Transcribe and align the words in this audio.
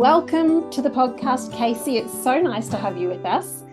Welcome 0.00 0.70
to 0.70 0.80
the 0.80 0.88
podcast, 0.88 1.52
Kasey. 1.52 2.00
It's 2.02 2.22
so 2.24 2.40
nice 2.40 2.68
to 2.68 2.78
have 2.78 2.96
you 2.96 3.08
with 3.08 3.22
us. 3.26 3.64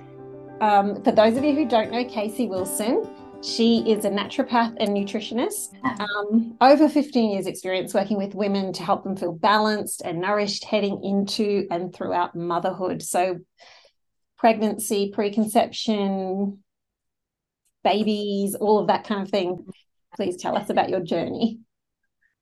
Um, 0.60 1.02
for 1.02 1.14
those 1.14 1.38
of 1.38 1.44
you 1.46 1.56
who 1.56 1.66
don't 1.66 1.90
know 1.90 2.04
Kasey 2.04 2.50
Willson, 2.50 3.08
she 3.42 3.90
is 3.90 4.04
a 4.04 4.10
naturopath 4.10 4.76
and 4.78 4.90
nutritionist. 4.90 5.70
Um, 5.86 6.58
over 6.60 6.90
15 6.90 7.32
years' 7.32 7.48
experience 7.48 7.94
working 7.94 8.18
with 8.18 8.36
women 8.36 8.74
to 8.74 8.84
help 8.84 9.06
them 9.06 9.16
feel 9.16 9.32
balanced 9.32 10.02
and 10.04 10.20
nourished 10.20 10.66
heading 10.66 11.02
into 11.02 11.66
and 11.72 11.96
throughout 11.96 12.36
motherhood. 12.36 13.02
So, 13.04 13.40
pregnancy, 14.38 15.12
preconception, 15.14 16.62
babies, 17.86 18.54
all 18.54 18.80
of 18.80 18.88
that 18.88 19.06
kind 19.06 19.22
of 19.22 19.30
thing. 19.30 19.66
Please 20.18 20.36
tell 20.36 20.58
us 20.58 20.70
about 20.70 20.90
your 20.90 21.00
journey. 21.00 21.62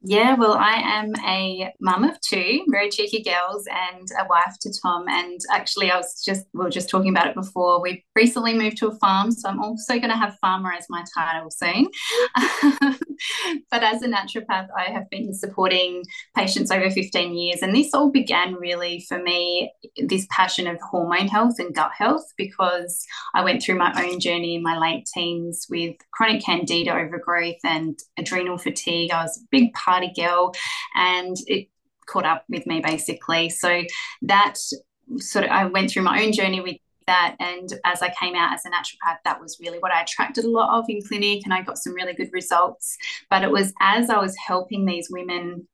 Yeah, 0.08 0.36
well, 0.36 0.54
I 0.54 0.75
am 0.75 1.14
a 1.25 1.74
mum 1.82 2.04
of 2.04 2.21
two 2.21 2.64
very 2.70 2.89
cheeky 2.89 3.24
girls 3.24 3.66
and 3.71 4.07
a 4.20 4.28
wife 4.29 4.56
to 4.62 4.71
Tom. 4.79 5.06
And 5.07 5.39
actually, 5.52 5.89
I 5.89 5.98
was 5.98 6.21
just, 6.24 6.46
we 6.54 6.64
were 6.64 6.70
just 6.70 6.89
talking 6.89 7.10
about 7.10 7.25
it 7.25 7.34
before. 7.34 7.82
We've 7.82 8.04
recently 8.15 8.54
moved 8.54 8.78
to 8.78 8.88
a 8.89 8.96
farm, 8.98 9.32
so 9.32 9.50
I'm 9.50 9.60
also 9.60 9.96
going 9.96 10.12
to 10.12 10.15
have 10.15 10.38
farmer 10.39 10.71
as 10.74 10.86
my 10.92 11.04
title 11.12 11.50
soon. 11.50 11.88
but 13.71 13.83
as 13.83 14.01
a 14.01 14.07
naturopath, 14.07 14.68
I 14.78 14.92
have 14.92 15.10
been 15.10 15.33
supporting 15.33 16.04
patients 16.36 16.71
over 16.71 16.89
15 16.89 17.33
years. 17.33 17.61
And 17.61 17.75
this 17.75 17.93
all 17.93 18.11
began 18.11 18.56
really 18.56 19.06
for 19.07 19.21
me, 19.21 19.71
this 19.97 20.28
passion 20.29 20.68
of 20.68 20.79
hormone 20.82 21.28
health 21.28 21.56
and 21.59 21.73
gut 21.73 21.92
health, 21.97 22.25
because 22.37 23.06
I 23.33 23.43
went 23.43 23.61
through 23.61 23.75
my 23.75 23.93
own 24.04 24.20
journey 24.20 24.56
in 24.56 24.64
my 24.64 24.78
late 24.78 25.07
teens 25.14 25.68
with 25.70 25.96
chronic 26.11 26.43
candida 26.43 26.93
overgrowth 26.93 27.64
and 27.64 27.97
adrenal 28.18 28.57
fatigue. 28.57 29.11
I 29.11 29.23
was 29.23 29.37
a 29.37 29.47
big 29.51 29.73
party 29.73 30.11
girl, 30.15 30.54
and 30.95 31.36
it 31.47 31.70
caught 32.08 32.25
up 32.25 32.44
with 32.50 32.67
me 32.67 32.81
basically. 32.81 33.50
So 33.50 33.84
that 34.23 34.56
sort 35.18 35.45
of 35.45 35.52
I 35.52 35.66
went 35.66 35.92
through 35.92 36.03
my 36.03 36.23
own 36.23 36.31
journey 36.31 36.62
with 36.62 36.78
that 37.08 37.36
and 37.39 37.70
as 37.84 38.02
I 38.02 38.14
came 38.20 38.36
out 38.36 38.53
as 38.53 38.66
a 38.66 38.70
naturopath 38.70 39.17
that 39.23 39.39
was 39.39 39.58
really 39.59 39.80
what 39.80 39.92
I 39.92 40.02
attracted 40.02 40.45
a 40.45 40.50
lot 40.50 40.78
of 40.78 40.86
in 40.89 41.02
clinic 41.02 41.42
and 41.44 41.53
I 41.53 41.62
got 41.62 41.78
some 41.78 41.94
really 41.94 42.14
good 42.14 42.30
results 42.31 42.97
but 43.30 43.44
it 43.44 43.52
was 43.52 43.73
as 43.80 44.09
I 44.09 44.20
was 44.20 44.36
helping 44.36 44.86
these 44.86 45.09
women 45.09 45.67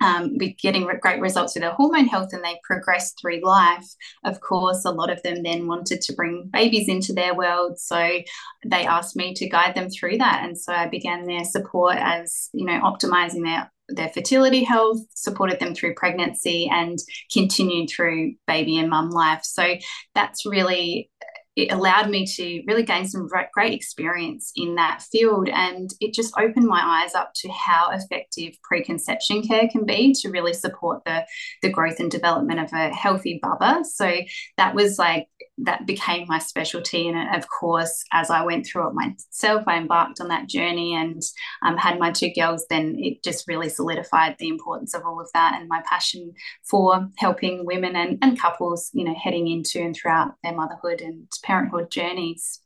um, 0.00 0.36
with 0.38 0.56
getting 0.58 0.88
great 1.00 1.20
results 1.20 1.54
with 1.54 1.62
their 1.62 1.72
hormone 1.72 2.06
health 2.06 2.32
and 2.32 2.44
they 2.44 2.60
progressed 2.62 3.18
through 3.20 3.40
life. 3.42 3.86
Of 4.24 4.40
course, 4.40 4.84
a 4.84 4.90
lot 4.90 5.10
of 5.10 5.22
them 5.22 5.42
then 5.42 5.66
wanted 5.66 6.02
to 6.02 6.12
bring 6.12 6.50
babies 6.52 6.88
into 6.88 7.12
their 7.12 7.34
world. 7.34 7.78
So 7.78 8.20
they 8.64 8.86
asked 8.86 9.16
me 9.16 9.32
to 9.34 9.48
guide 9.48 9.74
them 9.74 9.88
through 9.88 10.18
that. 10.18 10.44
And 10.44 10.58
so 10.58 10.72
I 10.72 10.88
began 10.88 11.24
their 11.24 11.44
support 11.44 11.96
as, 11.98 12.50
you 12.52 12.66
know, 12.66 12.80
optimizing 12.80 13.44
their 13.44 13.70
their 13.88 14.08
fertility 14.08 14.64
health, 14.64 14.98
supported 15.14 15.60
them 15.60 15.74
through 15.74 15.94
pregnancy, 15.94 16.68
and 16.70 16.98
continued 17.32 17.88
through 17.88 18.34
baby 18.46 18.78
and 18.78 18.90
mum 18.90 19.10
life. 19.10 19.42
So 19.44 19.76
that's 20.14 20.46
really 20.46 21.10
it 21.56 21.72
allowed 21.72 22.10
me 22.10 22.26
to 22.26 22.62
really 22.66 22.82
gain 22.82 23.08
some 23.08 23.28
great 23.54 23.72
experience 23.72 24.52
in 24.56 24.74
that 24.74 25.00
field. 25.10 25.48
And 25.48 25.90
it 26.00 26.12
just 26.12 26.38
opened 26.38 26.66
my 26.66 26.82
eyes 26.84 27.14
up 27.14 27.32
to 27.36 27.48
how 27.48 27.90
effective 27.92 28.52
preconception 28.62 29.42
care 29.42 29.66
can 29.66 29.86
be 29.86 30.12
to 30.20 30.28
really 30.28 30.52
support 30.52 31.02
the, 31.06 31.24
the 31.62 31.70
growth 31.70 31.98
and 31.98 32.10
development 32.10 32.60
of 32.60 32.70
a 32.74 32.94
healthy 32.94 33.40
bubba. 33.42 33.86
So 33.86 34.18
that 34.58 34.74
was 34.74 34.98
like, 34.98 35.28
that 35.58 35.86
became 35.86 36.26
my 36.28 36.38
specialty. 36.38 37.08
And 37.08 37.34
of 37.34 37.48
course, 37.48 38.04
as 38.12 38.30
I 38.30 38.44
went 38.44 38.66
through 38.66 38.88
it 38.88 38.94
myself, 38.94 39.64
I 39.66 39.78
embarked 39.78 40.20
on 40.20 40.28
that 40.28 40.48
journey 40.48 40.94
and 40.94 41.22
um, 41.64 41.76
had 41.76 41.98
my 41.98 42.10
two 42.10 42.30
girls, 42.34 42.66
then 42.68 42.96
it 42.98 43.22
just 43.22 43.48
really 43.48 43.68
solidified 43.68 44.36
the 44.38 44.48
importance 44.48 44.94
of 44.94 45.04
all 45.04 45.20
of 45.20 45.30
that 45.32 45.58
and 45.58 45.68
my 45.68 45.82
passion 45.88 46.32
for 46.68 47.08
helping 47.16 47.64
women 47.64 47.96
and, 47.96 48.18
and 48.22 48.38
couples, 48.38 48.90
you 48.92 49.04
know, 49.04 49.14
heading 49.14 49.48
into 49.48 49.80
and 49.80 49.96
throughout 49.96 50.34
their 50.42 50.54
motherhood 50.54 51.00
and 51.00 51.26
parenthood 51.42 51.90
journeys. 51.90 52.60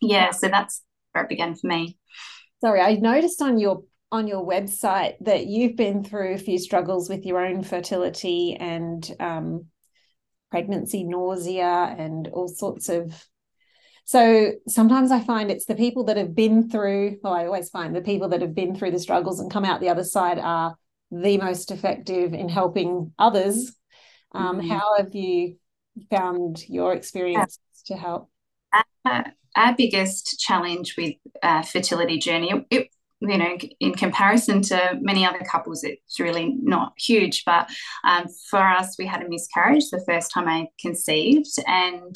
Yeah, 0.00 0.30
so 0.30 0.48
that's 0.48 0.82
where 1.12 1.24
it 1.24 1.28
began 1.28 1.54
for 1.54 1.66
me. 1.66 1.98
Sorry, 2.60 2.80
I 2.80 2.94
noticed 2.94 3.42
on 3.42 3.58
your 3.58 3.82
on 4.10 4.26
your 4.26 4.46
website 4.46 5.16
that 5.20 5.46
you've 5.46 5.76
been 5.76 6.02
through 6.02 6.32
a 6.32 6.38
few 6.38 6.58
struggles 6.58 7.10
with 7.10 7.26
your 7.26 7.44
own 7.44 7.62
fertility 7.62 8.56
and 8.58 9.14
um, 9.20 9.66
pregnancy 10.50 11.04
nausea 11.04 11.94
and 11.98 12.28
all 12.28 12.48
sorts 12.48 12.88
of 12.88 13.24
so 14.08 14.52
sometimes 14.66 15.12
I 15.12 15.20
find 15.20 15.50
it's 15.50 15.66
the 15.66 15.74
people 15.74 16.04
that 16.04 16.16
have 16.16 16.34
been 16.34 16.70
through, 16.70 17.18
well, 17.22 17.34
I 17.34 17.44
always 17.44 17.68
find 17.68 17.94
the 17.94 18.00
people 18.00 18.30
that 18.30 18.40
have 18.40 18.54
been 18.54 18.74
through 18.74 18.92
the 18.92 18.98
struggles 18.98 19.38
and 19.38 19.50
come 19.50 19.66
out 19.66 19.82
the 19.82 19.90
other 19.90 20.02
side 20.02 20.38
are 20.38 20.78
the 21.10 21.36
most 21.36 21.70
effective 21.70 22.32
in 22.32 22.48
helping 22.48 23.12
others. 23.18 23.76
Um, 24.32 24.60
mm-hmm. 24.60 24.70
How 24.70 24.96
have 24.96 25.14
you 25.14 25.56
found 26.08 26.66
your 26.70 26.94
experience 26.94 27.58
to 27.84 27.96
help? 27.96 28.30
Uh, 29.04 29.24
our 29.54 29.74
biggest 29.76 30.40
challenge 30.40 30.94
with 30.96 31.16
uh, 31.42 31.60
fertility 31.60 32.16
journey, 32.16 32.64
it, 32.70 32.88
you 33.20 33.36
know, 33.36 33.56
in 33.80 33.94
comparison 33.94 34.62
to 34.62 34.98
many 35.00 35.26
other 35.26 35.40
couples, 35.40 35.82
it's 35.82 36.20
really 36.20 36.56
not 36.62 36.92
huge. 36.96 37.44
But 37.44 37.68
um, 38.04 38.26
for 38.50 38.60
us, 38.60 38.96
we 38.98 39.06
had 39.06 39.22
a 39.22 39.28
miscarriage 39.28 39.90
the 39.90 40.04
first 40.06 40.30
time 40.32 40.48
I 40.48 40.68
conceived, 40.80 41.50
and 41.66 42.14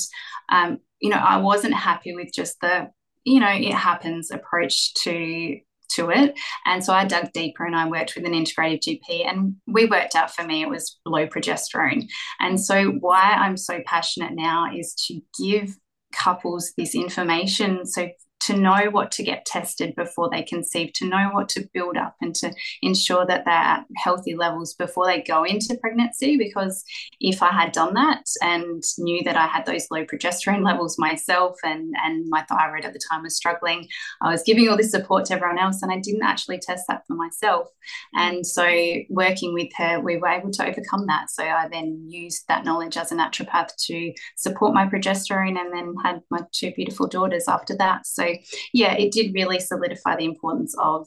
um, 0.50 0.78
you 1.00 1.10
know, 1.10 1.16
I 1.16 1.38
wasn't 1.38 1.74
happy 1.74 2.14
with 2.14 2.32
just 2.32 2.60
the, 2.60 2.90
you 3.24 3.40
know, 3.40 3.50
it 3.50 3.74
happens 3.74 4.30
approach 4.30 4.94
to 5.02 5.58
to 5.96 6.10
it. 6.10 6.38
And 6.64 6.84
so 6.84 6.92
I 6.92 7.04
dug 7.04 7.32
deeper 7.32 7.64
and 7.66 7.76
I 7.76 7.88
worked 7.88 8.14
with 8.16 8.24
an 8.24 8.32
integrative 8.32 8.80
GP 8.80 9.28
and 9.28 9.56
we 9.66 9.84
worked 9.86 10.14
out 10.14 10.34
for 10.34 10.42
me 10.42 10.62
it 10.62 10.68
was 10.68 10.98
low 11.04 11.26
progesterone. 11.26 12.08
And 12.40 12.58
so 12.58 12.92
why 12.92 13.20
I'm 13.20 13.56
so 13.56 13.80
passionate 13.84 14.32
now 14.32 14.72
is 14.74 14.94
to 15.08 15.20
give 15.38 15.76
couples 16.12 16.72
this 16.76 16.94
information 16.94 17.86
so 17.86 18.08
to 18.46 18.56
know 18.56 18.88
what 18.90 19.10
to 19.12 19.22
get 19.22 19.46
tested 19.46 19.94
before 19.94 20.28
they 20.30 20.42
conceive, 20.42 20.92
to 20.94 21.08
know 21.08 21.30
what 21.32 21.48
to 21.50 21.68
build 21.72 21.96
up 21.96 22.16
and 22.20 22.34
to 22.36 22.52
ensure 22.82 23.26
that 23.26 23.44
they're 23.44 23.54
at 23.54 23.84
healthy 23.96 24.34
levels 24.34 24.74
before 24.74 25.06
they 25.06 25.22
go 25.22 25.44
into 25.44 25.78
pregnancy. 25.80 26.36
Because 26.36 26.84
if 27.20 27.42
I 27.42 27.50
had 27.50 27.72
done 27.72 27.94
that 27.94 28.24
and 28.42 28.82
knew 28.98 29.22
that 29.24 29.36
I 29.36 29.46
had 29.46 29.66
those 29.66 29.86
low 29.90 30.04
progesterone 30.04 30.64
levels 30.64 30.98
myself 30.98 31.56
and, 31.62 31.94
and 32.04 32.26
my 32.28 32.42
thyroid 32.48 32.84
at 32.84 32.92
the 32.92 33.00
time 33.10 33.22
was 33.22 33.36
struggling, 33.36 33.88
I 34.20 34.30
was 34.30 34.42
giving 34.42 34.68
all 34.68 34.76
this 34.76 34.90
support 34.90 35.26
to 35.26 35.34
everyone 35.34 35.58
else 35.58 35.82
and 35.82 35.92
I 35.92 35.98
didn't 35.98 36.24
actually 36.24 36.58
test 36.58 36.84
that 36.88 37.06
for 37.06 37.14
myself. 37.14 37.68
And 38.14 38.46
so 38.46 38.64
working 39.08 39.54
with 39.54 39.68
her, 39.76 40.00
we 40.00 40.16
were 40.16 40.28
able 40.28 40.50
to 40.50 40.66
overcome 40.66 41.06
that. 41.06 41.30
So 41.30 41.44
I 41.44 41.68
then 41.68 42.06
used 42.08 42.44
that 42.48 42.64
knowledge 42.64 42.96
as 42.96 43.12
a 43.12 43.16
naturopath 43.16 43.70
to 43.86 44.12
support 44.36 44.74
my 44.74 44.86
progesterone 44.86 45.58
and 45.58 45.72
then 45.72 45.94
had 46.02 46.22
my 46.30 46.40
two 46.52 46.72
beautiful 46.72 47.06
daughters 47.06 47.44
after 47.48 47.76
that. 47.76 48.06
So 48.06 48.31
yeah, 48.72 48.94
it 48.94 49.12
did 49.12 49.34
really 49.34 49.60
solidify 49.60 50.16
the 50.16 50.24
importance 50.24 50.74
of 50.78 51.06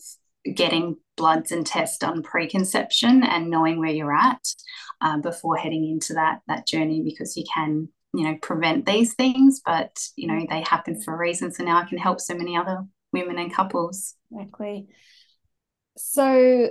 getting 0.54 0.98
bloods 1.18 1.52
and 1.52 1.66
tests 1.66 1.98
done 1.98 2.22
preconception 2.22 3.24
and 3.24 3.50
knowing 3.50 3.80
where 3.80 3.90
you're 3.90 4.16
at 4.16 4.46
uh, 5.02 5.18
before 5.18 5.58
heading 5.58 5.90
into 5.90 6.14
that 6.14 6.40
that 6.48 6.68
journey 6.68 7.02
because 7.04 7.36
you 7.36 7.44
can 7.54 7.88
you 8.14 8.24
know 8.24 8.38
prevent 8.42 8.86
these 8.86 9.14
things 9.16 9.62
but 9.66 9.98
you 10.16 10.28
know 10.28 10.46
they 10.50 10.62
happen 10.62 11.02
for 11.02 11.14
a 11.14 11.18
reason. 11.18 11.52
So 11.52 11.64
now 11.64 11.80
i 11.80 11.86
can 11.86 11.98
help 11.98 12.20
so 12.20 12.36
many 12.36 12.56
other 12.56 12.86
women 13.12 13.40
and 13.40 13.54
couples. 13.54 14.16
Exactly. 14.32 14.88
So 15.98 16.70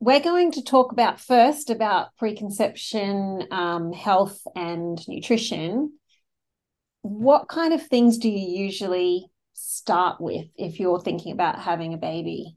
we're 0.00 0.20
going 0.20 0.52
to 0.52 0.62
talk 0.62 0.92
about 0.92 1.20
first 1.20 1.70
about 1.70 2.16
preconception 2.16 3.48
um, 3.50 3.92
health 3.92 4.40
and 4.54 5.00
nutrition. 5.08 5.92
What 7.02 7.48
kind 7.48 7.72
of 7.72 7.86
things 7.86 8.18
do 8.18 8.28
you 8.28 8.62
usually 8.64 9.26
start 9.58 10.20
with 10.20 10.46
if 10.56 10.78
you're 10.78 11.00
thinking 11.00 11.32
about 11.32 11.60
having 11.60 11.94
a 11.94 11.98
baby? 11.98 12.56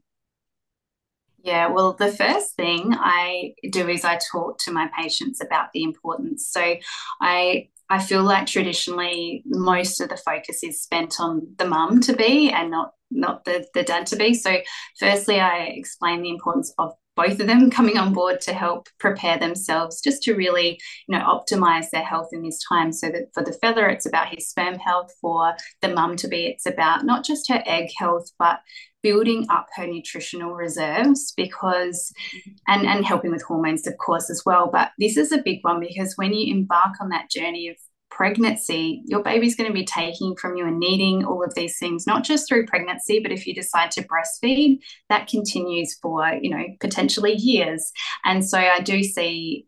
Yeah, 1.42 1.68
well, 1.68 1.94
the 1.94 2.12
first 2.12 2.54
thing 2.54 2.94
I 2.94 3.54
do 3.70 3.88
is 3.88 4.04
I 4.04 4.18
talk 4.30 4.58
to 4.60 4.72
my 4.72 4.88
patients 4.96 5.40
about 5.42 5.72
the 5.72 5.82
importance. 5.82 6.48
So 6.48 6.76
I 7.20 7.68
I 7.90 7.98
feel 7.98 8.22
like 8.22 8.46
traditionally 8.46 9.42
most 9.44 10.00
of 10.00 10.08
the 10.08 10.16
focus 10.16 10.62
is 10.62 10.80
spent 10.80 11.20
on 11.20 11.54
the 11.58 11.66
mum 11.66 12.00
to 12.02 12.14
be 12.14 12.50
and 12.50 12.70
not 12.70 12.92
not 13.10 13.44
the, 13.44 13.66
the 13.74 13.82
dad 13.82 14.06
to 14.06 14.16
be. 14.16 14.34
So 14.34 14.58
firstly 14.98 15.40
I 15.40 15.64
explain 15.76 16.22
the 16.22 16.30
importance 16.30 16.72
of 16.78 16.92
both 17.16 17.40
of 17.40 17.46
them 17.46 17.70
coming 17.70 17.98
on 17.98 18.12
board 18.12 18.40
to 18.40 18.52
help 18.52 18.88
prepare 18.98 19.38
themselves 19.38 20.00
just 20.00 20.22
to 20.22 20.34
really 20.34 20.80
you 21.08 21.18
know 21.18 21.24
optimize 21.24 21.90
their 21.90 22.02
health 22.02 22.28
in 22.32 22.42
this 22.42 22.60
time 22.68 22.92
so 22.92 23.08
that 23.08 23.28
for 23.34 23.42
the 23.42 23.52
feather 23.52 23.88
it's 23.88 24.06
about 24.06 24.34
his 24.34 24.48
sperm 24.48 24.76
health 24.76 25.12
for 25.20 25.54
the 25.80 25.88
mum 25.88 26.16
to 26.16 26.28
be 26.28 26.46
it's 26.46 26.66
about 26.66 27.04
not 27.04 27.24
just 27.24 27.48
her 27.48 27.62
egg 27.66 27.90
health 27.98 28.30
but 28.38 28.60
building 29.02 29.46
up 29.50 29.66
her 29.74 29.86
nutritional 29.86 30.54
reserves 30.54 31.32
because 31.36 32.12
mm-hmm. 32.34 32.50
and 32.68 32.86
and 32.86 33.04
helping 33.04 33.30
with 33.30 33.42
hormones 33.42 33.86
of 33.86 33.96
course 33.98 34.30
as 34.30 34.42
well. 34.46 34.70
But 34.72 34.92
this 34.98 35.16
is 35.16 35.32
a 35.32 35.42
big 35.42 35.58
one 35.62 35.80
because 35.80 36.14
when 36.16 36.32
you 36.32 36.54
embark 36.54 36.94
on 37.00 37.10
that 37.10 37.30
journey 37.30 37.68
of 37.68 37.76
pregnancy, 38.16 39.02
your 39.06 39.22
baby's 39.22 39.56
going 39.56 39.68
to 39.68 39.74
be 39.74 39.84
taking 39.84 40.36
from 40.36 40.56
you 40.56 40.66
and 40.66 40.78
needing 40.78 41.24
all 41.24 41.42
of 41.42 41.54
these 41.54 41.78
things, 41.78 42.06
not 42.06 42.24
just 42.24 42.46
through 42.46 42.66
pregnancy, 42.66 43.20
but 43.20 43.32
if 43.32 43.46
you 43.46 43.54
decide 43.54 43.90
to 43.92 44.06
breastfeed, 44.06 44.78
that 45.08 45.28
continues 45.28 45.94
for, 45.94 46.26
you 46.40 46.50
know, 46.50 46.64
potentially 46.80 47.34
years. 47.34 47.90
And 48.24 48.44
so 48.46 48.58
I 48.58 48.80
do 48.80 49.02
see 49.02 49.66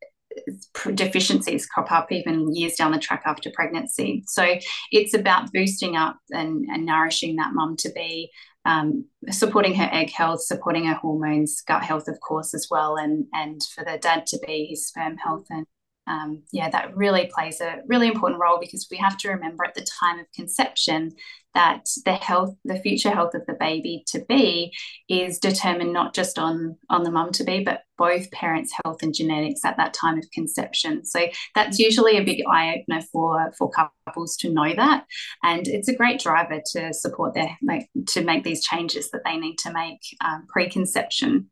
deficiencies 0.95 1.67
crop 1.67 1.91
up 1.91 2.13
even 2.13 2.55
years 2.55 2.75
down 2.75 2.93
the 2.93 2.99
track 2.99 3.23
after 3.25 3.51
pregnancy. 3.51 4.25
So 4.27 4.57
it's 4.93 5.15
about 5.15 5.53
boosting 5.53 5.97
up 5.97 6.19
and, 6.31 6.67
and 6.71 6.85
nourishing 6.85 7.37
that 7.37 7.55
mum 7.55 7.77
to 7.79 7.91
be 7.93 8.31
um, 8.67 9.07
supporting 9.31 9.75
her 9.75 9.89
egg 9.93 10.11
health, 10.11 10.43
supporting 10.43 10.87
her 10.87 10.95
hormones, 10.95 11.61
gut 11.63 11.83
health, 11.83 12.09
of 12.09 12.19
course, 12.21 12.55
as 12.55 12.69
well, 12.71 12.97
and 12.97 13.27
and 13.35 13.63
for 13.75 13.85
the 13.85 13.99
dad 13.99 14.27
to 14.29 14.39
be 14.47 14.67
his 14.71 14.87
sperm 14.87 15.19
health 15.19 15.47
and 15.51 15.67
um, 16.07 16.43
yeah, 16.53 16.69
that 16.71 16.97
really 16.97 17.31
plays 17.35 17.61
a 17.61 17.79
really 17.87 18.09
important 18.09 18.41
role 18.41 18.59
because 18.61 18.87
we 18.91 18.97
have 18.99 19.17
to 19.19 19.31
remember 19.31 19.65
at 19.65 19.75
the 19.75 19.87
time 20.01 20.19
of 20.19 20.27
conception 20.35 21.13
that 21.55 21.87
the 22.05 22.15
health, 22.15 22.55
the 22.65 22.81
future 22.81 23.11
health 23.11 23.35
of 23.35 23.47
the 23.47 23.55
baby 23.55 24.03
to 24.09 24.25
be 24.29 24.73
is 25.09 25.39
determined 25.39 25.93
not 25.93 26.13
just 26.13 26.39
on 26.39 26.77
on 26.91 27.05
the 27.05 27.11
mum 27.11 27.31
to 27.33 27.45
be, 27.45 27.63
but 27.63 27.83
both 27.97 28.31
parents' 28.33 28.75
health 28.85 29.03
and 29.03 29.15
genetics 29.15 29.65
at 29.65 29.77
that 29.77 29.95
time 29.95 30.19
of 30.19 30.25
conception. 30.33 31.05
So 31.07 31.27
that's 31.55 31.79
usually 31.79 32.19
a 32.19 32.25
big 32.25 32.43
eye 32.51 32.77
opener 32.77 33.03
for 33.13 33.53
for 33.57 33.71
couples 33.71 34.37
to 34.39 34.53
know 34.53 34.75
that, 34.75 35.05
and 35.43 35.67
it's 35.69 35.89
a 35.89 35.97
great 35.97 36.21
driver 36.21 36.61
to 36.73 36.93
support 36.93 37.35
their 37.35 37.57
like 37.63 37.89
to 38.09 38.23
make 38.23 38.45
these 38.45 38.65
changes 38.65 39.11
that 39.11 39.23
they 39.25 39.37
need 39.37 39.57
to 39.59 39.73
make 39.73 40.01
um, 40.25 40.47
pre-conception. 40.49 41.51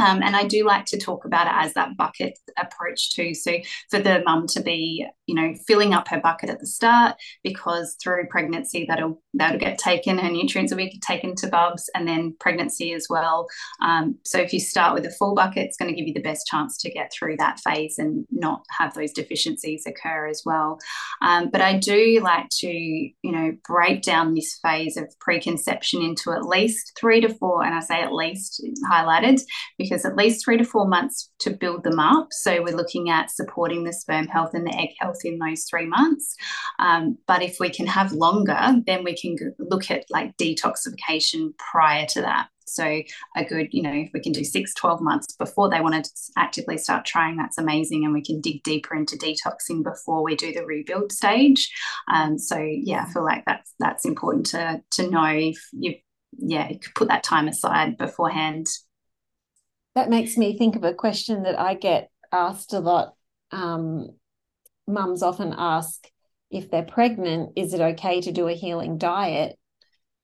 Um, 0.00 0.22
and 0.22 0.34
I 0.34 0.46
do 0.46 0.64
like 0.64 0.86
to 0.86 0.98
talk 0.98 1.24
about 1.24 1.46
it 1.46 1.52
as 1.54 1.74
that 1.74 1.96
bucket 1.96 2.38
approach 2.58 3.14
too. 3.14 3.34
So 3.34 3.58
for 3.90 3.98
the 4.00 4.22
mum 4.24 4.46
to 4.48 4.62
be, 4.62 5.06
you 5.26 5.34
know, 5.34 5.54
filling 5.66 5.92
up 5.92 6.08
her 6.08 6.20
bucket 6.20 6.50
at 6.50 6.60
the 6.60 6.66
start, 6.66 7.16
because 7.44 7.96
through 8.02 8.26
pregnancy 8.28 8.86
that'll 8.88 9.22
that'll 9.34 9.60
get 9.60 9.78
taken, 9.78 10.18
her 10.18 10.30
nutrients 10.30 10.72
will 10.72 10.78
be 10.78 10.98
taken 11.00 11.34
to 11.36 11.48
bubs, 11.48 11.90
and 11.94 12.08
then 12.08 12.34
pregnancy 12.40 12.92
as 12.92 13.06
well. 13.10 13.46
Um, 13.82 14.16
so 14.24 14.38
if 14.38 14.52
you 14.52 14.60
start 14.60 14.94
with 14.94 15.06
a 15.06 15.10
full 15.10 15.34
bucket, 15.34 15.66
it's 15.66 15.76
going 15.76 15.90
to 15.90 15.96
give 15.96 16.08
you 16.08 16.14
the 16.14 16.20
best 16.22 16.46
chance 16.46 16.78
to 16.78 16.90
get 16.90 17.12
through 17.12 17.36
that 17.36 17.60
phase 17.60 17.98
and 17.98 18.26
not 18.30 18.64
have 18.78 18.94
those 18.94 19.12
deficiencies 19.12 19.84
occur 19.86 20.26
as 20.26 20.42
well. 20.44 20.78
Um, 21.22 21.50
but 21.50 21.60
I 21.60 21.78
do 21.78 22.20
like 22.22 22.48
to, 22.60 22.68
you 22.68 23.12
know, 23.32 23.52
break 23.68 24.02
down 24.02 24.34
this 24.34 24.58
phase 24.62 24.96
of 24.96 25.06
preconception 25.20 26.02
into 26.02 26.32
at 26.32 26.44
least 26.44 26.92
three 26.98 27.20
to 27.20 27.28
four, 27.34 27.62
and 27.64 27.74
I 27.74 27.80
say 27.80 28.00
at 28.00 28.12
least 28.12 28.64
highlighted 28.90 29.40
because 29.78 29.89
at 29.92 30.16
least 30.16 30.44
three 30.44 30.56
to 30.56 30.64
four 30.64 30.86
months 30.86 31.30
to 31.40 31.50
build 31.50 31.84
them 31.84 31.98
up. 31.98 32.28
So 32.32 32.62
we're 32.62 32.76
looking 32.76 33.10
at 33.10 33.30
supporting 33.30 33.84
the 33.84 33.92
sperm 33.92 34.26
health 34.26 34.54
and 34.54 34.66
the 34.66 34.76
egg 34.76 34.90
health 34.98 35.18
in 35.24 35.38
those 35.38 35.64
three 35.64 35.86
months. 35.86 36.34
Um, 36.78 37.18
but 37.26 37.42
if 37.42 37.58
we 37.60 37.70
can 37.70 37.86
have 37.86 38.12
longer, 38.12 38.76
then 38.86 39.04
we 39.04 39.16
can 39.16 39.36
look 39.58 39.90
at 39.90 40.04
like 40.10 40.36
detoxification 40.36 41.56
prior 41.58 42.06
to 42.06 42.22
that. 42.22 42.48
So 42.66 43.02
a 43.36 43.44
good, 43.44 43.68
you 43.72 43.82
know, 43.82 43.92
if 43.92 44.10
we 44.14 44.20
can 44.20 44.32
do 44.32 44.44
six, 44.44 44.72
12 44.74 45.00
months 45.00 45.34
before 45.36 45.68
they 45.68 45.80
want 45.80 46.04
to 46.04 46.10
actively 46.36 46.78
start 46.78 47.04
trying, 47.04 47.36
that's 47.36 47.58
amazing. 47.58 48.04
And 48.04 48.14
we 48.14 48.22
can 48.22 48.40
dig 48.40 48.62
deeper 48.62 48.94
into 48.94 49.16
detoxing 49.16 49.82
before 49.82 50.22
we 50.22 50.36
do 50.36 50.52
the 50.52 50.64
rebuild 50.64 51.10
stage. 51.10 51.72
Um, 52.12 52.38
so 52.38 52.58
yeah, 52.58 53.06
I 53.08 53.12
feel 53.12 53.24
like 53.24 53.44
that's 53.44 53.74
that's 53.80 54.04
important 54.04 54.46
to 54.46 54.82
to 54.92 55.10
know 55.10 55.26
if 55.26 55.58
you 55.72 55.96
yeah, 56.38 56.68
you 56.68 56.78
could 56.78 56.94
put 56.94 57.08
that 57.08 57.24
time 57.24 57.48
aside 57.48 57.98
beforehand 57.98 58.68
that 59.94 60.10
makes 60.10 60.36
me 60.36 60.56
think 60.56 60.76
of 60.76 60.84
a 60.84 60.94
question 60.94 61.42
that 61.42 61.58
I 61.58 61.74
get 61.74 62.10
asked 62.32 62.72
a 62.72 62.80
lot. 62.80 63.14
Um, 63.50 64.10
mums 64.86 65.22
often 65.22 65.54
ask 65.56 66.06
if 66.50 66.70
they're 66.70 66.82
pregnant, 66.82 67.52
is 67.56 67.74
it 67.74 67.80
okay 67.80 68.20
to 68.20 68.32
do 68.32 68.48
a 68.48 68.54
healing 68.54 68.98
diet? 68.98 69.56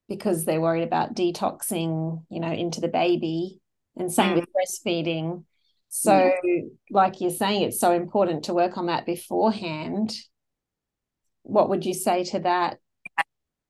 Because 0.09 0.45
they're 0.45 0.61
worried 0.61 0.85
about 0.85 1.15
detoxing, 1.15 2.25
you 2.31 2.41
know, 2.41 2.53
into 2.53 2.81
the 2.81 2.89
baby, 2.89 3.61
and 3.97 4.13
same 4.13 4.35
mm. 4.35 4.37
with 4.37 4.49
breastfeeding. 4.53 5.45
So, 5.89 6.33
yeah. 6.45 6.62
like 6.91 7.21
you're 7.21 7.31
saying, 7.31 7.62
it's 7.62 7.81
so 7.81 7.93
important 7.93 8.45
to 8.45 8.55
work 8.55 8.77
on 8.77 8.87
that 8.87 9.07
beforehand. 9.07 10.15
What 11.43 11.69
would 11.71 11.85
you 11.85 11.95
say 11.95 12.25
to 12.25 12.41
that? 12.41 12.79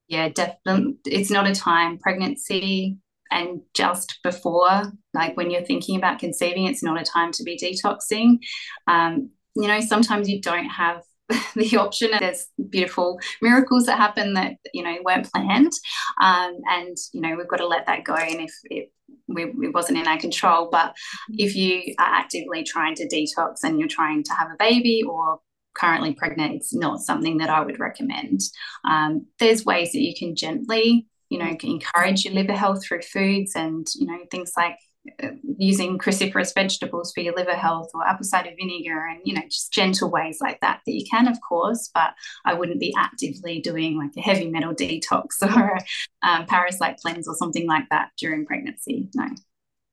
Yeah, 0.08 0.28
definitely. 0.28 0.96
It's 1.04 1.30
not 1.30 1.46
a 1.46 1.54
time. 1.54 1.98
Pregnancy, 1.98 2.96
and 3.30 3.60
just 3.74 4.18
before, 4.22 4.82
like 5.14 5.36
when 5.36 5.50
you're 5.50 5.64
thinking 5.64 5.96
about 5.96 6.18
conceiving, 6.18 6.66
it's 6.66 6.82
not 6.82 7.00
a 7.00 7.04
time 7.04 7.32
to 7.32 7.42
be 7.42 7.58
detoxing. 7.58 8.38
Um, 8.86 9.30
you 9.54 9.68
know, 9.68 9.80
sometimes 9.80 10.28
you 10.28 10.40
don't 10.40 10.68
have 10.68 11.02
the 11.54 11.76
option. 11.76 12.10
There's 12.18 12.46
beautiful 12.70 13.18
miracles 13.42 13.86
that 13.86 13.98
happen 13.98 14.34
that 14.34 14.54
you 14.72 14.82
know 14.82 14.96
weren't 15.04 15.30
planned, 15.32 15.72
um, 16.20 16.58
and 16.68 16.96
you 17.12 17.20
know 17.20 17.36
we've 17.36 17.48
got 17.48 17.58
to 17.58 17.66
let 17.66 17.86
that 17.86 18.04
go. 18.04 18.14
And 18.14 18.40
if 18.42 18.52
it, 18.64 18.92
we, 19.26 19.44
it 19.44 19.74
wasn't 19.74 19.98
in 19.98 20.06
our 20.06 20.18
control, 20.18 20.68
but 20.70 20.94
if 21.30 21.56
you 21.56 21.94
are 21.98 22.06
actively 22.06 22.62
trying 22.62 22.94
to 22.96 23.08
detox 23.08 23.56
and 23.64 23.78
you're 23.78 23.88
trying 23.88 24.22
to 24.24 24.32
have 24.34 24.48
a 24.50 24.56
baby 24.58 25.02
or 25.02 25.40
currently 25.74 26.14
pregnant, 26.14 26.54
it's 26.54 26.74
not 26.74 27.00
something 27.00 27.38
that 27.38 27.50
I 27.50 27.60
would 27.60 27.80
recommend. 27.80 28.40
Um, 28.88 29.26
there's 29.38 29.64
ways 29.64 29.92
that 29.92 30.00
you 30.00 30.14
can 30.16 30.36
gently 30.36 31.06
you 31.28 31.38
know, 31.38 31.56
encourage 31.62 32.24
your 32.24 32.34
liver 32.34 32.52
health 32.52 32.84
through 32.84 33.02
foods 33.02 33.52
and, 33.54 33.86
you 33.96 34.06
know, 34.06 34.18
things 34.30 34.52
like 34.56 34.78
uh, 35.22 35.28
using 35.58 35.98
cruciferous 35.98 36.52
vegetables 36.54 37.12
for 37.12 37.20
your 37.20 37.34
liver 37.34 37.54
health 37.54 37.90
or 37.94 38.06
apple 38.06 38.24
cider 38.24 38.50
vinegar 38.58 39.06
and 39.06 39.20
you 39.24 39.32
know 39.32 39.42
just 39.42 39.72
gentle 39.72 40.10
ways 40.10 40.38
like 40.40 40.60
that 40.60 40.80
that 40.84 40.92
you 40.92 41.04
can 41.10 41.28
of 41.28 41.38
course 41.46 41.90
but 41.94 42.10
i 42.44 42.52
wouldn't 42.52 42.80
be 42.80 42.94
actively 42.98 43.60
doing 43.60 43.96
like 43.96 44.10
a 44.16 44.20
heavy 44.20 44.50
metal 44.50 44.74
detox 44.74 45.26
or 45.42 45.78
a 46.24 46.28
um, 46.28 46.46
parasite 46.46 46.98
cleanse 46.98 47.28
or 47.28 47.34
something 47.34 47.66
like 47.66 47.88
that 47.90 48.10
during 48.18 48.44
pregnancy 48.44 49.08
no. 49.14 49.28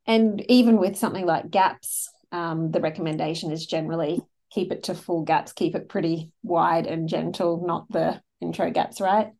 And 0.05 0.43
even 0.51 0.77
with 0.77 0.97
something 0.97 1.25
like 1.25 1.49
GAPS 1.49 2.09
um, 2.31 2.71
the 2.71 2.81
recommendation 2.81 3.51
is 3.51 3.65
generally 3.65 4.21
keep 4.51 4.71
it 4.71 4.83
to 4.83 4.95
full 4.95 5.23
GAPS 5.23 5.53
keep 5.53 5.75
it 5.75 5.89
pretty 5.89 6.31
wide 6.41 6.87
and 6.87 7.07
gentle 7.07 7.63
not 7.65 7.89
the 7.89 8.21
intro 8.41 8.71
GAPS 8.71 8.99
right 8.99 9.31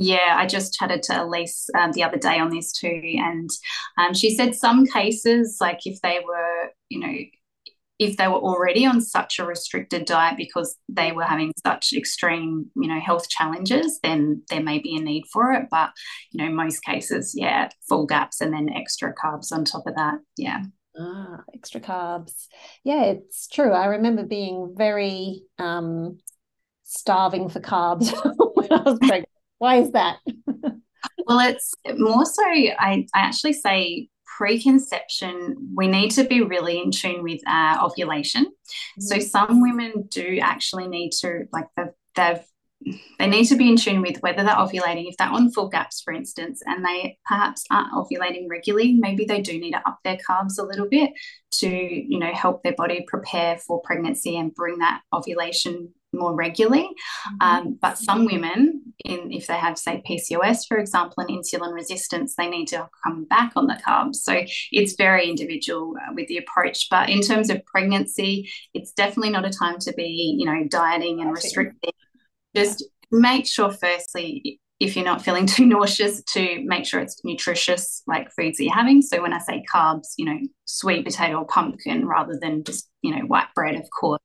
yeah, 0.00 0.34
I 0.38 0.46
just 0.46 0.72
chatted 0.72 1.02
to 1.04 1.22
Elise 1.22 1.68
um, 1.78 1.92
the 1.92 2.02
other 2.02 2.16
day 2.16 2.38
on 2.38 2.48
this 2.48 2.72
too, 2.72 3.02
and 3.18 3.50
um, 3.98 4.14
she 4.14 4.34
said 4.34 4.54
some 4.54 4.86
cases, 4.86 5.58
like 5.60 5.80
if 5.84 6.00
they 6.00 6.20
were, 6.26 6.70
you 6.88 7.00
know, 7.00 7.14
if 7.98 8.16
they 8.16 8.26
were 8.26 8.40
already 8.40 8.86
on 8.86 9.02
such 9.02 9.38
a 9.38 9.44
restricted 9.44 10.06
diet 10.06 10.38
because 10.38 10.74
they 10.88 11.12
were 11.12 11.24
having 11.24 11.52
such 11.66 11.92
extreme, 11.92 12.70
you 12.74 12.88
know, 12.88 12.98
health 12.98 13.28
challenges, 13.28 14.00
then 14.02 14.42
there 14.48 14.62
may 14.62 14.78
be 14.78 14.96
a 14.96 15.00
need 15.00 15.26
for 15.30 15.52
it. 15.52 15.66
But 15.70 15.90
you 16.30 16.42
know, 16.42 16.50
most 16.50 16.80
cases, 16.82 17.34
yeah, 17.36 17.68
full 17.86 18.06
GAPS 18.06 18.40
and 18.40 18.54
then 18.54 18.70
extra 18.70 19.14
carbs 19.14 19.52
on 19.52 19.66
top 19.66 19.86
of 19.86 19.96
that. 19.96 20.14
Yeah. 20.38 20.62
Ah, 20.98 21.42
extra 21.54 21.78
carbs. 21.82 22.46
Yeah, 22.84 23.04
it's 23.04 23.48
true. 23.48 23.72
I 23.72 23.84
remember 23.84 24.24
being 24.24 24.72
very 24.74 25.42
um, 25.58 26.20
starving 26.84 27.50
for 27.50 27.60
carbs 27.60 28.10
when 28.54 28.72
I 28.72 28.82
was 28.82 28.98
pregnant. 28.98 29.29
Why 29.60 29.76
is 29.76 29.92
that? 29.92 30.16
well, 31.26 31.38
it's 31.48 31.72
more 31.96 32.24
so, 32.24 32.42
I, 32.42 33.06
I 33.14 33.20
actually 33.20 33.52
say 33.52 34.08
preconception, 34.38 35.54
we 35.76 35.86
need 35.86 36.12
to 36.12 36.24
be 36.24 36.40
really 36.40 36.80
in 36.80 36.90
tune 36.90 37.22
with 37.22 37.42
uh, 37.46 37.78
ovulation. 37.82 38.46
Mm-hmm. 38.46 39.02
So 39.02 39.18
some 39.18 39.60
women 39.60 40.08
do 40.08 40.38
actually 40.40 40.88
need 40.88 41.10
to, 41.20 41.44
like, 41.52 41.66
they've, 41.76 41.92
they've 42.16 42.40
they 43.18 43.26
need 43.26 43.44
to 43.44 43.56
be 43.56 43.68
in 43.68 43.76
tune 43.76 44.00
with 44.00 44.22
whether 44.22 44.42
they're 44.42 44.54
ovulating. 44.54 45.06
If 45.06 45.18
they're 45.18 45.28
on 45.28 45.52
full 45.52 45.68
GAPS, 45.68 46.00
for 46.00 46.14
instance, 46.14 46.62
and 46.64 46.82
they 46.82 47.18
perhaps 47.26 47.64
aren't 47.70 47.92
ovulating 47.92 48.46
regularly, 48.48 48.94
maybe 48.94 49.26
they 49.26 49.42
do 49.42 49.58
need 49.58 49.72
to 49.72 49.86
up 49.86 49.98
their 50.02 50.16
carbs 50.16 50.58
a 50.58 50.62
little 50.62 50.88
bit 50.88 51.12
to, 51.56 51.68
you 51.68 52.18
know, 52.18 52.32
help 52.32 52.62
their 52.62 52.74
body 52.74 53.04
prepare 53.06 53.58
for 53.58 53.82
pregnancy 53.82 54.38
and 54.38 54.54
bring 54.54 54.78
that 54.78 55.02
ovulation 55.12 55.92
more 56.14 56.34
regularly. 56.34 56.84
Mm-hmm. 56.84 57.46
Um, 57.46 57.78
but 57.80 57.98
some 57.98 58.24
women, 58.24 58.79
in 59.04 59.32
if 59.32 59.46
they 59.46 59.54
have 59.54 59.78
say 59.78 60.02
PCOS, 60.08 60.66
for 60.66 60.78
example, 60.78 61.24
and 61.24 61.30
insulin 61.30 61.72
resistance, 61.72 62.34
they 62.36 62.48
need 62.48 62.66
to 62.68 62.88
come 63.04 63.24
back 63.24 63.52
on 63.56 63.66
the 63.66 63.80
carbs. 63.86 64.16
So 64.16 64.42
it's 64.72 64.94
very 64.96 65.28
individual 65.28 65.94
uh, 65.96 66.12
with 66.14 66.28
the 66.28 66.38
approach. 66.38 66.88
But 66.90 67.08
in 67.08 67.20
terms 67.20 67.50
of 67.50 67.64
pregnancy, 67.66 68.50
it's 68.74 68.92
definitely 68.92 69.30
not 69.30 69.46
a 69.46 69.50
time 69.50 69.78
to 69.80 69.92
be, 69.92 70.36
you 70.38 70.46
know, 70.46 70.66
dieting 70.68 71.20
and 71.20 71.30
restricting. 71.30 71.92
Just 72.54 72.84
make 73.10 73.46
sure, 73.46 73.70
firstly, 73.70 74.60
if 74.80 74.96
you're 74.96 75.04
not 75.04 75.22
feeling 75.22 75.46
too 75.54 75.66
nauseous, 75.66 76.22
to 76.24 76.62
make 76.64 76.86
sure 76.86 77.00
it's 77.00 77.20
nutritious, 77.24 78.02
like 78.06 78.30
foods 78.32 78.58
that 78.58 78.64
you're 78.64 78.74
having. 78.74 79.02
So 79.02 79.22
when 79.22 79.32
I 79.32 79.38
say 79.38 79.64
carbs, 79.72 80.14
you 80.16 80.24
know, 80.24 80.38
sweet 80.64 81.04
potato 81.04 81.38
or 81.38 81.46
pumpkin 81.46 82.06
rather 82.06 82.38
than 82.40 82.64
just, 82.64 82.88
you 83.02 83.14
know, 83.14 83.24
white 83.26 83.48
bread, 83.54 83.76
of 83.76 83.88
course 83.90 84.20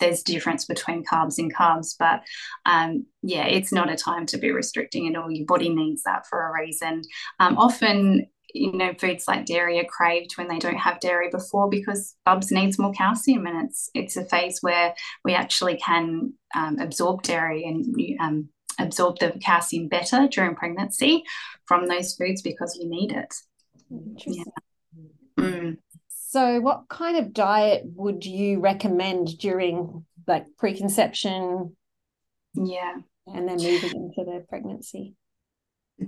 there's 0.00 0.22
difference 0.22 0.64
between 0.64 1.04
carbs 1.04 1.38
and 1.38 1.54
carbs 1.54 1.94
but 1.98 2.22
um, 2.66 3.06
yeah 3.22 3.46
it's 3.46 3.72
not 3.72 3.90
a 3.90 3.96
time 3.96 4.26
to 4.26 4.38
be 4.38 4.50
restricting 4.50 5.08
at 5.08 5.16
all. 5.20 5.30
Your 5.30 5.46
body 5.46 5.68
needs 5.68 6.02
that 6.04 6.26
for 6.26 6.48
a 6.48 6.60
reason. 6.60 7.02
Um, 7.40 7.56
often 7.58 8.26
you 8.52 8.72
know 8.72 8.94
foods 8.98 9.26
like 9.26 9.46
dairy 9.46 9.80
are 9.80 9.84
craved 9.84 10.36
when 10.36 10.48
they 10.48 10.58
don't 10.58 10.76
have 10.76 11.00
dairy 11.00 11.28
before 11.30 11.68
because 11.68 12.14
bubs 12.24 12.52
needs 12.52 12.78
more 12.78 12.92
calcium 12.92 13.46
and 13.46 13.66
it's 13.66 13.90
it's 13.94 14.16
a 14.16 14.24
phase 14.24 14.58
where 14.60 14.94
we 15.24 15.34
actually 15.34 15.76
can 15.76 16.32
um, 16.54 16.78
absorb 16.78 17.22
dairy 17.22 17.64
and 17.64 17.96
um, 18.20 18.48
absorb 18.78 19.18
the 19.18 19.32
calcium 19.40 19.88
better 19.88 20.28
during 20.28 20.54
pregnancy 20.54 21.24
from 21.66 21.88
those 21.88 22.14
foods 22.14 22.42
because 22.42 22.78
you 22.80 22.88
need 22.88 23.12
it. 23.12 23.34
Yeah. 24.26 24.44
Mm 25.38 25.78
So, 26.34 26.60
what 26.60 26.88
kind 26.88 27.16
of 27.16 27.32
diet 27.32 27.84
would 27.94 28.26
you 28.26 28.58
recommend 28.58 29.38
during 29.38 30.04
like 30.26 30.46
preconception? 30.58 31.76
Yeah. 32.54 32.94
And 33.28 33.48
then 33.48 33.58
moving 33.58 33.92
into 33.94 34.28
the 34.28 34.44
pregnancy? 34.48 35.14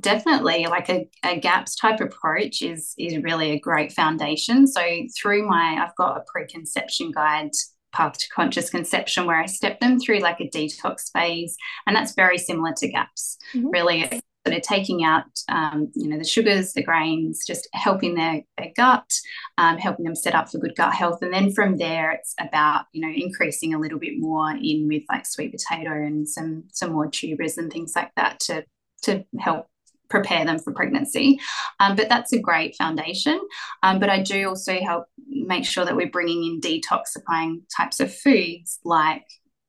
Definitely, 0.01 0.67
like 0.67 0.89
a, 0.89 1.09
a 1.25 1.39
GAPS 1.39 1.77
type 1.77 2.01
approach 2.01 2.61
is 2.61 2.93
is 2.99 3.23
really 3.23 3.53
a 3.53 3.61
great 3.61 3.93
foundation. 3.93 4.67
So 4.67 4.83
through 5.17 5.47
my, 5.47 5.81
I've 5.81 5.95
got 5.95 6.17
a 6.17 6.25
preconception 6.27 7.13
guide 7.13 7.53
path 7.93 8.19
to 8.19 8.29
conscious 8.35 8.69
conception 8.69 9.27
where 9.27 9.41
I 9.41 9.47
step 9.47 9.79
them 9.79 10.01
through 10.01 10.19
like 10.19 10.41
a 10.41 10.51
detox 10.51 11.13
phase, 11.13 11.57
and 11.87 11.95
that's 11.95 12.17
very 12.17 12.39
similar 12.39 12.73
to 12.79 12.89
GAPS. 12.89 13.39
Mm-hmm. 13.55 13.69
Really, 13.69 14.21
sort 14.47 14.57
of 14.57 14.63
taking 14.63 15.03
out, 15.03 15.25
um, 15.49 15.91
you 15.95 16.09
know, 16.09 16.19
the 16.19 16.25
sugars, 16.25 16.73
the 16.73 16.83
grains, 16.83 17.45
just 17.45 17.69
helping 17.73 18.15
their, 18.15 18.43
their 18.57 18.71
gut, 18.77 19.11
um, 19.59 19.77
helping 19.77 20.05
them 20.05 20.15
set 20.15 20.37
up 20.37 20.49
for 20.49 20.59
good 20.59 20.77
gut 20.77 20.95
health. 20.95 21.21
And 21.21 21.33
then 21.33 21.53
from 21.53 21.79
there, 21.79 22.13
it's 22.13 22.35
about, 22.39 22.85
you 22.93 23.01
know, 23.01 23.13
increasing 23.13 23.75
a 23.75 23.81
little 23.81 23.99
bit 23.99 24.19
more 24.19 24.51
in 24.51 24.87
with 24.87 25.03
like 25.11 25.27
sweet 25.27 25.51
potato 25.51 25.91
and 25.91 26.29
some 26.29 26.65
some 26.73 26.93
more 26.93 27.09
tubers 27.09 27.59
and 27.59 27.73
things 27.73 27.97
like 27.97 28.13
that 28.15 28.39
to 28.41 28.65
to 29.03 29.25
help 29.41 29.67
prepare 30.09 30.45
them 30.45 30.61
for 30.61 30.73
pregnancy. 30.73 31.41
Um, 31.81 31.97
but 31.97 32.09
that's 32.09 32.33
a 32.33 32.39
great 32.39 32.77
foundation. 32.77 33.41
Um, 33.83 33.99
but 33.99 34.09
I 34.09 34.23
do 34.23 34.49
also 34.49 34.79
help 34.79 35.07
make 35.27 35.65
sure 35.65 35.85
that 35.85 35.97
we're 35.97 36.11
bringing 36.11 36.45
in 36.45 36.61
detoxifying 36.61 37.63
types 37.77 37.99
of 37.99 38.15
foods 38.15 38.79
like 38.85 39.25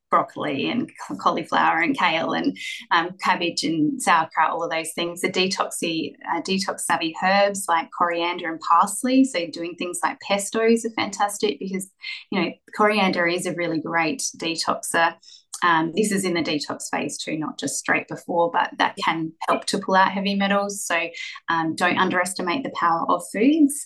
broccoli 0.09 0.69
and 0.69 0.89
cauliflower 1.19 1.79
and 1.79 1.97
kale 1.97 2.33
and 2.33 2.57
um, 2.91 3.11
cabbage 3.23 3.63
and 3.63 4.01
sauerkraut, 4.01 4.51
all 4.51 4.63
of 4.63 4.71
those 4.71 4.91
things. 4.93 5.21
The 5.21 5.29
detoxy, 5.29 6.13
uh, 6.29 6.41
detox 6.41 6.81
savvy 6.81 7.15
herbs 7.23 7.65
like 7.67 7.89
coriander 7.97 8.51
and 8.51 8.59
parsley. 8.59 9.23
So 9.23 9.47
doing 9.47 9.75
things 9.75 9.99
like 10.03 10.19
pestos 10.27 10.85
are 10.85 10.93
fantastic 10.95 11.59
because 11.59 11.89
you 12.31 12.41
know 12.41 12.51
coriander 12.75 13.27
is 13.27 13.45
a 13.45 13.53
really 13.53 13.79
great 13.79 14.23
detoxer. 14.37 15.15
Um, 15.63 15.91
this 15.95 16.11
is 16.11 16.23
in 16.23 16.35
the 16.35 16.43
detox 16.43 16.83
phase 16.91 17.17
too, 17.17 17.37
not 17.37 17.57
just 17.57 17.79
straight 17.79 18.07
before, 18.07 18.51
but 18.51 18.69
that 18.77 18.95
can 19.03 19.31
help 19.47 19.65
to 19.65 19.79
pull 19.79 19.95
out 19.95 20.11
heavy 20.11 20.35
metals. 20.35 20.85
So 20.85 21.09
um, 21.49 21.75
don't 21.75 21.97
underestimate 21.97 22.63
the 22.63 22.73
power 22.75 23.05
of 23.09 23.23
foods 23.33 23.85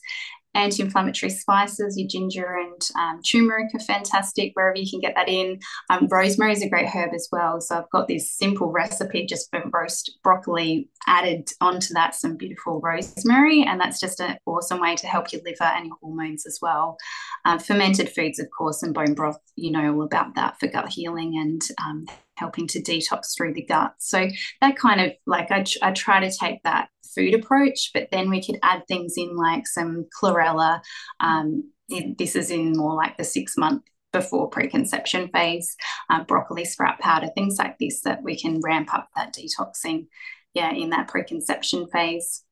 anti-inflammatory 0.53 1.29
spices, 1.29 1.97
your 1.97 2.07
ginger 2.07 2.57
and 2.57 2.89
um, 2.99 3.21
turmeric 3.21 3.73
are 3.73 3.79
fantastic 3.79 4.51
wherever 4.53 4.77
you 4.77 4.89
can 4.89 4.99
get 4.99 5.15
that 5.15 5.29
in. 5.29 5.59
Um, 5.89 6.07
rosemary 6.09 6.53
is 6.53 6.61
a 6.61 6.69
great 6.69 6.89
herb 6.89 7.13
as 7.13 7.27
well. 7.31 7.61
So 7.61 7.77
I've 7.77 7.89
got 7.89 8.07
this 8.07 8.31
simple 8.31 8.71
recipe 8.71 9.25
just 9.25 9.49
for 9.49 9.63
roast 9.71 10.17
broccoli, 10.23 10.89
added 11.07 11.49
onto 11.61 11.93
that 11.93 12.15
some 12.15 12.37
beautiful 12.37 12.81
rosemary, 12.81 13.63
and 13.63 13.79
that's 13.79 13.99
just 13.99 14.19
an 14.19 14.37
awesome 14.45 14.79
way 14.79 14.95
to 14.95 15.07
help 15.07 15.31
your 15.31 15.41
liver 15.43 15.63
and 15.63 15.87
your 15.87 15.95
hormones 16.01 16.45
as 16.45 16.59
well. 16.61 16.97
Um, 17.45 17.59
fermented 17.59 18.09
foods, 18.09 18.39
of 18.39 18.47
course, 18.55 18.83
and 18.83 18.93
bone 18.93 19.13
broth, 19.13 19.39
you 19.55 19.71
know 19.71 19.93
all 19.93 20.03
about 20.03 20.35
that 20.35 20.59
for 20.59 20.67
gut 20.67 20.89
healing 20.89 21.37
and 21.37 21.61
um, 21.83 22.05
helping 22.41 22.67
to 22.67 22.81
detox 22.81 23.37
through 23.37 23.53
the 23.53 23.63
gut. 23.63 23.93
So 23.99 24.27
that 24.61 24.75
kind 24.75 24.99
of 24.99 25.11
like 25.27 25.51
I, 25.51 25.63
I 25.83 25.91
try 25.91 26.19
to 26.19 26.35
take 26.35 26.63
that 26.63 26.89
food 27.13 27.35
approach, 27.35 27.91
but 27.93 28.09
then 28.11 28.29
we 28.29 28.43
could 28.43 28.57
add 28.63 28.81
things 28.87 29.13
in 29.15 29.35
like 29.35 29.67
some 29.67 30.07
chlorella. 30.19 30.81
Um, 31.19 31.71
this 32.17 32.35
is 32.35 32.49
in 32.49 32.73
more 32.73 32.95
like 32.95 33.17
the 33.17 33.23
six 33.23 33.57
month 33.57 33.83
before 34.11 34.49
preconception 34.49 35.29
phase, 35.29 35.75
uh, 36.09 36.23
broccoli 36.23 36.65
sprout 36.65 36.99
powder, 36.99 37.27
things 37.27 37.57
like 37.59 37.77
this 37.77 38.01
that 38.01 38.23
we 38.23 38.35
can 38.35 38.59
ramp 38.61 38.93
up 38.93 39.07
that 39.15 39.33
detoxing, 39.35 40.07
yeah, 40.53 40.71
in 40.73 40.89
that 40.89 41.07
preconception 41.07 41.87
phase. 41.93 42.43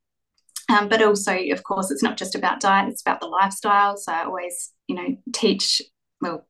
Um, 0.69 0.88
but 0.88 1.01
also, 1.01 1.36
of 1.51 1.63
course, 1.63 1.89
it's 1.89 2.03
not 2.03 2.17
just 2.17 2.36
about 2.36 2.60
diet; 2.60 2.89
it's 2.89 3.01
about 3.01 3.22
the 3.22 3.27
lifestyle. 3.27 3.98
So 3.98 4.12
I 4.12 4.25
always, 4.25 4.72
you 4.88 4.96
know, 4.96 5.17
teach 5.34 5.81
well 6.22 6.46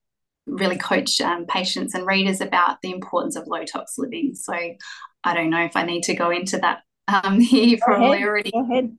really 0.49 0.77
coach 0.77 1.19
um, 1.21 1.45
patients 1.45 1.93
and 1.93 2.05
readers 2.05 2.41
about 2.41 2.77
the 2.81 2.91
importance 2.91 3.35
of 3.35 3.47
low 3.47 3.63
tox 3.63 3.97
living. 3.97 4.35
So 4.35 4.53
I 5.23 5.33
don't 5.33 5.49
know 5.49 5.63
if 5.63 5.75
I 5.75 5.83
need 5.83 6.03
to 6.03 6.13
go 6.13 6.29
into 6.29 6.57
that 6.57 6.83
um, 7.07 7.39
here. 7.39 7.77
probably 7.81 8.23
already 8.23 8.51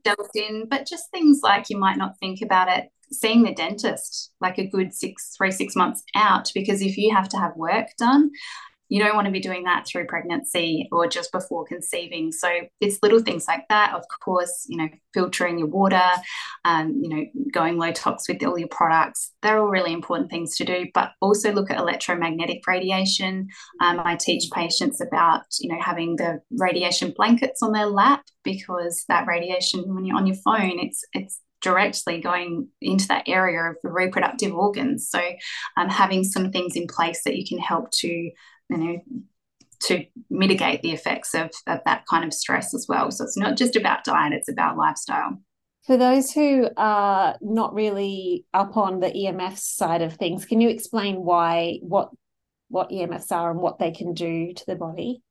delved 0.05 0.37
in, 0.37 0.67
but 0.69 0.87
just 0.87 1.11
things 1.11 1.41
like 1.43 1.71
you 1.71 1.79
might 1.79 1.99
not 1.99 2.19
think 2.19 2.41
about 2.43 2.69
it. 2.69 2.91
Seeing 3.13 3.43
the 3.43 3.53
dentist 3.53 4.31
like 4.41 4.59
a 4.59 4.67
good 4.67 4.95
six, 4.95 5.35
three, 5.37 5.51
six 5.51 5.75
months 5.75 6.05
out, 6.15 6.51
because 6.55 6.81
if 6.81 6.97
you 6.97 7.13
have 7.13 7.29
to 7.31 7.39
have 7.39 7.57
work 7.57 7.89
done, 7.99 8.31
you 8.91 9.01
don't 9.01 9.15
want 9.15 9.27
to 9.27 9.33
be 9.33 9.41
doing 9.41 9.63
that 9.65 9.87
through 9.87 10.07
pregnancy 10.07 10.89
or 10.91 11.07
just 11.07 11.31
before 11.31 11.65
conceiving. 11.65 12.33
So 12.33 12.51
it's 12.81 12.99
little 13.03 13.21
things 13.21 13.47
like 13.47 13.65
that. 13.69 13.95
Of 13.95 14.03
course, 14.23 14.67
you 14.69 14.77
know, 14.77 14.89
filtering 15.15 15.59
your 15.59 15.69
water, 15.69 16.03
um, 16.65 17.01
you 17.01 17.09
know, 17.09 17.25
going 17.53 17.79
low 17.79 17.93
tox 17.93 18.29
with 18.29 18.45
all 18.45 18.59
your 18.59 18.69
products. 18.69 19.31
They're 19.43 19.59
all 19.59 19.69
really 19.69 19.93
important 19.93 20.29
things 20.29 20.57
to 20.57 20.65
do. 20.65 20.89
But 20.93 21.13
also 21.21 21.53
look 21.53 21.71
at 21.71 21.79
electromagnetic 21.79 22.67
radiation. 22.67 23.49
Um, 23.81 24.01
I 24.05 24.17
teach 24.17 24.51
patients 24.51 25.01
about, 25.01 25.43
you 25.61 25.73
know, 25.73 25.81
having 25.81 26.17
the 26.17 26.41
radiation 26.59 27.15
blankets 27.17 27.63
on 27.63 27.71
their 27.71 27.87
lap 27.87 28.25
because 28.43 29.05
that 29.09 29.29
radiation, 29.29 29.95
when 29.95 30.05
you're 30.05 30.17
on 30.17 30.27
your 30.27 30.37
phone, 30.45 30.81
it's 30.81 31.05
it's 31.13 31.41
directly 31.63 32.21
going 32.21 32.67
into 32.81 33.07
that 33.09 33.29
area 33.29 33.61
of 33.71 33.77
the 33.83 33.91
reproductive 33.91 34.53
organs. 34.53 35.09
So, 35.09 35.21
um, 35.77 35.89
having 35.89 36.25
some 36.25 36.51
things 36.51 36.75
in 36.75 36.89
place 36.89 37.23
that 37.25 37.37
you 37.37 37.47
can 37.47 37.59
help 37.59 37.91
to 37.93 38.31
you 38.71 38.77
know 38.77 39.01
to 39.81 40.05
mitigate 40.29 40.83
the 40.83 40.93
effects 40.93 41.35
of, 41.35 41.51
of 41.67 41.81
that 41.87 42.05
kind 42.09 42.25
of 42.25 42.35
stress 42.35 42.75
as 42.75 42.87
well. 42.89 43.11
So 43.11 43.25
it's 43.25 43.39
not 43.39 43.57
just 43.57 43.77
about 43.77 44.05
diet, 44.05 44.35
it's 44.35 44.51
about 44.51 44.77
lifestyle. 44.77 45.41
For 45.87 45.97
those 45.97 46.31
who 46.31 46.69
are 46.77 47.37
not 47.41 47.73
really 47.73 48.45
up 48.53 48.77
on 48.77 49.01
the 49.01 49.11
EMF 49.11 49.57
side 49.57 50.03
of 50.03 50.15
things, 50.15 50.45
can 50.45 50.61
you 50.61 50.69
explain 50.69 51.25
why 51.25 51.79
what 51.81 52.11
what 52.69 52.91
EMFs 52.91 53.33
are 53.33 53.51
and 53.51 53.61
what 53.61 53.79
they 53.79 53.91
can 53.91 54.13
do 54.13 54.53
to 54.53 54.67
the 54.67 54.77
body? 54.77 55.23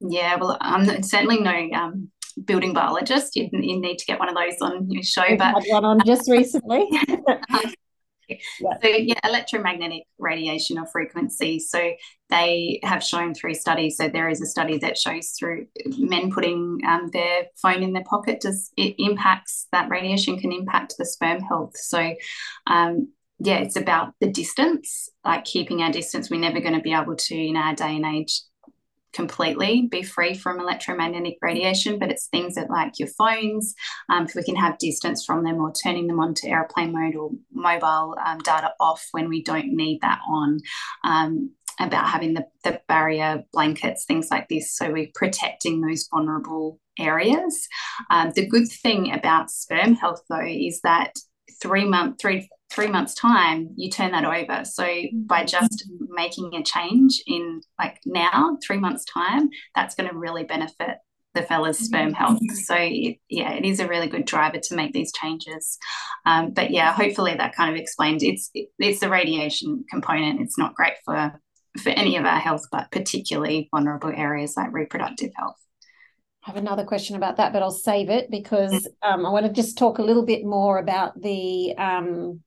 Yeah, 0.00 0.36
well, 0.36 0.58
I'm 0.60 1.02
certainly 1.02 1.40
no 1.40 1.70
um, 1.72 2.10
building 2.44 2.74
biologist. 2.74 3.36
You, 3.36 3.48
you, 3.52 3.80
need 3.80 3.98
to 3.98 4.04
get 4.04 4.18
one 4.18 4.28
of 4.28 4.34
those 4.34 4.60
on 4.60 4.90
your 4.90 5.02
show. 5.02 5.22
I've 5.22 5.38
but 5.38 5.54
had 5.54 5.64
one 5.68 5.84
on 5.84 6.00
just 6.04 6.28
recently. 6.28 6.86
yeah. 8.28 8.78
So 8.82 8.88
yeah, 8.88 9.18
electromagnetic 9.24 10.04
radiation 10.18 10.78
or 10.78 10.86
frequency. 10.86 11.58
So 11.58 11.92
they 12.30 12.80
have 12.82 13.02
shown 13.02 13.34
through 13.34 13.54
studies. 13.54 13.96
So 13.96 14.08
there 14.08 14.28
is 14.28 14.40
a 14.40 14.46
study 14.46 14.78
that 14.78 14.98
shows 14.98 15.34
through 15.38 15.66
men 15.98 16.30
putting 16.30 16.80
um, 16.86 17.10
their 17.12 17.46
phone 17.60 17.82
in 17.82 17.92
their 17.92 18.04
pocket 18.04 18.40
does 18.40 18.70
it 18.76 18.94
impacts 18.98 19.66
that 19.72 19.88
radiation 19.88 20.38
can 20.38 20.52
impact 20.52 20.94
the 20.98 21.04
sperm 21.04 21.40
health. 21.40 21.76
So 21.76 22.14
um, 22.66 23.08
yeah, 23.38 23.58
it's 23.58 23.76
about 23.76 24.14
the 24.20 24.30
distance, 24.30 25.08
like 25.24 25.44
keeping 25.44 25.82
our 25.82 25.90
distance. 25.92 26.30
We're 26.30 26.40
never 26.40 26.60
going 26.60 26.74
to 26.74 26.80
be 26.80 26.94
able 26.94 27.16
to 27.16 27.34
in 27.34 27.56
our 27.56 27.74
day 27.74 27.96
and 27.96 28.06
age 28.06 28.40
completely 29.14 29.88
be 29.90 30.02
free 30.02 30.34
from 30.34 30.60
electromagnetic 30.60 31.38
radiation, 31.40 31.98
but 31.98 32.10
it's 32.10 32.26
things 32.26 32.56
that 32.56 32.70
like 32.70 32.98
your 32.98 33.08
phones, 33.08 33.74
um, 34.10 34.24
if 34.24 34.34
we 34.34 34.42
can 34.42 34.56
have 34.56 34.78
distance 34.78 35.24
from 35.24 35.44
them 35.44 35.56
or 35.56 35.72
turning 35.72 36.06
them 36.06 36.20
on 36.20 36.34
to 36.34 36.48
airplane 36.48 36.92
mode 36.92 37.14
or 37.14 37.30
mobile 37.52 38.16
um, 38.24 38.38
data 38.38 38.72
off 38.80 39.06
when 39.12 39.28
we 39.28 39.42
don't 39.42 39.68
need 39.68 40.00
that 40.02 40.20
on. 40.28 40.58
Um, 41.04 41.50
about 41.80 42.08
having 42.08 42.34
the, 42.34 42.46
the 42.62 42.80
barrier 42.86 43.42
blankets, 43.52 44.04
things 44.04 44.28
like 44.30 44.48
this. 44.48 44.76
So 44.76 44.92
we're 44.92 45.08
protecting 45.12 45.80
those 45.80 46.06
vulnerable 46.08 46.78
areas. 47.00 47.66
Um, 48.10 48.30
the 48.34 48.46
good 48.46 48.68
thing 48.68 49.12
about 49.12 49.50
sperm 49.50 49.94
health, 49.94 50.22
though, 50.28 50.46
is 50.46 50.80
that 50.82 51.14
three 51.60 51.84
month 51.84 52.20
three 52.20 52.48
three 52.74 52.88
months 52.88 53.14
time 53.14 53.70
you 53.76 53.90
turn 53.90 54.12
that 54.12 54.24
over. 54.24 54.64
So 54.64 54.84
by 54.84 55.44
mm-hmm. 55.44 55.46
just 55.46 55.88
making 56.08 56.54
a 56.54 56.62
change 56.62 57.22
in 57.26 57.60
like 57.78 58.00
now 58.04 58.58
three 58.64 58.78
months 58.78 59.04
time 59.04 59.48
that's 59.74 59.94
going 59.94 60.10
to 60.10 60.16
really 60.16 60.44
benefit 60.44 60.98
the 61.34 61.42
fella's 61.42 61.78
sperm 61.78 62.12
health. 62.12 62.38
So 62.54 62.74
it, 62.78 63.18
yeah 63.28 63.52
it 63.52 63.64
is 63.64 63.80
a 63.80 63.88
really 63.88 64.08
good 64.08 64.24
driver 64.24 64.58
to 64.58 64.74
make 64.74 64.92
these 64.92 65.12
changes. 65.12 65.78
Um, 66.26 66.52
but 66.52 66.70
yeah 66.70 66.92
hopefully 66.92 67.34
that 67.34 67.54
kind 67.54 67.70
of 67.70 67.80
explains 67.80 68.22
it's 68.22 68.50
it, 68.54 68.68
it's 68.78 69.00
the 69.00 69.08
radiation 69.08 69.84
component. 69.90 70.40
It's 70.40 70.58
not 70.58 70.74
great 70.74 70.94
for 71.04 71.40
for 71.82 71.90
any 71.90 72.16
of 72.16 72.24
our 72.24 72.38
health 72.38 72.66
but 72.70 72.90
particularly 72.92 73.68
vulnerable 73.72 74.12
areas 74.14 74.54
like 74.56 74.72
reproductive 74.72 75.32
health. 75.36 75.56
I 76.44 76.50
have 76.50 76.56
another 76.56 76.84
question 76.84 77.16
about 77.16 77.38
that, 77.38 77.54
but 77.54 77.62
I'll 77.62 77.70
save 77.70 78.10
it 78.10 78.30
because 78.30 78.86
um, 79.02 79.24
I 79.24 79.30
want 79.30 79.46
to 79.46 79.52
just 79.52 79.78
talk 79.78 79.98
a 79.98 80.02
little 80.02 80.26
bit 80.26 80.44
more 80.44 80.78
about 80.78 81.18
the 81.20 81.74
um, 81.78 82.42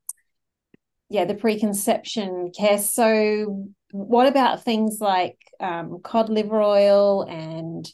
yeah 1.09 1.25
the 1.25 1.35
preconception 1.35 2.51
care. 2.57 2.77
So, 2.77 3.67
what 3.91 4.27
about 4.27 4.63
things 4.63 4.99
like 4.99 5.37
um, 5.59 5.99
cod 6.03 6.29
liver 6.29 6.61
oil 6.61 7.23
and 7.23 7.89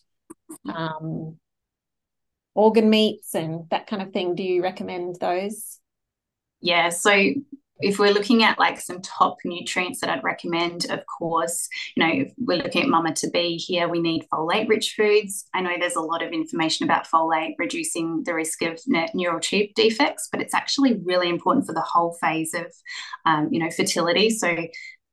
um, 0.67 1.37
organ 2.55 2.89
meats 2.89 3.35
and 3.35 3.69
that 3.69 3.87
kind 3.87 4.01
of 4.01 4.11
thing? 4.11 4.35
Do 4.35 4.43
you 4.43 4.63
recommend 4.63 5.17
those? 5.19 5.79
Yeah, 6.61 6.89
so 6.89 7.11
if 7.79 7.99
we're 7.99 8.13
looking 8.13 8.43
at 8.43 8.59
like 8.59 8.79
some 8.79 9.01
top 9.01 9.37
nutrients 9.43 9.99
that 10.01 10.09
I'd 10.09 10.23
recommend, 10.23 10.85
of 10.89 11.01
course, 11.05 11.67
you 11.95 12.05
know, 12.05 12.25
we're 12.37 12.61
looking 12.61 12.83
at 12.83 12.89
mama 12.89 13.13
to 13.15 13.29
be 13.29 13.57
here, 13.57 13.87
we 13.87 13.99
need 13.99 14.27
folate 14.31 14.69
rich 14.69 14.93
foods. 14.95 15.45
I 15.53 15.61
know 15.61 15.75
there's 15.79 15.95
a 15.95 16.01
lot 16.01 16.23
of 16.23 16.31
information 16.31 16.85
about 16.85 17.07
folate 17.07 17.55
reducing 17.57 18.23
the 18.25 18.33
risk 18.33 18.61
of 18.61 18.79
neural 19.13 19.39
tube 19.39 19.71
defects, 19.75 20.29
but 20.31 20.41
it's 20.41 20.53
actually 20.53 20.99
really 21.03 21.29
important 21.29 21.65
for 21.65 21.73
the 21.73 21.81
whole 21.81 22.17
phase 22.21 22.53
of, 22.53 22.67
um, 23.25 23.49
you 23.51 23.59
know, 23.59 23.71
fertility. 23.71 24.29
So 24.29 24.55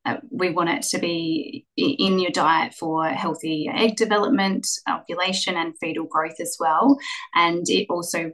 uh, 0.06 0.16
we 0.30 0.50
want 0.50 0.70
it 0.70 0.82
to 0.82 0.98
be 0.98 1.66
in 1.76 2.18
your 2.18 2.30
diet 2.30 2.74
for 2.74 3.06
healthy 3.06 3.70
egg 3.72 3.96
development, 3.96 4.66
ovulation, 4.88 5.56
and 5.56 5.74
fetal 5.78 6.06
growth 6.06 6.40
as 6.40 6.56
well. 6.58 6.98
And 7.34 7.68
it 7.68 7.86
also 7.90 8.32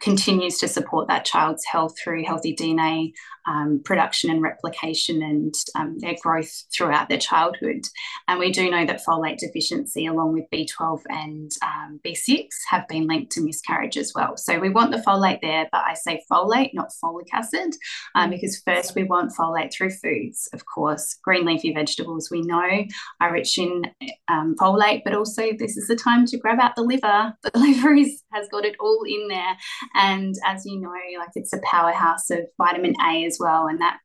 continues 0.00 0.58
to 0.58 0.68
support 0.68 1.08
that 1.08 1.24
child's 1.24 1.64
health 1.64 1.94
through 1.98 2.24
healthy 2.24 2.54
DNA 2.54 3.12
um, 3.46 3.80
production 3.84 4.30
and 4.30 4.42
replication 4.42 5.22
and 5.22 5.54
um, 5.74 5.98
their 5.98 6.14
growth 6.22 6.64
throughout 6.72 7.08
their 7.08 7.18
childhood. 7.18 7.86
And 8.28 8.38
we 8.38 8.50
do 8.50 8.70
know 8.70 8.86
that 8.86 9.04
folate 9.04 9.38
deficiency, 9.38 10.06
along 10.06 10.32
with 10.32 10.44
B12 10.52 11.02
and 11.08 11.50
um, 11.62 12.00
B6, 12.04 12.48
have 12.70 12.88
been 12.88 13.06
linked 13.06 13.32
to 13.32 13.42
miscarriage 13.42 13.96
as 13.96 14.12
well. 14.14 14.36
So 14.36 14.58
we 14.58 14.70
want 14.70 14.92
the 14.92 14.98
folate 14.98 15.40
there, 15.42 15.68
but 15.70 15.82
I 15.86 15.94
say 15.94 16.22
folate, 16.30 16.72
not 16.74 16.90
folic 17.02 17.26
acid, 17.32 17.74
um, 18.14 18.30
because 18.30 18.62
first 18.64 18.94
we 18.94 19.04
want 19.04 19.32
folate 19.38 19.72
through 19.72 19.90
foods, 19.90 20.48
of 20.52 20.64
course. 20.66 21.16
Green 21.22 21.44
leafy 21.44 21.72
vegetables 21.72 22.30
we 22.30 22.42
know 22.42 22.84
are 23.20 23.32
rich 23.32 23.58
in 23.58 23.82
um, 24.28 24.54
folate, 24.58 25.02
but 25.04 25.14
also 25.14 25.52
this 25.58 25.76
is 25.76 25.86
the 25.86 25.96
time 25.96 26.26
to 26.26 26.38
grab 26.38 26.60
out 26.60 26.76
the 26.76 26.82
liver. 26.82 27.34
The 27.42 27.50
liver 27.58 27.94
is, 27.94 28.22
has 28.32 28.48
got 28.48 28.64
it 28.64 28.76
all 28.80 29.02
in 29.06 29.28
there. 29.28 29.56
And 29.94 30.34
as 30.44 30.64
you 30.64 30.80
know, 30.80 30.90
like 31.18 31.30
it's 31.34 31.52
a 31.52 31.60
powerhouse 31.62 32.30
of 32.30 32.40
vitamin 32.58 32.94
A 33.00 33.24
as 33.24 33.38
well. 33.40 33.66
And 33.66 33.80
that 33.80 33.98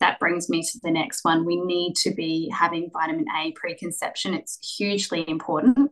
that 0.00 0.18
brings 0.20 0.48
me 0.48 0.62
to 0.62 0.80
the 0.82 0.90
next 0.90 1.24
one. 1.24 1.44
We 1.44 1.56
need 1.56 1.94
to 1.96 2.14
be 2.14 2.52
having 2.54 2.90
vitamin 2.92 3.26
A 3.40 3.52
preconception. 3.52 4.34
It's 4.34 4.58
hugely 4.76 5.28
important. 5.28 5.90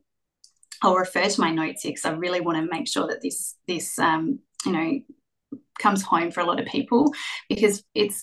I'll 0.83 0.97
refer 0.97 1.29
to 1.29 1.41
my 1.41 1.50
notes 1.50 1.83
here 1.83 1.93
because 1.93 2.05
I 2.05 2.12
really 2.12 2.41
want 2.41 2.59
to 2.59 2.71
make 2.71 2.88
sure 2.88 3.07
that 3.07 3.23
this 3.23 3.57
this 3.67 3.99
um, 3.99 4.41
you 4.67 4.73
know 4.73 5.00
comes 5.79 6.03
home 6.03 6.31
for 6.31 6.41
a 6.41 6.45
lot 6.45 6.61
of 6.61 6.67
people 6.67 7.12
because 7.49 7.83
it's 7.95 8.23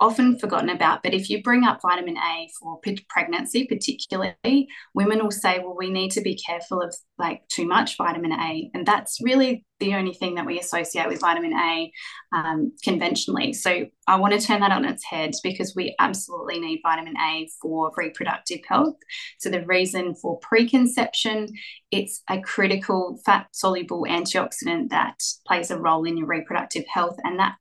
often 0.00 0.38
forgotten 0.38 0.70
about. 0.70 1.02
But 1.02 1.14
if 1.14 1.28
you 1.28 1.42
bring 1.42 1.64
up 1.64 1.80
vitamin 1.82 2.16
A 2.16 2.48
for 2.58 2.80
pregnancy, 3.08 3.66
particularly, 3.66 4.68
women 4.94 5.22
will 5.22 5.30
say, 5.30 5.58
well, 5.58 5.76
we 5.76 5.90
need 5.90 6.10
to 6.12 6.22
be 6.22 6.36
careful 6.36 6.80
of 6.80 6.94
like 7.18 7.46
too 7.48 7.66
much 7.66 7.96
vitamin 7.98 8.32
A. 8.32 8.70
And 8.72 8.86
that's 8.86 9.18
really 9.22 9.64
the 9.78 9.94
only 9.94 10.12
thing 10.12 10.34
that 10.34 10.46
we 10.46 10.58
associate 10.58 11.08
with 11.08 11.20
vitamin 11.20 11.52
A 11.52 11.92
um, 12.34 12.72
conventionally. 12.82 13.52
So 13.52 13.86
I 14.06 14.16
want 14.16 14.38
to 14.38 14.46
turn 14.46 14.60
that 14.60 14.72
on 14.72 14.84
its 14.84 15.04
head 15.04 15.32
because 15.42 15.74
we 15.74 15.94
absolutely 15.98 16.60
need 16.60 16.80
vitamin 16.82 17.14
A 17.16 17.48
for 17.60 17.92
reproductive 17.96 18.60
health. 18.66 18.96
So 19.38 19.50
the 19.50 19.64
reason 19.64 20.14
for 20.14 20.38
preconception, 20.40 21.48
it's 21.90 22.22
a 22.28 22.40
critical 22.40 23.20
fat 23.24 23.48
soluble 23.52 24.06
antioxidant 24.08 24.90
that 24.90 25.22
plays 25.46 25.70
a 25.70 25.78
role 25.78 26.04
in 26.04 26.16
your 26.16 26.26
reproductive 26.26 26.84
health, 26.92 27.16
and 27.24 27.38
that 27.38 27.56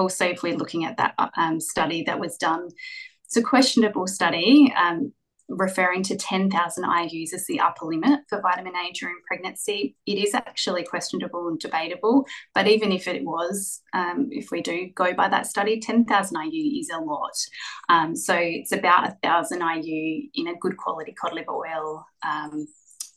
also 0.00 0.26
if 0.26 0.42
we're 0.42 0.56
looking 0.56 0.84
at 0.84 0.96
that 0.96 1.14
um, 1.36 1.60
study 1.60 2.02
that 2.04 2.18
was 2.18 2.36
done, 2.36 2.68
it's 3.24 3.36
a 3.36 3.42
questionable 3.42 4.06
study 4.06 4.72
um, 4.76 5.12
referring 5.50 6.02
to 6.04 6.16
10,000 6.16 6.84
IUs 6.84 7.34
as 7.34 7.44
the 7.46 7.60
upper 7.60 7.84
limit 7.84 8.20
for 8.28 8.40
vitamin 8.40 8.74
A 8.76 8.92
during 8.92 9.16
pregnancy. 9.26 9.96
It 10.06 10.18
is 10.18 10.34
actually 10.34 10.84
questionable 10.84 11.48
and 11.48 11.58
debatable, 11.58 12.26
but 12.54 12.68
even 12.68 12.92
if 12.92 13.08
it 13.08 13.24
was, 13.24 13.82
um, 13.92 14.28
if 14.30 14.50
we 14.50 14.62
do 14.62 14.88
go 14.94 15.12
by 15.12 15.28
that 15.28 15.46
study, 15.46 15.80
10,000 15.80 16.36
IU 16.40 16.80
is 16.80 16.90
a 16.90 16.98
lot. 16.98 17.36
Um, 17.88 18.14
so 18.16 18.34
it's 18.36 18.72
about 18.72 19.08
a 19.08 19.16
thousand 19.22 19.60
IU 19.60 20.28
in 20.34 20.48
a 20.48 20.56
good 20.58 20.76
quality 20.76 21.12
cod 21.12 21.34
liver 21.34 21.52
oil 21.52 22.06
um, 22.24 22.66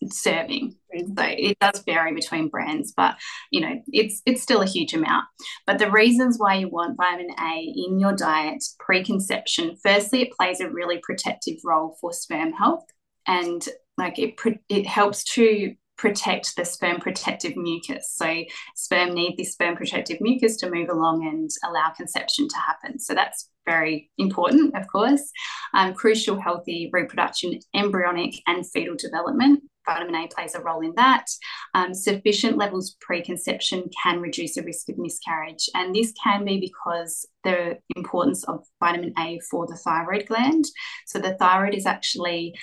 serving. 0.10 0.75
So 0.95 1.24
it 1.24 1.57
does 1.60 1.83
vary 1.83 2.13
between 2.13 2.50
brands, 2.50 2.93
but 2.95 3.15
you 3.51 3.62
know, 3.62 3.81
it's 3.88 4.22
it's 4.25 4.43
still 4.43 4.62
a 4.62 4.67
huge 4.67 4.93
amount. 4.93 5.25
But 5.65 5.79
the 5.79 5.89
reasons 5.89 6.38
why 6.38 6.55
you 6.55 6.69
want 6.69 6.98
vitamin 6.98 7.31
A 7.39 7.60
in 7.60 8.00
your 8.00 8.13
diet 8.13 8.63
preconception, 8.79 9.75
firstly, 9.83 10.21
it 10.21 10.34
plays 10.34 10.60
a 10.60 10.69
really 10.69 10.99
protective 11.01 11.58
role 11.63 11.97
for 11.99 12.13
sperm 12.13 12.54
health. 12.54 12.86
And 13.28 13.67
like 13.97 14.19
it 14.19 14.36
it 14.69 14.86
helps 14.86 15.23
to 15.36 15.75
protect 15.97 16.56
the 16.56 16.65
sperm 16.65 16.99
protective 16.99 17.56
mucus. 17.56 18.12
So 18.13 18.43
sperm 18.75 19.13
need 19.13 19.38
this 19.38 19.54
sperm 19.54 19.75
protective 19.75 20.17
mucus 20.21 20.58
to 20.58 20.69
move 20.69 20.89
along 20.89 21.25
and 21.28 21.49
allow 21.63 21.91
conception 21.95 22.47
to 22.49 22.58
happen. 22.58 22.99
So 22.99 23.13
that's 23.13 23.49
very 23.65 24.12
important, 24.17 24.75
of 24.75 24.88
course. 24.88 25.32
Um, 25.73 25.93
crucial 25.93 26.39
healthy 26.39 26.89
reproduction, 26.91 27.60
embryonic 27.73 28.36
and 28.47 28.69
fetal 28.69 28.95
development. 28.97 29.63
Vitamin 29.86 30.15
A 30.15 30.28
plays 30.28 30.56
a 30.56 30.62
role 30.62 30.82
in 30.82 30.93
that. 30.96 31.26
Um, 31.74 31.93
sufficient 31.93 32.58
levels 32.58 32.96
preconception 33.02 33.89
can 34.02 34.22
reduce 34.22 34.56
the 34.56 34.63
risk 34.63 34.89
of 34.89 34.98
miscarriage. 34.98 35.69
And 35.76 35.96
this 35.96 36.13
can 36.24 36.46
be 36.46 36.60
because 36.60 37.26
the 37.43 37.78
importance 37.96 38.43
of 38.46 38.65
vitamin 38.80 39.13
A 39.19 39.39
for 39.50 39.67
the 39.67 39.76
thyroid 39.76 40.28
gland. 40.28 40.65
So 41.08 41.19
the 41.19 41.36
thyroid 41.36 41.74
is 41.74 41.86
actually 41.86 42.56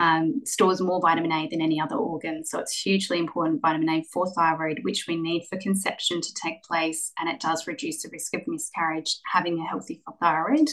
um, 0.00 0.42
stores 0.44 0.80
more 0.80 1.00
vitamin 1.00 1.32
A 1.32 1.48
than 1.48 1.60
any 1.60 1.80
other 1.80 1.96
organ. 1.96 2.44
So 2.44 2.58
it's 2.58 2.80
hugely 2.80 3.18
important 3.18 3.62
vitamin 3.62 3.88
A 3.88 4.04
for 4.12 4.32
thyroid, 4.32 4.80
which 4.82 5.06
we 5.06 5.16
need 5.16 5.46
for 5.48 5.58
conception 5.58 6.20
to 6.20 6.34
take 6.34 6.62
place. 6.62 7.12
And 7.18 7.28
it 7.28 7.40
does 7.40 7.66
reduce 7.66 8.02
the 8.02 8.10
risk 8.10 8.34
of 8.34 8.42
miscarriage 8.46 9.18
having 9.32 9.58
a 9.58 9.68
healthy 9.68 10.02
thyroid. 10.20 10.68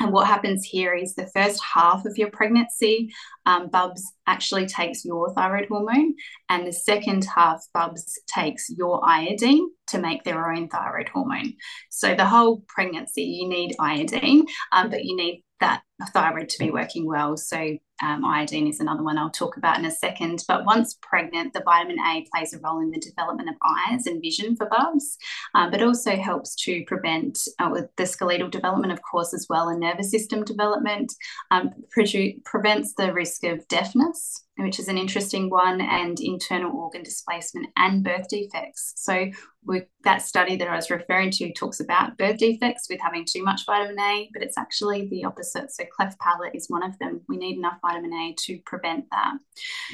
And 0.00 0.12
what 0.12 0.26
happens 0.26 0.64
here 0.64 0.94
is 0.94 1.14
the 1.14 1.30
first 1.34 1.62
half 1.62 2.04
of 2.04 2.18
your 2.18 2.30
pregnancy, 2.30 3.12
um, 3.46 3.68
Bubs 3.68 4.12
actually 4.26 4.66
takes 4.66 5.04
your 5.04 5.32
thyroid 5.34 5.68
hormone, 5.68 6.14
and 6.48 6.66
the 6.66 6.72
second 6.72 7.24
half, 7.24 7.64
Bubs 7.72 8.18
takes 8.26 8.68
your 8.70 9.06
iodine 9.06 9.68
to 9.88 9.98
make 9.98 10.24
their 10.24 10.50
own 10.50 10.68
thyroid 10.68 11.08
hormone. 11.08 11.54
So 11.90 12.14
the 12.14 12.26
whole 12.26 12.64
pregnancy, 12.66 13.22
you 13.22 13.48
need 13.48 13.76
iodine, 13.78 14.46
um, 14.72 14.90
but 14.90 15.04
you 15.04 15.16
need 15.16 15.44
that 15.60 15.82
thyroid 16.12 16.48
to 16.48 16.58
be 16.58 16.70
working 16.70 17.06
well. 17.06 17.36
So 17.36 17.78
um, 18.02 18.24
iodine 18.24 18.66
is 18.66 18.80
another 18.80 19.02
one 19.02 19.16
I'll 19.16 19.30
talk 19.30 19.56
about 19.56 19.78
in 19.78 19.84
a 19.84 19.90
second. 19.90 20.44
But 20.48 20.64
once 20.64 20.98
pregnant, 21.00 21.52
the 21.52 21.62
vitamin 21.64 21.98
A 22.00 22.26
plays 22.32 22.52
a 22.52 22.58
role 22.58 22.80
in 22.80 22.90
the 22.90 22.98
development 22.98 23.48
of 23.48 23.54
eyes 23.64 24.06
and 24.06 24.20
vision 24.20 24.56
for 24.56 24.66
bubs, 24.66 25.16
um, 25.54 25.70
but 25.70 25.82
also 25.82 26.16
helps 26.16 26.56
to 26.64 26.84
prevent 26.86 27.38
uh, 27.60 27.68
with 27.70 27.88
the 27.96 28.06
skeletal 28.06 28.48
development, 28.48 28.92
of 28.92 29.00
course, 29.02 29.32
as 29.32 29.46
well, 29.48 29.68
and 29.68 29.80
nervous 29.80 30.10
system 30.10 30.44
development, 30.44 31.12
um, 31.50 31.70
pre- 31.90 32.40
prevents 32.44 32.94
the 32.94 33.12
risk 33.12 33.44
of 33.44 33.66
deafness 33.68 34.44
which 34.56 34.78
is 34.78 34.88
an 34.88 34.98
interesting 34.98 35.50
one, 35.50 35.80
and 35.80 36.20
internal 36.20 36.76
organ 36.76 37.02
displacement 37.02 37.66
and 37.76 38.04
birth 38.04 38.28
defects. 38.28 38.92
So, 38.96 39.30
with 39.64 39.84
that 40.04 40.22
study 40.22 40.56
that 40.56 40.68
I 40.68 40.76
was 40.76 40.90
referring 40.90 41.30
to 41.32 41.52
talks 41.52 41.80
about 41.80 42.18
birth 42.18 42.38
defects 42.38 42.86
with 42.88 43.00
having 43.00 43.24
too 43.24 43.42
much 43.42 43.62
vitamin 43.66 43.98
A, 43.98 44.30
but 44.32 44.42
it's 44.42 44.58
actually 44.58 45.08
the 45.08 45.24
opposite. 45.24 45.72
So, 45.72 45.83
cleft 45.92 46.18
palate 46.20 46.54
is 46.54 46.66
one 46.68 46.82
of 46.82 46.98
them. 46.98 47.22
We 47.28 47.36
need 47.36 47.56
enough 47.56 47.78
vitamin 47.82 48.12
A 48.12 48.34
to 48.46 48.58
prevent 48.64 49.06
that. 49.10 49.34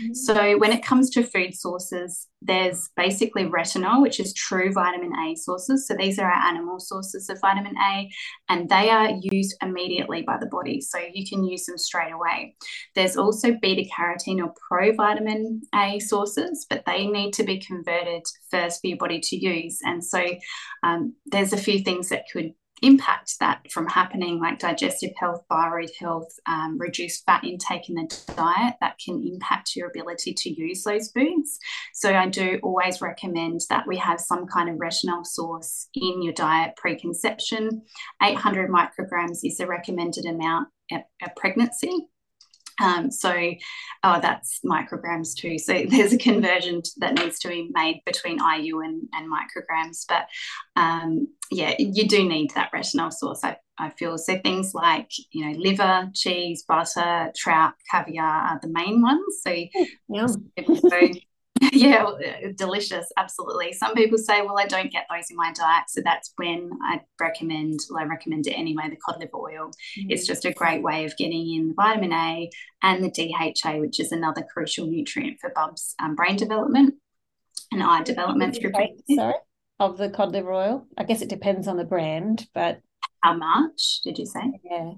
Mm-hmm. 0.03 0.15
So, 0.15 0.59
when 0.59 0.73
it 0.73 0.85
comes 0.85 1.11
to 1.11 1.23
food 1.23 1.55
sources, 1.55 2.29
there's 2.43 2.89
basically 2.97 3.45
retinol, 3.45 4.01
which 4.01 4.19
is 4.19 4.33
true 4.33 4.73
vitamin 4.73 5.13
A 5.15 5.35
sources. 5.37 5.87
So 5.87 5.95
these 5.95 6.19
are 6.19 6.31
our 6.31 6.49
animal 6.49 6.81
sources 6.81 7.29
of 7.29 7.41
vitamin 7.41 7.77
A, 7.77 8.11
and 8.49 8.69
they 8.69 8.89
are 8.89 9.11
used 9.21 9.57
immediately 9.63 10.23
by 10.23 10.39
the 10.39 10.47
body. 10.47 10.81
So 10.81 10.99
you 10.99 11.27
can 11.29 11.45
use 11.45 11.67
them 11.67 11.77
straight 11.77 12.13
away. 12.13 12.57
There's 12.95 13.17
also 13.17 13.53
beta 13.61 13.89
carotene 13.95 14.43
or 14.43 14.55
provitamin 14.71 15.61
A 15.75 15.99
sources, 15.99 16.67
but 16.69 16.85
they 16.87 17.07
need 17.07 17.35
to 17.35 17.45
be 17.45 17.59
converted 17.59 18.23
first 18.51 18.81
for 18.81 18.87
your 18.87 18.99
body 18.99 19.21
to 19.21 19.37
use. 19.37 19.79
And 19.85 20.03
so 20.03 20.25
um, 20.83 21.15
there's 21.27 21.53
a 21.53 21.59
few 21.59 21.81
things 21.81 22.09
that 22.09 22.25
could 22.33 22.55
impact 22.83 23.35
that 23.41 23.71
from 23.71 23.87
happening, 23.87 24.41
like 24.41 24.59
digestive 24.59 25.13
health, 25.19 25.45
thyroid 25.49 25.91
health, 25.99 26.29
um, 26.47 26.79
reduced 26.79 27.25
fat 27.25 27.45
intake 27.45 27.89
in 27.89 27.97
the 27.97 28.35
diet, 28.37 28.75
that 28.81 28.99
can 29.05 29.23
impact 29.27 29.77
your 29.77 29.89
ability 29.89 30.35
to 30.35 30.51
use 30.51 30.83
those 30.85 31.11
foods. 31.11 31.59
So 31.95 32.15
I 32.15 32.29
do 32.29 32.59
always 32.63 33.01
recommend 33.01 33.61
that 33.69 33.87
we 33.87 33.97
have 33.99 34.21
some 34.21 34.47
kind 34.47 34.69
of 34.69 34.77
retinol 34.77 35.25
source 35.25 35.89
in 35.95 36.23
your 36.23 36.33
diet 36.33 36.77
preconception. 36.77 37.83
800 38.23 38.71
micrograms 38.71 39.41
is 39.45 39.59
the 39.59 39.67
recommended 39.67 40.27
amount 40.27 40.69
at, 40.91 41.07
at 41.23 41.37
pregnancy. 41.37 42.09
Um, 42.81 43.11
so, 43.11 43.31
oh, 44.03 44.21
that's 44.21 44.61
micrograms 44.65 45.35
too. 45.37 45.59
So 45.59 45.85
there's 45.89 46.13
a 46.13 46.19
conversion 46.19 46.83
that 46.99 47.15
needs 47.15 47.39
to 47.41 47.49
be 47.49 47.71
made 47.73 48.03
between 48.07 48.39
IU 48.39 48.81
and, 48.81 49.03
and 49.13 49.31
micrograms. 49.31 50.05
But 50.09 50.27
um, 50.77 51.29
yeah, 51.51 51.75
you 51.79 52.09
do 52.09 52.27
need 52.27 52.51
that 52.55 52.73
retinol 52.73 53.13
source, 53.13 53.45
I, 53.45 53.57
I 53.79 53.91
feel. 53.91 54.19
So 54.19 54.39
things 54.39 54.73
like, 54.75 55.11
you 55.33 55.47
know, 55.47 55.59
liver, 55.59 56.11
cheese, 56.15 56.65
butter, 56.67 57.33
trout, 57.37 57.75
caviar 57.91 58.25
are 58.25 58.61
the 58.63 58.69
main 58.69 59.03
ones. 59.03 59.41
So, 59.43 59.51
yeah. 60.09 60.27
so 60.89 61.09
yeah, 61.73 62.07
delicious. 62.55 63.07
Absolutely. 63.19 63.75
Some 63.75 63.95
people 63.95 64.17
say, 64.17 64.41
well, 64.41 64.59
I 64.59 64.67
don't 64.67 64.91
get 64.91 65.07
those 65.11 65.31
in 65.31 65.37
my 65.37 65.53
diet. 65.53 65.85
So 65.89 66.01
that's 66.03 66.33
when 66.37 66.71
I 66.83 67.01
recommend, 67.21 67.81
well, 67.91 68.03
I 68.03 68.07
recommend 68.07 68.47
it 68.47 68.53
anyway, 68.53 68.85
the 68.89 68.97
cod 68.97 69.21
liver 69.21 69.37
oil. 69.37 69.71
Mm. 69.99 70.07
It's 70.09 70.27
just 70.27 70.47
a 70.47 70.55
great 70.55 70.83
way 70.83 71.05
of 71.05 71.17
getting 71.19 71.55
in 71.55 71.69
the 71.69 71.75
vitamin 71.75 72.13
A 72.15 72.51
and 72.83 73.05
the 73.05 73.11
DHA, 73.11 73.77
which 73.79 74.01
is 74.01 74.11
another 74.11 74.43
crucial 74.43 74.87
nutrient 74.87 75.39
for 75.39 75.51
Bub's 75.55 75.95
um, 75.99 76.15
brain 76.15 76.37
development 76.37 76.95
and 77.71 77.83
eye 77.83 78.03
development 78.03 78.57
through 78.57 78.73
sorry, 79.15 79.35
of 79.79 79.99
the 79.99 80.09
cod 80.09 80.33
liver 80.33 80.53
oil. 80.53 80.87
I 80.97 81.05
guess 81.05 81.21
it 81.21 81.29
depends 81.29 81.69
on 81.69 81.77
the 81.77 81.85
brand, 81.85 82.49
but 82.55 82.81
how 83.23 83.35
much 83.35 84.01
did 84.03 84.19
you 84.19 84.25
say? 84.25 84.41
Yeah. 84.65 84.93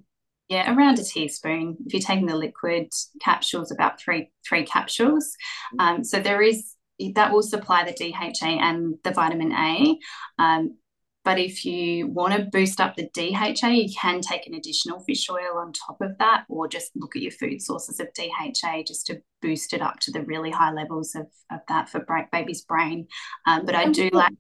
Yeah, 0.52 0.76
around 0.76 0.98
a 0.98 1.02
teaspoon. 1.02 1.78
If 1.86 1.94
you're 1.94 2.02
taking 2.02 2.26
the 2.26 2.36
liquid 2.36 2.92
capsules, 3.22 3.72
about 3.72 3.98
three 3.98 4.30
three 4.46 4.66
capsules. 4.66 5.34
Um, 5.78 6.04
so 6.04 6.20
there 6.20 6.42
is 6.42 6.74
that 7.14 7.32
will 7.32 7.42
supply 7.42 7.84
the 7.84 7.92
DHA 7.92 8.58
and 8.60 8.96
the 9.02 9.12
vitamin 9.12 9.52
A. 9.52 9.98
Um, 10.38 10.76
but 11.24 11.38
if 11.38 11.64
you 11.64 12.06
want 12.08 12.34
to 12.34 12.50
boost 12.52 12.82
up 12.82 12.96
the 12.96 13.08
DHA, 13.14 13.68
you 13.68 13.94
can 13.98 14.20
take 14.20 14.46
an 14.46 14.52
additional 14.52 15.00
fish 15.00 15.30
oil 15.30 15.56
on 15.56 15.72
top 15.72 15.96
of 16.02 16.18
that, 16.18 16.44
or 16.50 16.68
just 16.68 16.90
look 16.96 17.16
at 17.16 17.22
your 17.22 17.32
food 17.32 17.62
sources 17.62 17.98
of 17.98 18.08
DHA 18.12 18.82
just 18.86 19.06
to 19.06 19.22
boost 19.40 19.72
it 19.72 19.80
up 19.80 20.00
to 20.00 20.10
the 20.10 20.20
really 20.20 20.50
high 20.50 20.72
levels 20.72 21.14
of, 21.14 21.28
of 21.50 21.60
that 21.68 21.88
for 21.88 22.04
baby's 22.30 22.60
brain. 22.60 23.06
Um, 23.46 23.64
but 23.64 23.74
I 23.74 23.88
do 23.88 24.10
like 24.12 24.34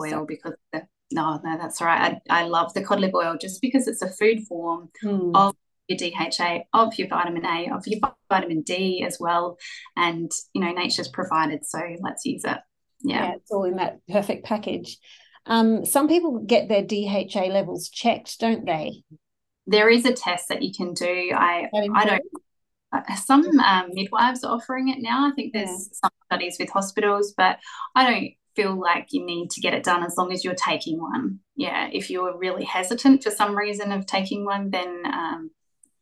oil 0.00 0.24
because 0.24 0.54
the 0.72 0.86
no, 1.12 1.40
no, 1.44 1.58
that's 1.58 1.80
all 1.80 1.86
right. 1.86 2.20
I, 2.28 2.42
I 2.42 2.44
love 2.44 2.74
the 2.74 2.82
cod 2.82 3.00
liver 3.00 3.18
oil 3.18 3.36
just 3.40 3.60
because 3.60 3.88
it's 3.88 4.02
a 4.02 4.08
food 4.08 4.46
form 4.46 4.90
mm. 5.02 5.32
of 5.34 5.54
your 5.88 5.98
DHA, 5.98 6.60
of 6.72 6.94
your 6.96 7.08
vitamin 7.08 7.44
A, 7.44 7.70
of 7.70 7.86
your 7.86 8.00
vitamin 8.28 8.62
D 8.62 9.04
as 9.06 9.18
well. 9.20 9.58
And, 9.96 10.30
you 10.52 10.60
know, 10.60 10.72
nature's 10.72 11.08
provided, 11.08 11.64
so 11.64 11.80
let's 12.00 12.24
use 12.24 12.44
it. 12.44 12.58
Yeah. 13.02 13.24
yeah 13.24 13.32
it's 13.34 13.50
all 13.50 13.64
in 13.64 13.76
that 13.76 13.98
perfect 14.08 14.44
package. 14.44 14.98
Um, 15.46 15.84
some 15.84 16.08
people 16.08 16.38
get 16.38 16.68
their 16.68 16.82
DHA 16.82 17.46
levels 17.46 17.88
checked, 17.88 18.38
don't 18.38 18.64
they? 18.64 19.02
There 19.66 19.88
is 19.88 20.04
a 20.04 20.12
test 20.12 20.48
that 20.48 20.62
you 20.62 20.72
can 20.72 20.94
do. 20.94 21.32
I 21.34 21.68
I 21.72 22.04
don't 22.04 22.22
uh, 22.92 23.14
some 23.16 23.58
um, 23.60 23.90
midwives 23.92 24.44
are 24.44 24.54
offering 24.54 24.88
it 24.88 24.98
now. 25.00 25.26
I 25.26 25.32
think 25.32 25.52
there's 25.52 25.68
yeah. 25.70 25.98
some 26.02 26.10
studies 26.26 26.56
with 26.58 26.70
hospitals, 26.70 27.32
but 27.36 27.58
I 27.94 28.10
don't 28.10 28.32
feel 28.54 28.78
like 28.78 29.08
you 29.10 29.24
need 29.24 29.50
to 29.50 29.60
get 29.60 29.74
it 29.74 29.84
done 29.84 30.02
as 30.02 30.16
long 30.16 30.32
as 30.32 30.44
you're 30.44 30.54
taking 30.54 31.00
one. 31.00 31.40
Yeah, 31.56 31.88
if 31.92 32.10
you're 32.10 32.36
really 32.36 32.64
hesitant 32.64 33.22
for 33.22 33.30
some 33.30 33.56
reason 33.56 33.92
of 33.92 34.06
taking 34.06 34.44
one, 34.44 34.70
then 34.70 35.02
um, 35.06 35.50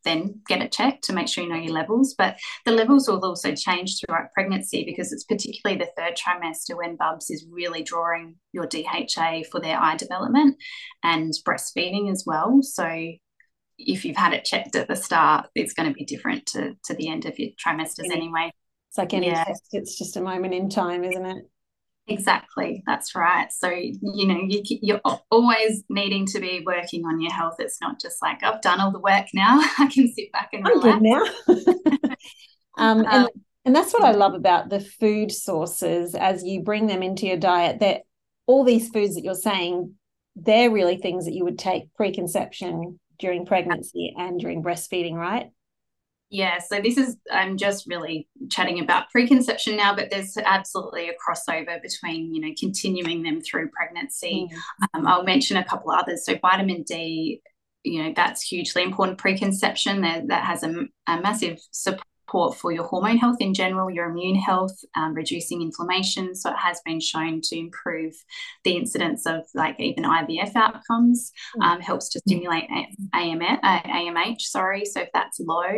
then 0.03 0.41
get 0.47 0.61
it 0.61 0.71
checked 0.71 1.03
to 1.05 1.13
make 1.13 1.27
sure 1.27 1.43
you 1.43 1.49
know 1.49 1.55
your 1.55 1.73
levels. 1.73 2.15
But 2.17 2.37
the 2.65 2.71
levels 2.71 3.07
will 3.07 3.23
also 3.23 3.53
change 3.55 3.99
throughout 3.99 4.33
pregnancy 4.33 4.83
because 4.85 5.11
it's 5.11 5.23
particularly 5.23 5.79
the 5.79 5.91
third 5.97 6.17
trimester 6.17 6.75
when 6.77 6.95
Bubs 6.95 7.29
is 7.29 7.45
really 7.49 7.83
drawing 7.83 8.35
your 8.51 8.67
DHA 8.67 9.43
for 9.51 9.59
their 9.59 9.79
eye 9.79 9.97
development 9.97 10.57
and 11.03 11.33
breastfeeding 11.47 12.11
as 12.11 12.23
well. 12.25 12.61
So 12.61 12.85
if 13.77 14.05
you've 14.05 14.17
had 14.17 14.33
it 14.33 14.45
checked 14.45 14.75
at 14.75 14.87
the 14.87 14.95
start, 14.95 15.47
it's 15.55 15.73
going 15.73 15.89
to 15.89 15.93
be 15.93 16.05
different 16.05 16.45
to, 16.47 16.75
to 16.85 16.93
the 16.93 17.09
end 17.09 17.25
of 17.25 17.37
your 17.39 17.49
trimesters 17.63 18.11
anyway. 18.11 18.51
It's 18.89 18.97
like 18.97 19.13
any 19.13 19.27
yeah. 19.27 19.43
test, 19.43 19.69
it's 19.71 19.97
just 19.97 20.17
a 20.17 20.21
moment 20.21 20.53
in 20.53 20.69
time, 20.69 21.03
isn't 21.03 21.25
it? 21.25 21.45
Exactly, 22.07 22.83
that's 22.85 23.15
right. 23.15 23.51
So 23.51 23.69
you 23.69 24.27
know 24.27 24.39
you, 24.47 24.61
you're 24.81 25.01
always 25.29 25.83
needing 25.89 26.25
to 26.27 26.39
be 26.39 26.63
working 26.65 27.05
on 27.05 27.21
your 27.21 27.31
health. 27.31 27.55
It's 27.59 27.79
not 27.79 28.01
just 28.01 28.21
like 28.21 28.43
I've 28.43 28.61
done 28.61 28.81
all 28.81 28.91
the 28.91 28.99
work 28.99 29.27
now. 29.33 29.59
I 29.79 29.87
can 29.87 30.11
sit 30.11 30.31
back 30.31 30.49
and 30.53 30.65
relax. 30.65 30.85
I'm 30.85 30.99
good 30.99 31.77
now. 31.97 32.15
um, 32.77 32.99
and 32.99 33.07
um, 33.07 33.27
and 33.65 33.75
that's 33.75 33.93
what 33.93 34.03
I 34.03 34.11
love 34.11 34.33
about 34.33 34.69
the 34.69 34.79
food 34.79 35.31
sources 35.31 36.15
as 36.15 36.43
you 36.43 36.63
bring 36.63 36.87
them 36.87 37.03
into 37.03 37.27
your 37.27 37.37
diet. 37.37 37.79
That 37.79 38.01
all 38.47 38.63
these 38.63 38.89
foods 38.89 39.15
that 39.15 39.23
you're 39.23 39.35
saying, 39.35 39.93
they're 40.35 40.71
really 40.71 40.97
things 40.97 41.25
that 41.25 41.33
you 41.33 41.43
would 41.45 41.59
take 41.59 41.93
preconception, 41.93 42.99
during 43.19 43.45
pregnancy, 43.45 44.13
and 44.17 44.39
during 44.39 44.63
breastfeeding, 44.63 45.13
right? 45.13 45.51
Yeah, 46.33 46.59
so 46.59 46.79
this 46.79 46.97
is, 46.97 47.17
I'm 47.29 47.57
just 47.57 47.85
really 47.87 48.29
chatting 48.49 48.79
about 48.79 49.09
preconception 49.09 49.75
now, 49.75 49.93
but 49.93 50.09
there's 50.09 50.37
absolutely 50.37 51.09
a 51.09 51.13
crossover 51.13 51.81
between, 51.81 52.33
you 52.33 52.39
know, 52.39 52.53
continuing 52.57 53.21
them 53.21 53.41
through 53.41 53.69
pregnancy. 53.71 54.47
Mm. 54.49 54.89
Um, 54.93 55.07
I'll 55.07 55.23
mention 55.23 55.57
a 55.57 55.65
couple 55.65 55.91
others. 55.91 56.25
So, 56.25 56.37
vitamin 56.41 56.83
D, 56.83 57.41
you 57.83 58.01
know, 58.01 58.13
that's 58.15 58.41
hugely 58.41 58.81
important. 58.81 59.17
Preconception, 59.17 60.01
that, 60.01 60.29
that 60.29 60.45
has 60.45 60.63
a, 60.63 60.73
a 61.07 61.19
massive 61.19 61.59
support 61.71 62.07
support 62.31 62.55
for 62.55 62.71
your 62.71 62.85
hormone 62.85 63.17
health 63.17 63.37
in 63.39 63.53
general, 63.53 63.91
your 63.91 64.09
immune 64.09 64.35
health, 64.35 64.77
um, 64.95 65.13
reducing 65.13 65.61
inflammation. 65.61 66.33
So 66.33 66.49
it 66.51 66.57
has 66.57 66.79
been 66.85 67.01
shown 67.01 67.41
to 67.41 67.57
improve 67.57 68.13
the 68.63 68.77
incidence 68.77 69.25
of 69.25 69.41
like 69.53 69.77
even 69.79 70.05
IVF 70.05 70.55
outcomes. 70.55 71.31
Hmm. 71.55 71.61
Um, 71.61 71.81
helps 71.81 72.09
to 72.09 72.19
stimulate 72.19 72.69
AMH, 73.13 73.59
uh, 73.63 73.81
AMH. 73.81 74.41
Sorry, 74.41 74.85
so 74.85 75.01
if 75.01 75.09
that's 75.13 75.39
low, 75.39 75.73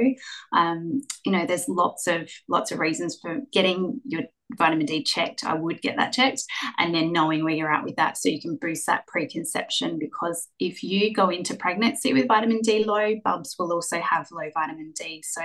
um, 0.54 1.02
you 1.26 1.32
know, 1.32 1.46
there's 1.46 1.68
lots 1.68 2.08
of 2.08 2.30
lots 2.48 2.72
of 2.72 2.80
reasons 2.80 3.18
for 3.22 3.40
getting 3.52 4.02
your 4.06 4.24
vitamin 4.58 4.86
D 4.86 5.04
checked, 5.04 5.44
I 5.46 5.54
would 5.54 5.82
get 5.82 5.98
that 5.98 6.14
checked. 6.14 6.44
And 6.78 6.94
then 6.94 7.12
knowing 7.12 7.44
where 7.44 7.54
you're 7.54 7.74
at 7.74 7.84
with 7.84 7.96
that 7.98 8.18
so 8.18 8.30
you 8.30 8.42
can 8.42 8.58
boost 8.60 8.86
that 8.88 9.08
preconception. 9.08 10.00
Because 10.00 10.48
if 10.60 10.84
you 10.84 11.14
go 11.14 11.30
into 11.30 11.56
pregnancy 11.56 12.14
with 12.14 12.28
vitamin 12.28 12.62
D 12.62 12.84
low, 12.84 13.16
bubs 13.24 13.56
will 13.58 13.72
also 13.72 14.00
have 14.00 14.28
low 14.32 14.50
vitamin 14.54 14.94
D. 14.96 15.24
So 15.26 15.42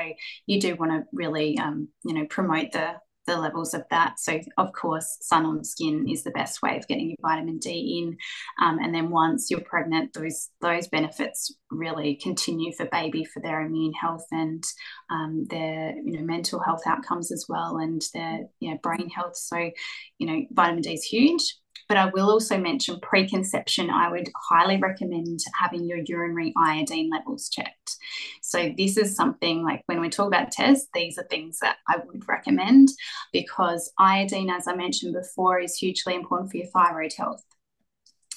you 0.47 0.61
do 0.61 0.77
want 0.77 0.93
to 0.93 1.05
really, 1.13 1.59
um, 1.59 1.89
you 2.05 2.15
know, 2.15 2.27
promote 2.27 2.73
the 2.73 2.95
the 3.29 3.39
levels 3.39 3.75
of 3.75 3.85
that. 3.91 4.19
So, 4.19 4.41
of 4.57 4.73
course, 4.73 5.19
sun 5.21 5.45
on 5.45 5.63
skin 5.63 6.09
is 6.09 6.25
the 6.25 6.31
best 6.31 6.63
way 6.63 6.77
of 6.77 6.89
getting 6.89 7.11
your 7.11 7.17
vitamin 7.21 7.59
D 7.59 8.03
in. 8.03 8.17
Um, 8.65 8.79
and 8.79 8.95
then 8.95 9.11
once 9.11 9.51
you're 9.51 9.61
pregnant, 9.61 10.15
those 10.15 10.49
those 10.61 10.89
benefits 10.89 11.55
really 11.71 12.17
continue 12.17 12.73
for 12.73 12.87
baby 12.87 13.25
for 13.25 13.41
their 13.41 13.61
immune 13.61 13.93
health 13.93 14.25
and 14.33 14.65
um, 15.11 15.45
their 15.51 15.95
you 15.97 16.19
know 16.19 16.25
mental 16.25 16.61
health 16.61 16.83
outcomes 16.87 17.31
as 17.31 17.45
well, 17.49 17.77
and 17.77 18.03
their 18.15 18.47
you 18.61 18.71
know 18.71 18.79
brain 18.83 19.11
health. 19.11 19.37
So, 19.37 19.71
you 20.19 20.27
know, 20.27 20.47
vitamin 20.53 20.83
D 20.83 20.95
is 20.95 21.05
huge. 21.05 21.55
But 21.89 21.97
I 21.97 22.07
will 22.07 22.31
also 22.31 22.59
mention 22.59 23.01
preconception. 23.01 23.91
I 23.91 24.11
would 24.11 24.31
highly 24.37 24.77
recommend 24.77 25.41
having 25.59 25.87
your 25.87 25.99
urinary 26.05 26.53
iodine 26.57 27.11
levels 27.11 27.49
checked. 27.49 27.97
So, 28.43 28.73
this 28.77 28.97
is 28.97 29.17
something 29.17 29.63
like 29.63 29.83
when 29.87 30.01
we 30.01 30.11
talk 30.11 30.27
about 30.27 30.53
tests, 30.53 30.89
these 30.95 31.19
are 31.19 31.25
things 31.25 31.59
that 31.61 31.77
I 31.89 31.97
would 32.05 32.29
recommend 32.29 32.89
because 33.33 33.93
iodine, 33.99 34.51
as 34.51 34.69
I 34.69 34.75
mentioned 34.75 35.15
before, 35.15 35.61
is 35.61 35.77
hugely 35.77 36.15
important 36.15 36.51
for 36.51 36.59
your 36.59 36.67
thyroid 36.67 37.15
health. 37.17 37.43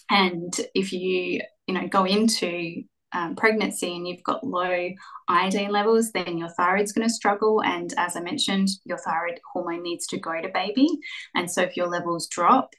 And 0.10 0.54
if 0.76 0.92
you, 0.92 1.42
you 1.68 1.74
know, 1.74 1.88
go 1.88 2.06
into 2.06 2.84
um, 3.14 3.36
pregnancy 3.36 3.96
and 3.96 4.08
you've 4.08 4.24
got 4.24 4.44
low 4.44 4.90
iodine 5.28 5.72
levels, 5.72 6.12
then 6.12 6.38
your 6.38 6.50
thyroid's 6.50 6.92
going 6.92 7.08
to 7.08 7.14
struggle. 7.14 7.62
And 7.64 7.94
as 7.98 8.16
I 8.16 8.22
mentioned, 8.22 8.70
your 8.86 8.98
thyroid 8.98 9.40
hormone 9.52 9.84
needs 9.84 10.08
to 10.08 10.20
go 10.20 10.40
to 10.40 10.50
baby. 10.50 10.88
And 11.36 11.50
so 11.50 11.62
if 11.62 11.78
your 11.78 11.88
levels 11.88 12.28
drop, 12.28 12.74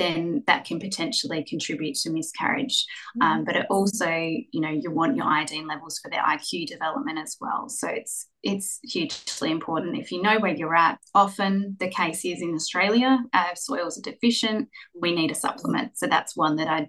then 0.00 0.42
that 0.46 0.64
can 0.64 0.80
potentially 0.80 1.44
contribute 1.44 1.94
to 1.94 2.10
miscarriage. 2.10 2.86
Mm-hmm. 3.18 3.22
Um, 3.22 3.44
but 3.44 3.54
it 3.54 3.66
also, 3.68 4.08
you 4.08 4.60
know, 4.60 4.70
you 4.70 4.90
want 4.90 5.14
your 5.14 5.26
iodine 5.26 5.68
levels 5.68 5.98
for 5.98 6.10
their 6.10 6.22
IQ 6.22 6.66
development 6.66 7.18
as 7.18 7.36
well. 7.40 7.68
So 7.68 7.86
it's 7.88 8.26
it's 8.42 8.80
hugely 8.82 9.50
important. 9.50 9.98
If 9.98 10.10
you 10.10 10.22
know 10.22 10.38
where 10.38 10.54
you're 10.54 10.74
at, 10.74 10.98
often 11.14 11.76
the 11.78 11.88
case 11.88 12.24
is 12.24 12.40
in 12.40 12.54
Australia, 12.54 13.18
uh, 13.34 13.54
soils 13.54 13.98
are 13.98 14.10
deficient, 14.10 14.70
we 14.98 15.14
need 15.14 15.30
a 15.30 15.34
supplement. 15.34 15.98
So 15.98 16.06
that's 16.06 16.34
one 16.34 16.56
that 16.56 16.68
I 16.68 16.88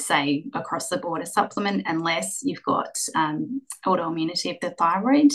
say 0.00 0.44
across 0.54 0.88
the 0.88 0.98
board 0.98 1.22
a 1.22 1.26
supplement 1.26 1.82
unless 1.86 2.40
you've 2.42 2.62
got 2.62 2.96
um, 3.14 3.62
autoimmunity 3.86 4.50
of 4.50 4.56
the 4.60 4.74
thyroid 4.78 5.32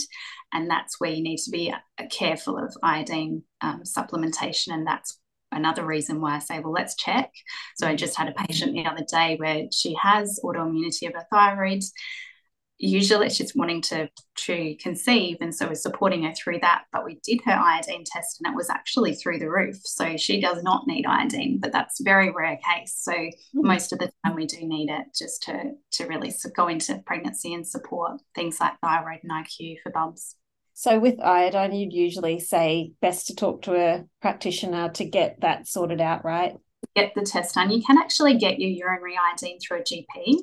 and 0.53 0.69
that's 0.69 0.99
where 0.99 1.09
you 1.09 1.23
need 1.23 1.37
to 1.37 1.49
be 1.49 1.73
careful 2.11 2.57
of 2.57 2.71
iodine 2.83 3.41
um, 3.61 3.81
supplementation 3.81 4.71
and 4.71 4.85
that's 4.85 5.17
another 5.51 5.85
reason 5.85 6.21
why 6.21 6.35
I 6.35 6.39
say, 6.39 6.59
well, 6.59 6.73
let's 6.73 6.95
check. 6.95 7.31
So 7.75 7.87
I 7.87 7.95
just 7.95 8.17
had 8.17 8.29
a 8.29 8.45
patient 8.45 8.73
the 8.73 8.85
other 8.85 9.05
day 9.09 9.35
where 9.37 9.65
she 9.71 9.95
has 10.01 10.39
autoimmunity 10.43 11.07
of 11.07 11.13
her 11.13 11.25
thyroid. 11.31 11.83
Usually 12.83 13.29
she's 13.29 13.55
wanting 13.55 13.81
to, 13.83 14.09
to 14.37 14.75
conceive, 14.77 15.37
and 15.39 15.53
so 15.53 15.67
we're 15.67 15.75
supporting 15.75 16.23
her 16.23 16.33
through 16.33 16.61
that. 16.61 16.85
But 16.91 17.05
we 17.05 17.19
did 17.23 17.39
her 17.45 17.51
iodine 17.51 18.03
test, 18.05 18.41
and 18.41 18.51
it 18.51 18.57
was 18.57 18.71
actually 18.71 19.13
through 19.13 19.37
the 19.37 19.51
roof. 19.51 19.77
So 19.83 20.17
she 20.17 20.41
does 20.41 20.63
not 20.63 20.87
need 20.87 21.05
iodine, 21.05 21.59
but 21.59 21.71
that's 21.71 21.99
a 21.99 22.03
very 22.03 22.31
rare 22.31 22.57
case. 22.57 22.95
So 22.97 23.11
mm-hmm. 23.11 23.67
most 23.67 23.93
of 23.93 23.99
the 23.99 24.11
time 24.25 24.35
we 24.35 24.47
do 24.47 24.67
need 24.67 24.89
it 24.89 25.05
just 25.15 25.43
to 25.43 25.73
to 25.91 26.07
really 26.07 26.33
go 26.55 26.69
into 26.69 26.97
pregnancy 27.05 27.53
and 27.53 27.67
support 27.67 28.19
things 28.33 28.59
like 28.59 28.79
thyroid 28.81 29.19
and 29.21 29.31
IQ 29.31 29.75
for 29.83 29.91
bubs. 29.91 30.35
So 30.81 30.97
with 30.97 31.21
iodine, 31.21 31.73
you'd 31.73 31.93
usually 31.93 32.39
say 32.39 32.93
best 33.01 33.27
to 33.27 33.35
talk 33.35 33.61
to 33.61 33.75
a 33.75 34.03
practitioner 34.19 34.89
to 34.93 35.05
get 35.05 35.39
that 35.41 35.67
sorted 35.67 36.01
out, 36.01 36.25
right? 36.25 36.57
Get 36.95 37.13
the 37.13 37.21
test 37.21 37.53
done. 37.53 37.69
You 37.69 37.83
can 37.83 37.99
actually 37.99 38.39
get 38.39 38.57
your 38.57 38.71
urinary 38.71 39.13
iodine 39.15 39.59
through 39.59 39.81
a 39.81 39.83
GP. 39.83 40.37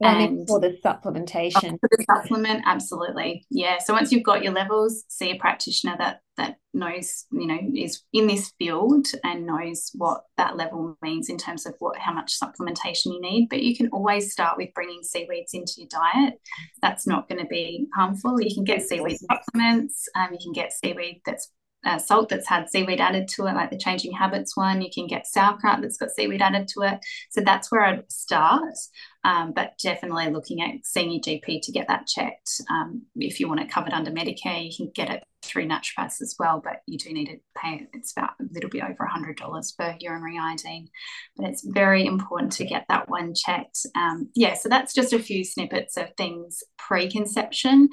Mean, 0.00 0.46
for 0.46 0.58
the 0.58 0.78
supplementation. 0.84 1.78
For 1.78 1.88
the 1.90 2.04
supplement, 2.08 2.62
absolutely. 2.64 3.44
Yeah. 3.50 3.78
So 3.78 3.92
once 3.92 4.10
you've 4.10 4.24
got 4.24 4.42
your 4.42 4.52
levels, 4.52 5.04
see 5.08 5.30
a 5.30 5.36
practitioner 5.36 5.96
that 5.98 6.20
that 6.38 6.56
knows, 6.72 7.26
you 7.32 7.46
know, 7.46 7.58
is 7.74 8.02
in 8.14 8.26
this 8.26 8.50
field 8.58 9.08
and 9.24 9.46
knows 9.46 9.90
what 9.94 10.22
that 10.38 10.56
level 10.56 10.96
means 11.02 11.28
in 11.28 11.36
terms 11.36 11.66
of 11.66 11.74
what 11.80 11.98
how 11.98 12.14
much 12.14 12.38
supplementation 12.40 13.06
you 13.06 13.20
need. 13.20 13.48
But 13.50 13.62
you 13.62 13.76
can 13.76 13.88
always 13.88 14.32
start 14.32 14.56
with 14.56 14.72
bringing 14.74 15.02
seaweeds 15.02 15.52
into 15.52 15.74
your 15.76 15.88
diet. 15.88 16.40
That's 16.80 17.06
not 17.06 17.28
going 17.28 17.42
to 17.42 17.48
be 17.48 17.86
harmful. 17.94 18.40
You 18.40 18.54
can 18.54 18.64
get 18.64 18.82
seaweed 18.82 19.18
supplements. 19.18 20.08
Um, 20.14 20.28
you 20.32 20.38
can 20.42 20.52
get 20.52 20.72
seaweed 20.72 21.20
that's 21.26 21.50
uh, 21.84 21.98
salt 21.98 22.28
that's 22.28 22.48
had 22.48 22.68
seaweed 22.68 23.00
added 23.00 23.28
to 23.28 23.46
it, 23.46 23.54
like 23.54 23.70
the 23.70 23.78
Changing 23.78 24.12
Habits 24.12 24.56
one. 24.56 24.82
You 24.82 24.90
can 24.92 25.06
get 25.06 25.26
sauerkraut 25.26 25.80
that's 25.80 25.96
got 25.96 26.10
seaweed 26.10 26.42
added 26.42 26.68
to 26.68 26.82
it. 26.82 26.98
So 27.30 27.40
that's 27.40 27.70
where 27.70 27.84
I'd 27.84 28.10
start. 28.10 28.74
Um, 29.22 29.52
but 29.52 29.74
definitely 29.82 30.30
looking 30.30 30.62
at 30.62 30.84
seeing 30.84 31.12
your 31.12 31.20
GP 31.20 31.60
to 31.62 31.72
get 31.72 31.88
that 31.88 32.06
checked. 32.06 32.60
Um, 32.70 33.02
if 33.16 33.38
you 33.38 33.48
want 33.48 33.60
it 33.60 33.70
covered 33.70 33.92
under 33.92 34.10
Medicare, 34.10 34.64
you 34.64 34.74
can 34.74 34.90
get 34.94 35.10
it 35.10 35.24
through 35.42 35.66
naturopaths 35.66 36.20
as 36.20 36.36
well, 36.38 36.60
but 36.62 36.82
you 36.86 36.98
do 36.98 37.12
need 37.12 37.26
to 37.26 37.38
pay. 37.56 37.86
It's 37.92 38.12
about 38.12 38.32
a 38.40 38.44
little 38.52 38.70
bit 38.70 38.82
over 38.82 39.08
$100 39.08 39.76
for 39.76 39.96
urinary 40.00 40.38
iodine. 40.38 40.88
But 41.36 41.48
it's 41.48 41.64
very 41.64 42.04
important 42.04 42.52
to 42.52 42.64
get 42.64 42.84
that 42.88 43.08
one 43.08 43.34
checked. 43.34 43.86
Um, 43.96 44.28
yeah, 44.34 44.54
so 44.54 44.68
that's 44.68 44.94
just 44.94 45.12
a 45.12 45.18
few 45.18 45.44
snippets 45.44 45.96
of 45.96 46.14
things 46.16 46.62
preconception. 46.78 47.88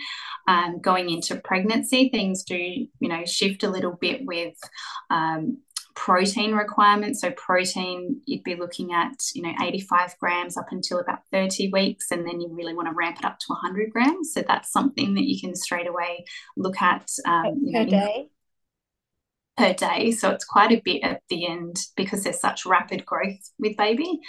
Um, 0.48 0.80
going 0.82 1.10
into 1.10 1.38
pregnancy, 1.38 2.10
things 2.10 2.44
do, 2.44 2.58
you 2.58 2.90
know, 3.02 3.26
shift 3.26 3.64
a 3.64 3.70
little 3.70 3.98
bit 4.00 4.22
with 4.26 4.56
um, 5.10 5.60
protein 5.98 6.54
requirements. 6.54 7.22
So 7.22 7.32
protein, 7.32 8.22
you'd 8.26 8.44
be 8.44 8.54
looking 8.54 8.94
at, 8.94 9.16
you 9.34 9.42
know, 9.42 9.54
85 9.60 10.16
grams 10.20 10.56
up 10.56 10.68
until 10.70 11.00
about 11.00 11.22
30 11.32 11.72
weeks, 11.72 12.12
and 12.12 12.26
then 12.26 12.40
you 12.40 12.50
really 12.52 12.76
want 12.76 12.88
to 12.88 12.94
ramp 12.94 13.18
it 13.18 13.26
up 13.26 13.40
to 13.40 13.46
100 13.50 13.92
grams. 13.92 14.32
So 14.32 14.44
that's 14.48 14.72
something 14.72 15.16
that 15.16 15.26
you 15.26 15.42
can 15.42 15.56
straight 15.56 15.88
away 15.88 16.26
look 16.56 16.80
at. 16.82 17.10
Um, 17.26 17.66
per 17.74 17.84
know, 17.84 17.86
day? 17.86 18.30
Per 19.58 19.74
day. 19.74 20.12
So 20.12 20.30
it's 20.30 20.46
quite 20.46 20.72
a 20.72 20.82
bit 20.86 21.02
at 21.04 21.24
the 21.30 21.48
end 21.48 21.78
because 21.96 22.24
there's 22.24 22.40
such 22.40 22.68
rapid 22.68 23.04
growth 23.04 23.52
with 23.58 23.76
baby. 23.76 24.20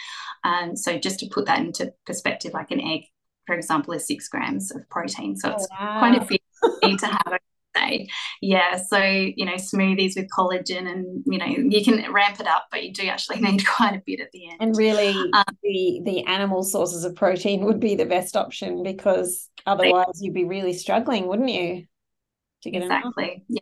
Um, 0.45 0.75
so 0.75 0.99
just 0.99 1.21
to 1.21 1.29
put 1.31 1.45
that 1.47 1.61
into 1.61 1.93
perspective, 2.07 2.55
like 2.55 2.71
an 2.71 2.81
egg, 2.81 3.03
for 3.47 3.55
example, 3.55 3.93
is 3.93 4.07
six 4.07 4.27
grams 4.29 4.75
of 4.75 4.89
protein. 4.89 5.37
So 5.37 5.51
it's 5.51 5.69
oh, 5.71 5.85
wow. 5.85 5.99
quite 5.99 6.23
a 6.23 6.25
bit 6.25 6.99
to 6.99 7.07
have 7.07 7.39
say. 7.79 8.09
Yeah, 8.41 8.77
so 8.77 8.99
you 8.99 9.45
know, 9.45 9.55
smoothies 9.55 10.17
with 10.17 10.29
collagen, 10.31 10.91
and 10.91 11.23
you 11.27 11.39
know, 11.39 11.47
you 11.47 11.85
can 11.85 12.13
ramp 12.13 12.41
it 12.41 12.47
up, 12.47 12.67
but 12.71 12.85
you 12.85 12.93
do 12.93 13.07
actually 13.07 13.41
need 13.41 13.67
quite 13.67 13.95
a 13.95 14.03
bit 14.05 14.21
at 14.21 14.31
the 14.33 14.49
end. 14.51 14.59
And 14.61 14.77
really, 14.77 15.15
um, 15.33 15.45
the 15.63 16.01
the 16.05 16.25
animal 16.25 16.63
sources 16.63 17.05
of 17.05 17.15
protein 17.15 17.65
would 17.65 17.81
be 17.81 17.95
the 17.95 18.07
best 18.07 18.37
option 18.37 18.83
because 18.83 19.49
otherwise, 19.67 20.21
you'd 20.21 20.35
be 20.35 20.45
really 20.45 20.73
struggling, 20.73 21.27
wouldn't 21.27 21.51
you? 21.51 21.87
To 22.63 22.71
get 22.71 22.83
exactly, 22.83 23.25
enough? 23.25 23.43
yeah. 23.49 23.61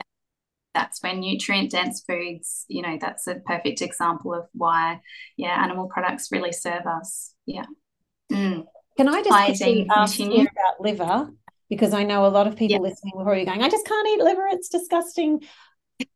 That's 0.75 1.03
when 1.03 1.21
nutrient 1.21 1.71
dense 1.71 2.05
foods, 2.07 2.67
you 2.69 2.83
know, 2.83 2.99
that's 3.01 3.27
a 3.27 3.37
perfect 3.37 3.81
example 3.81 4.35
of 4.35 4.45
why, 4.53 5.01
yeah, 5.39 5.59
animal 5.63 5.89
products 5.89 6.31
really 6.31 6.53
serve 6.53 6.87
us. 6.87 7.33
Yeah. 7.47 7.65
Mm. 8.31 8.67
Can 8.99 9.09
I 9.09 9.23
just 9.23 9.63
ask 9.91 10.19
you 10.19 10.43
about 10.43 10.81
liver? 10.81 11.31
Because 11.69 11.93
I 11.93 12.05
know 12.05 12.27
a 12.27 12.29
lot 12.29 12.47
of 12.47 12.57
people 12.57 12.77
yeah. 12.77 12.91
listening 12.91 13.15
were 13.17 13.25
probably 13.25 13.45
going, 13.45 13.63
I 13.63 13.69
just 13.69 13.87
can't 13.87 14.09
eat 14.09 14.21
liver, 14.21 14.47
it's 14.51 14.69
disgusting. 14.69 15.41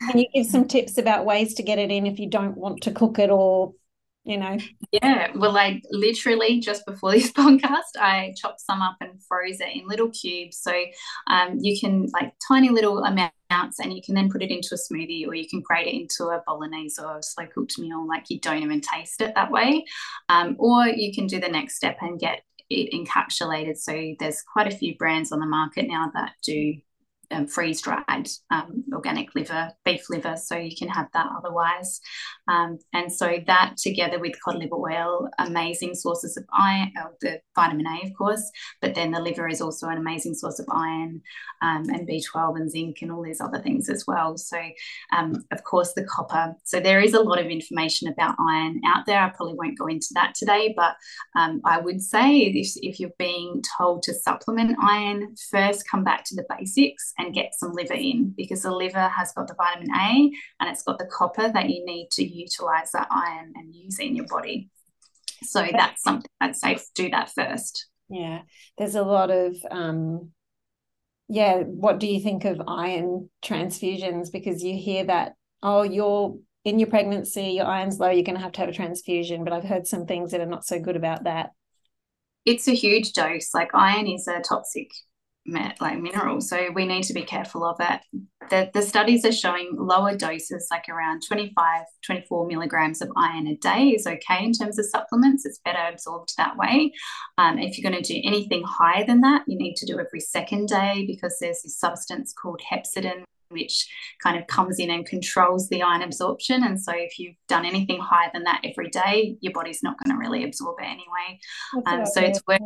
Can 0.08 0.18
you 0.18 0.26
give 0.34 0.46
some 0.46 0.68
tips 0.68 0.98
about 0.98 1.24
ways 1.24 1.54
to 1.54 1.62
get 1.62 1.78
it 1.78 1.90
in 1.90 2.06
if 2.06 2.18
you 2.18 2.28
don't 2.28 2.56
want 2.56 2.82
to 2.82 2.92
cook 2.92 3.18
it 3.18 3.30
or, 3.30 3.72
you 4.24 4.36
know? 4.36 4.58
Yeah, 4.92 5.32
well, 5.34 5.52
like 5.52 5.82
literally 5.90 6.60
just 6.60 6.84
before 6.84 7.12
this 7.12 7.32
podcast, 7.32 7.96
I 7.98 8.34
chopped 8.36 8.60
some 8.60 8.82
up 8.82 8.96
and 9.00 9.22
froze 9.26 9.60
it 9.60 9.74
in 9.74 9.88
little 9.88 10.10
cubes. 10.10 10.58
So 10.58 10.72
um, 11.28 11.58
you 11.60 11.80
can 11.80 12.08
like 12.12 12.34
tiny 12.46 12.68
little 12.68 13.02
amounts 13.04 13.80
and 13.80 13.92
you 13.92 14.02
can 14.04 14.14
then 14.14 14.30
put 14.30 14.42
it 14.42 14.50
into 14.50 14.74
a 14.74 14.76
smoothie 14.76 15.26
or 15.26 15.34
you 15.34 15.48
can 15.48 15.60
grate 15.60 15.88
it 15.88 15.94
into 15.94 16.24
a 16.30 16.42
bolognese 16.46 17.02
or 17.02 17.18
a 17.18 17.22
slow 17.22 17.46
cooked 17.46 17.78
meal 17.78 18.06
like 18.06 18.24
you 18.28 18.38
don't 18.38 18.62
even 18.62 18.80
taste 18.80 19.20
it 19.20 19.34
that 19.34 19.50
way 19.50 19.84
um, 20.28 20.54
or 20.58 20.86
you 20.86 21.12
can 21.12 21.26
do 21.26 21.40
the 21.40 21.48
next 21.48 21.74
step 21.74 21.96
and 22.00 22.20
get 22.20 22.42
it 22.70 22.92
encapsulated. 22.92 23.76
So 23.76 24.14
there's 24.18 24.42
quite 24.42 24.72
a 24.72 24.76
few 24.76 24.96
brands 24.96 25.32
on 25.32 25.40
the 25.40 25.46
market 25.46 25.86
now 25.88 26.10
that 26.14 26.34
do 26.42 26.74
um, 27.32 27.46
freeze 27.46 27.80
dried 27.82 28.28
um, 28.50 28.84
organic 28.92 29.34
liver, 29.34 29.72
beef 29.84 30.08
liver, 30.10 30.36
so 30.36 30.56
you 30.56 30.76
can 30.76 30.88
have 30.88 31.08
that 31.12 31.28
otherwise. 31.36 32.00
Um, 32.50 32.78
and 32.92 33.12
so 33.12 33.38
that 33.46 33.76
together 33.76 34.18
with 34.18 34.34
cod 34.44 34.56
liver 34.56 34.74
oil, 34.74 35.30
amazing 35.38 35.94
sources 35.94 36.36
of 36.36 36.44
iron, 36.52 36.92
uh, 37.00 37.08
the 37.20 37.40
vitamin 37.54 37.86
A, 37.86 38.06
of 38.06 38.12
course, 38.18 38.50
but 38.82 38.96
then 38.96 39.12
the 39.12 39.20
liver 39.20 39.48
is 39.48 39.60
also 39.60 39.86
an 39.86 39.98
amazing 39.98 40.34
source 40.34 40.58
of 40.58 40.66
iron 40.68 41.22
um, 41.62 41.88
and 41.90 42.08
B12 42.08 42.56
and 42.56 42.70
zinc 42.70 43.02
and 43.02 43.12
all 43.12 43.22
these 43.22 43.40
other 43.40 43.60
things 43.60 43.88
as 43.88 44.04
well. 44.06 44.36
So, 44.36 44.58
um, 45.16 45.44
of 45.52 45.62
course, 45.62 45.92
the 45.92 46.02
copper. 46.04 46.56
So 46.64 46.80
there 46.80 47.00
is 47.00 47.14
a 47.14 47.20
lot 47.20 47.38
of 47.38 47.46
information 47.46 48.08
about 48.08 48.34
iron 48.40 48.80
out 48.84 49.06
there. 49.06 49.20
I 49.20 49.28
probably 49.28 49.54
won't 49.54 49.78
go 49.78 49.86
into 49.86 50.08
that 50.14 50.34
today, 50.34 50.74
but 50.76 50.96
um, 51.36 51.60
I 51.64 51.78
would 51.78 52.02
say 52.02 52.38
if, 52.38 52.72
if 52.76 52.98
you're 52.98 53.10
being 53.16 53.62
told 53.78 54.02
to 54.04 54.14
supplement 54.14 54.76
iron, 54.82 55.36
first 55.50 55.88
come 55.88 56.02
back 56.02 56.24
to 56.24 56.34
the 56.34 56.46
basics 56.58 57.12
and 57.16 57.32
get 57.32 57.54
some 57.54 57.72
liver 57.74 57.94
in 57.94 58.34
because 58.36 58.62
the 58.62 58.72
liver 58.72 59.08
has 59.08 59.32
got 59.32 59.46
the 59.46 59.54
vitamin 59.54 59.90
A 59.94 60.32
and 60.58 60.68
it's 60.68 60.82
got 60.82 60.98
the 60.98 61.06
copper 61.06 61.48
that 61.52 61.70
you 61.70 61.84
need 61.84 62.08
to 62.12 62.24
utilize 62.40 62.92
that 62.92 63.08
iron 63.10 63.52
and 63.56 63.74
use 63.74 63.98
in 63.98 64.16
your 64.16 64.26
body. 64.26 64.70
So 65.42 65.66
that's 65.70 66.02
something 66.02 66.30
I'd 66.40 66.56
say 66.56 66.78
do 66.94 67.10
that 67.10 67.30
first. 67.30 67.86
Yeah, 68.08 68.42
there's 68.78 68.96
a 68.96 69.02
lot 69.02 69.30
of 69.30 69.56
um 69.70 70.30
yeah, 71.28 71.58
what 71.60 72.00
do 72.00 72.08
you 72.08 72.20
think 72.20 72.44
of 72.44 72.60
iron 72.66 73.30
transfusions 73.44 74.32
because 74.32 74.62
you 74.64 74.76
hear 74.76 75.04
that 75.04 75.34
oh 75.62 75.82
you're 75.82 76.36
in 76.64 76.78
your 76.78 76.88
pregnancy 76.88 77.52
your 77.52 77.66
iron's 77.66 77.98
low 77.98 78.10
you're 78.10 78.24
going 78.24 78.36
to 78.36 78.42
have 78.42 78.52
to 78.52 78.60
have 78.60 78.68
a 78.68 78.72
transfusion 78.72 79.44
but 79.44 79.52
I've 79.52 79.64
heard 79.64 79.86
some 79.86 80.04
things 80.04 80.32
that 80.32 80.40
are 80.40 80.46
not 80.46 80.66
so 80.66 80.78
good 80.78 80.96
about 80.96 81.24
that. 81.24 81.50
It's 82.44 82.68
a 82.68 82.74
huge 82.74 83.12
dose 83.12 83.54
like 83.54 83.74
iron 83.74 84.06
is 84.06 84.26
a 84.26 84.40
toxic 84.40 84.90
like 85.46 85.98
mineral. 85.98 86.40
So 86.40 86.70
we 86.74 86.86
need 86.86 87.04
to 87.04 87.14
be 87.14 87.22
careful 87.22 87.64
of 87.64 87.76
it. 87.80 88.00
The, 88.50 88.70
the 88.74 88.82
studies 88.82 89.24
are 89.24 89.32
showing 89.32 89.74
lower 89.76 90.16
doses, 90.16 90.66
like 90.70 90.88
around 90.88 91.22
25, 91.26 91.84
24 92.04 92.46
milligrams 92.46 93.00
of 93.00 93.10
iron 93.16 93.46
a 93.46 93.56
day 93.56 93.88
is 93.88 94.06
okay 94.06 94.44
in 94.44 94.52
terms 94.52 94.78
of 94.78 94.86
supplements. 94.86 95.46
It's 95.46 95.60
better 95.64 95.82
absorbed 95.90 96.34
that 96.36 96.56
way. 96.56 96.92
Um, 97.38 97.58
if 97.58 97.78
you're 97.78 97.90
going 97.90 98.02
to 98.02 98.12
do 98.14 98.20
anything 98.24 98.62
higher 98.64 99.06
than 99.06 99.20
that, 99.22 99.42
you 99.46 99.56
need 99.56 99.76
to 99.76 99.86
do 99.86 99.98
every 99.98 100.20
second 100.20 100.68
day 100.68 101.04
because 101.06 101.36
there's 101.40 101.62
this 101.62 101.78
substance 101.78 102.32
called 102.32 102.60
hepcidin, 102.70 103.22
which 103.50 103.88
kind 104.22 104.38
of 104.38 104.46
comes 104.46 104.78
in 104.78 104.90
and 104.90 105.06
controls 105.06 105.68
the 105.68 105.82
iron 105.82 106.02
absorption. 106.02 106.64
And 106.64 106.80
so, 106.80 106.92
if 106.94 107.18
you've 107.18 107.36
done 107.48 107.64
anything 107.64 108.00
higher 108.00 108.30
than 108.32 108.44
that 108.44 108.62
every 108.64 108.88
day, 108.90 109.36
your 109.40 109.52
body's 109.52 109.82
not 109.82 109.96
going 110.02 110.16
to 110.16 110.20
really 110.20 110.44
absorb 110.44 110.76
it 110.80 110.86
anyway. 110.86 111.40
Um, 111.86 112.06
so, 112.06 112.20
it's 112.20 112.42
worth 112.46 112.60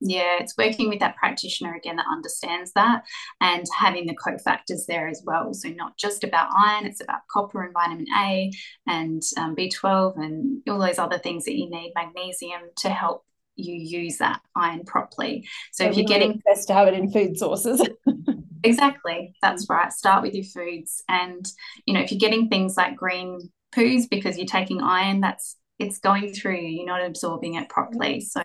yeah, 0.00 0.38
it's 0.40 0.56
working 0.56 0.88
with 0.88 1.00
that 1.00 1.16
practitioner 1.16 1.74
again 1.74 1.96
that 1.96 2.06
understands 2.10 2.72
that 2.72 3.04
and 3.40 3.66
having 3.76 4.06
the 4.06 4.16
cofactors 4.16 4.86
there 4.86 5.08
as 5.08 5.22
well. 5.24 5.52
So, 5.52 5.68
not 5.68 5.98
just 5.98 6.24
about 6.24 6.50
iron, 6.56 6.86
it's 6.86 7.02
about 7.02 7.20
copper 7.30 7.62
and 7.62 7.74
vitamin 7.74 8.06
A 8.16 8.50
and 8.86 9.22
um, 9.36 9.54
B12 9.54 10.16
and 10.16 10.62
all 10.68 10.78
those 10.78 10.98
other 10.98 11.18
things 11.18 11.44
that 11.44 11.56
you 11.56 11.68
need, 11.68 11.92
magnesium 11.94 12.62
to 12.78 12.88
help 12.88 13.24
you 13.56 13.74
use 13.74 14.18
that 14.18 14.40
iron 14.56 14.84
properly. 14.84 15.46
So, 15.72 15.84
so 15.84 15.90
if 15.90 15.96
you're 15.96 16.06
getting 16.06 16.40
best 16.46 16.68
to 16.68 16.74
have 16.74 16.88
it 16.88 16.94
in 16.94 17.10
food 17.10 17.38
sources. 17.38 17.86
exactly, 18.64 19.34
that's 19.42 19.68
right. 19.68 19.92
Start 19.92 20.22
with 20.22 20.34
your 20.34 20.44
foods. 20.44 21.02
And, 21.08 21.44
you 21.84 21.94
know, 21.94 22.00
if 22.00 22.10
you're 22.10 22.18
getting 22.18 22.48
things 22.48 22.76
like 22.76 22.96
green 22.96 23.50
poos 23.74 24.08
because 24.08 24.36
you're 24.36 24.46
taking 24.46 24.80
iron, 24.80 25.20
that's 25.20 25.56
it's 25.80 25.98
going 25.98 26.32
through 26.32 26.56
you 26.56 26.68
you're 26.68 26.86
not 26.86 27.04
absorbing 27.04 27.54
it 27.54 27.68
properly. 27.68 28.20
So 28.20 28.42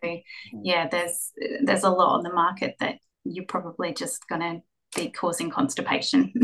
yeah 0.64 0.88
there's 0.90 1.32
there's 1.64 1.84
a 1.84 1.90
lot 1.90 2.16
on 2.16 2.24
the 2.24 2.34
market 2.34 2.76
that 2.80 2.96
you're 3.24 3.46
probably 3.46 3.94
just 3.94 4.28
going 4.28 4.42
to 4.42 4.62
be 5.00 5.10
causing 5.10 5.52
constipation. 5.52 6.34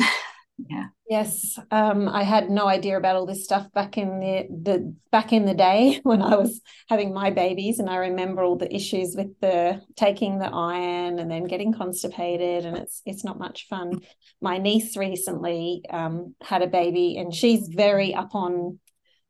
Yeah. 0.70 0.88
Yes 1.10 1.58
um, 1.72 2.08
i 2.08 2.22
had 2.22 2.52
no 2.52 2.68
idea 2.68 2.96
about 2.96 3.16
all 3.16 3.26
this 3.26 3.44
stuff 3.44 3.72
back 3.74 3.98
in 3.98 4.20
the, 4.20 4.48
the 4.50 4.96
back 5.12 5.34
in 5.34 5.46
the 5.46 5.56
day 5.56 6.00
when 6.04 6.22
i 6.22 6.36
was 6.36 6.62
having 6.88 7.14
my 7.14 7.32
babies 7.32 7.80
and 7.80 7.90
i 7.90 7.96
remember 7.96 8.44
all 8.44 8.58
the 8.58 8.72
issues 8.72 9.16
with 9.16 9.40
the 9.40 9.82
taking 9.96 10.38
the 10.38 10.54
iron 10.54 11.18
and 11.20 11.32
then 11.32 11.46
getting 11.46 11.74
constipated 11.74 12.66
and 12.66 12.78
it's 12.78 13.02
it's 13.06 13.24
not 13.24 13.40
much 13.40 13.68
fun. 13.70 14.02
My 14.42 14.58
niece 14.58 14.96
recently 14.98 15.84
um, 15.90 16.36
had 16.42 16.62
a 16.62 16.68
baby 16.68 17.18
and 17.18 17.34
she's 17.34 17.68
very 17.68 18.14
up 18.14 18.34
on 18.34 18.80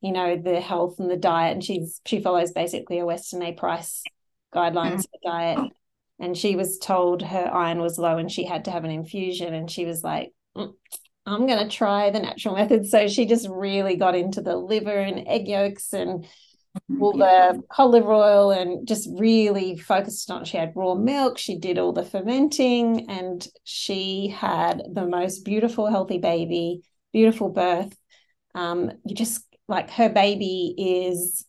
you 0.02 0.12
know 0.12 0.36
the 0.36 0.60
health 0.60 0.96
and 1.00 1.10
the 1.10 1.18
diet 1.18 1.54
and 1.54 1.64
she's 1.64 2.02
she 2.06 2.22
follows 2.22 2.52
basically 2.52 3.00
a 3.00 3.06
Weston 3.06 3.44
A. 3.44 3.54
Price 3.54 4.04
guidelines 4.54 5.02
mm. 5.02 5.06
for 5.06 5.20
diet. 5.24 5.72
And 6.20 6.38
she 6.38 6.56
was 6.56 6.78
told 6.78 7.24
her 7.24 7.52
iron 7.52 7.80
was 7.80 7.98
low 7.98 8.18
and 8.18 8.32
she 8.32 8.46
had 8.46 8.66
to 8.66 8.72
have 8.72 8.84
an 8.84 8.92
infusion 8.92 9.56
and 9.56 9.72
she 9.72 9.86
was 9.86 10.04
like 10.04 10.32
mm, 10.56 10.72
i'm 11.26 11.48
going 11.48 11.68
to 11.68 11.76
try 11.76 12.12
the 12.12 12.20
natural 12.20 12.56
method. 12.56 12.88
So 12.88 13.08
she 13.08 13.26
just 13.26 13.48
really 13.50 13.96
got 13.96 14.16
into 14.16 14.42
the 14.42 14.56
liver 14.56 15.00
and 15.00 15.28
egg 15.28 15.48
yolks 15.48 15.94
and 15.94 16.28
all 17.02 17.14
the 17.14 17.62
cod 17.70 17.92
liver 17.92 18.14
oil 18.14 18.52
and 18.52 18.88
just 18.88 19.10
really 19.18 19.78
focused 19.78 20.32
on 20.32 20.46
she 20.46 20.56
had 20.56 20.72
raw 20.76 20.94
milk 20.94 21.38
she 21.38 21.58
did 21.58 21.78
all 21.78 21.92
the 21.92 22.06
fermenting 22.06 23.10
and 23.10 23.46
she 23.66 24.30
had 24.30 24.82
the 24.94 25.06
most 25.06 25.44
beautiful 25.44 25.88
healthy 25.88 26.18
baby 26.18 26.82
beautiful 27.12 27.50
birth. 27.50 27.96
Um, 28.56 28.92
you 29.06 29.16
just 29.16 29.46
like 29.72 29.90
her 29.90 30.10
baby 30.10 30.76
is 30.78 31.46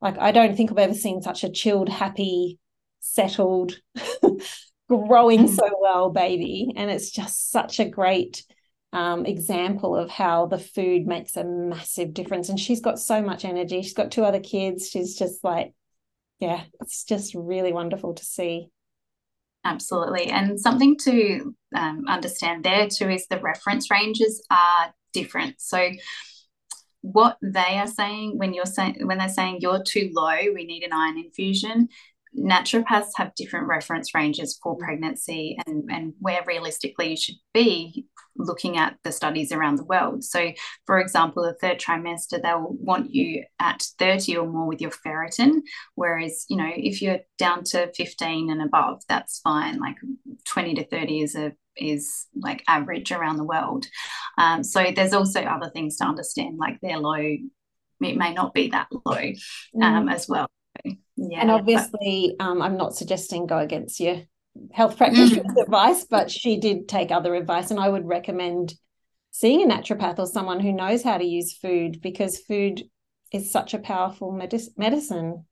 like 0.00 0.16
i 0.18 0.30
don't 0.30 0.56
think 0.56 0.70
i've 0.70 0.78
ever 0.78 0.94
seen 0.94 1.20
such 1.20 1.42
a 1.42 1.50
chilled 1.50 1.88
happy 1.88 2.58
settled 3.00 3.80
growing 4.88 5.46
mm. 5.46 5.48
so 5.48 5.68
well 5.80 6.10
baby 6.10 6.72
and 6.76 6.90
it's 6.90 7.10
just 7.10 7.50
such 7.50 7.80
a 7.80 7.88
great 7.88 8.44
um, 8.92 9.26
example 9.26 9.96
of 9.96 10.10
how 10.10 10.46
the 10.46 10.58
food 10.58 11.06
makes 11.06 11.36
a 11.36 11.44
massive 11.44 12.14
difference. 12.14 12.48
And 12.48 12.58
she's 12.58 12.80
got 12.80 12.98
so 12.98 13.22
much 13.22 13.44
energy. 13.44 13.82
She's 13.82 13.94
got 13.94 14.10
two 14.10 14.24
other 14.24 14.40
kids. 14.40 14.88
She's 14.88 15.16
just 15.16 15.44
like, 15.44 15.74
yeah, 16.40 16.62
it's 16.80 17.04
just 17.04 17.34
really 17.34 17.72
wonderful 17.72 18.14
to 18.14 18.24
see. 18.24 18.68
Absolutely. 19.64 20.26
And 20.28 20.58
something 20.58 20.96
to 20.98 21.54
um, 21.76 22.04
understand 22.08 22.64
there 22.64 22.88
too 22.88 23.10
is 23.10 23.26
the 23.26 23.40
reference 23.40 23.90
ranges 23.90 24.42
are 24.50 24.94
different. 25.12 25.60
So, 25.60 25.90
what 27.02 27.38
they 27.42 27.78
are 27.78 27.86
saying 27.86 28.38
when 28.38 28.54
you're 28.54 28.66
saying 28.66 28.98
when 29.02 29.18
they're 29.18 29.28
saying 29.28 29.58
you're 29.60 29.82
too 29.82 30.10
low, 30.12 30.38
we 30.54 30.64
need 30.64 30.82
an 30.82 30.92
iron 30.92 31.18
infusion. 31.18 31.88
Naturopaths 32.36 33.10
have 33.16 33.34
different 33.34 33.66
reference 33.66 34.14
ranges 34.14 34.58
for 34.62 34.76
mm. 34.76 34.80
pregnancy 34.80 35.58
and, 35.66 35.88
and 35.90 36.12
where 36.20 36.44
realistically 36.46 37.10
you 37.10 37.16
should 37.16 37.36
be 37.54 38.06
looking 38.36 38.76
at 38.76 38.96
the 39.02 39.12
studies 39.12 39.50
around 39.50 39.76
the 39.76 39.84
world. 39.84 40.22
So, 40.22 40.52
for 40.86 41.00
example, 41.00 41.42
the 41.42 41.54
third 41.54 41.80
trimester, 41.80 42.40
they'll 42.40 42.68
want 42.78 43.12
you 43.12 43.44
at 43.58 43.82
30 43.98 44.36
or 44.36 44.46
more 44.46 44.66
with 44.66 44.80
your 44.80 44.90
ferritin. 44.90 45.62
Whereas, 45.94 46.44
you 46.48 46.56
know, 46.56 46.70
if 46.74 47.02
you're 47.02 47.20
down 47.38 47.64
to 47.64 47.92
15 47.94 48.50
and 48.50 48.62
above, 48.62 49.02
that's 49.08 49.40
fine. 49.40 49.78
Like 49.78 49.96
20 50.44 50.74
to 50.74 50.86
30 50.86 51.20
is 51.20 51.34
a 51.34 51.52
is 51.80 52.26
like 52.34 52.64
average 52.66 53.12
around 53.12 53.36
the 53.36 53.44
world. 53.44 53.86
Um, 54.38 54.62
so 54.62 54.86
there's 54.94 55.12
also 55.12 55.42
other 55.42 55.68
things 55.70 55.96
to 55.96 56.04
understand, 56.04 56.58
like 56.58 56.78
they're 56.80 56.98
low, 56.98 57.16
it 57.16 58.16
may 58.16 58.32
not 58.32 58.54
be 58.54 58.68
that 58.68 58.86
low 59.04 59.16
um, 59.82 60.06
mm. 60.06 60.12
as 60.12 60.28
well. 60.28 60.46
Yeah, 61.16 61.40
and 61.40 61.50
obviously, 61.50 62.36
but, 62.38 62.44
um, 62.44 62.62
I'm 62.62 62.76
not 62.76 62.94
suggesting 62.94 63.46
go 63.46 63.58
against 63.58 63.98
your 63.98 64.22
health 64.72 64.96
practitioner's 64.96 65.52
mm. 65.56 65.62
advice, 65.62 66.06
but 66.08 66.30
she 66.30 66.60
did 66.60 66.88
take 66.88 67.10
other 67.10 67.34
advice. 67.34 67.72
And 67.72 67.80
I 67.80 67.88
would 67.88 68.06
recommend 68.06 68.74
seeing 69.32 69.68
a 69.68 69.74
naturopath 69.74 70.20
or 70.20 70.26
someone 70.26 70.60
who 70.60 70.72
knows 70.72 71.02
how 71.02 71.18
to 71.18 71.24
use 71.24 71.58
food 71.58 72.00
because 72.00 72.38
food 72.38 72.84
is 73.32 73.50
such 73.50 73.74
a 73.74 73.78
powerful 73.78 74.30
medic- 74.30 74.76
medicine. 74.76 75.44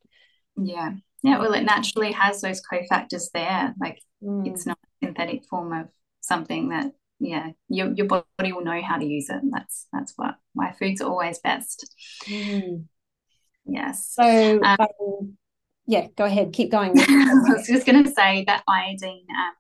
Yeah. 0.57 0.93
Yeah. 1.23 1.41
Well, 1.41 1.55
it 1.55 1.65
naturally 1.65 2.13
has 2.13 2.41
those 2.41 2.63
cofactors 2.73 3.31
there. 3.35 3.75
Like 3.81 4.01
mm. 4.23 4.47
it's 4.47 4.67
not 4.67 4.79
a 4.79 5.07
synthetic 5.07 5.45
form 5.51 5.73
of 5.73 5.89
something 6.21 6.69
that, 6.69 6.93
yeah, 7.19 7.51
your, 7.69 7.93
your 7.93 8.07
body 8.07 8.53
will 8.53 8.65
know 8.65 8.81
how 8.83 8.99
to 8.99 9.05
use 9.05 9.29
it. 9.31 9.41
That's, 9.51 9.87
that's 9.93 10.13
what, 10.17 10.37
why 10.53 10.73
food's 10.73 11.01
always 11.01 11.39
best. 11.39 11.95
Mm. 12.25 12.85
Yes. 13.65 14.11
So, 14.13 14.61
um, 14.63 14.77
um, 14.79 15.37
yeah, 15.87 16.09
go 16.17 16.25
ahead, 16.25 16.53
keep 16.53 16.71
going. 16.71 16.93
I 16.99 17.33
was 17.49 17.67
just 17.67 17.87
going 17.87 18.05
to 18.05 18.11
say 18.11 18.45
that 18.47 18.63
iodine. 18.69 19.27
Um, 19.31 19.53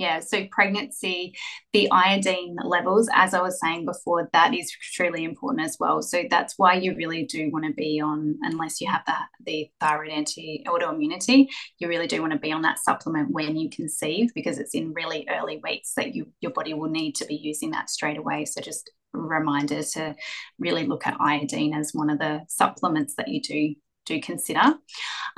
yeah, 0.00 0.20
so 0.20 0.46
pregnancy, 0.50 1.36
the 1.74 1.90
iodine 1.92 2.56
levels, 2.64 3.06
as 3.12 3.34
I 3.34 3.42
was 3.42 3.60
saying 3.60 3.84
before, 3.84 4.30
that 4.32 4.54
is 4.54 4.70
truly 4.70 5.24
important 5.24 5.62
as 5.62 5.76
well. 5.78 6.00
So 6.00 6.24
that's 6.30 6.54
why 6.56 6.74
you 6.74 6.96
really 6.96 7.26
do 7.26 7.50
want 7.50 7.66
to 7.66 7.74
be 7.74 8.00
on, 8.00 8.38
unless 8.40 8.80
you 8.80 8.90
have 8.90 9.02
the, 9.06 9.12
the 9.44 9.70
thyroid 9.78 10.08
anti 10.08 10.64
autoimmunity, 10.66 11.48
you 11.78 11.86
really 11.86 12.06
do 12.06 12.22
want 12.22 12.32
to 12.32 12.38
be 12.38 12.50
on 12.50 12.62
that 12.62 12.78
supplement 12.78 13.30
when 13.30 13.58
you 13.58 13.68
conceive 13.68 14.30
because 14.34 14.58
it's 14.58 14.74
in 14.74 14.94
really 14.94 15.28
early 15.28 15.60
weeks 15.62 15.92
that 15.96 16.14
you 16.14 16.32
your 16.40 16.52
body 16.52 16.72
will 16.72 16.88
need 16.88 17.14
to 17.16 17.26
be 17.26 17.36
using 17.36 17.72
that 17.72 17.90
straight 17.90 18.16
away. 18.16 18.46
So 18.46 18.62
just 18.62 18.90
a 19.14 19.18
reminder 19.18 19.82
to 19.82 20.16
really 20.58 20.86
look 20.86 21.06
at 21.06 21.20
iodine 21.20 21.74
as 21.74 21.92
one 21.92 22.08
of 22.08 22.18
the 22.18 22.40
supplements 22.48 23.16
that 23.16 23.28
you 23.28 23.42
do 23.42 23.74
do 24.06 24.18
consider. 24.18 24.76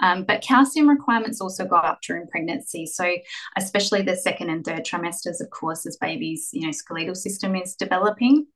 Um, 0.02 0.24
but 0.24 0.42
calcium 0.42 0.88
requirements 0.88 1.40
also 1.40 1.64
go 1.64 1.76
up 1.76 2.00
during 2.02 2.26
pregnancy. 2.26 2.86
So, 2.86 3.14
especially 3.56 4.02
the 4.02 4.16
second 4.16 4.50
and 4.50 4.64
third 4.64 4.84
trimesters, 4.84 5.40
of 5.40 5.50
course, 5.50 5.86
as 5.86 5.96
babies, 5.96 6.50
you 6.52 6.66
know, 6.66 6.72
skeletal 6.72 7.14
system 7.14 7.56
is 7.56 7.74
developing. 7.74 8.46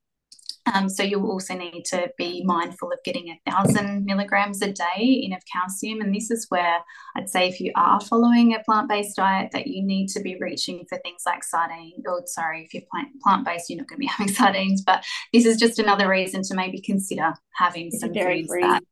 Um, 0.74 0.88
so 0.88 1.02
you'll 1.02 1.30
also 1.30 1.54
need 1.54 1.84
to 1.86 2.10
be 2.18 2.42
mindful 2.44 2.90
of 2.90 2.98
getting 3.04 3.28
a 3.28 3.50
thousand 3.50 4.04
milligrams 4.04 4.60
a 4.62 4.72
day 4.72 5.04
in 5.24 5.32
of 5.32 5.40
calcium. 5.50 6.00
And 6.00 6.12
this 6.12 6.30
is 6.30 6.46
where 6.48 6.78
I'd 7.14 7.30
say 7.30 7.48
if 7.48 7.60
you 7.60 7.70
are 7.76 8.00
following 8.00 8.54
a 8.54 8.62
plant-based 8.64 9.14
diet, 9.14 9.50
that 9.52 9.68
you 9.68 9.84
need 9.84 10.08
to 10.08 10.20
be 10.20 10.36
reaching 10.40 10.84
for 10.88 10.98
things 10.98 11.22
like 11.24 11.44
sardines. 11.44 12.02
Or 12.04 12.22
sorry, 12.26 12.64
if 12.64 12.74
you're 12.74 12.82
plant 12.90 13.08
plant-based, 13.22 13.70
you're 13.70 13.78
not 13.78 13.86
going 13.86 13.98
to 13.98 14.00
be 14.00 14.06
having 14.16 14.32
sardines. 14.34 14.82
But 14.82 15.04
this 15.32 15.46
is 15.46 15.56
just 15.56 15.78
another 15.78 16.08
reason 16.08 16.42
to 16.42 16.54
maybe 16.54 16.80
consider 16.80 17.34
having 17.54 17.92
some 17.92 18.12
foods 18.12 18.48
that 18.48 18.82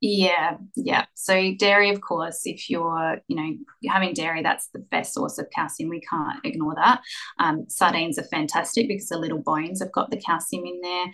yeah, 0.00 0.56
yeah. 0.76 1.06
So 1.14 1.54
dairy, 1.58 1.90
of 1.90 2.00
course, 2.00 2.42
if 2.44 2.70
you're, 2.70 3.18
you 3.26 3.36
know, 3.36 3.90
having 3.90 4.14
dairy, 4.14 4.42
that's 4.42 4.68
the 4.68 4.78
best 4.78 5.12
source 5.12 5.38
of 5.38 5.50
calcium. 5.52 5.90
We 5.90 6.00
can't 6.00 6.38
ignore 6.44 6.76
that. 6.76 7.00
Um, 7.40 7.64
sardines 7.68 8.18
are 8.18 8.24
fantastic 8.24 8.86
because 8.86 9.08
the 9.08 9.18
little 9.18 9.42
bones 9.42 9.80
have 9.80 9.90
got 9.90 10.10
the 10.10 10.20
calcium 10.20 10.66
in 10.66 10.80
there. 10.82 11.06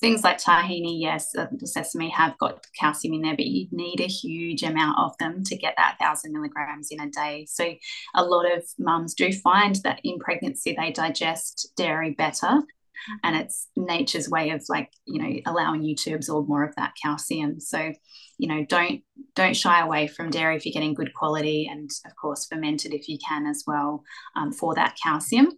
Things 0.00 0.24
like 0.24 0.38
tahini, 0.38 1.00
yes, 1.00 1.34
uh, 1.38 1.46
the 1.52 1.66
sesame 1.66 2.10
have 2.10 2.36
got 2.38 2.66
calcium 2.78 3.14
in 3.14 3.22
there, 3.22 3.36
but 3.36 3.46
you 3.46 3.68
need 3.70 4.00
a 4.00 4.08
huge 4.08 4.62
amount 4.62 4.98
of 4.98 5.16
them 5.18 5.44
to 5.44 5.56
get 5.56 5.74
that 5.76 5.96
thousand 6.00 6.32
milligrams 6.32 6.88
in 6.90 7.00
a 7.00 7.08
day. 7.08 7.46
So 7.48 7.72
a 8.14 8.24
lot 8.24 8.50
of 8.50 8.64
mums 8.78 9.14
do 9.14 9.32
find 9.32 9.76
that 9.84 10.00
in 10.02 10.18
pregnancy 10.18 10.74
they 10.76 10.90
digest 10.90 11.72
dairy 11.76 12.10
better 12.10 12.62
and 13.22 13.36
it's 13.36 13.68
nature's 13.76 14.28
way 14.28 14.50
of 14.50 14.62
like 14.68 14.90
you 15.06 15.22
know 15.22 15.40
allowing 15.46 15.82
you 15.82 15.94
to 15.96 16.14
absorb 16.14 16.48
more 16.48 16.64
of 16.64 16.74
that 16.76 16.94
calcium. 17.02 17.60
So 17.60 17.92
you 18.38 18.48
know 18.48 18.64
don't 18.64 19.02
don't 19.34 19.56
shy 19.56 19.80
away 19.80 20.06
from 20.06 20.30
dairy 20.30 20.56
if 20.56 20.66
you're 20.66 20.72
getting 20.72 20.94
good 20.94 21.14
quality 21.14 21.68
and 21.70 21.90
of 22.06 22.12
course 22.16 22.46
fermented 22.46 22.92
if 22.94 23.08
you 23.08 23.18
can 23.26 23.46
as 23.46 23.64
well 23.66 24.02
um, 24.36 24.52
for 24.52 24.74
that 24.74 24.96
calcium. 25.02 25.48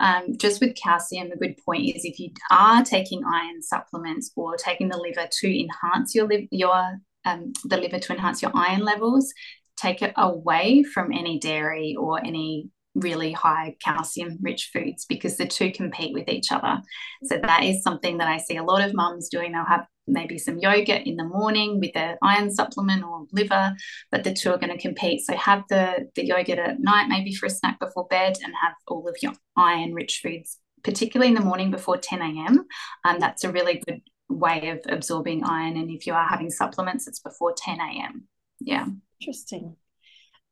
Um, 0.00 0.36
just 0.36 0.60
with 0.60 0.76
calcium, 0.76 1.32
a 1.32 1.36
good 1.36 1.56
point 1.64 1.94
is 1.94 2.04
if 2.04 2.20
you 2.20 2.30
are 2.50 2.84
taking 2.84 3.22
iron 3.24 3.62
supplements 3.62 4.30
or 4.36 4.56
taking 4.56 4.88
the 4.88 4.98
liver 4.98 5.28
to 5.40 5.60
enhance 5.60 6.14
your 6.14 6.26
liver, 6.28 6.46
your 6.50 6.98
um, 7.24 7.52
the 7.64 7.76
liver 7.76 7.98
to 7.98 8.12
enhance 8.12 8.42
your 8.42 8.52
iron 8.54 8.82
levels, 8.82 9.32
take 9.76 10.02
it 10.02 10.12
away 10.16 10.82
from 10.82 11.12
any 11.12 11.38
dairy 11.38 11.96
or 11.98 12.24
any 12.24 12.70
really 12.96 13.30
high 13.30 13.76
calcium 13.84 14.38
rich 14.40 14.70
foods 14.72 15.04
because 15.04 15.36
the 15.36 15.46
two 15.46 15.70
compete 15.70 16.14
with 16.14 16.28
each 16.28 16.50
other. 16.50 16.80
So 17.24 17.38
that 17.38 17.62
is 17.62 17.82
something 17.82 18.18
that 18.18 18.28
I 18.28 18.38
see 18.38 18.56
a 18.56 18.64
lot 18.64 18.82
of 18.82 18.94
mums 18.94 19.28
doing. 19.28 19.52
They'll 19.52 19.64
have 19.64 19.86
maybe 20.06 20.38
some 20.38 20.58
yogurt 20.58 21.02
in 21.06 21.16
the 21.16 21.24
morning 21.24 21.78
with 21.78 21.94
an 21.94 22.16
iron 22.22 22.50
supplement 22.50 23.04
or 23.04 23.26
liver, 23.32 23.74
but 24.10 24.24
the 24.24 24.32
two 24.32 24.50
are 24.50 24.58
going 24.58 24.72
to 24.74 24.80
compete. 24.80 25.20
So 25.24 25.36
have 25.36 25.64
the, 25.68 26.08
the 26.14 26.24
yogurt 26.24 26.58
at 26.58 26.80
night, 26.80 27.08
maybe 27.08 27.34
for 27.34 27.46
a 27.46 27.50
snack 27.50 27.78
before 27.78 28.06
bed, 28.08 28.36
and 28.42 28.54
have 28.62 28.74
all 28.88 29.06
of 29.08 29.16
your 29.20 29.32
iron 29.56 29.92
rich 29.92 30.20
foods, 30.22 30.58
particularly 30.82 31.28
in 31.28 31.34
the 31.34 31.44
morning 31.44 31.70
before 31.70 31.98
10 31.98 32.22
a.m. 32.22 32.64
And 33.04 33.20
that's 33.20 33.44
a 33.44 33.52
really 33.52 33.82
good 33.86 34.00
way 34.28 34.70
of 34.70 34.80
absorbing 34.88 35.44
iron. 35.44 35.76
And 35.76 35.90
if 35.90 36.06
you 36.06 36.14
are 36.14 36.26
having 36.26 36.50
supplements, 36.50 37.06
it's 37.06 37.20
before 37.20 37.54
10 37.56 37.78
a.m. 37.78 38.24
Yeah. 38.60 38.86
Interesting. 39.20 39.76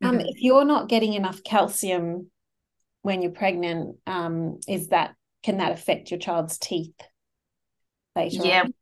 Um, 0.02 0.18
mm-hmm. 0.18 0.26
If 0.26 0.42
you're 0.42 0.64
not 0.64 0.88
getting 0.88 1.14
enough 1.14 1.42
calcium 1.44 2.30
when 3.05 3.21
you're 3.21 3.31
pregnant 3.31 3.97
um, 4.07 4.59
is 4.67 4.88
that 4.88 5.14
can 5.43 5.59
that 5.59 5.73
affect 5.73 6.11
your 6.11 6.19
child's 6.19 6.59
teeth 6.59 6.97
later 8.17 8.43
yeah. 8.43 8.62
on? 8.62 8.75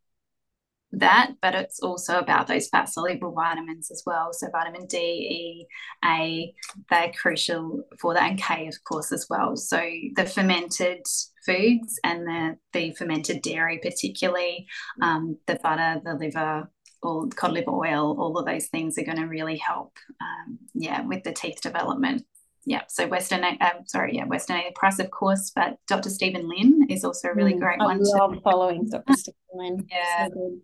that 0.92 1.32
but 1.40 1.54
it's 1.54 1.80
also 1.80 2.18
about 2.18 2.46
those 2.46 2.68
fat 2.68 2.88
soluble 2.88 3.32
vitamins 3.32 3.90
as 3.90 4.02
well. 4.04 4.32
So 4.32 4.48
vitamin 4.50 4.86
d 4.86 4.98
e 4.98 5.66
a 6.04 6.54
they're 6.90 7.12
crucial 7.12 7.82
for 7.98 8.14
that 8.14 8.30
and 8.30 8.38
k 8.38 8.68
of 8.68 8.76
course 8.84 9.10
as 9.10 9.26
well. 9.28 9.56
So 9.56 9.80
the 10.16 10.26
fermented 10.26 11.06
foods 11.46 11.98
and 12.04 12.26
the 12.26 12.56
the 12.72 12.94
fermented 12.94 13.42
dairy 13.42 13.80
particularly 13.82 14.66
um, 15.00 15.38
the 15.46 15.58
butter 15.62 16.00
the 16.04 16.14
liver 16.14 16.70
or 17.02 17.26
cod 17.30 17.52
liver 17.52 17.70
oil 17.70 18.14
all 18.20 18.36
of 18.38 18.46
those 18.46 18.66
things 18.66 18.98
are 18.98 19.04
going 19.04 19.18
to 19.18 19.24
really 19.24 19.56
help 19.56 19.96
um, 20.20 20.58
yeah 20.74 21.00
with 21.00 21.24
the 21.24 21.32
teeth 21.32 21.60
development 21.62 22.22
yeah, 22.64 22.82
so 22.88 23.06
Weston, 23.06 23.44
um, 23.44 23.86
sorry, 23.86 24.16
yeah, 24.16 24.24
Weston 24.24 24.56
A 24.56 24.72
Price, 24.74 24.98
of 24.98 25.10
course, 25.10 25.50
but 25.54 25.76
Dr. 25.88 26.10
Steven 26.10 26.48
Lin 26.48 26.86
is 26.88 27.04
also 27.04 27.28
a 27.28 27.34
really 27.34 27.54
mm, 27.54 27.60
great 27.60 27.80
I 27.80 27.84
one. 27.84 27.96
I 27.96 28.18
love 28.18 28.34
to... 28.34 28.40
following 28.44 28.88
Dr. 28.88 29.14
Steven 29.14 29.36
Lin. 29.54 29.86
Yeah. 29.90 30.28
So 30.28 30.58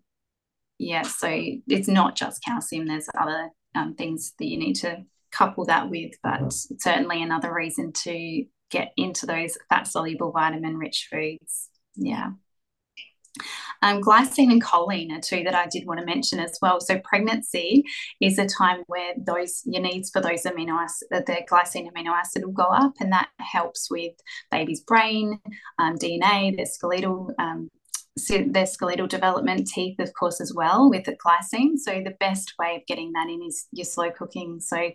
yeah, 0.78 1.02
so 1.02 1.28
it's 1.28 1.88
not 1.88 2.14
just 2.14 2.44
calcium, 2.44 2.86
there's 2.86 3.08
other 3.18 3.50
um, 3.74 3.94
things 3.94 4.32
that 4.38 4.46
you 4.46 4.58
need 4.58 4.74
to 4.74 5.04
couple 5.30 5.64
that 5.66 5.90
with, 5.90 6.12
but 6.22 6.40
certainly 6.78 7.22
another 7.22 7.52
reason 7.52 7.92
to 7.92 8.44
get 8.70 8.92
into 8.96 9.26
those 9.26 9.58
fat 9.68 9.86
soluble 9.86 10.32
vitamin 10.32 10.76
rich 10.76 11.08
foods. 11.10 11.68
Yeah. 11.96 12.30
Um, 13.82 14.00
glycine 14.00 14.50
and 14.50 14.62
choline 14.62 15.16
are 15.16 15.20
two 15.20 15.44
that 15.44 15.54
I 15.54 15.66
did 15.66 15.86
want 15.86 16.00
to 16.00 16.06
mention 16.06 16.40
as 16.40 16.58
well. 16.60 16.80
So 16.80 17.00
pregnancy 17.04 17.84
is 18.20 18.38
a 18.38 18.46
time 18.46 18.82
where 18.86 19.14
those 19.16 19.62
your 19.64 19.82
needs 19.82 20.10
for 20.10 20.20
those 20.20 20.42
amino 20.42 20.80
acid, 20.80 21.08
the 21.10 21.46
glycine 21.50 21.90
amino 21.90 22.10
acid 22.10 22.44
will 22.44 22.52
go 22.52 22.64
up, 22.64 22.94
and 23.00 23.12
that 23.12 23.28
helps 23.38 23.90
with 23.90 24.12
baby's 24.50 24.80
brain, 24.80 25.40
um, 25.78 25.96
DNA, 25.96 26.56
their 26.56 26.66
skeletal 26.66 27.32
um, 27.38 27.70
their 28.26 28.66
skeletal 28.66 29.06
development, 29.06 29.66
teeth, 29.66 29.98
of 29.98 30.12
course, 30.14 30.40
as 30.40 30.52
well 30.54 30.90
with 30.90 31.04
the 31.04 31.16
glycine. 31.16 31.78
So 31.78 32.02
the 32.04 32.16
best 32.20 32.54
way 32.58 32.76
of 32.76 32.86
getting 32.86 33.12
that 33.12 33.28
in 33.28 33.42
is 33.42 33.66
your 33.72 33.84
slow 33.84 34.10
cooking. 34.10 34.60
So 34.60 34.90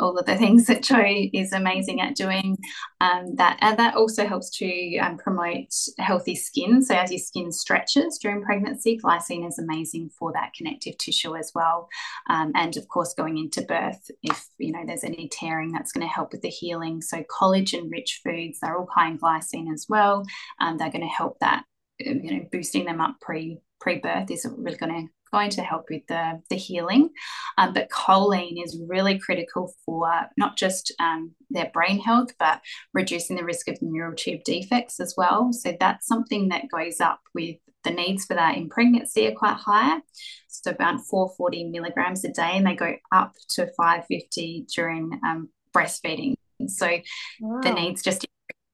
all 0.00 0.18
of 0.18 0.26
the 0.26 0.36
things 0.36 0.66
that 0.66 0.82
Jo 0.82 1.02
is 1.32 1.52
amazing 1.52 2.00
at 2.00 2.14
doing, 2.14 2.56
um, 3.00 3.34
that 3.36 3.58
and 3.60 3.78
that 3.78 3.94
also 3.94 4.26
helps 4.26 4.50
to 4.58 4.98
um, 4.98 5.18
promote 5.18 5.72
healthy 5.98 6.34
skin. 6.34 6.82
So 6.82 6.94
as 6.94 7.10
your 7.10 7.18
skin 7.18 7.52
stretches 7.52 8.18
during 8.18 8.42
pregnancy, 8.42 8.98
glycine 8.98 9.46
is 9.46 9.58
amazing 9.58 10.10
for 10.18 10.32
that 10.32 10.52
connective 10.54 10.98
tissue 10.98 11.36
as 11.36 11.52
well. 11.54 11.88
Um, 12.28 12.52
and 12.54 12.76
of 12.76 12.88
course, 12.88 13.14
going 13.14 13.38
into 13.38 13.62
birth, 13.62 14.10
if 14.22 14.46
you 14.58 14.72
know 14.72 14.84
there's 14.86 15.04
any 15.04 15.28
tearing, 15.28 15.72
that's 15.72 15.92
going 15.92 16.06
to 16.06 16.12
help 16.12 16.32
with 16.32 16.42
the 16.42 16.48
healing. 16.48 17.02
So 17.02 17.24
collagen-rich 17.24 18.20
foods, 18.22 18.58
they're 18.60 18.76
all 18.76 18.88
high 18.90 19.08
in 19.08 19.18
glycine 19.18 19.72
as 19.72 19.86
well. 19.88 20.24
Um, 20.60 20.78
they're 20.78 20.90
going 20.90 21.02
to 21.02 21.06
help 21.06 21.38
that 21.40 21.64
you 21.98 22.36
know 22.36 22.46
boosting 22.50 22.84
them 22.84 23.00
up 23.00 23.16
pre 23.20 23.58
pre 23.80 23.98
birth 23.98 24.30
is 24.30 24.46
really 24.56 24.76
going 24.76 24.92
to 24.92 25.08
going 25.32 25.50
to 25.50 25.62
help 25.62 25.86
with 25.90 26.02
the, 26.08 26.40
the 26.50 26.56
healing. 26.56 27.10
Um, 27.56 27.72
but 27.74 27.90
choline 27.90 28.62
is 28.64 28.80
really 28.88 29.18
critical 29.18 29.74
for 29.84 30.10
not 30.36 30.56
just 30.56 30.92
um, 31.00 31.34
their 31.50 31.70
brain 31.72 32.00
health, 32.00 32.30
but 32.38 32.60
reducing 32.94 33.36
the 33.36 33.44
risk 33.44 33.68
of 33.68 33.80
neural 33.82 34.14
tube 34.16 34.42
defects 34.44 35.00
as 35.00 35.14
well. 35.16 35.52
So 35.52 35.76
that's 35.78 36.06
something 36.06 36.48
that 36.48 36.70
goes 36.72 37.00
up 37.00 37.20
with 37.34 37.56
the 37.84 37.90
needs 37.90 38.24
for 38.24 38.34
that 38.34 38.56
in 38.56 38.68
pregnancy 38.68 39.26
are 39.26 39.34
quite 39.34 39.56
high. 39.56 40.00
So 40.48 40.70
about 40.72 41.00
440 41.08 41.64
milligrams 41.64 42.24
a 42.24 42.32
day, 42.32 42.52
and 42.54 42.66
they 42.66 42.74
go 42.74 42.96
up 43.12 43.34
to 43.50 43.66
550 43.76 44.66
during 44.74 45.20
um, 45.24 45.48
breastfeeding. 45.74 46.34
So 46.66 46.98
wow. 47.40 47.60
the 47.62 47.72
needs 47.72 48.02
just 48.02 48.26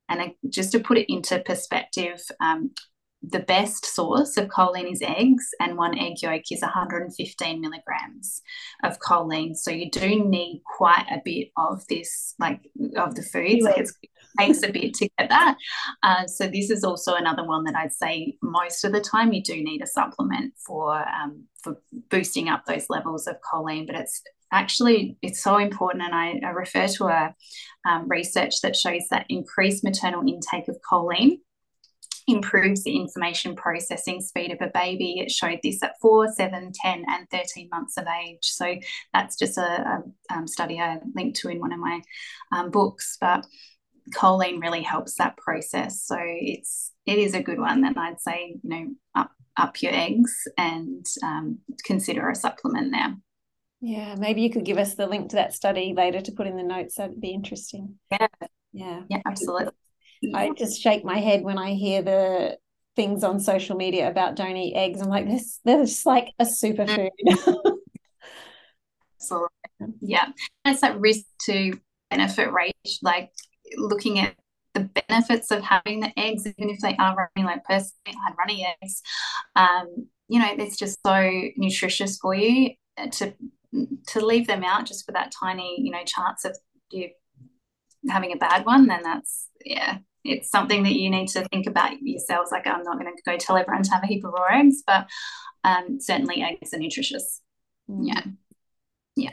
and 0.09 0.33
just 0.49 0.73
to 0.73 0.81
put 0.81 0.99
it 0.99 1.13
into 1.13 1.41
perspective, 1.41 2.21
um, 2.41 2.71
the 3.31 3.41
best 3.41 3.87
source 3.87 4.37
of 4.37 4.49
choline 4.49 4.91
is 4.91 5.03
eggs, 5.03 5.49
and 5.61 5.77
one 5.77 5.99
egg 5.99 6.23
yolk 6.23 6.43
is 6.51 6.63
115 6.63 7.61
milligrams 7.61 8.43
of 8.83 8.99
choline. 8.99 9.57
So 9.57 9.71
you 9.71 9.91
do 9.91 10.25
need 10.25 10.63
quite 10.77 11.07
a 11.11 11.21
bit 11.25 11.49
of 11.57 11.87
this, 11.89 12.35
like 12.39 12.61
of 12.97 13.15
the 13.15 13.23
food. 13.23 13.63
Like 13.63 13.79
it 13.79 13.91
takes 14.39 14.63
a 14.63 14.73
bit 14.73 14.95
to 14.95 15.09
get 15.19 15.29
that. 15.29 15.57
Uh, 16.03 16.27
so 16.27 16.47
this 16.47 16.71
is 16.71 16.85
also 16.85 17.15
another 17.15 17.45
one 17.45 17.65
that 17.65 17.77
I'd 17.77 17.93
say 17.93 18.37
most 18.43 18.85
of 18.85 18.93
the 18.93 19.01
time 19.01 19.33
you 19.33 19.43
do 19.43 19.55
need 19.55 19.83
a 19.83 19.87
supplement 19.87 20.55
for 20.67 20.97
um, 21.09 21.45
for 21.63 21.81
boosting 22.11 22.49
up 22.49 22.65
those 22.67 22.87
levels 22.91 23.27
of 23.27 23.37
choline. 23.41 23.87
But 23.87 23.97
it's 23.97 24.23
actually 24.53 25.17
it's 25.23 25.43
so 25.43 25.59
important, 25.59 26.05
and 26.05 26.15
I, 26.15 26.41
I 26.47 26.51
refer 26.51 26.89
to 26.89 27.07
a 27.07 27.35
um, 27.89 28.09
research 28.09 28.61
that 28.63 28.77
shows 28.77 29.03
that 29.11 29.27
increased 29.29 29.85
maternal 29.85 30.27
intake 30.27 30.69
of 30.69 30.77
choline 30.91 31.39
improves 32.27 32.85
the 32.85 32.97
information 32.97 33.55
processing 33.55 34.21
speed 34.21 34.53
of 34.53 34.59
a 34.61 34.71
baby. 34.73 35.19
It 35.19 35.31
showed 35.31 35.61
this 35.63 35.83
at 35.83 36.01
4, 36.01 36.33
7, 36.33 36.73
10, 36.75 37.05
and 37.09 37.29
13 37.31 37.69
months 37.71 37.97
of 37.97 38.07
age. 38.07 38.39
So 38.43 38.75
that's 39.13 39.37
just 39.37 39.59
a, 39.59 39.63
a 40.31 40.35
um, 40.35 40.47
study 40.47 40.81
I 40.81 40.99
linked 41.15 41.39
to 41.41 41.49
in 41.49 41.61
one 41.61 41.73
of 41.73 41.79
my 41.79 42.01
um, 42.53 42.71
books. 42.71 43.19
But 43.21 43.47
choline 44.11 44.61
really 44.61 44.83
helps 44.83 45.17
that 45.17 45.37
process. 45.37 46.03
So 46.03 46.17
it's 46.21 46.93
it 47.07 47.19
is 47.19 47.35
a 47.35 47.43
good 47.43 47.59
one 47.59 47.83
that 47.83 47.97
I'd 47.97 48.21
say, 48.21 48.57
you 48.63 48.71
know, 48.71 48.87
up 49.15 49.31
up 49.57 49.83
your 49.83 49.93
eggs 49.93 50.49
and 50.59 51.07
um, 51.23 51.59
consider 51.85 52.29
a 52.29 52.35
supplement 52.35 52.93
there. 52.93 53.17
Yeah, 53.81 54.15
maybe 54.15 54.41
you 54.41 54.51
could 54.51 54.65
give 54.65 54.79
us 54.79 54.95
the 54.95 55.07
link 55.07 55.31
to 55.31 55.37
that 55.37 55.53
study 55.53 55.93
later 55.95 56.21
to 56.23 56.33
put 56.33 56.47
in 56.47 56.57
the 56.57 56.63
notes. 56.63 56.97
That'd 56.97 57.21
be 57.21 57.33
interesting. 57.33 57.99
Yeah. 58.11 58.29
Yeah. 58.73 59.03
Yeah, 59.09 59.23
absolutely. 59.27 59.73
I 60.35 60.47
mm-hmm. 60.47 60.55
just 60.55 60.81
shake 60.81 61.05
my 61.05 61.19
head 61.19 61.43
when 61.43 61.59
I 61.59 61.75
hear 61.75 62.03
the 62.03 62.59
things 62.97 63.25
on 63.25 63.41
social 63.41 63.77
media 63.77 64.09
about 64.09 64.37
don't 64.37 64.57
eat 64.57 64.75
eggs. 64.75 65.01
I'm 65.01 65.09
like, 65.09 65.27
this, 65.27 65.61
they're 65.65 65.85
just 65.85 66.07
like 66.07 66.33
a 66.39 66.45
superfood. 66.45 67.11
Mm-hmm. 67.27 67.71
so, 69.19 69.49
yeah, 70.01 70.29
it's 70.65 70.81
that 70.81 71.01
risk 71.01 71.25
to 71.47 71.79
benefit 72.11 72.53
rate, 72.53 72.75
like 73.03 73.33
looking 73.77 74.21
at 74.21 74.35
the 74.75 74.91
benefits 75.09 75.51
of 75.51 75.63
having 75.63 76.01
the 76.01 76.13
eggs, 76.19 76.47
even 76.47 76.71
if 76.71 76.81
they 76.81 76.97
are 76.97 77.29
running 77.37 77.47
like 77.47 77.65
personally, 77.65 77.93
I 78.09 78.29
had 78.29 78.35
runny 78.39 78.67
eggs. 78.83 79.03
Um, 79.57 80.09
you 80.29 80.41
know, 80.41 80.53
it's 80.59 80.77
just 80.77 80.99
so 81.05 81.31
nutritious 81.57 82.19
for 82.19 82.35
you 82.35 82.71
uh, 82.99 83.07
to 83.09 83.35
to 84.07 84.25
leave 84.25 84.47
them 84.47 84.63
out 84.63 84.87
just 84.87 85.05
for 85.05 85.13
that 85.13 85.33
tiny, 85.33 85.81
you 85.81 85.91
know, 85.91 86.03
chance 86.05 86.45
of 86.45 86.57
you 86.91 87.11
having 88.09 88.33
a 88.33 88.37
bad 88.37 88.65
one, 88.65 88.87
then 88.87 89.03
that's 89.03 89.49
yeah, 89.65 89.99
it's 90.25 90.51
something 90.51 90.83
that 90.85 90.95
you 90.95 91.11
need 91.11 91.29
to 91.29 91.47
think 91.49 91.67
about 91.67 92.01
yourselves. 92.01 92.51
Like, 92.51 92.67
I'm 92.67 92.83
not 92.83 92.99
going 92.99 93.15
to 93.15 93.23
go 93.25 93.37
tell 93.37 93.57
everyone 93.57 93.83
to 93.85 93.91
have 93.93 94.03
a 94.03 94.07
heap 94.07 94.25
of 94.25 94.33
raw 94.33 94.59
eggs, 94.59 94.83
but 94.87 95.07
um, 95.65 96.01
certainly 96.01 96.43
eggs 96.43 96.73
are 96.73 96.79
nutritious. 96.79 97.41
Mm. 97.91 98.09
Yeah. 98.09 98.23
Yeah. 99.17 99.31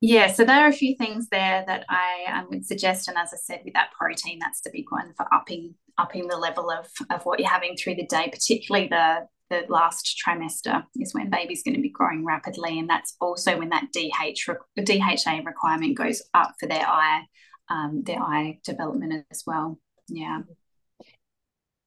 Yeah, 0.00 0.32
so 0.32 0.44
there 0.44 0.60
are 0.60 0.68
a 0.68 0.72
few 0.72 0.96
things 0.96 1.28
there 1.30 1.64
that 1.66 1.86
I 1.88 2.26
um, 2.30 2.48
would 2.50 2.66
suggest, 2.66 3.08
and 3.08 3.16
as 3.16 3.32
I 3.32 3.38
said, 3.38 3.62
with 3.64 3.72
that 3.72 3.92
protein, 3.98 4.38
that's 4.38 4.60
the 4.60 4.70
big 4.70 4.84
one 4.90 5.14
for 5.16 5.26
upping 5.32 5.74
upping 5.96 6.26
the 6.26 6.36
level 6.36 6.70
of 6.70 6.88
of 7.10 7.24
what 7.24 7.38
you're 7.38 7.48
having 7.48 7.74
through 7.74 7.94
the 7.94 8.06
day, 8.06 8.28
particularly 8.30 8.88
the 8.88 9.26
the 9.48 9.64
last 9.70 10.22
trimester 10.26 10.84
is 10.96 11.14
when 11.14 11.30
baby's 11.30 11.62
going 11.62 11.76
to 11.76 11.80
be 11.80 11.88
growing 11.88 12.22
rapidly, 12.22 12.78
and 12.78 12.90
that's 12.90 13.16
also 13.18 13.58
when 13.58 13.70
that 13.70 13.92
DH 13.92 14.46
DHA 14.76 15.40
requirement 15.42 15.96
goes 15.96 16.22
up 16.34 16.54
for 16.60 16.66
their 16.68 16.86
eye 16.86 17.22
um, 17.68 18.02
their 18.04 18.20
eye 18.20 18.58
development 18.64 19.26
as 19.30 19.44
well. 19.46 19.78
Yeah. 20.08 20.42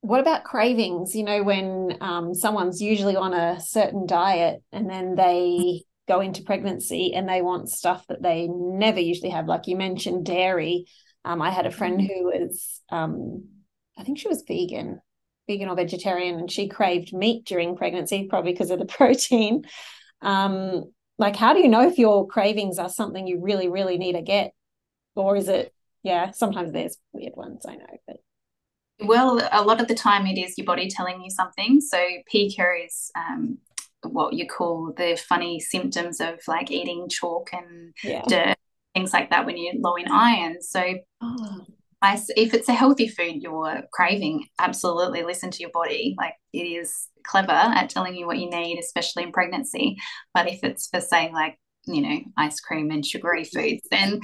What 0.01 0.19
about 0.19 0.43
cravings? 0.43 1.15
You 1.15 1.23
know, 1.23 1.43
when 1.43 1.97
um, 2.01 2.33
someone's 2.33 2.81
usually 2.81 3.15
on 3.15 3.33
a 3.33 3.59
certain 3.59 4.05
diet 4.05 4.61
and 4.71 4.89
then 4.89 5.15
they 5.15 5.83
go 6.07 6.21
into 6.21 6.43
pregnancy 6.43 7.13
and 7.13 7.27
they 7.27 7.41
want 7.41 7.69
stuff 7.69 8.05
that 8.07 8.21
they 8.21 8.47
never 8.47 8.99
usually 8.99 9.29
have, 9.29 9.47
like 9.47 9.67
you 9.67 9.75
mentioned, 9.75 10.25
dairy. 10.25 10.85
Um, 11.25 11.41
I 11.41 11.51
had 11.51 11.65
a 11.65 11.71
friend 11.71 11.99
mm-hmm. 11.99 12.07
who 12.07 12.23
was, 12.25 12.81
um, 12.89 13.47
I 13.97 14.03
think 14.03 14.19
she 14.19 14.29
was 14.29 14.43
vegan, 14.47 15.01
vegan 15.47 15.67
or 15.67 15.75
vegetarian, 15.75 16.39
and 16.39 16.49
she 16.49 16.69
craved 16.69 17.13
meat 17.13 17.45
during 17.45 17.75
pregnancy, 17.75 18.27
probably 18.29 18.53
because 18.53 18.71
of 18.71 18.79
the 18.79 18.85
protein. 18.97 19.63
Um, 20.21 20.85
like, 21.19 21.35
how 21.35 21.53
do 21.53 21.59
you 21.59 21.67
know 21.67 21.87
if 21.87 21.97
your 21.97 22.27
cravings 22.27 22.79
are 22.79 22.89
something 22.89 23.27
you 23.27 23.41
really, 23.41 23.67
really 23.67 23.97
need 23.97 24.13
to 24.13 24.21
get 24.21 24.51
or 25.17 25.35
is 25.35 25.47
it 25.47 25.73
yeah 26.03 26.31
sometimes 26.31 26.71
there's 26.71 26.97
weird 27.13 27.35
ones 27.35 27.65
i 27.67 27.75
know 27.75 27.85
but. 28.07 28.17
Well 28.99 29.47
a 29.51 29.61
lot 29.61 29.79
of 29.79 29.87
the 29.87 29.95
time 29.95 30.25
it 30.25 30.39
is 30.39 30.57
your 30.57 30.65
body 30.65 30.89
telling 30.89 31.21
you 31.21 31.29
something. 31.29 31.81
So 31.81 32.03
pica 32.31 32.65
is 32.83 33.11
um, 33.15 33.59
what 34.01 34.33
you 34.33 34.47
call 34.47 34.93
the 34.97 35.21
funny 35.29 35.59
symptoms 35.59 36.19
of 36.19 36.39
like 36.47 36.71
eating 36.71 37.07
chalk 37.09 37.49
and 37.53 37.93
yeah. 38.03 38.23
dirt 38.27 38.57
things 38.95 39.13
like 39.13 39.29
that 39.29 39.45
when 39.45 39.57
you're 39.57 39.75
low 39.77 39.95
in 39.95 40.07
iron. 40.07 40.61
So 40.61 40.83
oh. 41.21 41.65
I, 42.01 42.19
if 42.35 42.53
it's 42.55 42.69
a 42.69 42.73
healthy 42.73 43.07
food 43.07 43.43
you're 43.43 43.83
craving 43.93 44.45
absolutely 44.59 45.23
listen 45.23 45.51
to 45.51 45.61
your 45.61 45.71
body. 45.71 46.15
Like 46.17 46.33
it 46.53 46.63
is 46.63 47.07
clever 47.23 47.51
at 47.51 47.89
telling 47.89 48.15
you 48.15 48.25
what 48.25 48.39
you 48.39 48.49
need 48.49 48.79
especially 48.79 49.23
in 49.23 49.31
pregnancy. 49.31 49.97
But 50.33 50.47
if 50.47 50.63
it's 50.63 50.87
for 50.87 51.01
say 51.01 51.31
like 51.31 51.59
you 51.85 52.01
know 52.01 52.19
ice 52.35 52.59
cream 52.59 52.89
and 52.89 53.05
sugary 53.05 53.43
foods 53.43 53.87
then 53.91 54.21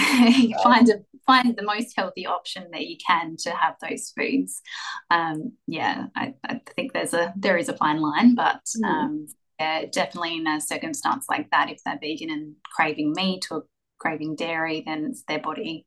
you 0.36 0.54
find 0.62 0.88
a, 0.88 0.94
find 1.26 1.56
the 1.56 1.62
most 1.62 1.94
healthy 1.96 2.26
option 2.26 2.68
that 2.72 2.86
you 2.86 2.96
can 3.04 3.36
to 3.38 3.50
have 3.50 3.74
those 3.80 4.12
foods. 4.16 4.62
Um, 5.10 5.52
yeah, 5.66 6.06
I, 6.16 6.34
I, 6.44 6.60
think 6.76 6.92
there's 6.92 7.14
a 7.14 7.32
there 7.36 7.56
is 7.56 7.68
a 7.68 7.76
fine 7.76 8.00
line, 8.00 8.34
but 8.34 8.62
mm. 8.82 8.88
um, 8.88 9.26
yeah, 9.58 9.84
definitely 9.92 10.36
in 10.36 10.46
a 10.46 10.60
circumstance 10.60 11.26
like 11.28 11.50
that, 11.50 11.70
if 11.70 11.80
they're 11.84 11.98
vegan 12.00 12.30
and 12.30 12.54
craving 12.74 13.12
meat 13.14 13.46
or 13.50 13.64
craving 13.98 14.36
dairy, 14.36 14.82
then 14.86 15.08
it's 15.10 15.22
their 15.28 15.40
body 15.40 15.86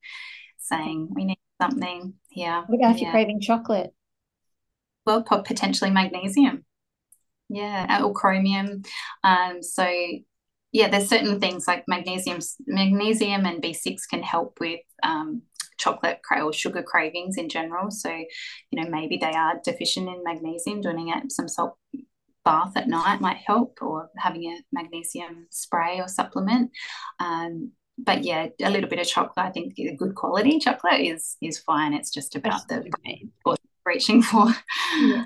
saying 0.60 1.10
we 1.12 1.26
need 1.26 1.40
something. 1.62 2.14
Yeah. 2.32 2.64
What 2.68 2.78
about 2.78 2.96
if 2.96 2.98
yeah. 2.98 3.04
you're 3.04 3.12
craving 3.12 3.42
chocolate? 3.42 3.92
Well, 5.06 5.24
potentially 5.24 5.92
magnesium. 5.92 6.66
Yeah, 7.50 8.04
or 8.04 8.14
chromium. 8.14 8.84
Um, 9.24 9.62
so 9.62 9.86
yeah, 10.74 10.90
there's 10.90 11.08
certain 11.08 11.40
things 11.40 11.68
like 11.68 11.86
magnesium, 11.88 12.40
magnesium 12.66 13.46
and 13.46 13.62
B6 13.62 14.02
can 14.10 14.24
help 14.24 14.58
with 14.60 14.80
um, 15.04 15.44
chocolate 15.78 16.20
or 16.32 16.52
sugar 16.52 16.82
cravings 16.82 17.38
in 17.38 17.48
general. 17.48 17.92
So, 17.92 18.10
you 18.10 18.82
know, 18.82 18.90
maybe 18.90 19.18
they 19.18 19.32
are 19.32 19.62
deficient 19.64 20.10
in 20.10 20.24
magnesium, 20.24 20.82
doing 20.82 21.10
it 21.10 21.32
some 21.32 21.48
salt 21.48 21.78
bath 22.44 22.76
at 22.76 22.90
night 22.90 23.22
might 23.22 23.38
help, 23.38 23.78
or 23.82 24.10
having 24.18 24.46
a 24.46 24.58
magnesium 24.74 25.46
spray 25.52 26.00
or 26.00 26.08
supplement. 26.08 26.72
Um, 27.20 27.72
but 28.00 28.24
yeah, 28.24 28.48
a 28.62 28.72
little 28.72 28.90
bit 28.90 29.00
of 29.00 29.08
chocolate, 29.08 29.46
I 29.46 29.52
think 29.52 29.76
a 29.78 29.96
good 29.96 30.16
quality 30.16 30.58
chocolate 30.58 31.02
is 31.02 31.38
is 31.40 31.60
fine. 31.60 31.94
It's 31.94 32.10
just 32.10 32.36
about 32.36 32.68
the 32.68 32.90
reaching 33.86 34.24
for. 34.24 34.48
Yeah. 34.98 35.26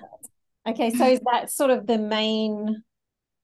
Okay, 0.68 0.90
so 0.90 1.08
is 1.08 1.22
that 1.32 1.50
sort 1.50 1.72
of 1.72 1.88
the 1.88 1.98
main 1.98 2.84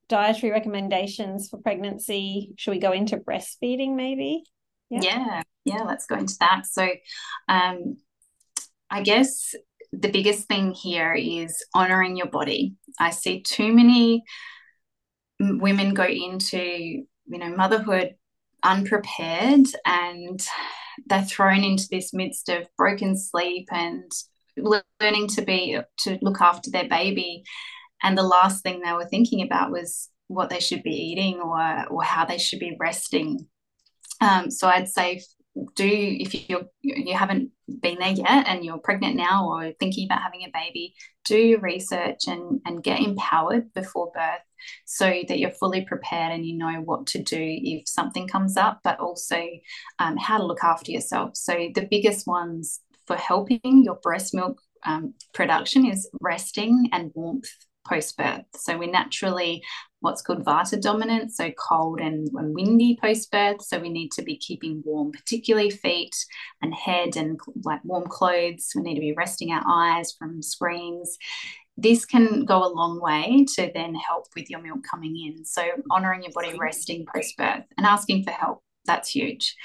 dietary 0.09 0.51
recommendations 0.51 1.49
for 1.49 1.57
pregnancy? 1.57 2.53
Should 2.57 2.71
we 2.71 2.79
go 2.79 2.91
into 2.91 3.17
breastfeeding 3.17 3.95
maybe? 3.95 4.43
Yeah, 4.89 5.01
yeah, 5.01 5.41
yeah 5.65 5.83
let's 5.83 6.05
go 6.05 6.15
into 6.15 6.35
that. 6.39 6.65
So, 6.65 6.87
um, 7.47 7.97
I 8.89 9.01
guess 9.01 9.55
the 9.91 10.09
biggest 10.09 10.47
thing 10.47 10.73
here 10.73 11.13
is 11.13 11.63
honoring 11.73 12.17
your 12.17 12.27
body. 12.27 12.75
I 12.99 13.11
see 13.11 13.41
too 13.41 13.73
many 13.73 14.23
women 15.39 15.93
go 15.93 16.05
into 16.05 16.59
you 16.59 17.37
know 17.37 17.55
motherhood 17.55 18.15
unprepared 18.63 19.67
and 19.85 20.47
they're 21.07 21.23
thrown 21.23 21.63
into 21.63 21.87
this 21.89 22.13
midst 22.13 22.49
of 22.49 22.67
broken 22.77 23.17
sleep 23.17 23.67
and 23.71 24.11
learning 24.55 25.27
to 25.27 25.41
be 25.41 25.77
to 25.97 26.17
look 26.21 26.39
after 26.39 26.69
their 26.69 26.87
baby 26.87 27.43
and 28.03 28.17
the 28.17 28.23
last 28.23 28.63
thing 28.63 28.81
they 28.81 28.93
were 28.93 29.05
thinking 29.05 29.41
about 29.43 29.71
was 29.71 30.09
what 30.27 30.49
they 30.49 30.59
should 30.59 30.83
be 30.83 30.91
eating 30.91 31.39
or 31.39 31.85
or 31.89 32.03
how 32.03 32.25
they 32.25 32.37
should 32.37 32.59
be 32.59 32.77
resting. 32.79 33.47
Um, 34.21 34.51
so 34.51 34.67
i'd 34.67 34.87
say 34.87 35.21
do 35.75 35.87
if 35.87 36.49
you're 36.49 36.65
you 36.81 37.15
haven't 37.15 37.51
been 37.81 37.99
there 37.99 38.09
yet 38.09 38.47
and 38.47 38.65
you're 38.65 38.79
pregnant 38.79 39.15
now 39.15 39.47
or 39.47 39.71
thinking 39.79 40.07
about 40.07 40.21
having 40.21 40.41
a 40.41 40.51
baby 40.51 40.95
do 41.25 41.37
your 41.37 41.59
research 41.59 42.21
and 42.27 42.59
and 42.65 42.83
get 42.83 42.99
empowered 42.99 43.71
before 43.73 44.11
birth 44.15 44.41
so 44.85 45.05
that 45.27 45.39
you're 45.39 45.51
fully 45.51 45.85
prepared 45.85 46.31
and 46.31 46.45
you 46.45 46.57
know 46.57 46.81
what 46.81 47.07
to 47.07 47.21
do 47.21 47.37
if 47.39 47.87
something 47.87 48.27
comes 48.27 48.57
up 48.57 48.79
but 48.83 48.99
also 48.99 49.41
um, 49.99 50.17
how 50.17 50.37
to 50.37 50.45
look 50.45 50.63
after 50.63 50.91
yourself. 50.91 51.35
So 51.35 51.69
the 51.73 51.87
biggest 51.89 52.27
ones 52.27 52.81
for 53.07 53.15
helping 53.15 53.83
your 53.83 53.95
breast 53.95 54.33
milk 54.33 54.61
um, 54.85 55.13
production 55.33 55.85
is 55.85 56.09
resting 56.21 56.89
and 56.91 57.11
warmth 57.13 57.49
post 57.85 58.17
birth. 58.17 58.43
So 58.55 58.77
we're 58.77 58.91
naturally 58.91 59.63
what's 59.99 60.21
called 60.21 60.43
vata 60.43 60.81
dominant, 60.81 61.33
so 61.33 61.51
cold 61.51 62.01
and, 62.01 62.27
and 62.33 62.53
windy 62.53 62.97
post 63.01 63.31
birth. 63.31 63.61
So 63.61 63.79
we 63.79 63.89
need 63.89 64.11
to 64.13 64.21
be 64.21 64.37
keeping 64.37 64.81
warm, 64.85 65.11
particularly 65.11 65.69
feet 65.69 66.15
and 66.61 66.73
head 66.73 67.15
and 67.15 67.39
like 67.63 67.83
warm 67.85 68.07
clothes. 68.07 68.71
We 68.75 68.81
need 68.81 68.95
to 68.95 69.01
be 69.01 69.13
resting 69.13 69.51
our 69.51 69.63
eyes 69.65 70.11
from 70.11 70.41
screens. 70.41 71.17
This 71.77 72.05
can 72.05 72.45
go 72.45 72.63
a 72.63 72.73
long 72.73 73.01
way 73.01 73.45
to 73.55 73.71
then 73.73 73.95
help 73.95 74.25
with 74.35 74.49
your 74.49 74.61
milk 74.61 74.79
coming 74.89 75.17
in. 75.17 75.45
So 75.45 75.63
honoring 75.89 76.23
your 76.23 76.33
body 76.33 76.55
resting 76.59 77.05
post 77.13 77.35
birth 77.37 77.63
and 77.77 77.87
asking 77.87 78.23
for 78.23 78.31
help 78.31 78.61
that's 78.85 79.09
huge. 79.09 79.55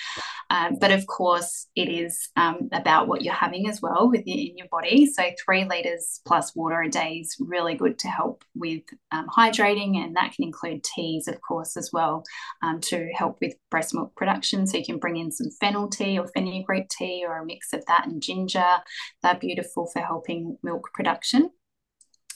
Um, 0.50 0.76
but 0.80 0.90
of 0.90 1.06
course, 1.06 1.66
it 1.74 1.88
is 1.88 2.30
um, 2.36 2.68
about 2.72 3.08
what 3.08 3.22
you're 3.22 3.34
having 3.34 3.68
as 3.68 3.82
well 3.82 4.08
within 4.10 4.38
in 4.38 4.56
your 4.56 4.68
body. 4.68 5.06
So 5.06 5.24
three 5.44 5.64
liters 5.64 6.20
plus 6.26 6.54
water 6.56 6.80
a 6.82 6.88
day 6.88 7.16
is 7.16 7.36
really 7.38 7.74
good 7.74 7.98
to 8.00 8.08
help 8.08 8.44
with 8.54 8.82
um, 9.12 9.26
hydrating, 9.28 9.96
and 9.96 10.16
that 10.16 10.32
can 10.32 10.44
include 10.44 10.84
teas, 10.84 11.28
of 11.28 11.40
course, 11.46 11.76
as 11.76 11.90
well 11.92 12.24
um, 12.62 12.80
to 12.82 13.08
help 13.14 13.38
with 13.40 13.54
breast 13.70 13.94
milk 13.94 14.14
production. 14.16 14.66
So 14.66 14.78
you 14.78 14.84
can 14.84 14.98
bring 14.98 15.16
in 15.16 15.30
some 15.30 15.50
fennel 15.60 15.88
tea 15.88 16.18
or 16.18 16.28
fenugreek 16.28 16.88
tea 16.88 17.24
or 17.26 17.38
a 17.38 17.44
mix 17.44 17.72
of 17.72 17.84
that 17.86 18.06
and 18.06 18.22
ginger. 18.22 18.78
They're 19.22 19.34
beautiful 19.34 19.86
for 19.92 20.00
helping 20.00 20.56
milk 20.62 20.90
production 20.94 21.50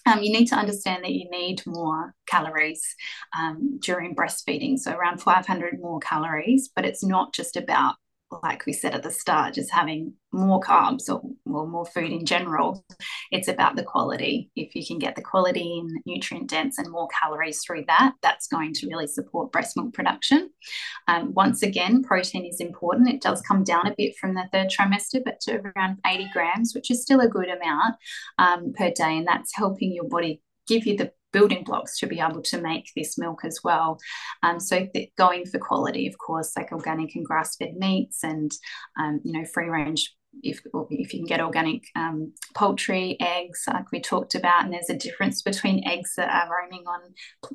um, 0.07 0.23
you 0.23 0.33
need 0.33 0.47
to 0.47 0.57
understand 0.57 1.05
that 1.05 1.13
you 1.13 1.29
need 1.31 1.63
more 1.67 2.15
calories 2.27 2.97
um, 3.39 3.79
during 3.81 4.15
breastfeeding, 4.15 4.79
so 4.79 4.93
around 4.93 5.23
500 5.23 5.81
more 5.81 6.01
calories. 6.01 6.71
But 6.75 6.85
it's 6.85 7.05
not 7.05 7.33
just 7.33 7.57
about 7.57 7.95
like 8.43 8.67
we 8.67 8.73
said 8.73 8.95
at 8.95 9.03
the 9.03 9.11
start, 9.11 9.55
just 9.55 9.71
having 9.71 10.15
more 10.33 10.61
carbs 10.61 11.09
or, 11.09 11.21
or, 11.45 11.67
more 11.67 11.85
food 11.85 12.11
in 12.11 12.25
general. 12.25 12.85
It's 13.31 13.49
about 13.49 13.77
the 13.77 13.83
quality. 13.83 14.51
If 14.57 14.75
you 14.75 14.87
can 14.87 14.99
get 14.99 15.15
the 15.15 15.23
quality 15.23 15.79
in 15.79 16.03
nutrient 16.07 16.49
dense 16.49 16.79
and 16.79 16.91
more 16.91 17.09
calories 17.09 17.63
through 17.63 17.85
that, 17.89 18.15
that's 18.23 18.47
going 18.47 18.73
to 18.75 18.87
really 18.87 19.07
support 19.07 19.53
breast 19.53 19.77
milk 19.77 19.93
production. 19.93 20.51
Um, 21.09 21.35
once 21.35 21.63
again, 21.63 22.03
protein 22.03 22.47
is 22.47 22.61
important. 22.61 23.09
It 23.09 23.21
does 23.21 23.43
come 23.43 23.65
down 23.65 23.87
a 23.87 23.95
bit 23.97 24.17
from 24.19 24.35
the 24.35 24.49
third 24.53 24.69
trimester, 24.69 25.23
but 25.25 25.41
to 25.43 25.61
around 25.77 25.99
80 26.07 26.31
grams, 26.33 26.75
which 26.75 26.91
is 26.91 27.03
still 27.03 27.21
a 27.21 27.29
good 27.29 27.49
amount 27.49 27.97
um, 28.39 28.73
per 28.73 28.91
day. 28.91 29.19
And 29.19 29.27
that's 29.27 29.55
helping 29.55 29.93
your 29.93 30.09
body 30.09 30.41
give 30.67 30.87
you 30.87 30.97
the 30.97 31.13
building 31.33 31.65
blocks 31.65 31.99
to 31.99 32.07
be 32.07 32.21
able 32.21 32.43
to 32.43 32.61
make 32.61 32.91
this 32.95 33.19
milk 33.19 33.45
as 33.45 33.61
well. 33.65 33.99
Um, 34.43 34.61
so 34.61 34.87
going 35.19 35.47
for 35.47 35.59
quality, 35.59 36.07
of 36.07 36.19
course, 36.19 36.57
like 36.57 36.73
organic 36.73 37.15
and 37.15 37.25
grass-fed 37.25 37.75
meats 37.77 38.23
and 38.23 38.51
um, 38.99 39.21
you 39.25 39.33
know 39.33 39.45
free 39.45 39.69
range. 39.69 40.15
If, 40.43 40.63
if 40.89 41.13
you 41.13 41.21
can 41.21 41.27
get 41.27 41.43
organic 41.43 41.85
um, 41.95 42.33
poultry, 42.55 43.19
eggs, 43.21 43.65
like 43.67 43.93
we 43.93 44.01
talked 44.01 44.35
about, 44.35 44.65
and 44.65 44.73
there's 44.73 44.89
a 44.89 44.97
difference 44.97 45.43
between 45.43 45.87
eggs 45.87 46.15
that 46.17 46.31
are 46.31 46.51
roaming 46.51 46.85
on, 46.87 47.01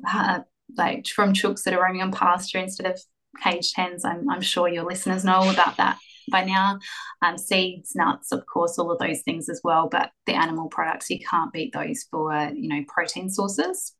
uh, 0.08 0.40
like 0.76 1.08
from 1.08 1.32
chooks 1.32 1.64
that 1.64 1.74
are 1.74 1.82
roaming 1.82 2.02
on 2.02 2.12
pasture 2.12 2.58
instead 2.58 2.86
of 2.86 3.00
caged 3.42 3.74
hens. 3.74 4.04
I'm, 4.04 4.30
I'm 4.30 4.40
sure 4.40 4.68
your 4.68 4.84
listeners 4.84 5.24
know 5.24 5.34
all 5.34 5.50
about 5.50 5.76
that 5.78 5.98
by 6.30 6.44
now. 6.44 6.78
Um, 7.22 7.38
seeds, 7.38 7.92
nuts, 7.94 8.32
of 8.32 8.44
course, 8.46 8.78
all 8.78 8.90
of 8.90 8.98
those 8.98 9.22
things 9.22 9.48
as 9.48 9.60
well. 9.64 9.88
But 9.88 10.10
the 10.26 10.34
animal 10.34 10.68
products, 10.68 11.10
you 11.10 11.20
can't 11.20 11.52
beat 11.52 11.72
those 11.72 12.04
for, 12.10 12.32
you 12.54 12.68
know, 12.68 12.84
protein 12.88 13.28
sources. 13.30 13.94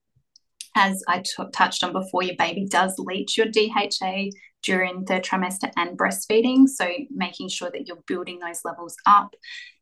As 0.75 1.03
I 1.09 1.21
t- 1.21 1.43
touched 1.53 1.83
on 1.83 1.93
before, 1.93 2.23
your 2.23 2.37
baby 2.37 2.67
does 2.67 2.99
leach 2.99 3.37
your 3.37 3.47
DHA 3.47 4.31
during 4.63 5.05
the 5.05 5.15
trimester 5.15 5.71
and 5.77 5.99
breastfeeding. 5.99 6.69
So 6.69 6.89
making 7.11 7.49
sure 7.49 7.71
that 7.71 7.87
you're 7.87 8.03
building 8.07 8.39
those 8.39 8.61
levels 8.65 8.97
up. 9.07 9.35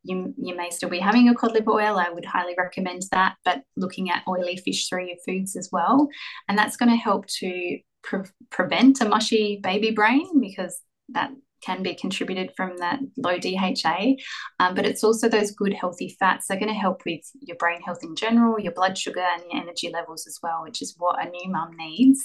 You, 0.05 0.35
you 0.37 0.55
may 0.55 0.71
still 0.71 0.89
be 0.89 1.01
having 1.01 1.29
a 1.29 1.35
cod 1.35 1.53
liver 1.53 1.73
oil. 1.73 1.99
I 1.99 2.11
would 2.11 2.25
highly 2.25 2.55
recommend 2.57 3.03
that, 3.11 3.37
but 3.45 3.63
looking 3.77 4.11
at 4.11 4.23
oily 4.29 4.57
fish 4.57 4.89
through 4.89 5.07
your 5.09 5.17
foods 5.25 5.57
as 5.57 5.71
well. 5.73 6.09
And 6.49 6.57
that's 6.57 6.77
going 6.77 6.91
to 6.91 6.97
help 6.97 7.27
to 7.41 7.79
pre- 8.03 8.31
prevent 8.51 9.01
a 9.01 9.09
mushy 9.09 9.59
baby 9.63 9.91
brain 9.91 10.41
because 10.41 10.81
that 11.11 11.31
can 11.63 11.83
be 11.83 11.95
contributed 11.95 12.53
from 12.57 12.77
that 12.79 13.01
low 13.17 13.39
DHA, 13.39 14.17
um, 14.61 14.75
but 14.75 14.87
it's 14.87 15.05
also 15.05 15.29
those 15.29 15.51
good 15.51 15.75
healthy 15.75 16.17
fats. 16.19 16.47
They're 16.47 16.59
going 16.59 16.73
to 16.73 16.79
help 16.79 17.03
with 17.05 17.21
your 17.41 17.57
brain 17.57 17.81
health 17.83 18.03
in 18.03 18.15
general, 18.17 18.61
your 18.61 18.73
blood 18.73 18.97
sugar, 18.97 19.21
and 19.21 19.43
your 19.51 19.63
energy 19.63 19.91
levels 19.93 20.27
as 20.27 20.39
well, 20.43 20.63
which 20.63 20.83
is 20.83 20.95
what 20.99 21.25
a 21.25 21.29
new 21.29 21.51
mum 21.51 21.71
needs. 21.77 22.23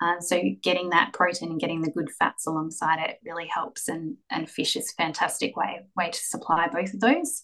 Um, 0.00 0.20
so 0.20 0.40
getting 0.62 0.90
that 0.90 1.12
protein 1.12 1.50
and 1.50 1.60
getting 1.60 1.82
the 1.82 1.90
good 1.90 2.10
fats 2.18 2.46
alongside 2.46 2.98
it 3.00 3.18
really 3.24 3.46
helps, 3.46 3.88
and 3.88 4.16
and 4.30 4.48
fish 4.48 4.76
is 4.76 4.92
a 4.92 5.02
fantastic 5.02 5.56
way 5.56 5.80
way 5.96 6.10
to 6.10 6.18
supply 6.18 6.68
both 6.68 6.92
of 6.94 7.00
those. 7.00 7.42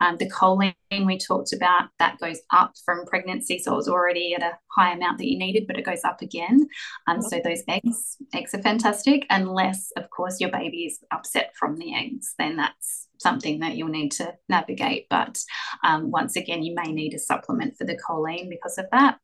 Um, 0.00 0.16
the 0.18 0.30
choline 0.30 0.74
we 1.04 1.18
talked 1.18 1.52
about 1.52 1.88
that 1.98 2.18
goes 2.18 2.40
up 2.50 2.74
from 2.84 3.06
pregnancy, 3.06 3.58
so 3.58 3.72
it 3.72 3.76
was 3.76 3.88
already 3.88 4.34
at 4.34 4.42
a 4.42 4.58
high 4.76 4.92
amount 4.92 5.18
that 5.18 5.28
you 5.28 5.38
needed, 5.38 5.66
but 5.66 5.78
it 5.78 5.84
goes 5.84 6.04
up 6.04 6.22
again. 6.22 6.66
Um, 7.06 7.22
so 7.22 7.40
those 7.42 7.62
eggs 7.68 8.16
eggs 8.34 8.54
are 8.54 8.62
fantastic, 8.62 9.26
unless 9.30 9.92
of 9.96 10.10
course 10.10 10.40
your 10.40 10.50
baby 10.50 10.84
is 10.84 10.98
upset 11.10 11.52
from 11.58 11.76
the 11.76 11.94
eggs, 11.94 12.34
then 12.38 12.56
that's 12.56 13.08
something 13.18 13.60
that 13.60 13.76
you'll 13.76 13.88
need 13.88 14.12
to 14.12 14.34
navigate. 14.48 15.06
But 15.08 15.38
um, 15.84 16.10
once 16.10 16.36
again, 16.36 16.62
you 16.62 16.74
may 16.74 16.92
need 16.92 17.14
a 17.14 17.18
supplement 17.18 17.76
for 17.76 17.84
the 17.84 17.96
choline 17.96 18.50
because 18.50 18.78
of 18.78 18.86
that. 18.92 19.18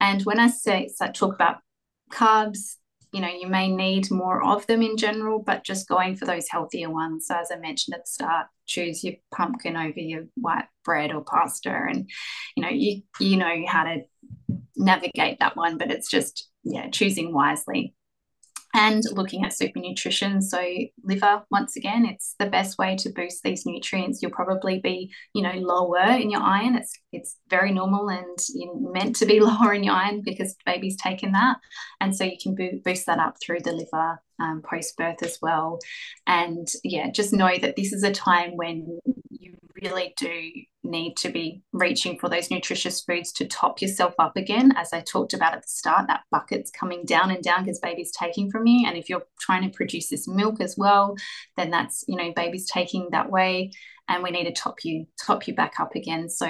And 0.00 0.22
when 0.22 0.40
I 0.40 0.48
say 0.48 0.88
so 0.94 1.06
I 1.06 1.08
talk 1.08 1.34
about 1.34 1.58
carbs, 2.12 2.76
you 3.12 3.20
know, 3.20 3.30
you 3.30 3.46
may 3.46 3.68
need 3.68 4.10
more 4.10 4.44
of 4.44 4.66
them 4.66 4.82
in 4.82 4.96
general, 4.96 5.38
but 5.38 5.64
just 5.64 5.88
going 5.88 6.16
for 6.16 6.26
those 6.26 6.48
healthier 6.48 6.90
ones. 6.90 7.26
So 7.28 7.36
as 7.36 7.50
I 7.50 7.56
mentioned 7.56 7.94
at 7.94 8.04
the 8.04 8.10
start, 8.10 8.46
choose 8.66 9.04
your 9.04 9.14
pumpkin 9.34 9.76
over 9.76 10.00
your 10.00 10.24
white 10.34 10.66
bread 10.84 11.12
or 11.12 11.22
pasta, 11.24 11.70
and 11.70 12.10
you 12.56 12.62
know, 12.62 12.68
you 12.68 13.02
you 13.20 13.36
know 13.36 13.64
how 13.66 13.84
to 13.84 14.02
navigate 14.76 15.38
that 15.38 15.56
one, 15.56 15.78
but 15.78 15.90
it's 15.90 16.10
just 16.10 16.48
yeah, 16.64 16.90
choosing 16.90 17.32
wisely 17.32 17.94
and 18.76 19.02
looking 19.12 19.42
at 19.42 19.54
super 19.54 19.80
nutrition. 19.80 20.42
So 20.42 20.62
liver, 21.02 21.42
once 21.50 21.76
again, 21.76 22.04
it's 22.04 22.34
the 22.38 22.44
best 22.44 22.76
way 22.76 22.94
to 22.96 23.08
boost 23.08 23.42
these 23.42 23.64
nutrients. 23.64 24.20
You'll 24.20 24.32
probably 24.32 24.80
be, 24.80 25.10
you 25.34 25.42
know, 25.42 25.54
lower 25.54 26.04
in 26.04 26.30
your 26.30 26.42
iron. 26.42 26.76
It's 26.76 26.92
it's 27.10 27.36
very 27.48 27.72
normal 27.72 28.10
and 28.10 28.38
you're 28.54 28.92
meant 28.92 29.16
to 29.16 29.26
be 29.26 29.40
lower 29.40 29.72
in 29.72 29.82
your 29.82 29.94
iron 29.94 30.20
because 30.22 30.54
baby's 30.66 30.98
taken 30.98 31.32
that, 31.32 31.56
and 32.00 32.14
so 32.14 32.24
you 32.24 32.36
can 32.40 32.54
bo- 32.54 32.78
boost 32.84 33.06
that 33.06 33.18
up 33.18 33.36
through 33.42 33.60
the 33.60 33.72
liver 33.72 34.20
um, 34.38 34.62
post 34.62 34.94
birth 34.98 35.22
as 35.22 35.38
well. 35.40 35.78
And 36.26 36.68
yeah, 36.84 37.10
just 37.10 37.32
know 37.32 37.56
that 37.58 37.76
this 37.76 37.94
is 37.94 38.02
a 38.02 38.12
time 38.12 38.56
when 38.56 38.98
you 39.30 39.54
really 39.82 40.12
do 40.18 40.52
need 40.90 41.16
to 41.18 41.28
be 41.28 41.62
reaching 41.72 42.18
for 42.18 42.28
those 42.28 42.50
nutritious 42.50 43.02
foods 43.02 43.32
to 43.32 43.46
top 43.46 43.80
yourself 43.80 44.14
up 44.18 44.36
again. 44.36 44.72
As 44.76 44.92
I 44.92 45.00
talked 45.00 45.34
about 45.34 45.54
at 45.54 45.62
the 45.62 45.68
start, 45.68 46.06
that 46.08 46.24
bucket's 46.30 46.70
coming 46.70 47.04
down 47.04 47.30
and 47.30 47.42
down 47.42 47.64
because 47.64 47.78
baby's 47.78 48.12
taking 48.12 48.50
from 48.50 48.66
you. 48.66 48.86
And 48.86 48.96
if 48.96 49.08
you're 49.08 49.26
trying 49.40 49.62
to 49.68 49.76
produce 49.76 50.08
this 50.08 50.26
milk 50.26 50.60
as 50.60 50.76
well, 50.76 51.16
then 51.56 51.70
that's, 51.70 52.04
you 52.08 52.16
know, 52.16 52.32
baby's 52.34 52.68
taking 52.68 53.08
that 53.10 53.30
way. 53.30 53.72
And 54.08 54.22
we 54.22 54.30
need 54.30 54.44
to 54.44 54.52
top 54.52 54.84
you, 54.84 55.06
top 55.20 55.46
you 55.48 55.54
back 55.54 55.80
up 55.80 55.94
again. 55.94 56.28
So 56.28 56.46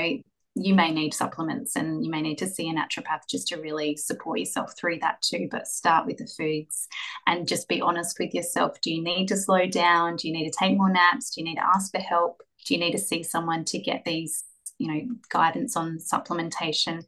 you 0.59 0.75
may 0.75 0.91
need 0.91 1.13
supplements 1.13 1.77
and 1.77 2.03
you 2.03 2.11
may 2.11 2.23
need 2.23 2.39
to 2.39 2.47
see 2.47 2.69
a 2.71 2.73
naturopath 2.73 3.29
just 3.29 3.49
to 3.49 3.57
really 3.57 3.95
support 3.95 4.39
yourself 4.39 4.75
through 4.79 4.99
that 5.01 5.21
too. 5.21 5.49
But 5.51 5.67
start 5.67 6.07
with 6.07 6.17
the 6.17 6.27
foods 6.27 6.89
and 7.27 7.47
just 7.47 7.69
be 7.69 7.83
honest 7.83 8.17
with 8.19 8.33
yourself. 8.33 8.81
Do 8.81 8.93
you 8.93 9.03
need 9.03 9.29
to 9.29 9.37
slow 9.37 9.67
down? 9.67 10.17
Do 10.17 10.29
you 10.29 10.35
need 10.35 10.51
to 10.51 10.59
take 10.59 10.77
more 10.77 10.91
naps? 10.91 11.31
Do 11.31 11.43
you 11.43 11.45
need 11.45 11.57
to 11.57 11.67
ask 11.67 11.91
for 11.93 12.01
help? 12.01 12.41
Do 12.67 12.75
you 12.75 12.81
need 12.81 12.93
to 12.93 12.99
see 12.99 13.23
someone 13.23 13.65
to 13.67 13.79
get 13.79 14.05
these 14.05 14.45
you 14.79 14.93
know 14.93 15.15
guidance 15.31 15.77
on 15.77 15.99
supplementation 15.99 17.03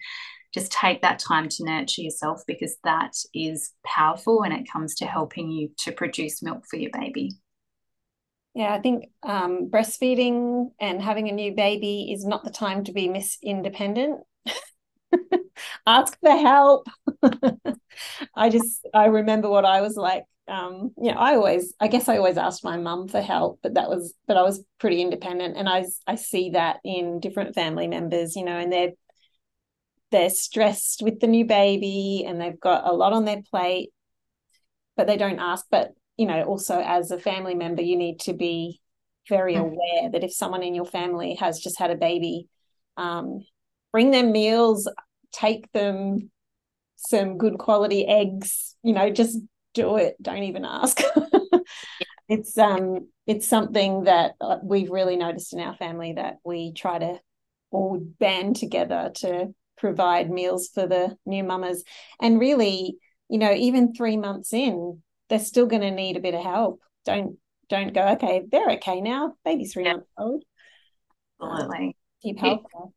just 0.54 0.72
take 0.72 1.02
that 1.02 1.18
time 1.18 1.46
to 1.46 1.64
nurture 1.64 2.00
yourself 2.00 2.42
because 2.46 2.76
that 2.82 3.12
is 3.34 3.74
powerful 3.84 4.40
when 4.40 4.52
it 4.52 4.66
comes 4.72 4.94
to 4.94 5.04
helping 5.04 5.50
you 5.50 5.70
to 5.76 5.92
produce 5.92 6.42
milk 6.42 6.64
for 6.70 6.76
your 6.76 6.90
baby 6.92 7.32
yeah, 8.58 8.74
I 8.74 8.80
think 8.80 9.10
um, 9.22 9.70
breastfeeding 9.70 10.70
and 10.80 11.00
having 11.00 11.28
a 11.28 11.32
new 11.32 11.54
baby 11.54 12.10
is 12.12 12.24
not 12.24 12.42
the 12.42 12.50
time 12.50 12.82
to 12.84 12.92
be 12.92 13.08
Miss 13.08 13.38
Independent. 13.40 14.20
Ask 15.86 16.18
for 16.18 16.30
help. 16.30 16.88
I 18.34 18.48
just 18.50 18.84
I 18.92 19.06
remember 19.06 19.48
what 19.48 19.64
I 19.64 19.80
was 19.80 19.96
like. 19.96 20.24
Um, 20.48 20.92
you 20.96 21.12
know, 21.12 21.18
I 21.18 21.34
always 21.34 21.74
I 21.80 21.88
guess 21.88 22.08
I 22.08 22.16
always 22.16 22.38
asked 22.38 22.64
my 22.64 22.76
mum 22.76 23.08
for 23.08 23.20
help, 23.20 23.60
but 23.62 23.74
that 23.74 23.88
was 23.88 24.14
but 24.26 24.36
I 24.36 24.42
was 24.42 24.64
pretty 24.78 25.00
independent, 25.02 25.56
and 25.56 25.68
I 25.68 25.86
I 26.06 26.14
see 26.14 26.50
that 26.50 26.78
in 26.84 27.20
different 27.20 27.54
family 27.54 27.86
members. 27.88 28.36
You 28.36 28.44
know, 28.44 28.56
and 28.56 28.72
they're 28.72 28.92
they're 30.10 30.30
stressed 30.30 31.02
with 31.02 31.20
the 31.20 31.26
new 31.26 31.44
baby 31.44 32.24
and 32.26 32.40
they've 32.40 32.58
got 32.58 32.86
a 32.86 32.92
lot 32.92 33.12
on 33.12 33.24
their 33.24 33.42
plate, 33.50 33.90
but 34.96 35.06
they 35.06 35.16
don't 35.16 35.38
ask. 35.38 35.66
But 35.70 35.92
you 36.16 36.26
know, 36.26 36.42
also 36.44 36.80
as 36.80 37.10
a 37.10 37.18
family 37.18 37.54
member, 37.54 37.82
you 37.82 37.96
need 37.96 38.20
to 38.20 38.32
be 38.32 38.80
very 39.28 39.54
mm. 39.54 39.60
aware 39.60 40.10
that 40.10 40.24
if 40.24 40.32
someone 40.32 40.62
in 40.62 40.74
your 40.74 40.86
family 40.86 41.34
has 41.34 41.60
just 41.60 41.78
had 41.78 41.90
a 41.90 41.96
baby, 41.96 42.48
um, 42.96 43.44
bring 43.92 44.10
them 44.10 44.32
meals, 44.32 44.90
take 45.32 45.70
them 45.72 46.30
some 46.96 47.38
good 47.38 47.58
quality 47.58 48.06
eggs, 48.06 48.74
you 48.82 48.92
know, 48.92 49.10
just 49.10 49.38
do 49.74 49.96
it. 49.96 50.16
Don't 50.20 50.44
even 50.44 50.64
ask. 50.64 51.00
it's 52.28 52.56
um 52.58 53.08
it's 53.26 53.46
something 53.46 54.04
that 54.04 54.32
uh, 54.40 54.58
we've 54.62 54.90
really 54.90 55.16
noticed 55.16 55.52
in 55.52 55.60
our 55.60 55.74
family 55.76 56.14
that 56.14 56.36
we 56.44 56.72
try 56.72 56.98
to 56.98 57.18
all 57.70 57.98
band 58.18 58.56
together 58.56 59.10
to 59.14 59.54
provide 59.76 60.30
meals 60.30 60.68
for 60.72 60.86
the 60.86 61.16
new 61.24 61.44
mamas 61.44 61.84
and 62.20 62.40
really 62.40 62.96
you 63.28 63.38
know 63.38 63.52
even 63.52 63.94
3 63.94 64.16
months 64.16 64.52
in 64.52 65.02
they're 65.28 65.38
still 65.38 65.66
going 65.66 65.82
to 65.82 65.90
need 65.90 66.16
a 66.16 66.20
bit 66.20 66.34
of 66.34 66.42
help. 66.42 66.80
Don't 67.04 67.36
don't 67.68 67.92
go. 67.92 68.08
Okay, 68.12 68.44
they're 68.50 68.70
okay 68.72 69.00
now. 69.00 69.34
Baby's 69.44 69.72
three 69.72 69.84
yeah. 69.84 69.94
months 69.94 70.08
old. 70.16 70.42
Absolutely. 71.42 71.86
Um, 71.86 71.92
keep 72.22 72.38
helping. 72.38 72.92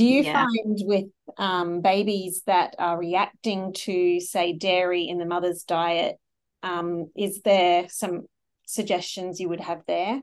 Do 0.00 0.06
you 0.06 0.22
yeah. 0.22 0.46
find 0.46 0.78
with 0.86 1.04
um, 1.36 1.82
babies 1.82 2.42
that 2.46 2.74
are 2.78 2.98
reacting 2.98 3.74
to, 3.80 4.18
say, 4.18 4.54
dairy 4.54 5.06
in 5.06 5.18
the 5.18 5.26
mother's 5.26 5.62
diet, 5.64 6.16
um, 6.62 7.10
is 7.14 7.42
there 7.42 7.86
some 7.90 8.22
suggestions 8.66 9.40
you 9.40 9.50
would 9.50 9.60
have 9.60 9.82
there? 9.86 10.22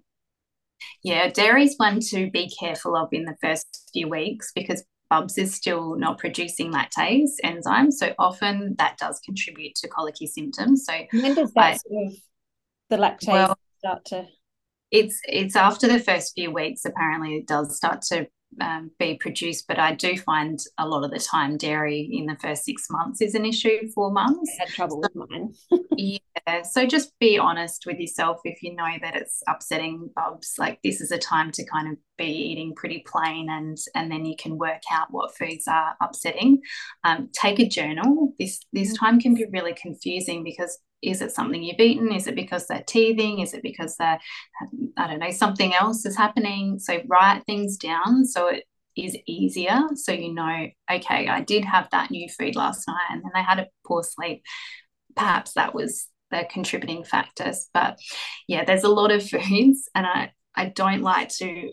Yeah, 1.03 1.29
dairy 1.29 1.65
is 1.65 1.75
one 1.77 1.99
to 2.09 2.31
be 2.31 2.49
careful 2.59 2.95
of 2.95 3.09
in 3.11 3.25
the 3.25 3.35
first 3.39 3.91
few 3.93 4.09
weeks 4.09 4.51
because 4.55 4.83
Bubs 5.11 5.37
is 5.37 5.53
still 5.53 5.95
not 5.95 6.17
producing 6.17 6.73
lactase 6.73 7.33
enzyme. 7.43 7.91
So 7.91 8.15
often 8.17 8.73
that 8.79 8.97
does 8.97 9.19
contribute 9.23 9.75
to 9.75 9.87
colicky 9.87 10.25
symptoms. 10.25 10.85
So 10.87 10.93
when 11.13 11.35
does 11.35 11.53
that 11.53 11.73
I, 11.73 11.77
sort 11.77 12.07
of 12.07 12.13
the 12.89 12.97
lactase 12.97 13.27
well, 13.27 13.59
start 13.77 14.05
to? 14.05 14.25
It's 14.89 15.21
it's 15.27 15.55
after 15.55 15.87
the 15.87 15.99
first 15.99 16.33
few 16.33 16.49
weeks. 16.49 16.83
Apparently, 16.83 17.35
it 17.35 17.45
does 17.45 17.77
start 17.77 18.01
to 18.09 18.27
um, 18.61 18.91
be 18.99 19.15
produced, 19.15 19.65
but 19.67 19.79
I 19.79 19.93
do 19.93 20.17
find 20.17 20.59
a 20.77 20.87
lot 20.87 21.03
of 21.03 21.11
the 21.11 21.19
time 21.19 21.57
dairy 21.57 22.09
in 22.11 22.25
the 22.25 22.37
first 22.41 22.65
six 22.65 22.89
months 22.89 23.21
is 23.21 23.35
an 23.35 23.45
issue 23.45 23.89
for 23.93 24.11
mums. 24.11 24.49
I 24.59 24.63
had 24.63 24.69
trouble 24.69 25.01
with 25.01 25.15
mine. 25.15 25.53
yeah, 25.97 26.61
so 26.63 26.85
just 26.85 27.17
be 27.19 27.37
honest 27.37 27.85
with 27.85 27.99
yourself 27.99 28.39
if 28.43 28.61
you 28.61 28.75
know 28.75 28.93
that 29.01 29.15
it's 29.15 29.41
upsetting 29.47 30.09
bubs. 30.15 30.55
Like 30.57 30.79
this 30.83 31.01
is 31.01 31.11
a 31.11 31.17
time 31.17 31.51
to 31.51 31.65
kind 31.65 31.91
of 31.91 31.97
be 32.17 32.25
eating 32.25 32.73
pretty 32.75 33.03
plain, 33.07 33.49
and 33.49 33.77
and 33.95 34.11
then 34.11 34.25
you 34.25 34.35
can 34.37 34.57
work 34.57 34.81
out 34.91 35.07
what 35.11 35.37
foods 35.37 35.67
are 35.67 35.95
upsetting. 36.01 36.61
Um, 37.03 37.29
take 37.33 37.59
a 37.59 37.67
journal. 37.67 38.33
This 38.39 38.61
this 38.73 38.93
mm. 38.93 38.99
time 38.99 39.19
can 39.19 39.35
be 39.35 39.45
really 39.51 39.73
confusing 39.73 40.43
because 40.43 40.79
is 41.01 41.21
it 41.21 41.31
something 41.31 41.61
you've 41.61 41.79
eaten? 41.79 42.11
Is 42.11 42.27
it 42.27 42.35
because 42.35 42.67
they're 42.67 42.83
teething? 42.85 43.39
Is 43.39 43.53
it 43.53 43.63
because 43.63 43.95
they're, 43.97 44.19
I 44.97 45.07
don't 45.07 45.19
know, 45.19 45.31
something 45.31 45.73
else 45.73 46.05
is 46.05 46.17
happening? 46.17 46.79
So 46.79 47.01
write 47.07 47.43
things 47.45 47.77
down 47.77 48.25
so 48.25 48.47
it 48.47 48.63
is 48.95 49.15
easier. 49.27 49.81
So 49.95 50.11
you 50.11 50.33
know, 50.33 50.67
okay, 50.91 51.27
I 51.27 51.41
did 51.41 51.65
have 51.65 51.89
that 51.91 52.11
new 52.11 52.27
food 52.29 52.55
last 52.55 52.87
night 52.87 53.07
and 53.11 53.23
then 53.23 53.31
I 53.35 53.41
had 53.41 53.59
a 53.59 53.67
poor 53.85 54.03
sleep. 54.03 54.43
Perhaps 55.15 55.53
that 55.53 55.75
was 55.75 56.07
the 56.31 56.47
contributing 56.49 57.03
factors. 57.03 57.69
But 57.73 57.99
yeah, 58.47 58.65
there's 58.65 58.83
a 58.83 58.89
lot 58.89 59.11
of 59.11 59.27
foods 59.29 59.89
and 59.93 60.05
I, 60.05 60.31
I 60.55 60.65
don't 60.65 61.01
like 61.01 61.29
to 61.37 61.69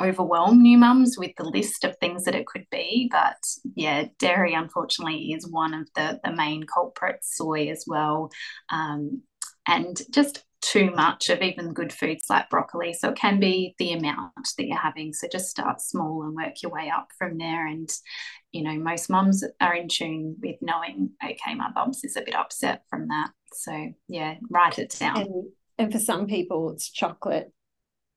overwhelm 0.00 0.62
new 0.62 0.78
mums 0.78 1.16
with 1.18 1.32
the 1.36 1.44
list 1.44 1.84
of 1.84 1.96
things 1.96 2.24
that 2.24 2.34
it 2.34 2.46
could 2.46 2.66
be. 2.70 3.08
But 3.10 3.42
yeah, 3.74 4.06
dairy 4.18 4.54
unfortunately 4.54 5.32
is 5.32 5.48
one 5.48 5.74
of 5.74 5.88
the, 5.94 6.20
the 6.24 6.32
main 6.32 6.64
culprits, 6.64 7.36
soy 7.36 7.68
as 7.68 7.84
well. 7.86 8.30
Um, 8.70 9.22
and 9.66 10.00
just 10.10 10.44
too 10.60 10.90
much 10.90 11.28
of 11.28 11.40
even 11.40 11.72
good 11.72 11.92
foods 11.92 12.24
like 12.28 12.50
broccoli. 12.50 12.92
So 12.92 13.10
it 13.10 13.16
can 13.16 13.38
be 13.38 13.74
the 13.78 13.92
amount 13.92 14.32
that 14.56 14.66
you're 14.66 14.76
having. 14.76 15.12
So 15.12 15.28
just 15.30 15.50
start 15.50 15.80
small 15.80 16.24
and 16.24 16.34
work 16.34 16.62
your 16.62 16.72
way 16.72 16.90
up 16.94 17.08
from 17.16 17.38
there. 17.38 17.66
And, 17.66 17.88
you 18.50 18.62
know, 18.62 18.74
most 18.74 19.08
mums 19.08 19.44
are 19.60 19.74
in 19.74 19.88
tune 19.88 20.36
with 20.42 20.56
knowing, 20.60 21.10
okay, 21.24 21.54
my 21.54 21.70
bumps 21.70 22.04
is 22.04 22.16
a 22.16 22.22
bit 22.22 22.34
upset 22.34 22.82
from 22.90 23.08
that. 23.08 23.30
So 23.52 23.92
yeah, 24.08 24.36
write 24.50 24.78
it 24.78 24.96
down. 24.98 25.18
And, 25.18 25.44
and 25.78 25.92
for 25.92 25.98
some 25.98 26.26
people, 26.26 26.70
it's 26.70 26.90
chocolate 26.90 27.52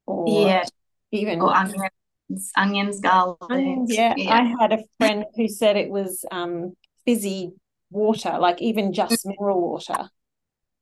or 0.08 0.26
yeah 0.28 0.64
even 1.12 1.42
or 1.42 1.54
onions, 1.56 2.52
onions, 2.56 3.00
garlic. 3.00 3.40
Yeah. 3.88 4.14
yeah. 4.16 4.34
I 4.34 4.56
had 4.60 4.74
a 4.74 4.80
friend 4.98 5.26
who 5.36 5.48
said 5.48 5.78
it 5.78 5.90
was 5.90 6.26
um, 6.32 6.74
fizzy 7.06 7.52
water, 7.90 8.38
like 8.40 8.62
even 8.62 8.94
just 8.94 9.26
mineral 9.26 9.62
water. 9.62 10.10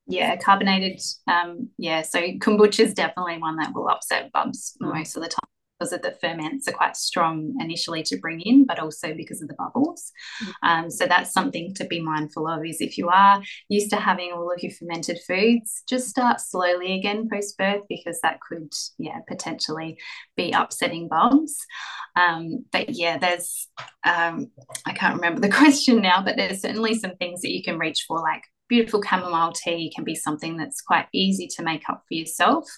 Yeah, 0.08 0.36
carbonated. 0.38 1.02
Um, 1.28 1.70
yeah, 1.78 2.02
so 2.02 2.20
kombucha 2.20 2.80
is 2.82 2.94
definitely 2.94 3.38
one 3.38 3.58
that 3.58 3.74
will 3.74 3.90
upset 3.90 4.32
bubs 4.32 4.76
mm. 4.82 4.94
most 4.94 5.16
of 5.16 5.24
the 5.24 5.30
time 5.30 5.49
because 5.80 5.94
of 5.94 6.02
the 6.02 6.18
ferments 6.20 6.68
are 6.68 6.74
quite 6.74 6.98
strong 6.98 7.56
initially 7.60 8.04
to 8.04 8.18
bring 8.18 8.42
in, 8.42 8.66
but 8.66 8.80
also 8.80 9.14
because 9.14 9.42
of 9.42 9.48
the 9.48 9.54
bubbles. 9.56 10.12
Mm-hmm. 10.44 10.68
Um, 10.68 10.92
so 10.92 11.06
that's 11.06 11.32
something 11.32 11.74
to 11.76 11.86
be 11.86 12.02
mindful 12.02 12.48
of 12.48 12.66
is 12.66 12.82
if 12.82 12.98
you 12.98 13.10
are 13.10 13.42
used 13.70 13.90
to 13.92 13.96
having 13.96 14.32
all 14.32 14.52
of 14.52 14.62
your 14.62 14.72
fermented 14.72 15.20
foods, 15.26 15.84
just 15.88 16.10
start 16.10 16.42
slowly 16.42 16.94
again 16.94 17.30
post 17.32 17.58
birth 17.58 17.82
because 17.88 18.20
that 18.22 18.40
could, 18.42 18.74
yeah, 18.98 19.20
potentially 19.28 19.98
be 20.36 20.52
upsetting 20.52 21.08
bubs. 21.08 21.58
Um, 22.16 22.66
but 22.72 22.90
yeah, 22.90 23.18
there's, 23.18 23.68
um, 24.06 24.52
I 24.86 24.94
can't 24.94 25.16
remember 25.16 25.42
the 25.42 25.50
question 25.56 26.02
now, 26.02 26.22
but 26.24 26.36
there's 26.36 26.62
certainly 26.62 26.96
some 26.96 27.16
things 27.16 27.42
that 27.42 27.52
you 27.52 27.64
can 27.64 27.80
reach 27.80 28.06
for, 28.08 28.20
like 28.20 28.44
beautiful 28.70 29.02
chamomile 29.02 29.52
tea 29.52 29.92
can 29.94 30.06
be 30.06 30.16
something 30.16 30.56
that's 30.56 30.82
quite 30.82 31.08
easy 31.12 31.48
to 31.48 31.64
make 31.64 31.90
up 31.90 32.04
for 32.08 32.14
yourself 32.14 32.70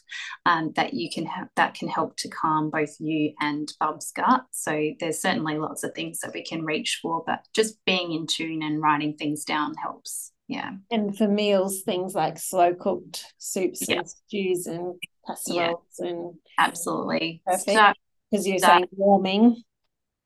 um, 0.45 0.71
that 0.75 0.93
you 0.93 1.09
can 1.13 1.25
have 1.25 1.49
that 1.55 1.75
can 1.75 1.87
help 1.87 2.15
to 2.17 2.29
calm 2.29 2.71
both 2.71 2.95
you 2.99 3.33
and 3.39 3.71
bub's 3.79 4.11
gut. 4.11 4.43
So 4.51 4.91
there's 4.99 5.21
certainly 5.21 5.57
lots 5.57 5.83
of 5.83 5.93
things 5.93 6.19
that 6.21 6.33
we 6.33 6.43
can 6.43 6.65
reach 6.65 6.99
for 7.01 7.23
but 7.27 7.45
just 7.53 7.77
being 7.85 8.13
in 8.13 8.25
tune 8.25 8.63
and 8.63 8.81
writing 8.81 9.15
things 9.17 9.43
down 9.43 9.75
helps. 9.75 10.31
Yeah. 10.47 10.71
And 10.89 11.15
for 11.15 11.27
meals 11.27 11.81
things 11.83 12.15
like 12.15 12.39
slow 12.39 12.73
cooked 12.73 13.25
soups 13.37 13.87
yeah. 13.87 13.99
and 13.99 14.09
stews 14.09 14.65
and 14.65 14.95
casseroles 15.27 15.83
yeah. 15.99 16.07
and 16.07 16.33
absolutely. 16.57 17.43
Perfect. 17.45 17.99
Because 18.31 18.47
you're 18.47 18.59
saying 18.59 18.87
warming. 18.91 19.61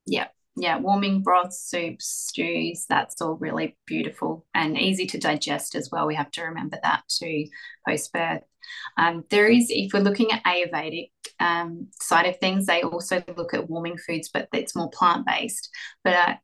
Yeah 0.06 0.28
yeah, 0.56 0.78
warming 0.78 1.22
broths, 1.22 1.60
soups, 1.60 2.06
stews, 2.06 2.86
that's 2.88 3.20
all 3.20 3.34
really 3.34 3.76
beautiful 3.86 4.46
and 4.54 4.78
easy 4.78 5.06
to 5.06 5.18
digest 5.18 5.74
as 5.74 5.90
well. 5.92 6.06
We 6.06 6.14
have 6.14 6.30
to 6.32 6.44
remember 6.44 6.78
that 6.82 7.02
too 7.08 7.46
post 7.86 8.12
birth. 8.12 8.42
Um, 8.96 9.24
there 9.30 9.48
is, 9.48 9.66
if 9.68 9.92
we're 9.92 10.00
looking 10.00 10.32
at 10.32 10.42
Ayurvedic 10.44 11.10
um, 11.38 11.88
side 12.00 12.26
of 12.26 12.38
things, 12.38 12.66
they 12.66 12.82
also 12.82 13.22
look 13.36 13.52
at 13.52 13.68
warming 13.68 13.98
foods, 13.98 14.30
but 14.32 14.48
it's 14.54 14.74
more 14.74 14.90
plant 14.90 15.26
based. 15.26 15.68
But 16.02 16.14
uh, 16.14 16.34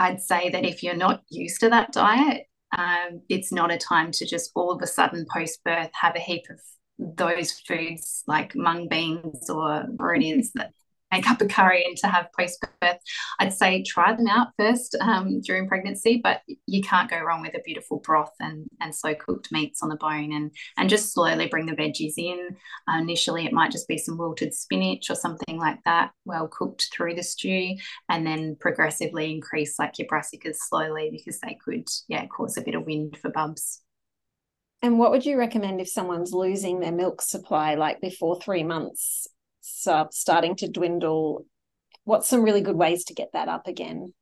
I'd 0.00 0.20
say 0.20 0.50
that 0.50 0.64
if 0.64 0.82
you're 0.82 0.96
not 0.96 1.22
used 1.30 1.60
to 1.60 1.68
that 1.70 1.92
diet, 1.92 2.46
um, 2.76 3.22
it's 3.28 3.52
not 3.52 3.72
a 3.72 3.78
time 3.78 4.10
to 4.12 4.26
just 4.26 4.50
all 4.54 4.72
of 4.72 4.82
a 4.82 4.86
sudden 4.86 5.26
post 5.32 5.62
birth 5.64 5.90
have 5.92 6.16
a 6.16 6.20
heap 6.20 6.44
of 6.50 6.60
those 6.98 7.52
foods 7.52 8.22
like 8.26 8.54
mung 8.54 8.88
beans 8.88 9.48
or 9.48 9.84
whatever 9.96 10.42
that 10.54 10.72
make 11.12 11.28
up 11.28 11.40
a 11.40 11.46
curry 11.46 11.84
and 11.84 11.96
to 11.98 12.06
have 12.06 12.32
post 12.32 12.64
birth, 12.80 12.98
I'd 13.38 13.52
say 13.52 13.82
try 13.82 14.14
them 14.14 14.26
out 14.28 14.48
first 14.58 14.96
um, 15.00 15.40
during 15.40 15.68
pregnancy. 15.68 16.20
But 16.22 16.42
you 16.66 16.82
can't 16.82 17.10
go 17.10 17.20
wrong 17.20 17.42
with 17.42 17.54
a 17.54 17.62
beautiful 17.64 17.98
broth 17.98 18.34
and 18.40 18.66
and 18.80 18.94
slow 18.94 19.14
cooked 19.14 19.52
meats 19.52 19.82
on 19.82 19.88
the 19.88 19.96
bone, 19.96 20.32
and 20.32 20.50
and 20.76 20.88
just 20.88 21.12
slowly 21.12 21.46
bring 21.46 21.66
the 21.66 21.72
veggies 21.72 22.14
in. 22.16 22.56
Uh, 22.88 22.98
initially, 22.98 23.46
it 23.46 23.52
might 23.52 23.72
just 23.72 23.88
be 23.88 23.98
some 23.98 24.18
wilted 24.18 24.54
spinach 24.54 25.10
or 25.10 25.14
something 25.14 25.58
like 25.58 25.78
that, 25.84 26.12
well 26.24 26.48
cooked 26.48 26.88
through 26.92 27.14
the 27.14 27.22
stew, 27.22 27.76
and 28.08 28.26
then 28.26 28.56
progressively 28.60 29.30
increase 29.30 29.78
like 29.78 29.98
your 29.98 30.08
brassicas 30.08 30.56
slowly 30.56 31.10
because 31.10 31.40
they 31.40 31.58
could 31.64 31.88
yeah 32.08 32.26
cause 32.26 32.56
a 32.56 32.62
bit 32.62 32.74
of 32.74 32.86
wind 32.86 33.16
for 33.20 33.30
bubs. 33.30 33.82
And 34.82 34.98
what 34.98 35.10
would 35.10 35.26
you 35.26 35.38
recommend 35.38 35.80
if 35.80 35.88
someone's 35.88 36.32
losing 36.32 36.80
their 36.80 36.92
milk 36.92 37.20
supply 37.20 37.74
like 37.74 38.00
before 38.00 38.40
three 38.40 38.62
months? 38.62 39.26
Starting 39.60 40.56
to 40.56 40.68
dwindle 40.68 41.46
what's 42.04 42.28
some 42.28 42.42
really 42.42 42.60
good 42.60 42.76
ways 42.76 43.04
to 43.04 43.14
get 43.14 43.30
that 43.32 43.48
up 43.48 43.66
again? 43.66 44.12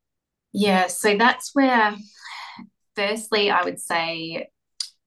Yeah, 0.53 0.89
so 0.89 1.17
that's 1.17 1.55
where, 1.55 1.95
firstly, 2.97 3.51
I 3.51 3.65
would 3.65 3.81
say 3.81 4.49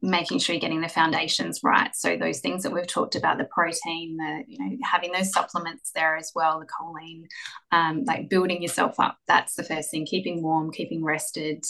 making 0.04 0.40
sure 0.40 0.56
you're 0.56 0.60
getting 0.60 0.82
the 0.82 0.90
foundations 0.90 1.60
right. 1.64 1.96
So 1.96 2.18
those 2.18 2.40
things 2.40 2.64
that 2.64 2.72
we've 2.72 2.88
talked 2.88 3.16
about, 3.16 3.38
the 3.38 3.46
protein, 3.46 4.18
the 4.18 4.44
you 4.48 4.58
know 4.58 4.78
having 4.84 5.12
those 5.12 5.32
supplements 5.32 5.92
there 5.94 6.16
as 6.16 6.32
well, 6.34 6.60
the 6.60 6.66
choline, 6.66 7.26
um, 7.72 8.04
like 8.06 8.30
building 8.30 8.62
yourself 8.62 9.00
up. 9.00 9.18
That's 9.28 9.56
the 9.56 9.64
first 9.64 9.92
thing. 9.92 10.06
Keeping 10.06 10.42
warm, 10.42 10.72
keeping 10.72 11.04
rested. 11.04 11.64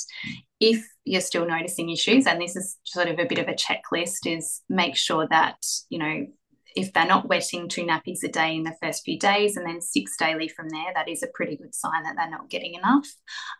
If 0.59 0.85
you're 1.03 1.21
still 1.21 1.47
noticing 1.47 1.89
issues, 1.89 2.27
and 2.27 2.39
this 2.39 2.55
is 2.55 2.77
sort 2.83 3.07
of 3.07 3.19
a 3.19 3.25
bit 3.25 3.39
of 3.39 3.47
a 3.47 3.53
checklist, 3.53 4.25
is 4.25 4.61
make 4.69 4.95
sure 4.95 5.27
that 5.29 5.57
you 5.89 5.99
know 5.99 6.27
if 6.75 6.93
they're 6.93 7.05
not 7.05 7.27
wetting 7.27 7.67
two 7.67 7.83
nappies 7.83 8.23
a 8.23 8.27
day 8.27 8.55
in 8.55 8.63
the 8.63 8.75
first 8.81 9.03
few 9.03 9.19
days 9.19 9.57
and 9.57 9.67
then 9.67 9.81
six 9.81 10.15
daily 10.17 10.47
from 10.47 10.69
there, 10.69 10.91
that 10.95 11.09
is 11.09 11.23
a 11.23 11.27
pretty 11.33 11.57
good 11.57 11.75
sign 11.75 12.03
that 12.03 12.15
they're 12.17 12.29
not 12.29 12.49
getting 12.49 12.75
enough. 12.75 13.07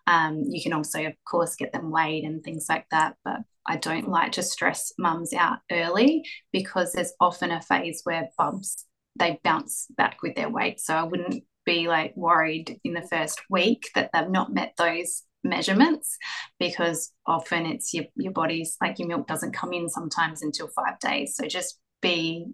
Um, 0.07 0.43
you 0.47 0.62
can 0.62 0.74
also, 0.74 1.05
of 1.05 1.14
course, 1.26 1.55
get 1.55 1.74
them 1.74 1.91
weighed 1.91 2.24
and 2.24 2.43
things 2.43 2.68
like 2.70 2.86
that. 2.91 3.16
But 3.24 3.39
I 3.66 3.78
don't 3.78 4.09
like 4.09 4.34
to 4.34 4.43
stress 4.43 4.91
mums 4.97 5.34
out 5.34 5.59
early 5.72 6.26
because 6.51 6.93
there's 6.93 7.14
often 7.20 7.51
a 7.51 7.62
phase 7.62 8.01
where 8.03 8.30
bubs 8.38 8.86
they 9.20 9.39
bounce 9.43 9.88
back 9.97 10.22
with 10.22 10.36
their 10.36 10.49
weight. 10.49 10.80
So 10.80 10.95
I 10.95 11.03
wouldn't 11.03 11.43
be 11.66 11.88
like 11.88 12.16
worried 12.16 12.80
in 12.84 12.93
the 12.93 13.07
first 13.07 13.41
week 13.49 13.89
that 13.93 14.09
they've 14.14 14.30
not 14.30 14.53
met 14.53 14.74
those 14.78 15.24
measurements 15.43 16.18
because 16.59 17.12
often 17.26 17.66
it's 17.66 17.93
your, 17.93 18.05
your 18.16 18.32
body's 18.32 18.78
like 18.82 18.99
your 18.99 19.07
milk 19.07 19.28
doesn't 19.28 19.53
come 19.53 19.74
in 19.74 19.89
sometimes 19.89 20.41
until 20.41 20.68
five 20.70 20.99
days. 20.99 21.36
So 21.36 21.47
just 21.47 21.80
be 22.01 22.47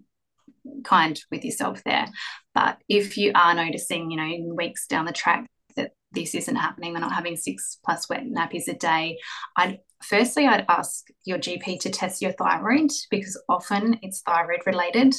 kind 0.84 1.20
with 1.30 1.44
yourself 1.44 1.82
there. 1.84 2.06
But 2.54 2.78
if 2.88 3.16
you 3.16 3.32
are 3.34 3.54
noticing, 3.54 4.10
you 4.10 4.16
know, 4.16 4.24
in 4.24 4.56
weeks 4.56 4.86
down 4.86 5.04
the 5.04 5.12
track 5.12 5.46
that 5.76 5.92
this 6.12 6.34
isn't 6.34 6.56
happening, 6.56 6.92
they're 6.92 7.00
not 7.00 7.12
having 7.12 7.36
six 7.36 7.78
plus 7.84 8.08
wet 8.08 8.24
nappies 8.24 8.68
a 8.68 8.74
day, 8.74 9.18
I'd 9.56 9.78
firstly 10.02 10.46
I'd 10.46 10.66
ask 10.68 11.06
your 11.24 11.38
GP 11.38 11.80
to 11.80 11.90
test 11.90 12.22
your 12.22 12.32
thyroid 12.32 12.90
because 13.10 13.40
often 13.48 13.98
it's 14.02 14.22
thyroid 14.22 14.60
related. 14.66 15.14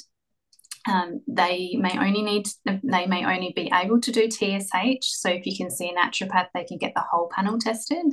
Um, 0.88 1.22
they 1.28 1.76
may 1.78 1.98
only 2.00 2.22
need 2.22 2.48
they 2.66 3.06
may 3.06 3.26
only 3.26 3.52
be 3.56 3.70
able 3.74 4.00
to 4.00 4.12
do 4.12 4.30
TSH. 4.30 5.04
So 5.04 5.30
if 5.30 5.46
you 5.46 5.56
can 5.56 5.70
see 5.70 5.90
a 5.90 5.94
naturopath, 5.94 6.48
they 6.54 6.64
can 6.64 6.78
get 6.78 6.94
the 6.96 7.04
whole 7.12 7.30
panel 7.36 7.60
tested. 7.60 8.06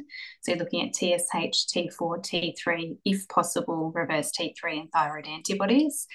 So 0.42 0.54
looking 0.54 0.86
at 0.86 0.94
TSH, 0.94 1.66
T4, 1.72 1.96
T3, 1.98 2.98
if 3.04 3.26
possible, 3.28 3.92
reverse 3.94 4.32
T3 4.32 4.80
and 4.80 4.90
thyroid 4.92 5.26
antibodies 5.26 6.06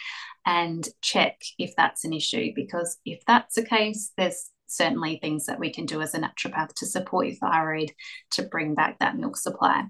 and 0.46 0.88
check 1.02 1.42
if 1.58 1.76
that's 1.76 2.06
an 2.06 2.14
issue. 2.14 2.52
Because 2.56 2.98
if 3.06 3.24
that's 3.26 3.56
the 3.56 3.66
case, 3.66 4.12
there's 4.18 4.50
certainly 4.68 5.20
things 5.22 5.46
that 5.46 5.60
we 5.60 5.72
can 5.72 5.86
do 5.86 6.02
as 6.02 6.14
a 6.14 6.20
naturopath 6.20 6.74
to 6.76 6.86
support 6.86 7.28
your 7.28 7.36
thyroid 7.36 7.92
to 8.32 8.44
bring 8.44 8.74
back 8.74 9.00
that 9.00 9.18
milk 9.18 9.38
supply. 9.38 9.84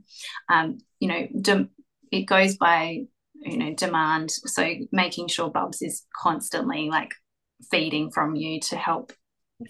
Um, 0.49 0.80
you 0.99 1.08
know, 1.08 1.28
de- 1.39 1.70
it 2.12 2.24
goes 2.24 2.58
by 2.58 3.06
you 3.34 3.58
know 3.58 3.74
demand 3.74 4.30
so 4.30 4.72
making 4.91 5.28
sure 5.28 5.49
bubs 5.49 5.82
is 5.82 6.06
constantly 6.16 6.89
like 6.89 7.16
feeding 7.72 8.12
from 8.12 8.36
you 8.36 8.60
to 8.60 8.76
help 8.76 9.14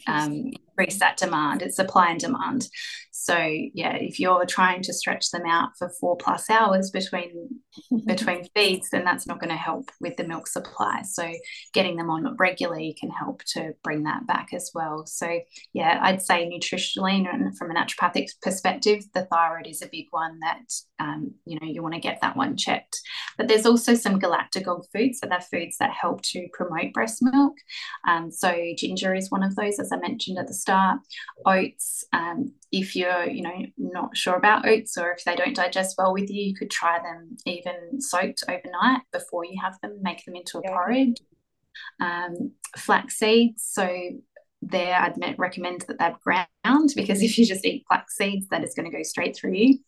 um, 0.07 0.51
increase 0.77 0.99
that 0.99 1.17
demand. 1.17 1.61
It's 1.61 1.75
supply 1.75 2.11
and 2.11 2.19
demand. 2.19 2.67
So 3.23 3.37
yeah, 3.37 3.97
if 3.97 4.19
you're 4.19 4.47
trying 4.47 4.81
to 4.81 4.93
stretch 4.93 5.29
them 5.29 5.45
out 5.45 5.77
for 5.77 5.91
four 5.99 6.17
plus 6.17 6.49
hours 6.49 6.89
between 6.89 7.49
between 8.07 8.47
feeds, 8.55 8.89
then 8.89 9.05
that's 9.05 9.27
not 9.27 9.39
going 9.39 9.51
to 9.51 9.55
help 9.55 9.91
with 10.01 10.17
the 10.17 10.23
milk 10.23 10.47
supply. 10.47 11.03
So 11.03 11.31
getting 11.71 11.97
them 11.97 12.09
on 12.09 12.35
regularly 12.39 12.97
can 12.99 13.11
help 13.11 13.43
to 13.53 13.73
bring 13.83 14.03
that 14.03 14.25
back 14.25 14.55
as 14.55 14.71
well. 14.73 15.05
So 15.05 15.39
yeah, 15.71 15.99
I'd 16.01 16.23
say 16.23 16.49
nutritionally 16.49 17.27
and 17.31 17.55
from 17.55 17.69
a 17.69 17.75
naturopathic 17.75 18.29
perspective, 18.41 19.03
the 19.13 19.25
thyroid 19.25 19.67
is 19.67 19.83
a 19.83 19.89
big 19.91 20.07
one 20.09 20.39
that 20.39 20.73
um, 20.99 21.35
you 21.45 21.59
know 21.59 21.67
you 21.67 21.83
want 21.83 21.93
to 21.93 22.01
get 22.01 22.19
that 22.21 22.35
one 22.35 22.57
checked. 22.57 22.99
But 23.37 23.47
there's 23.47 23.67
also 23.67 23.93
some 23.93 24.19
galactagogue 24.19 24.85
foods, 24.91 25.19
so 25.19 25.27
they're 25.27 25.41
foods 25.41 25.77
that 25.77 25.91
help 25.91 26.23
to 26.23 26.47
promote 26.53 26.93
breast 26.93 27.19
milk. 27.21 27.53
Um, 28.07 28.31
so 28.31 28.51
ginger 28.77 29.13
is 29.13 29.29
one 29.29 29.43
of 29.43 29.55
those, 29.55 29.79
as 29.79 29.91
I 29.91 29.97
mentioned 29.97 30.39
at 30.39 30.47
the 30.47 30.55
start. 30.55 31.01
Oats, 31.45 32.03
um, 32.13 32.53
if 32.71 32.95
you're 32.95 33.10
you 33.19 33.41
know 33.41 33.65
not 33.77 34.15
sure 34.15 34.35
about 34.35 34.67
oats 34.67 34.97
or 34.97 35.11
if 35.11 35.23
they 35.23 35.35
don't 35.35 35.55
digest 35.55 35.95
well 35.97 36.13
with 36.13 36.29
you, 36.29 36.43
you 36.43 36.55
could 36.55 36.71
try 36.71 36.99
them 36.99 37.37
even 37.45 38.01
soaked 38.01 38.43
overnight 38.47 39.01
before 39.11 39.45
you 39.45 39.59
have 39.61 39.79
them. 39.81 39.99
Make 40.01 40.25
them 40.25 40.35
into 40.35 40.59
a 40.59 40.61
yeah. 40.63 40.71
porridge. 40.71 41.17
Um, 41.99 42.51
flax 42.77 43.17
seeds, 43.17 43.63
so 43.63 43.87
there 44.61 44.95
I'd 44.95 45.39
recommend 45.39 45.85
that 45.87 45.97
they're 45.99 46.17
ground 46.23 46.91
because 46.95 47.21
if 47.23 47.37
you 47.37 47.45
just 47.45 47.65
eat 47.65 47.85
flax 47.87 48.17
seeds, 48.17 48.47
that 48.49 48.63
is 48.63 48.73
going 48.75 48.89
to 48.89 48.95
go 48.95 49.03
straight 49.03 49.35
through 49.35 49.53
you. 49.53 49.79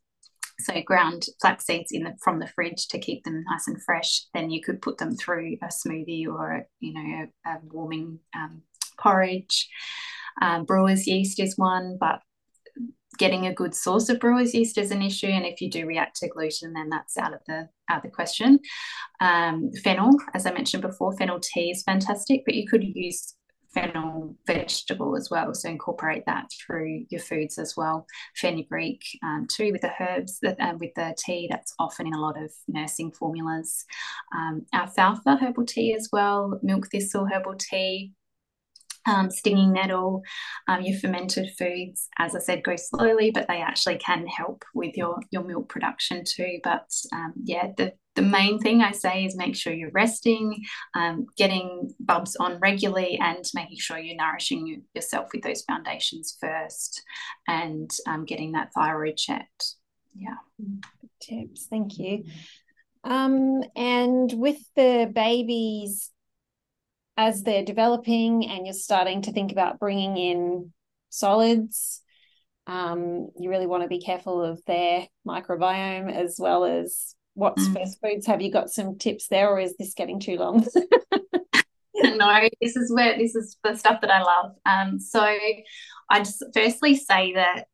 So 0.60 0.82
ground 0.82 1.26
flax 1.42 1.66
seeds 1.66 1.92
in 1.92 2.04
the, 2.04 2.14
from 2.24 2.40
the 2.40 2.48
fridge 2.48 2.88
to 2.90 3.00
keep 3.00 3.24
them 3.24 3.44
nice 3.50 3.68
and 3.68 3.82
fresh. 3.82 4.26
Then 4.34 4.52
you 4.52 4.62
could 4.62 4.82
put 4.82 4.98
them 4.98 5.16
through 5.16 5.58
a 5.62 5.68
smoothie 5.68 6.28
or 6.28 6.68
you 6.80 6.94
know 6.94 7.28
a, 7.46 7.50
a 7.50 7.60
warming 7.64 8.20
um, 8.36 8.62
porridge. 9.00 9.70
Um, 10.42 10.66
brewer's 10.66 11.08
yeast 11.08 11.40
is 11.40 11.58
one, 11.58 11.98
but 12.00 12.22
getting 13.18 13.46
a 13.46 13.54
good 13.54 13.76
source 13.76 14.10
of 14.10 14.20
brewer's 14.20 14.54
yeast 14.54 14.78
is 14.78 14.92
an 14.92 15.02
issue. 15.02 15.28
And 15.28 15.46
if 15.46 15.62
you 15.62 15.70
do 15.70 15.86
react 15.86 16.18
to 16.18 16.28
gluten, 16.28 16.74
then 16.74 16.90
that's 16.90 17.18
out 17.18 17.34
of 17.34 17.40
the 17.48 17.70
out 17.90 17.98
of 17.98 18.04
the 18.04 18.10
question. 18.10 18.60
Um, 19.20 19.72
fennel, 19.84 20.18
as 20.34 20.46
I 20.46 20.52
mentioned 20.52 20.84
before, 20.84 21.16
fennel 21.16 21.40
tea 21.40 21.72
is 21.72 21.84
fantastic, 21.84 22.44
but 22.46 22.56
you 22.56 22.68
could 22.68 22.84
use 22.84 23.36
fennel 23.74 24.36
vegetable 24.46 25.16
as 25.18 25.30
well. 25.30 25.54
So 25.54 25.70
incorporate 25.70 26.24
that 26.28 26.50
through 26.66 27.06
your 27.10 27.22
foods 27.22 27.58
as 27.58 27.76
well. 27.76 28.06
Fenugreek 28.36 29.02
um, 29.24 29.48
too 29.50 29.72
with 29.72 29.82
the 29.82 29.92
herbs 30.00 30.40
uh, 30.46 30.74
with 30.80 30.92
the 30.96 31.16
tea 31.18 31.48
that's 31.50 31.74
often 31.80 32.08
in 32.08 32.14
a 32.14 32.22
lot 32.22 32.42
of 32.42 32.52
nursing 32.68 33.12
formulas. 33.12 33.86
Um, 34.36 34.66
alfalfa 34.74 35.38
herbal 35.38 35.66
tea 35.66 35.94
as 35.96 36.10
well. 36.12 36.60
Milk 36.62 36.88
thistle 36.92 37.28
herbal 37.32 37.56
tea 37.56 38.14
um, 39.06 39.30
stinging 39.30 39.74
nettle, 39.74 40.22
um, 40.68 40.82
your 40.82 40.98
fermented 41.00 41.52
foods, 41.58 42.08
as 42.18 42.36
I 42.36 42.40
said, 42.40 42.64
go 42.64 42.76
slowly, 42.76 43.32
but 43.32 43.48
they 43.48 43.62
actually 43.62 43.98
can 43.98 44.26
help 44.28 44.64
with 44.74 44.96
your, 44.96 45.20
your 45.32 45.44
milk 45.44 45.70
production 45.70 46.24
too. 46.26 46.60
But 46.64 46.90
um, 47.12 47.34
yeah, 47.44 47.70
the, 47.78 47.94
the 48.16 48.22
main 48.22 48.60
thing 48.60 48.82
I 48.82 48.92
say 48.92 49.26
is 49.26 49.36
make 49.36 49.56
sure 49.56 49.74
you're 49.74 49.90
resting, 49.92 50.64
um, 50.96 51.26
getting 51.36 51.94
bubs 52.00 52.36
on 52.36 52.60
regularly, 52.60 53.20
and 53.20 53.44
making 53.54 53.78
sure 53.80 53.98
you're 53.98 54.16
nourishing 54.16 54.68
you, 54.68 54.84
yourself 54.94 55.30
with 55.34 55.44
those 55.44 55.64
foundations 55.64 56.38
first 56.40 57.02
and 57.48 57.90
um, 58.08 58.26
getting 58.26 58.52
that 58.54 58.72
thyroid 58.74 59.18
checked. 59.18 59.76
Yeah. 60.16 60.36
Tips. 61.22 61.66
Thank 61.70 61.98
you. 61.98 62.26
Um, 63.04 63.64
and 63.76 64.32
with 64.34 64.60
the 64.76 65.12
babies 65.14 66.10
as 67.18 67.44
they're 67.44 67.66
developing 67.66 68.50
and 68.50 68.66
you're 68.66 68.74
starting 68.74 69.22
to 69.24 69.32
think 69.32 69.52
about 69.52 69.80
bringing 69.80 70.18
in 70.18 70.74
solids, 71.10 72.02
um, 72.66 73.30
you 73.38 73.50
really 73.50 73.68
want 73.68 73.84
to 73.84 73.90
be 73.90 74.02
careful 74.02 74.44
of 74.44 74.64
their 74.66 75.08
microbiome 75.28 76.12
as 76.12 76.38
well 76.40 76.66
as 76.66 77.16
what's 77.34 77.68
mm. 77.68 77.74
first 77.74 78.00
foods. 78.02 78.26
Have 78.28 78.42
you 78.42 78.52
got 78.52 78.70
some 78.70 78.98
tips 78.98 79.28
there, 79.28 79.50
or 79.50 79.60
is 79.60 79.76
this 79.78 79.94
getting 79.94 80.20
too 80.20 80.38
long? 80.38 80.66
no, 81.96 82.50
this 82.62 82.76
is 82.76 82.92
where 82.94 83.18
this 83.18 83.36
is 83.36 83.58
the 83.64 83.76
stuff 83.76 84.02
that 84.02 84.12
I 84.12 84.22
love. 84.22 84.56
Um, 84.66 85.00
so 85.00 85.22
I 85.22 86.20
just 86.20 86.44
firstly 86.54 86.96
say 86.96 87.34
that 87.34 87.68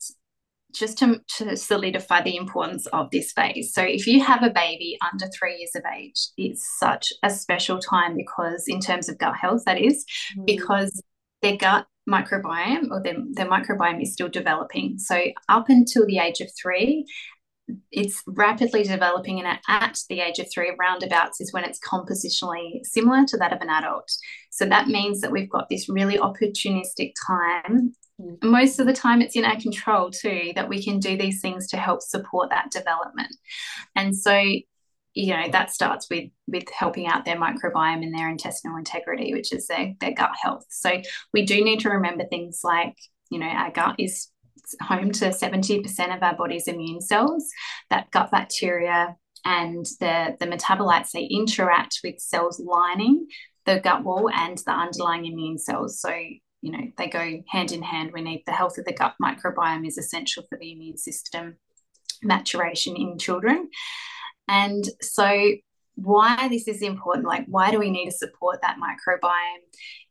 just 0.74 0.98
to, 1.00 1.22
to 1.38 1.56
solidify 1.58 2.22
the 2.22 2.36
importance 2.36 2.86
of 2.88 3.10
this 3.12 3.32
phase. 3.32 3.74
So, 3.74 3.82
if 3.82 4.06
you 4.08 4.24
have 4.24 4.44
a 4.44 4.50
baby 4.50 4.98
under 5.12 5.28
three 5.28 5.58
years 5.58 5.76
of 5.76 5.84
age, 5.96 6.28
it's 6.38 6.78
such 6.78 7.12
a 7.24 7.30
special 7.30 7.80
time 7.80 8.16
because, 8.16 8.66
in 8.68 8.80
terms 8.80 9.10
of 9.10 9.18
gut 9.18 9.36
health, 9.36 9.64
that 9.66 9.80
is, 9.80 10.06
mm. 10.38 10.46
because 10.46 11.02
their 11.42 11.58
gut 11.58 11.88
microbiome 12.10 12.90
or 12.92 13.02
their, 13.02 13.18
their 13.32 13.50
microbiome 13.50 14.02
is 14.02 14.14
still 14.14 14.30
developing. 14.30 14.98
So, 14.98 15.20
up 15.48 15.70
until 15.70 16.06
the 16.06 16.20
age 16.20 16.42
of 16.42 16.50
three, 16.62 17.06
it's 17.92 18.24
rapidly 18.28 18.84
developing, 18.84 19.40
and 19.40 19.60
at 19.68 20.00
the 20.10 20.22
age 20.22 20.40
of 20.40 20.48
three, 20.52 20.72
roundabouts 20.80 21.42
is 21.42 21.54
when 21.54 21.64
it's 21.64 21.80
compositionally 21.80 22.84
similar 22.84 23.26
to 23.28 23.38
that 23.38 23.54
of 23.54 23.62
an 23.62 23.70
adult. 23.70 24.12
So 24.52 24.66
that 24.66 24.88
means 24.88 25.22
that 25.22 25.32
we've 25.32 25.50
got 25.50 25.70
this 25.70 25.88
really 25.90 26.18
opportunistic 26.18 27.14
time 27.28 27.94
most 28.44 28.80
of 28.80 28.86
the 28.86 28.94
time 28.94 29.22
it's 29.22 29.36
in 29.36 29.46
our 29.46 29.60
control 29.60 30.12
too 30.12 30.52
that 30.56 30.70
we 30.70 30.84
can 30.84 31.00
do 31.00 31.18
these 31.18 31.42
things 31.42 31.68
to 31.68 31.78
help 31.78 32.02
support 32.02 32.50
that 32.50 32.72
development. 32.72 33.36
And 33.96 34.16
so 34.16 34.38
you 35.16 35.36
know 35.36 35.50
that 35.52 35.72
starts 35.72 36.08
with 36.10 36.30
with 36.48 36.70
helping 36.70 37.08
out 37.08 37.26
their 37.26 37.36
microbiome 37.36 38.04
and 38.04 38.14
their 38.14 38.30
intestinal 38.30 38.78
integrity 38.78 39.34
which 39.34 39.52
is 39.52 39.68
their, 39.68 39.94
their 40.00 40.14
gut 40.14 40.32
health. 40.42 40.66
So 40.70 41.02
we 41.34 41.46
do 41.46 41.64
need 41.64 41.80
to 41.82 41.90
remember 41.90 42.26
things 42.26 42.62
like 42.64 42.96
you 43.30 43.40
know 43.40 43.48
our 43.48 43.72
gut 43.72 43.96
is 43.98 44.28
home 44.82 45.12
to 45.12 45.26
70% 45.30 46.16
of 46.16 46.22
our 46.22 46.36
body's 46.36 46.68
immune 46.68 47.02
cells. 47.02 47.50
That 47.90 48.12
gut 48.12 48.30
bacteria 48.32 49.16
and 49.46 49.86
the 50.00 50.36
the 50.40 50.46
metabolites 50.46 51.12
they 51.12 51.24
interact 51.24 52.00
with 52.04 52.20
cells 52.20 52.60
lining 52.60 53.28
the 53.66 53.80
gut 53.80 54.04
wall 54.04 54.30
and 54.34 54.58
the 54.60 54.72
underlying 54.72 55.26
immune 55.26 55.58
cells. 55.58 56.00
So 56.00 56.12
you 56.62 56.72
know 56.72 56.92
they 56.98 57.08
go 57.08 57.44
hand 57.48 57.72
in 57.72 57.84
hand. 57.84 58.12
We 58.14 58.22
need 58.22 58.44
the 58.46 58.52
health 58.52 58.78
of 58.78 58.86
the 58.86 58.94
gut 58.94 59.16
microbiome 59.22 59.88
is 59.88 59.98
essential 59.98 60.44
for 60.50 60.58
the 60.58 60.72
immune 60.72 60.98
system 60.98 61.58
maturation 62.22 62.96
in 62.96 63.18
children, 63.18 63.70
and 64.48 64.84
so 65.02 65.54
why 65.96 66.48
this 66.48 66.68
is 66.68 66.82
important 66.82 67.28
like 67.28 67.46
why 67.48 67.72
do 67.72 67.80
we 67.80 67.90
need 67.90 68.06
to 68.06 68.16
support 68.16 68.62
that 68.62 68.78
microbiome 68.78 69.60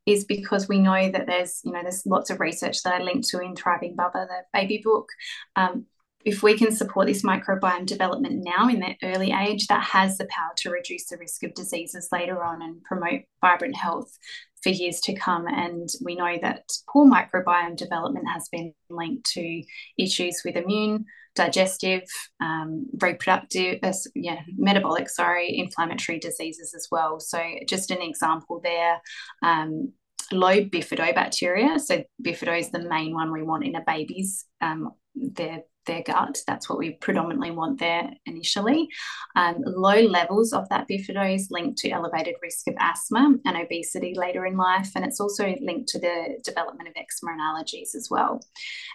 is 0.04 0.24
because 0.24 0.68
we 0.68 0.78
know 0.78 1.10
that 1.10 1.26
there's 1.26 1.60
you 1.64 1.72
know 1.72 1.82
there's 1.82 2.04
lots 2.04 2.30
of 2.30 2.40
research 2.40 2.82
that 2.82 3.00
i 3.00 3.02
linked 3.02 3.28
to 3.28 3.40
in 3.40 3.56
thriving 3.56 3.96
bubba 3.96 4.26
the 4.26 4.42
baby 4.52 4.80
book 4.84 5.08
um, 5.56 5.86
if 6.24 6.42
we 6.42 6.58
can 6.58 6.72
support 6.72 7.06
this 7.06 7.22
microbiome 7.22 7.86
development 7.86 8.44
now 8.44 8.68
in 8.68 8.80
that 8.80 8.96
early 9.02 9.32
age 9.32 9.66
that 9.68 9.82
has 9.82 10.18
the 10.18 10.26
power 10.26 10.50
to 10.56 10.70
reduce 10.70 11.06
the 11.06 11.16
risk 11.16 11.42
of 11.42 11.54
diseases 11.54 12.08
later 12.12 12.42
on 12.42 12.60
and 12.60 12.82
promote 12.82 13.22
vibrant 13.40 13.76
health 13.76 14.18
for 14.62 14.70
years 14.70 15.00
to 15.00 15.14
come. 15.14 15.46
And 15.46 15.88
we 16.02 16.16
know 16.16 16.38
that 16.42 16.64
poor 16.90 17.06
microbiome 17.06 17.76
development 17.76 18.26
has 18.32 18.48
been 18.48 18.72
linked 18.90 19.30
to 19.32 19.62
issues 19.98 20.42
with 20.44 20.56
immune 20.56 21.04
digestive, 21.34 22.02
um, 22.40 22.86
reproductive, 23.00 23.78
uh, 23.82 23.92
yeah, 24.14 24.40
metabolic, 24.56 25.08
sorry, 25.08 25.56
inflammatory 25.56 26.18
diseases 26.18 26.74
as 26.74 26.88
well. 26.90 27.20
So 27.20 27.40
just 27.66 27.90
an 27.92 28.02
example 28.02 28.60
there. 28.62 29.00
Um, 29.42 29.92
low 30.32 30.60
bifidobacteria. 30.64 31.80
So 31.80 32.02
bifido 32.22 32.58
is 32.58 32.70
the 32.70 32.80
main 32.80 33.14
one 33.14 33.32
we 33.32 33.42
want 33.42 33.64
in 33.64 33.76
a 33.76 33.84
baby's 33.86 34.44
um, 34.60 34.90
their 35.14 35.62
their 35.88 36.02
gut. 36.02 36.38
That's 36.46 36.68
what 36.68 36.78
we 36.78 36.92
predominantly 36.92 37.50
want 37.50 37.80
there 37.80 38.10
initially. 38.26 38.88
Um, 39.34 39.56
low 39.66 40.00
levels 40.00 40.52
of 40.52 40.68
that 40.68 40.86
bifido 40.88 41.34
is 41.34 41.48
linked 41.50 41.78
to 41.78 41.90
elevated 41.90 42.36
risk 42.40 42.68
of 42.68 42.74
asthma 42.78 43.34
and 43.44 43.56
obesity 43.56 44.14
later 44.14 44.46
in 44.46 44.56
life, 44.56 44.90
and 44.94 45.04
it's 45.04 45.18
also 45.18 45.56
linked 45.60 45.88
to 45.88 45.98
the 45.98 46.38
development 46.44 46.88
of 46.88 46.94
eczema 46.96 47.32
and 47.32 47.40
allergies 47.40 47.96
as 47.96 48.06
well. 48.08 48.40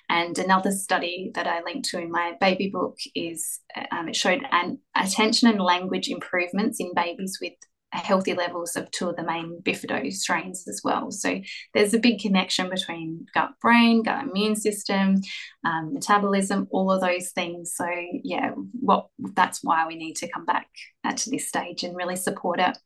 And 0.07 0.39
another 0.39 0.71
study 0.71 1.31
that 1.35 1.47
I 1.47 1.61
linked 1.63 1.89
to 1.89 1.99
in 1.99 2.11
my 2.11 2.37
baby 2.39 2.69
book 2.69 2.97
is 3.13 3.59
um, 3.91 4.07
it 4.07 4.15
showed 4.15 4.43
an 4.51 4.79
attention 4.95 5.49
and 5.49 5.59
language 5.59 6.07
improvements 6.07 6.79
in 6.79 6.93
babies 6.93 7.39
with 7.41 7.53
healthy 7.97 8.33
levels 8.33 8.75
of 8.75 8.89
two 8.91 9.09
of 9.09 9.15
the 9.15 9.23
main 9.23 9.61
bifido 9.61 10.11
strains 10.11 10.67
as 10.67 10.81
well. 10.83 11.11
So 11.11 11.41
there's 11.73 11.93
a 11.93 11.99
big 11.99 12.19
connection 12.19 12.69
between 12.69 13.25
gut 13.33 13.51
brain, 13.61 14.03
gut 14.03 14.23
immune 14.23 14.55
system, 14.55 15.21
um, 15.63 15.93
metabolism, 15.93 16.67
all 16.71 16.91
of 16.91 17.01
those 17.01 17.31
things. 17.31 17.75
So 17.75 17.87
yeah, 18.23 18.51
what 18.79 19.07
that's 19.19 19.63
why 19.63 19.87
we 19.87 19.95
need 19.95 20.15
to 20.17 20.29
come 20.29 20.45
back 20.45 20.67
to 21.15 21.29
this 21.29 21.47
stage 21.47 21.83
and 21.83 21.95
really 21.95 22.15
support 22.15 22.59
it. 22.59 22.77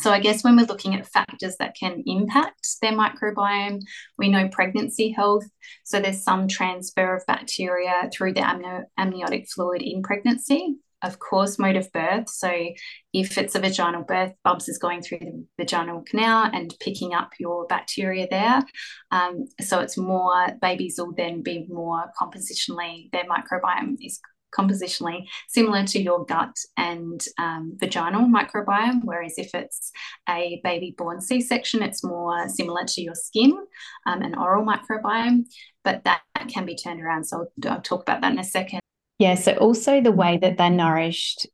So 0.00 0.10
I 0.10 0.20
guess 0.20 0.42
when 0.42 0.56
we're 0.56 0.66
looking 0.66 0.96
at 0.96 1.06
factors 1.06 1.56
that 1.58 1.76
can 1.78 2.02
impact 2.06 2.80
their 2.82 2.92
microbiome, 2.92 3.82
we 4.18 4.28
know 4.28 4.48
pregnancy 4.48 5.10
health. 5.10 5.44
So 5.84 6.00
there's 6.00 6.24
some 6.24 6.48
transfer 6.48 7.14
of 7.14 7.26
bacteria 7.26 8.10
through 8.12 8.34
the 8.34 8.82
amniotic 8.98 9.48
fluid 9.48 9.82
in 9.82 10.02
pregnancy 10.02 10.76
of 11.02 11.18
course, 11.18 11.58
mode 11.58 11.76
of 11.76 11.90
birth. 11.92 12.28
So, 12.28 12.50
if 13.12 13.38
it's 13.38 13.54
a 13.54 13.60
vaginal 13.60 14.02
birth, 14.02 14.32
Bubs 14.44 14.68
is 14.68 14.78
going 14.78 15.02
through 15.02 15.18
the 15.20 15.46
vaginal 15.58 16.02
canal 16.02 16.50
and 16.52 16.74
picking 16.80 17.14
up 17.14 17.30
your 17.38 17.66
bacteria 17.66 18.26
there. 18.30 18.62
Um, 19.10 19.46
so, 19.60 19.80
it's 19.80 19.96
more, 19.96 20.48
babies 20.60 20.96
will 20.98 21.12
then 21.14 21.42
be 21.42 21.66
more 21.68 22.04
compositionally, 22.20 23.10
their 23.12 23.24
microbiome 23.24 23.96
is 24.00 24.20
compositionally 24.56 25.26
similar 25.48 25.84
to 25.84 26.00
your 26.00 26.24
gut 26.24 26.56
and 26.76 27.24
um, 27.38 27.76
vaginal 27.78 28.22
microbiome. 28.22 29.00
Whereas 29.02 29.34
if 29.36 29.54
it's 29.54 29.92
a 30.28 30.60
baby 30.64 30.94
born 30.96 31.20
C 31.20 31.40
section, 31.40 31.82
it's 31.82 32.02
more 32.04 32.48
similar 32.48 32.84
to 32.84 33.02
your 33.02 33.14
skin 33.14 33.56
um, 34.06 34.22
and 34.22 34.36
oral 34.36 34.64
microbiome. 34.64 35.44
But 35.84 36.04
that 36.04 36.22
can 36.48 36.64
be 36.66 36.76
turned 36.76 37.02
around. 37.02 37.24
So 37.24 37.46
I'll, 37.64 37.72
I'll 37.72 37.80
talk 37.82 38.02
about 38.02 38.22
that 38.22 38.32
in 38.32 38.38
a 38.38 38.44
second. 38.44 38.80
Yeah. 39.18 39.34
So 39.34 39.52
also 39.54 40.00
the 40.00 40.12
way 40.12 40.38
that 40.38 40.58
they're 40.58 40.70
nourished, 40.70 41.46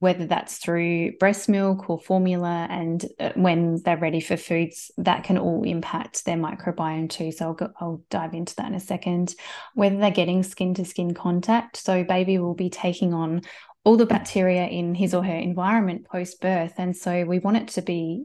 whether 0.00 0.26
that's 0.26 0.58
through 0.58 1.12
breast 1.18 1.48
milk 1.48 1.88
or 1.88 1.98
formula, 1.98 2.66
and 2.68 3.04
uh, 3.20 3.30
when 3.36 3.80
they're 3.84 3.96
ready 3.96 4.20
for 4.20 4.36
foods, 4.36 4.90
that 4.98 5.24
can 5.24 5.38
all 5.38 5.62
impact 5.62 6.24
their 6.24 6.36
microbiome 6.36 7.08
too. 7.08 7.30
So 7.30 7.46
I'll, 7.46 7.54
go, 7.54 7.70
I'll 7.80 8.02
dive 8.10 8.34
into 8.34 8.56
that 8.56 8.66
in 8.66 8.74
a 8.74 8.80
second. 8.80 9.34
Whether 9.74 9.96
they're 9.96 10.10
getting 10.10 10.42
skin 10.42 10.74
to 10.74 10.84
skin 10.84 11.14
contact, 11.14 11.76
so 11.76 12.04
baby 12.04 12.38
will 12.38 12.54
be 12.54 12.68
taking 12.68 13.14
on 13.14 13.42
all 13.84 13.96
the 13.96 14.06
bacteria 14.06 14.66
in 14.66 14.94
his 14.94 15.14
or 15.14 15.22
her 15.22 15.36
environment 15.36 16.06
post 16.06 16.40
birth, 16.40 16.74
and 16.78 16.96
so 16.96 17.24
we 17.24 17.38
want 17.38 17.58
it 17.58 17.68
to 17.68 17.82
be 17.82 18.24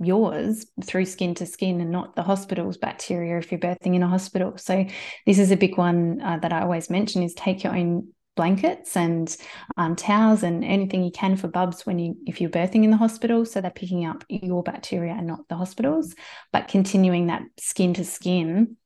yours 0.00 0.66
through 0.82 1.04
skin 1.04 1.34
to 1.36 1.46
skin 1.46 1.80
and 1.80 1.90
not 1.90 2.16
the 2.16 2.22
hospital's 2.22 2.76
bacteria 2.76 3.38
if 3.38 3.52
you're 3.52 3.60
birthing 3.60 3.94
in 3.94 4.02
a 4.02 4.08
hospital. 4.08 4.56
So 4.56 4.84
this 5.24 5.38
is 5.38 5.52
a 5.52 5.56
big 5.56 5.78
one 5.78 6.20
uh, 6.20 6.38
that 6.38 6.52
I 6.52 6.62
always 6.62 6.90
mention 6.90 7.22
is 7.22 7.32
take 7.34 7.62
your 7.62 7.76
own 7.76 8.08
blankets 8.36 8.96
and 8.96 9.36
um, 9.76 9.96
towels 9.96 10.42
and 10.42 10.64
anything 10.64 11.04
you 11.04 11.10
can 11.10 11.36
for 11.36 11.48
bubs 11.48 11.86
when 11.86 11.98
you 11.98 12.16
if 12.26 12.40
you're 12.40 12.50
birthing 12.50 12.84
in 12.84 12.90
the 12.90 12.96
hospital. 12.96 13.44
So 13.44 13.60
they're 13.60 13.70
picking 13.70 14.04
up 14.06 14.24
your 14.28 14.62
bacteria 14.62 15.12
and 15.12 15.26
not 15.26 15.48
the 15.48 15.56
hospitals. 15.56 16.14
But 16.52 16.68
continuing 16.68 17.26
that 17.26 17.42
skin 17.58 17.94
to 17.94 18.04
skin 18.04 18.76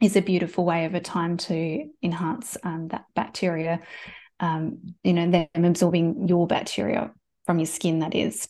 is 0.00 0.16
a 0.16 0.22
beautiful 0.22 0.64
way 0.64 0.86
over 0.86 1.00
time 1.00 1.36
to 1.36 1.84
enhance 2.02 2.56
um, 2.62 2.88
that 2.88 3.04
bacteria 3.14 3.80
um, 4.40 4.94
you 5.02 5.12
know 5.12 5.30
them 5.30 5.64
absorbing 5.64 6.28
your 6.28 6.46
bacteria 6.46 7.12
from 7.48 7.58
your 7.58 7.64
skin, 7.64 8.00
that 8.00 8.14
is. 8.14 8.46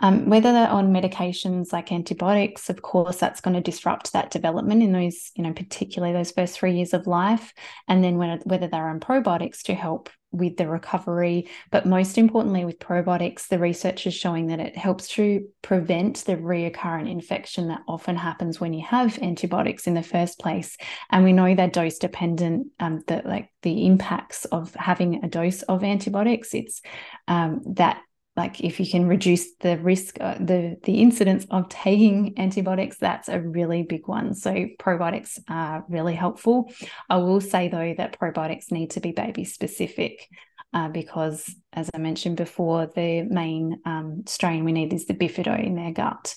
Um, 0.00 0.28
whether 0.28 0.52
they're 0.52 0.68
on 0.68 0.92
medications 0.92 1.72
like 1.72 1.90
antibiotics, 1.90 2.68
of 2.68 2.82
course, 2.82 3.16
that's 3.16 3.40
going 3.40 3.54
to 3.54 3.62
disrupt 3.62 4.12
that 4.12 4.30
development 4.30 4.82
in 4.82 4.92
those, 4.92 5.30
you 5.34 5.42
know, 5.42 5.54
particularly 5.54 6.12
those 6.12 6.32
first 6.32 6.58
three 6.58 6.76
years 6.76 6.92
of 6.92 7.06
life. 7.06 7.54
And 7.88 8.04
then 8.04 8.18
when, 8.18 8.40
whether 8.40 8.66
they're 8.66 8.90
on 8.90 9.00
probiotics 9.00 9.62
to 9.62 9.74
help 9.74 10.10
with 10.32 10.58
the 10.58 10.68
recovery. 10.68 11.48
But 11.70 11.86
most 11.86 12.18
importantly, 12.18 12.66
with 12.66 12.78
probiotics, 12.78 13.48
the 13.48 13.58
research 13.58 14.06
is 14.06 14.12
showing 14.12 14.48
that 14.48 14.60
it 14.60 14.76
helps 14.76 15.08
to 15.14 15.48
prevent 15.62 16.18
the 16.26 16.36
reoccurrent 16.36 17.10
infection 17.10 17.68
that 17.68 17.80
often 17.88 18.16
happens 18.16 18.60
when 18.60 18.74
you 18.74 18.84
have 18.84 19.18
antibiotics 19.22 19.86
in 19.86 19.94
the 19.94 20.02
first 20.02 20.38
place. 20.38 20.76
And 21.08 21.24
we 21.24 21.32
know 21.32 21.54
they're 21.54 21.68
dose 21.68 21.96
dependent, 21.96 22.66
um, 22.80 23.02
that 23.06 23.24
like 23.24 23.50
the 23.62 23.86
impacts 23.86 24.44
of 24.46 24.74
having 24.74 25.24
a 25.24 25.28
dose 25.28 25.62
of 25.62 25.82
antibiotics, 25.84 26.52
it's 26.52 26.82
um, 27.28 27.62
that 27.76 28.02
like 28.36 28.60
if 28.60 28.80
you 28.80 28.90
can 28.90 29.06
reduce 29.06 29.54
the 29.56 29.78
risk 29.78 30.18
uh, 30.20 30.36
the 30.38 30.76
the 30.84 31.00
incidence 31.00 31.46
of 31.50 31.68
taking 31.68 32.34
antibiotics 32.38 32.96
that's 32.98 33.28
a 33.28 33.40
really 33.40 33.82
big 33.82 34.08
one. 34.08 34.34
So 34.34 34.66
probiotics 34.78 35.38
are 35.48 35.84
really 35.88 36.14
helpful. 36.14 36.72
I 37.10 37.16
will 37.18 37.40
say 37.40 37.68
though 37.68 37.94
that 37.96 38.18
probiotics 38.18 38.70
need 38.70 38.90
to 38.92 39.00
be 39.00 39.12
baby 39.12 39.44
specific 39.44 40.28
uh, 40.74 40.88
because 40.88 41.54
as 41.72 41.90
i 41.94 41.98
mentioned 41.98 42.36
before 42.36 42.90
the 42.94 43.22
main 43.22 43.78
um, 43.84 44.22
strain 44.26 44.64
we 44.64 44.72
need 44.72 44.92
is 44.92 45.06
the 45.06 45.14
bifido 45.14 45.62
in 45.62 45.74
their 45.74 45.92
gut 45.92 46.34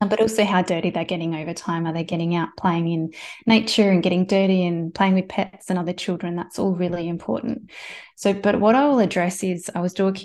but 0.00 0.20
also 0.20 0.44
how 0.44 0.62
dirty 0.62 0.90
they're 0.90 1.04
getting 1.04 1.34
over 1.34 1.54
time. 1.54 1.86
Are 1.86 1.92
they 1.92 2.04
getting 2.04 2.34
out 2.34 2.50
playing 2.56 2.88
in 2.88 3.12
nature 3.46 3.90
and 3.90 4.02
getting 4.02 4.26
dirty 4.26 4.66
and 4.66 4.94
playing 4.94 5.14
with 5.14 5.28
pets 5.28 5.70
and 5.70 5.78
other 5.78 5.92
children? 5.92 6.36
That's 6.36 6.58
all 6.58 6.74
really 6.74 7.08
important. 7.08 7.70
So, 8.16 8.32
but 8.32 8.60
what 8.60 8.74
I 8.74 8.86
will 8.88 9.00
address 9.00 9.44
is 9.44 9.70
I 9.74 9.80
was 9.80 9.94
doing 9.94 10.16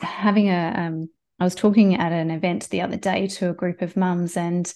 having 0.00 0.48
a 0.48 0.72
um, 0.76 1.08
I 1.38 1.44
was 1.44 1.54
talking 1.54 1.96
at 1.96 2.12
an 2.12 2.30
event 2.30 2.68
the 2.70 2.80
other 2.80 2.96
day 2.96 3.26
to 3.26 3.50
a 3.50 3.54
group 3.54 3.82
of 3.82 3.96
mums 3.96 4.36
and 4.36 4.72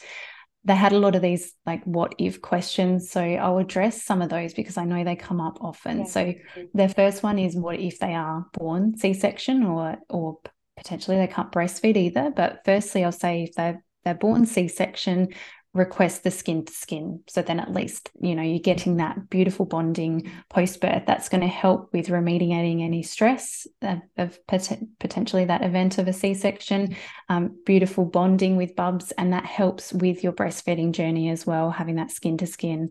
they 0.65 0.75
had 0.75 0.93
a 0.93 0.99
lot 0.99 1.17
of 1.17 1.23
these 1.23 1.55
like 1.65 1.83
what 1.85 2.15
if 2.19 2.43
questions. 2.43 3.11
So 3.11 3.23
I'll 3.23 3.59
address 3.59 4.03
some 4.03 4.21
of 4.21 4.29
those 4.29 4.53
because 4.53 4.77
I 4.77 4.85
know 4.85 5.05
they 5.05 5.17
come 5.17 5.41
up 5.41 5.59
often. 5.63 6.01
Yeah. 6.01 6.05
So 6.05 6.35
the 6.75 6.89
first 6.89 7.23
one 7.23 7.39
is 7.39 7.57
what 7.57 7.81
if 7.81 7.99
they 7.99 8.15
are 8.15 8.47
born 8.53 8.97
C-section 8.99 9.65
or 9.65 9.97
or 10.11 10.39
potentially 10.77 11.17
they 11.17 11.29
can't 11.29 11.51
breastfeed 11.51 11.97
either. 11.97 12.31
But 12.35 12.61
firstly, 12.65 13.05
I'll 13.05 13.13
say 13.13 13.45
if 13.45 13.55
they're 13.55 13.83
they're 14.05 14.15
born 14.15 14.47
C-section, 14.47 15.35
request 15.73 16.25
the 16.25 16.33
skin 16.33 16.65
to 16.65 16.73
skin. 16.73 17.21
So 17.29 17.43
then 17.43 17.61
at 17.61 17.73
least, 17.73 18.11
you 18.21 18.35
know, 18.35 18.43
you're 18.43 18.59
getting 18.59 18.97
that 18.97 19.31
beautiful 19.31 19.65
bonding 19.65 20.31
post 20.49 20.81
birth. 20.81 21.05
That's 21.07 21.29
going 21.29 21.43
to 21.43 21.47
help 21.47 21.93
with 21.93 22.09
remediating 22.09 22.83
any 22.83 23.05
stress 23.05 23.69
of, 23.81 24.01
of 24.17 24.47
pot- 24.49 24.79
potentially 24.99 25.45
that 25.45 25.63
event 25.63 25.99
of 25.99 26.09
a 26.09 26.13
C 26.13 26.35
section, 26.35 26.97
um, 27.29 27.57
beautiful 27.65 28.05
bonding 28.05 28.57
with 28.57 28.75
bubs. 28.75 29.13
And 29.13 29.33
that 29.33 29.47
helps 29.47 29.93
with 29.93 30.25
your 30.25 30.33
breastfeeding 30.33 30.91
journey 30.91 31.31
as 31.31 31.47
well, 31.47 31.71
having 31.71 31.97
that 31.97 32.11
skin 32.11 32.37
to 32.39 32.49
skin. 32.49 32.91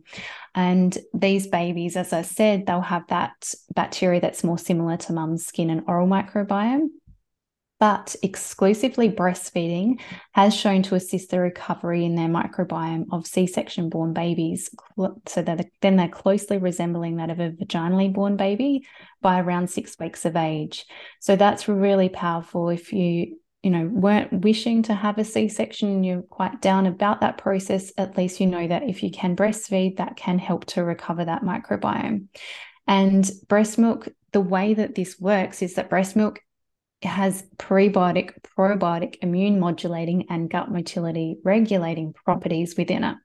And 0.56 0.98
these 1.14 1.48
babies, 1.48 1.98
as 1.98 2.14
I 2.14 2.22
said, 2.22 2.66
they'll 2.66 2.80
have 2.80 3.08
that 3.08 3.54
bacteria 3.76 4.22
that's 4.22 4.44
more 4.44 4.58
similar 4.58 4.96
to 4.96 5.14
mum's 5.14 5.46
skin 5.46 5.70
and 5.70 5.84
oral 5.86 6.08
microbiome 6.08 6.88
but 7.80 8.16
exclusively 8.22 9.10
breastfeeding 9.10 10.02
has 10.34 10.54
shown 10.54 10.84
to 10.84 10.96
assist 10.96 11.32
the 11.32 11.40
recovery 11.40 12.04
in 12.04 12.16
their 12.16 12.28
microbiome 12.28 13.06
of 13.12 13.26
C-section 13.26 13.90
born 13.90 14.14
babies, 14.14 14.70
so 15.26 15.42
that 15.42 15.66
then 15.82 15.96
they're 15.96 16.10
closely 16.10 16.58
resembling 16.58 17.16
that 17.18 17.30
of 17.30 17.40
a 17.40 17.52
vaginally 17.52 18.14
born 18.14 18.36
baby 18.36 18.86
by 19.22 19.40
around 19.40 19.70
six 19.70 19.96
weeks 20.00 20.26
of 20.26 20.36
age. 20.36 20.86
So 21.22 21.36
that's 21.36 21.70
really 21.70 22.10
powerful 22.10 22.70
if 22.70 22.92
you 22.92 23.38
you 23.64 23.72
know 23.72 23.90
weren't 23.92 24.32
wishing 24.32 24.84
to 24.84 24.94
have 24.94 25.18
a 25.18 25.24
c-section 25.26 26.02
you're 26.02 26.22
quite 26.22 26.62
down 26.62 26.86
about 26.86 27.20
that 27.20 27.38
process 27.38 27.92
at 27.98 28.16
least 28.18 28.40
you 28.40 28.48
know 28.48 28.66
that 28.66 28.84
if 28.84 29.04
you 29.04 29.12
can 29.12 29.36
breastfeed 29.36 29.98
that 29.98 30.16
can 30.16 30.40
help 30.40 30.64
to 30.64 30.82
recover 30.82 31.26
that 31.26 31.44
microbiome 31.44 32.28
and 32.88 33.30
breast 33.50 33.78
milk 33.78 34.08
the 34.32 34.40
way 34.40 34.74
that 34.74 34.96
this 34.96 35.20
works 35.20 35.62
is 35.62 35.74
that 35.74 35.90
breast 35.90 36.16
milk 36.16 36.40
has 37.04 37.44
prebiotic 37.58 38.34
probiotic 38.58 39.18
immune 39.22 39.60
modulating 39.60 40.26
and 40.30 40.50
gut 40.50 40.72
motility 40.72 41.38
regulating 41.44 42.14
properties 42.14 42.76
within 42.78 43.04
it 43.04 43.18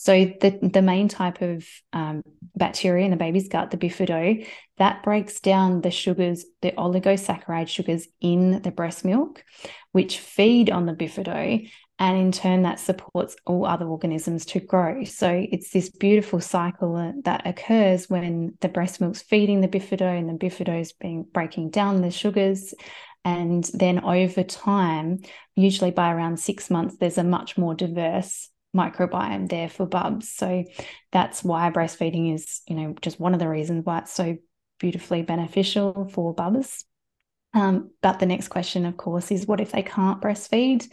so 0.00 0.32
the, 0.40 0.58
the 0.62 0.80
main 0.80 1.08
type 1.08 1.42
of 1.42 1.68
um, 1.92 2.22
bacteria 2.56 3.04
in 3.04 3.10
the 3.10 3.18
baby's 3.18 3.48
gut, 3.48 3.70
the 3.70 3.76
bifido, 3.76 4.46
that 4.78 5.02
breaks 5.02 5.40
down 5.40 5.82
the 5.82 5.90
sugars, 5.90 6.46
the 6.62 6.72
oligosaccharide 6.72 7.68
sugars 7.68 8.08
in 8.18 8.62
the 8.62 8.70
breast 8.70 9.04
milk, 9.04 9.44
which 9.92 10.18
feed 10.18 10.70
on 10.70 10.86
the 10.86 10.94
bifido. 10.94 11.68
And 12.00 12.16
in 12.16 12.32
turn, 12.32 12.62
that 12.62 12.80
supports 12.80 13.36
all 13.46 13.66
other 13.66 13.86
organisms 13.86 14.46
to 14.46 14.60
grow. 14.60 15.04
So 15.04 15.46
it's 15.52 15.70
this 15.70 15.90
beautiful 15.90 16.40
cycle 16.40 17.12
that 17.24 17.46
occurs 17.46 18.08
when 18.08 18.54
the 18.62 18.70
breast 18.70 19.02
milk's 19.02 19.20
feeding 19.20 19.60
the 19.60 19.68
bifido 19.68 20.18
and 20.18 20.26
the 20.26 20.46
bifido 20.46 20.80
is 20.80 20.94
being 20.94 21.24
breaking 21.24 21.68
down 21.68 22.00
the 22.00 22.10
sugars. 22.10 22.72
And 23.22 23.62
then 23.74 24.02
over 24.02 24.42
time, 24.42 25.18
usually 25.54 25.90
by 25.90 26.10
around 26.10 26.40
six 26.40 26.70
months, 26.70 26.96
there's 26.96 27.18
a 27.18 27.22
much 27.22 27.58
more 27.58 27.74
diverse 27.74 28.48
microbiome 28.74 29.50
there 29.50 29.68
for 29.68 29.84
bubs. 29.84 30.30
So 30.30 30.64
that's 31.12 31.44
why 31.44 31.70
breastfeeding 31.70 32.34
is, 32.34 32.62
you 32.66 32.76
know, 32.76 32.94
just 33.02 33.20
one 33.20 33.34
of 33.34 33.40
the 33.40 33.48
reasons 33.48 33.84
why 33.84 33.98
it's 33.98 34.12
so 34.12 34.38
beautifully 34.78 35.20
beneficial 35.20 36.08
for 36.14 36.32
bubs. 36.32 36.86
Um, 37.52 37.90
but 38.00 38.20
the 38.20 38.26
next 38.26 38.48
question, 38.48 38.86
of 38.86 38.96
course, 38.96 39.30
is 39.30 39.46
what 39.46 39.60
if 39.60 39.72
they 39.72 39.82
can't 39.82 40.22
breastfeed? 40.22 40.90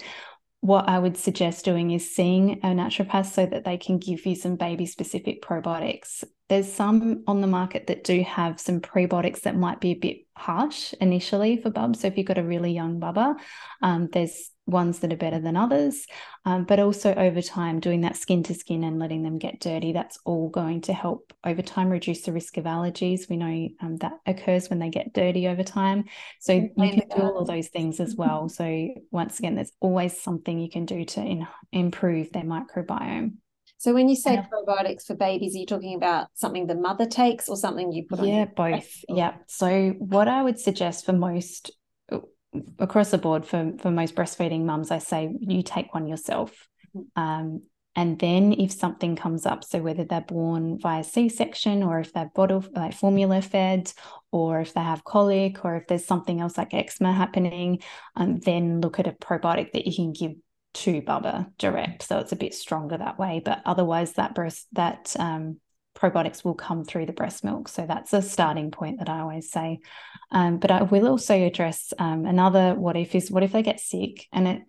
What 0.62 0.89
I 0.89 0.99
would 0.99 1.18
suggest 1.18 1.66
doing 1.66 1.91
is 1.91 2.14
seeing 2.14 2.60
a 2.64 2.68
naturopath 2.68 3.28
so 3.28 3.45
that 3.45 3.64
they 3.64 3.78
can 3.78 3.99
give 3.99 4.26
you 4.26 4.36
some 4.36 4.55
baby 4.55 4.86
specific 4.86 5.41
probiotics. 5.41 6.24
There's 6.49 6.72
some 6.72 7.24
on 7.28 7.41
the 7.41 7.47
market 7.47 7.88
that 7.88 8.03
do 8.03 8.22
have 8.24 8.60
some 8.60 8.82
prebiotics 8.82 9.41
that 9.41 9.55
might 9.55 9.80
be 9.80 9.91
a 9.91 9.95
bit 9.95 10.18
harsh 10.36 10.93
initially 10.99 11.58
for 11.58 11.70
bubs. 11.70 12.01
So 12.01 12.08
if 12.08 12.18
you've 12.18 12.28
got 12.28 12.38
a 12.38 12.43
really 12.43 12.74
young 12.74 12.99
bubba, 12.99 13.36
um, 13.82 14.10
there's 14.12 14.49
ones 14.68 14.99
that 14.99 15.11
are 15.11 15.18
better 15.18 15.39
than 15.39 15.57
others, 15.57 16.05
um, 16.45 16.65
but 16.65 16.80
also 16.80 17.13
over 17.15 17.41
time, 17.41 17.80
doing 17.80 18.01
that 18.01 18.18
skin 18.18 18.43
to 18.43 18.53
skin 18.53 18.84
and 18.84 18.99
letting 18.99 19.24
them 19.24 19.39
get 19.39 19.59
dirty, 19.59 19.93
that's 19.93 20.20
all 20.26 20.49
going 20.49 20.82
to 20.82 20.93
help 20.93 21.34
over 21.43 21.61
time 21.61 21.89
reduce 21.89 22.22
the 22.22 22.34
risk 22.34 22.57
of 22.57 22.65
allergies. 22.65 23.30
We 23.30 23.38
know 23.38 23.70
um, 23.82 23.97
that 23.97 24.20
occurs 24.26 24.70
when 24.70 24.80
they 24.80 24.89
get 24.89 25.13
dirty 25.13 25.47
over 25.47 25.63
time. 25.63 26.05
So 26.39 26.53
you 26.53 26.72
can 26.78 27.07
do 27.15 27.22
all 27.22 27.39
of 27.39 27.47
those 27.47 27.70
things 27.70 27.99
as 27.99 28.15
well. 28.15 28.49
So, 28.49 28.89
once 29.09 29.39
again, 29.39 29.55
there's 29.55 29.72
always 29.80 30.22
something 30.22 30.59
you 30.59 30.70
can 30.70 30.86
do 30.86 31.05
to 31.05 31.22
in, 31.22 31.47
improve 31.72 32.32
their 32.32 32.43
microbiome. 32.43 33.34
So 33.80 33.93
when 33.93 34.09
you 34.09 34.15
say 34.15 34.34
yeah. 34.34 34.45
probiotics 34.51 35.05
for 35.05 35.15
babies, 35.15 35.55
are 35.55 35.59
you 35.59 35.65
talking 35.68 35.95
about 35.95 36.28
something 36.34 36.65
the 36.65 36.76
mother 36.76 37.05
takes 37.05 37.47
or 37.47 37.55
something 37.55 37.91
you 37.91 38.05
put 38.07 38.20
on? 38.20 38.28
Yeah, 38.28 38.45
both. 38.45 38.89
Yeah. 39.07 39.36
So 39.47 39.91
what 39.99 40.28
I 40.28 40.41
would 40.41 40.59
suggest 40.59 41.05
for 41.05 41.13
most 41.13 41.72
across 42.80 43.12
the 43.12 43.18
board 43.18 43.45
for 43.45 43.74
for 43.80 43.91
most 43.91 44.16
breastfeeding 44.16 44.64
mums, 44.64 44.91
I 44.91 44.99
say 44.99 45.34
you 45.39 45.64
take 45.64 45.93
one 45.93 46.08
yourself. 46.08 46.68
Mm-hmm. 46.95 47.22
Um, 47.22 47.62
and 47.95 48.20
then 48.20 48.53
if 48.53 48.72
something 48.72 49.16
comes 49.16 49.47
up, 49.47 49.64
so 49.64 49.80
whether 49.80 50.03
they're 50.03 50.22
born 50.22 50.78
via 50.80 51.03
C-section 51.03 51.82
or 51.82 51.99
if 51.99 52.14
they're 52.14 52.30
bottle 52.36 52.64
like 52.76 52.93
formula 52.93 53.41
fed, 53.41 53.91
or 54.32 54.62
if 54.62 54.76
they 54.76 54.82
have 54.82 55.03
colic, 55.03 55.66
or 55.66 55.78
if 55.78 55.88
there's 55.88 56.05
something 56.05 56.39
else 56.39 56.60
like 56.60 56.76
eczema 56.76 57.12
happening, 57.12 57.80
um, 58.16 58.39
then 58.39 58.82
look 58.82 58.99
at 58.99 59.08
a 59.08 59.14
probiotic 59.14 59.72
that 59.72 59.88
you 59.88 59.95
can 59.95 60.14
give 60.14 60.34
to 60.76 61.01
Bubba 61.01 61.51
direct. 61.58 62.03
So 62.03 62.20
it's 62.20 62.32
a 62.32 62.36
bit 62.36 62.53
stronger 62.53 62.99
that 62.99 63.18
way. 63.18 63.41
But 63.43 63.64
otherwise, 63.66 64.14
that 64.14 64.36
breast 64.36 64.68
that 64.74 65.16
um, 65.18 65.60
probiotics 65.98 66.43
will 66.43 66.54
come 66.54 66.84
through 66.84 67.06
the 67.06 67.14
breast 67.14 67.43
milk. 67.43 67.68
So 67.68 67.86
that's 67.86 68.14
a 68.14 68.22
starting 68.22 68.72
point 68.72 69.00
that 69.00 69.10
I 69.10 69.20
always 69.20 69.52
say. 69.52 69.80
Um, 70.32 70.58
but 70.58 70.72
I 70.72 70.84
will 70.84 71.08
also 71.08 71.36
address 71.36 71.93
um, 71.98 72.26
another 72.26 72.76
what 72.76 72.95
if 72.95 73.16
is 73.16 73.32
what 73.32 73.43
if 73.43 73.52
they 73.52 73.64
get 73.64 73.80
sick, 73.80 74.28
and 74.32 74.48
it 74.48 74.62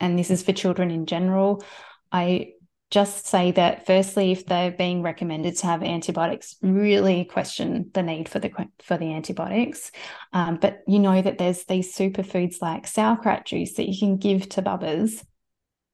and 0.00 0.18
this 0.18 0.30
is 0.30 0.42
for 0.42 0.52
children 0.52 0.90
in 0.90 1.06
general. 1.06 1.64
I 2.12 2.52
just 2.90 3.26
say 3.26 3.50
that 3.52 3.86
firstly, 3.86 4.32
if 4.32 4.46
they're 4.46 4.70
being 4.70 5.02
recommended 5.02 5.56
to 5.58 5.66
have 5.66 5.82
antibiotics, 5.82 6.56
really 6.62 7.24
question 7.26 7.90
the 7.92 8.02
need 8.02 8.28
for 8.28 8.38
the 8.38 8.50
for 8.82 8.96
the 8.96 9.12
antibiotics. 9.14 9.90
Um, 10.32 10.56
but 10.56 10.80
you 10.86 10.98
know 10.98 11.20
that 11.20 11.38
there's 11.38 11.64
these 11.64 11.94
superfoods 11.94 12.62
like 12.62 12.86
sauerkraut 12.86 13.44
juice 13.44 13.74
that 13.74 13.88
you 13.88 13.98
can 13.98 14.16
give 14.16 14.48
to 14.50 14.62
bubbers 14.62 15.22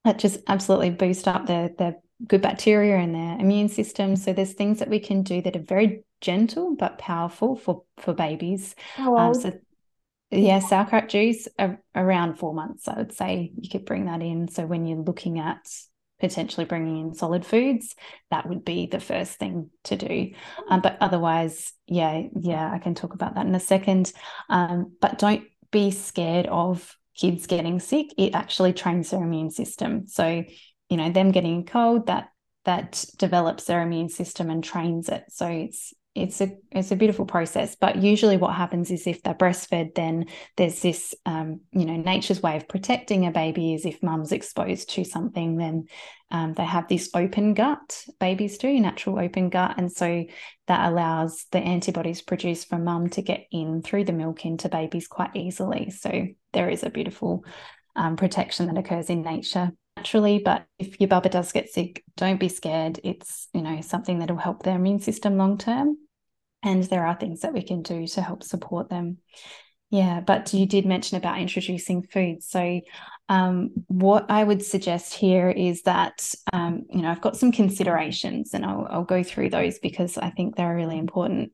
that 0.05 0.19
just 0.19 0.39
absolutely 0.47 0.91
boost 0.91 1.27
up 1.27 1.47
their 1.47 1.69
their 1.77 1.95
good 2.25 2.41
bacteria 2.41 2.97
in 2.97 3.13
their 3.13 3.37
immune 3.39 3.69
system. 3.69 4.15
So 4.15 4.33
there's 4.33 4.53
things 4.53 4.79
that 4.79 4.89
we 4.89 4.99
can 4.99 5.23
do 5.23 5.41
that 5.41 5.55
are 5.55 5.59
very 5.59 6.03
gentle 6.21 6.75
but 6.75 6.97
powerful 6.97 7.55
for 7.55 7.83
for 7.97 8.13
babies. 8.13 8.75
How 8.95 9.17
um. 9.17 9.33
So 9.33 9.53
yeah, 10.31 10.59
sauerkraut 10.59 11.07
juice 11.07 11.47
around 11.93 12.35
four 12.35 12.53
months. 12.53 12.87
I 12.87 12.97
would 12.97 13.13
say 13.13 13.51
you 13.55 13.69
could 13.69 13.85
bring 13.85 14.05
that 14.05 14.21
in. 14.21 14.47
So 14.47 14.65
when 14.65 14.85
you're 14.85 14.97
looking 14.97 15.39
at 15.39 15.65
potentially 16.19 16.65
bringing 16.65 16.97
in 16.99 17.13
solid 17.13 17.45
foods, 17.45 17.95
that 18.31 18.47
would 18.47 18.65
be 18.65 18.87
the 18.87 18.99
first 18.99 19.37
thing 19.37 19.69
to 19.83 19.95
do. 19.95 20.31
Um, 20.69 20.81
but 20.81 20.97
otherwise, 20.99 21.73
yeah, 21.87 22.23
yeah, 22.37 22.69
I 22.71 22.79
can 22.79 22.95
talk 22.95 23.13
about 23.13 23.35
that 23.35 23.45
in 23.45 23.55
a 23.55 23.59
second. 23.59 24.11
Um, 24.49 24.93
but 24.99 25.19
don't 25.19 25.43
be 25.71 25.91
scared 25.91 26.47
of 26.47 26.95
kids 27.15 27.47
getting 27.47 27.79
sick. 27.79 28.07
It 28.17 28.33
actually 28.33 28.73
trains 28.73 29.11
their 29.11 29.23
immune 29.23 29.51
system. 29.51 30.07
So 30.07 30.43
you 30.89 30.97
know 30.97 31.11
them 31.11 31.31
getting 31.31 31.65
cold 31.65 32.07
that 32.07 32.29
that 32.65 33.05
develops 33.17 33.65
their 33.65 33.81
immune 33.81 34.09
system 34.09 34.49
and 34.49 34.63
trains 34.63 35.07
it. 35.09 35.23
So 35.29 35.47
it's 35.47 35.93
it's 36.15 36.39
a 36.39 36.49
it's 36.71 36.91
a 36.91 36.95
beautiful 36.95 37.25
process. 37.25 37.75
But 37.75 37.97
usually 37.97 38.37
what 38.37 38.55
happens 38.55 38.89
is 38.89 39.05
if 39.05 39.21
they're 39.21 39.33
breastfed 39.33 39.95
then 39.95 40.25
there's 40.55 40.81
this 40.81 41.13
um, 41.25 41.61
you 41.71 41.85
know 41.85 41.97
nature's 41.97 42.41
way 42.41 42.55
of 42.55 42.67
protecting 42.67 43.27
a 43.27 43.31
baby 43.31 43.73
is 43.73 43.85
if 43.85 44.01
mum's 44.01 44.31
exposed 44.31 44.89
to 44.91 45.03
something 45.03 45.57
then 45.57 45.85
um, 46.31 46.53
they 46.53 46.65
have 46.65 46.87
this 46.87 47.09
open 47.13 47.53
gut 47.53 48.03
babies 48.19 48.57
do 48.57 48.79
natural 48.79 49.19
open 49.19 49.49
gut. 49.49 49.75
And 49.77 49.91
so 49.91 50.25
that 50.67 50.89
allows 50.89 51.45
the 51.51 51.59
antibodies 51.59 52.21
produced 52.21 52.69
from 52.69 52.85
mum 52.85 53.09
to 53.09 53.21
get 53.21 53.45
in 53.51 53.81
through 53.81 54.05
the 54.05 54.13
milk 54.13 54.45
into 54.45 54.69
babies 54.69 55.07
quite 55.07 55.35
easily. 55.35 55.91
So 55.91 56.27
there 56.53 56.69
is 56.69 56.83
a 56.83 56.89
beautiful 56.89 57.45
um, 57.95 58.15
protection 58.15 58.67
that 58.67 58.77
occurs 58.77 59.09
in 59.09 59.21
nature 59.21 59.71
naturally 59.97 60.39
but 60.43 60.65
if 60.77 60.99
your 60.99 61.07
bubba 61.07 61.29
does 61.29 61.51
get 61.51 61.69
sick 61.69 62.03
don't 62.17 62.39
be 62.39 62.49
scared. 62.49 62.99
It's 63.03 63.47
you 63.53 63.61
know 63.61 63.81
something 63.81 64.19
that 64.19 64.29
will 64.29 64.37
help 64.37 64.63
their 64.63 64.75
immune 64.75 64.99
system 64.99 65.37
long 65.37 65.57
term 65.57 65.97
and 66.63 66.83
there 66.83 67.05
are 67.05 67.15
things 67.15 67.41
that 67.41 67.53
we 67.53 67.61
can 67.61 67.81
do 67.81 68.07
to 68.07 68.21
help 68.21 68.43
support 68.43 68.89
them. 68.89 69.17
Yeah 69.89 70.21
but 70.21 70.53
you 70.53 70.65
did 70.65 70.85
mention 70.85 71.17
about 71.17 71.39
introducing 71.39 72.03
food. 72.03 72.43
So 72.43 72.81
um, 73.27 73.71
what 73.87 74.29
i 74.29 74.43
would 74.43 74.63
suggest 74.63 75.15
here 75.15 75.49
is 75.49 75.81
that 75.83 76.31
um, 76.53 76.83
you 76.91 77.01
know 77.01 77.09
i've 77.09 77.21
got 77.21 77.35
some 77.35 77.51
considerations 77.51 78.53
and 78.53 78.63
I'll, 78.63 78.87
I'll 78.87 79.03
go 79.03 79.23
through 79.23 79.49
those 79.49 79.79
because 79.79 80.15
i 80.19 80.29
think 80.29 80.55
they're 80.55 80.75
really 80.75 80.99
important. 80.99 81.51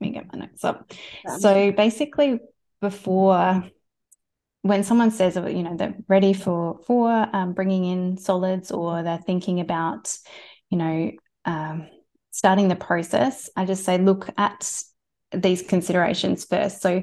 Let 0.00 0.06
me 0.08 0.12
get 0.14 0.32
my 0.32 0.40
notes 0.40 0.64
up. 0.64 0.92
So 1.38 1.72
basically 1.72 2.40
before 2.80 3.64
when 4.62 4.84
someone 4.84 5.10
says 5.10 5.36
you 5.36 5.62
know 5.62 5.76
they're 5.76 5.94
ready 6.08 6.32
for 6.32 6.80
for 6.86 7.28
um, 7.32 7.52
bringing 7.52 7.84
in 7.84 8.18
solids 8.18 8.70
or 8.70 9.02
they're 9.02 9.18
thinking 9.18 9.60
about 9.60 10.14
you 10.70 10.78
know 10.78 11.10
um, 11.44 11.88
starting 12.30 12.68
the 12.68 12.76
process 12.76 13.48
i 13.56 13.64
just 13.64 13.84
say 13.84 13.98
look 13.98 14.28
at 14.36 14.70
these 15.32 15.62
considerations 15.62 16.44
first. 16.44 16.80
So 16.80 17.02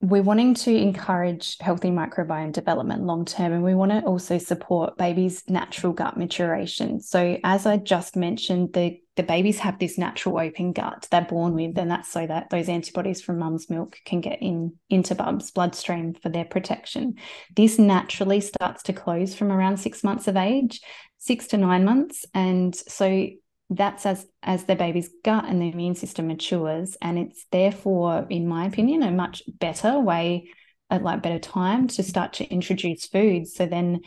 we're 0.00 0.22
wanting 0.22 0.54
to 0.54 0.72
encourage 0.72 1.56
healthy 1.58 1.90
microbiome 1.90 2.52
development 2.52 3.02
long 3.02 3.24
term, 3.24 3.52
and 3.52 3.64
we 3.64 3.74
want 3.74 3.90
to 3.90 4.00
also 4.02 4.38
support 4.38 4.96
babies' 4.96 5.42
natural 5.48 5.92
gut 5.92 6.16
maturation. 6.16 7.00
So, 7.00 7.38
as 7.42 7.66
I 7.66 7.78
just 7.78 8.14
mentioned, 8.14 8.74
the, 8.74 9.00
the 9.16 9.24
babies 9.24 9.58
have 9.58 9.80
this 9.80 9.98
natural 9.98 10.38
open 10.38 10.72
gut 10.72 11.08
they're 11.10 11.22
born 11.22 11.54
with, 11.54 11.76
and 11.76 11.90
that's 11.90 12.12
so 12.12 12.24
that 12.24 12.50
those 12.50 12.68
antibodies 12.68 13.20
from 13.20 13.40
mum's 13.40 13.68
milk 13.68 13.98
can 14.04 14.20
get 14.20 14.40
in 14.40 14.74
into 14.88 15.16
bub's 15.16 15.50
bloodstream 15.50 16.14
for 16.14 16.28
their 16.28 16.44
protection. 16.44 17.16
This 17.56 17.76
naturally 17.76 18.40
starts 18.40 18.84
to 18.84 18.92
close 18.92 19.34
from 19.34 19.50
around 19.50 19.78
six 19.78 20.04
months 20.04 20.28
of 20.28 20.36
age, 20.36 20.80
six 21.18 21.48
to 21.48 21.56
nine 21.56 21.84
months, 21.84 22.24
and 22.34 22.74
so 22.74 23.26
that's 23.70 24.06
as 24.06 24.26
as 24.42 24.64
the 24.64 24.76
baby's 24.76 25.10
gut 25.24 25.44
and 25.46 25.60
the 25.60 25.68
immune 25.68 25.94
system 25.94 26.28
matures 26.28 26.96
and 27.02 27.18
it's 27.18 27.44
therefore 27.52 28.26
in 28.30 28.48
my 28.48 28.64
opinion 28.66 29.02
a 29.02 29.10
much 29.10 29.42
better 29.46 29.98
way 29.98 30.48
a 30.90 30.98
like 30.98 31.22
better 31.22 31.38
time 31.38 31.86
to 31.86 32.02
start 32.02 32.32
to 32.34 32.48
introduce 32.48 33.06
foods 33.06 33.54
so 33.54 33.66
then 33.66 34.00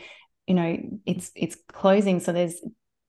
you 0.46 0.54
know 0.54 0.76
it's 1.06 1.30
it's 1.36 1.56
closing 1.68 2.18
so 2.18 2.32
there's 2.32 2.60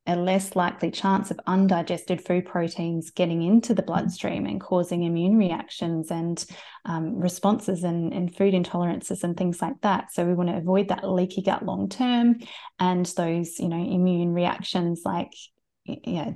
a 0.06 0.16
less 0.18 0.56
likely 0.56 0.92
chance 0.92 1.32
of 1.32 1.40
undigested 1.48 2.26
food 2.26 2.46
proteins 2.46 3.12
getting 3.12 3.42
into 3.42 3.74
the 3.74 3.82
bloodstream 3.82 4.46
and 4.46 4.60
causing 4.60 5.04
immune 5.04 5.38
reactions 5.38 6.12
and 6.12 6.46
um, 6.84 7.18
responses 7.18 7.86
and, 7.86 8.12
and 8.12 8.36
food 8.36 8.54
intolerances 8.54 9.24
and 9.24 9.38
things 9.38 9.62
like 9.62 9.80
that. 9.82 10.12
So 10.12 10.26
we 10.26 10.34
want 10.34 10.50
to 10.50 10.58
avoid 10.58 10.90
that 10.90 11.10
leaky 11.10 11.42
gut 11.42 11.64
long 11.64 11.88
term 11.88 12.40
and 12.80 13.06
those, 13.06 13.60
you 13.60 13.70
know, 13.70 13.78
immune 13.78 14.34
reactions 14.34 15.04
like 15.06 15.32
yeah, 15.86 16.32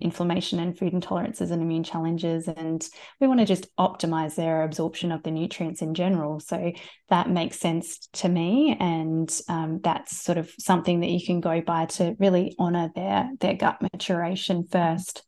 inflammation 0.00 0.60
and 0.60 0.78
food 0.78 0.92
intolerances 0.92 1.50
and 1.50 1.62
immune 1.62 1.82
challenges. 1.82 2.48
And 2.48 2.86
we 3.20 3.26
want 3.26 3.40
to 3.40 3.46
just 3.46 3.66
optimize 3.76 4.34
their 4.34 4.62
absorption 4.62 5.12
of 5.12 5.22
the 5.22 5.30
nutrients 5.30 5.82
in 5.82 5.94
general. 5.94 6.40
So 6.40 6.72
that 7.08 7.30
makes 7.30 7.58
sense 7.58 8.08
to 8.14 8.28
me. 8.28 8.76
And 8.78 9.30
um, 9.48 9.80
that's 9.82 10.16
sort 10.16 10.38
of 10.38 10.50
something 10.58 11.00
that 11.00 11.10
you 11.10 11.24
can 11.24 11.40
go 11.40 11.60
by 11.60 11.86
to 11.86 12.16
really 12.18 12.54
honor 12.58 12.90
their, 12.94 13.30
their 13.40 13.54
gut 13.54 13.80
maturation 13.82 14.66
first. 14.70 15.22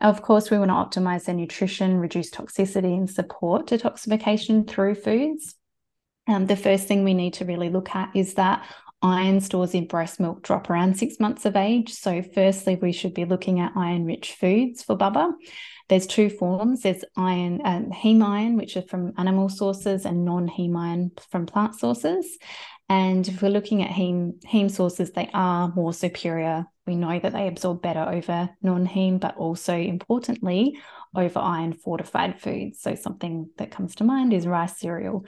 Of 0.00 0.20
course, 0.20 0.50
we 0.50 0.58
want 0.58 0.70
to 0.70 1.00
optimize 1.00 1.24
their 1.24 1.34
nutrition, 1.34 1.96
reduce 1.96 2.30
toxicity, 2.30 2.96
and 2.96 3.08
support 3.08 3.66
detoxification 3.66 4.68
through 4.68 4.96
foods. 4.96 5.54
Um, 6.28 6.46
the 6.46 6.56
first 6.56 6.86
thing 6.86 7.04
we 7.04 7.14
need 7.14 7.34
to 7.34 7.44
really 7.44 7.70
look 7.70 7.94
at 7.94 8.10
is 8.14 8.34
that 8.34 8.66
iron 9.02 9.40
stores 9.40 9.74
in 9.74 9.86
breast 9.86 10.18
milk 10.20 10.42
drop 10.42 10.70
around 10.70 10.96
six 10.96 11.20
months 11.20 11.44
of 11.44 11.56
age. 11.56 11.92
So, 11.92 12.22
firstly, 12.22 12.76
we 12.76 12.92
should 12.92 13.14
be 13.14 13.24
looking 13.24 13.60
at 13.60 13.72
iron 13.76 14.04
rich 14.04 14.32
foods 14.32 14.82
for 14.82 14.96
Bubba. 14.96 15.32
There's 15.88 16.06
two 16.06 16.30
forms 16.30 16.82
there's 16.82 17.04
iron, 17.16 17.60
um, 17.64 17.90
heme 17.90 18.24
iron, 18.24 18.56
which 18.56 18.76
are 18.76 18.82
from 18.82 19.12
animal 19.18 19.48
sources, 19.48 20.04
and 20.04 20.24
non 20.24 20.48
heme 20.48 20.76
iron 20.76 21.12
from 21.30 21.46
plant 21.46 21.76
sources. 21.76 22.38
And 22.88 23.26
if 23.26 23.42
we're 23.42 23.50
looking 23.50 23.82
at 23.82 23.90
heme, 23.90 24.40
heme 24.44 24.70
sources, 24.70 25.12
they 25.12 25.28
are 25.34 25.72
more 25.74 25.92
superior. 25.92 26.66
We 26.86 26.94
know 26.94 27.18
that 27.18 27.32
they 27.32 27.48
absorb 27.48 27.82
better 27.82 28.00
over 28.08 28.50
non 28.62 28.86
heme, 28.86 29.20
but 29.20 29.36
also 29.36 29.76
importantly, 29.76 30.78
over 31.14 31.38
iron 31.38 31.72
fortified 31.72 32.40
foods. 32.40 32.80
So, 32.80 32.94
something 32.94 33.50
that 33.58 33.70
comes 33.70 33.96
to 33.96 34.04
mind 34.04 34.32
is 34.32 34.46
rice 34.46 34.78
cereal. 34.78 35.24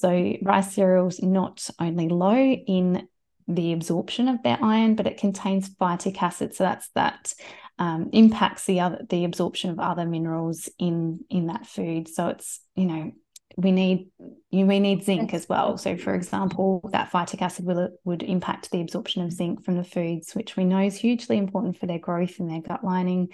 So, 0.00 0.34
rice 0.42 0.74
cereals 0.74 1.22
not 1.22 1.68
only 1.80 2.08
low 2.08 2.36
in 2.36 3.08
the 3.48 3.72
absorption 3.72 4.28
of 4.28 4.42
their 4.42 4.58
iron, 4.62 4.94
but 4.94 5.06
it 5.06 5.18
contains 5.18 5.70
phytic 5.70 6.22
acid. 6.22 6.54
So 6.54 6.64
that's 6.64 6.88
that 6.90 7.32
um, 7.78 8.10
impacts 8.12 8.66
the 8.66 8.80
other 8.80 9.04
the 9.08 9.24
absorption 9.24 9.70
of 9.70 9.80
other 9.80 10.04
minerals 10.04 10.68
in 10.78 11.20
in 11.30 11.46
that 11.46 11.66
food. 11.66 12.08
So 12.08 12.28
it's 12.28 12.60
you 12.74 12.84
know 12.84 13.12
we 13.56 13.72
need 13.72 14.10
you 14.50 14.66
we 14.66 14.80
need 14.80 15.02
zinc 15.02 15.32
as 15.32 15.48
well. 15.48 15.78
So 15.78 15.96
for 15.96 16.14
example, 16.14 16.88
that 16.92 17.10
phytic 17.10 17.40
acid 17.40 17.64
will 17.64 17.88
would 18.04 18.22
impact 18.22 18.70
the 18.70 18.82
absorption 18.82 19.22
of 19.22 19.32
zinc 19.32 19.64
from 19.64 19.78
the 19.78 19.84
foods, 19.84 20.34
which 20.34 20.56
we 20.56 20.64
know 20.64 20.80
is 20.80 20.96
hugely 20.96 21.38
important 21.38 21.78
for 21.78 21.86
their 21.86 21.98
growth 21.98 22.38
and 22.38 22.50
their 22.50 22.60
gut 22.60 22.84
lining 22.84 23.28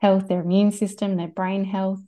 health, 0.00 0.26
their 0.26 0.40
immune 0.40 0.72
system, 0.72 1.16
their 1.16 1.28
brain 1.28 1.64
health. 1.64 2.02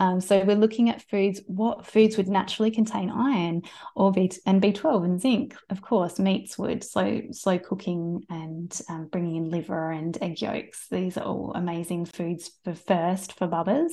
Um, 0.00 0.20
so 0.20 0.42
we're 0.44 0.56
looking 0.56 0.88
at 0.88 1.08
foods. 1.08 1.42
What 1.46 1.86
foods 1.86 2.16
would 2.16 2.26
naturally 2.26 2.70
contain 2.70 3.10
iron 3.10 3.62
or 3.94 4.10
B 4.10 4.32
and 4.46 4.60
B12 4.60 5.04
and 5.04 5.20
zinc? 5.20 5.54
Of 5.68 5.82
course, 5.82 6.18
meats 6.18 6.56
would. 6.56 6.82
So 6.82 7.20
slow 7.32 7.58
cooking 7.58 8.24
and 8.30 8.80
um, 8.88 9.08
bringing 9.12 9.36
in 9.36 9.50
liver 9.50 9.92
and 9.92 10.16
egg 10.22 10.40
yolks. 10.40 10.86
These 10.90 11.18
are 11.18 11.24
all 11.24 11.52
amazing 11.54 12.06
foods 12.06 12.50
for 12.64 12.74
first 12.74 13.34
for 13.38 13.46
bubbas. 13.46 13.92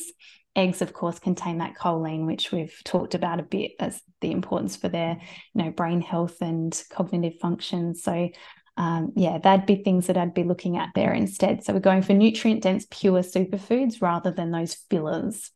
Eggs, 0.55 0.82
of 0.82 0.93
course, 0.93 1.20
contain 1.20 1.60
that 1.60 1.76
choline, 1.76 2.26
which 2.26 2.53
we've 2.53 2.76
talked 2.86 3.14
about 3.14 3.41
a 3.41 3.43
bit 3.43 3.74
as 3.80 4.01
the 4.22 4.32
importance 4.32 4.78
for 4.78 4.88
their, 4.88 5.20
you 5.53 5.64
know, 5.64 5.72
brain 5.72 6.01
health 6.01 6.38
and 6.41 6.82
cognitive 6.89 7.38
function. 7.39 7.93
So 7.93 8.30
um, 8.78 9.12
yeah, 9.16 9.39
that'd 9.39 9.66
be 9.66 9.84
things 9.84 10.08
that 10.08 10.18
I'd 10.18 10.34
be 10.34 10.43
looking 10.43 10.78
at 10.78 10.89
there 10.95 11.12
instead. 11.12 11.64
So 11.64 11.74
we're 11.74 11.80
going 11.80 12.03
for 12.03 12.14
nutrient 12.14 12.64
dense, 12.64 12.86
pure 12.89 13.22
superfoods 13.22 14.01
rather 14.01 14.32
than 14.32 14.51
those 14.51 14.76
fillers. 14.89 15.51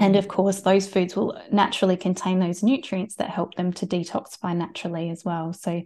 And 0.00 0.16
of 0.16 0.24
mm. 0.24 0.28
course, 0.28 0.62
those 0.62 0.88
foods 0.88 1.14
will 1.14 1.40
naturally 1.52 1.96
contain 1.96 2.40
those 2.40 2.62
nutrients 2.62 3.16
that 3.16 3.30
help 3.30 3.54
them 3.54 3.72
to 3.74 3.86
detoxify 3.86 4.56
naturally 4.56 5.10
as 5.10 5.24
well. 5.24 5.52
So, 5.52 5.82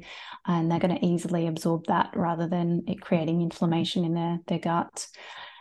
and 0.46 0.70
they're 0.70 0.78
going 0.78 0.96
to 0.96 1.04
easily 1.04 1.46
absorb 1.46 1.86
that 1.86 2.10
rather 2.14 2.46
than 2.46 2.84
it 2.86 3.00
creating 3.00 3.42
inflammation 3.42 4.04
in 4.04 4.14
their, 4.14 4.40
their 4.46 4.58
gut. 4.58 5.06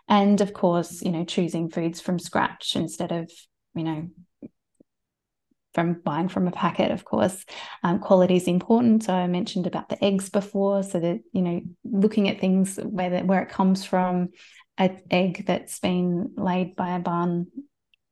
And 0.08 0.40
of 0.40 0.54
course, 0.54 1.02
you 1.02 1.12
know, 1.12 1.26
choosing 1.26 1.70
foods 1.70 2.00
from 2.00 2.18
scratch 2.18 2.76
instead 2.76 3.12
of, 3.12 3.30
you 3.76 3.84
know, 3.84 4.10
from 5.74 6.00
buying 6.06 6.30
from 6.30 6.48
a 6.48 6.52
packet, 6.52 6.92
of 6.92 7.04
course. 7.04 7.44
Um, 7.84 8.00
quality 8.00 8.36
is 8.36 8.48
important. 8.48 9.04
So 9.04 9.14
I 9.14 9.28
mentioned 9.28 9.68
about 9.68 9.90
the 9.90 10.02
eggs 10.04 10.30
before. 10.30 10.84
So 10.84 11.00
that, 11.00 11.20
you 11.34 11.42
know, 11.42 11.62
looking 11.84 12.30
at 12.30 12.40
things 12.40 12.78
where, 12.78 13.10
the, 13.10 13.20
where 13.22 13.42
it 13.42 13.50
comes 13.50 13.84
from, 13.84 14.30
an 14.78 15.02
egg 15.12 15.46
that's 15.46 15.80
been 15.80 16.32
laid 16.38 16.76
by 16.76 16.96
a 16.96 17.00
barn 17.00 17.48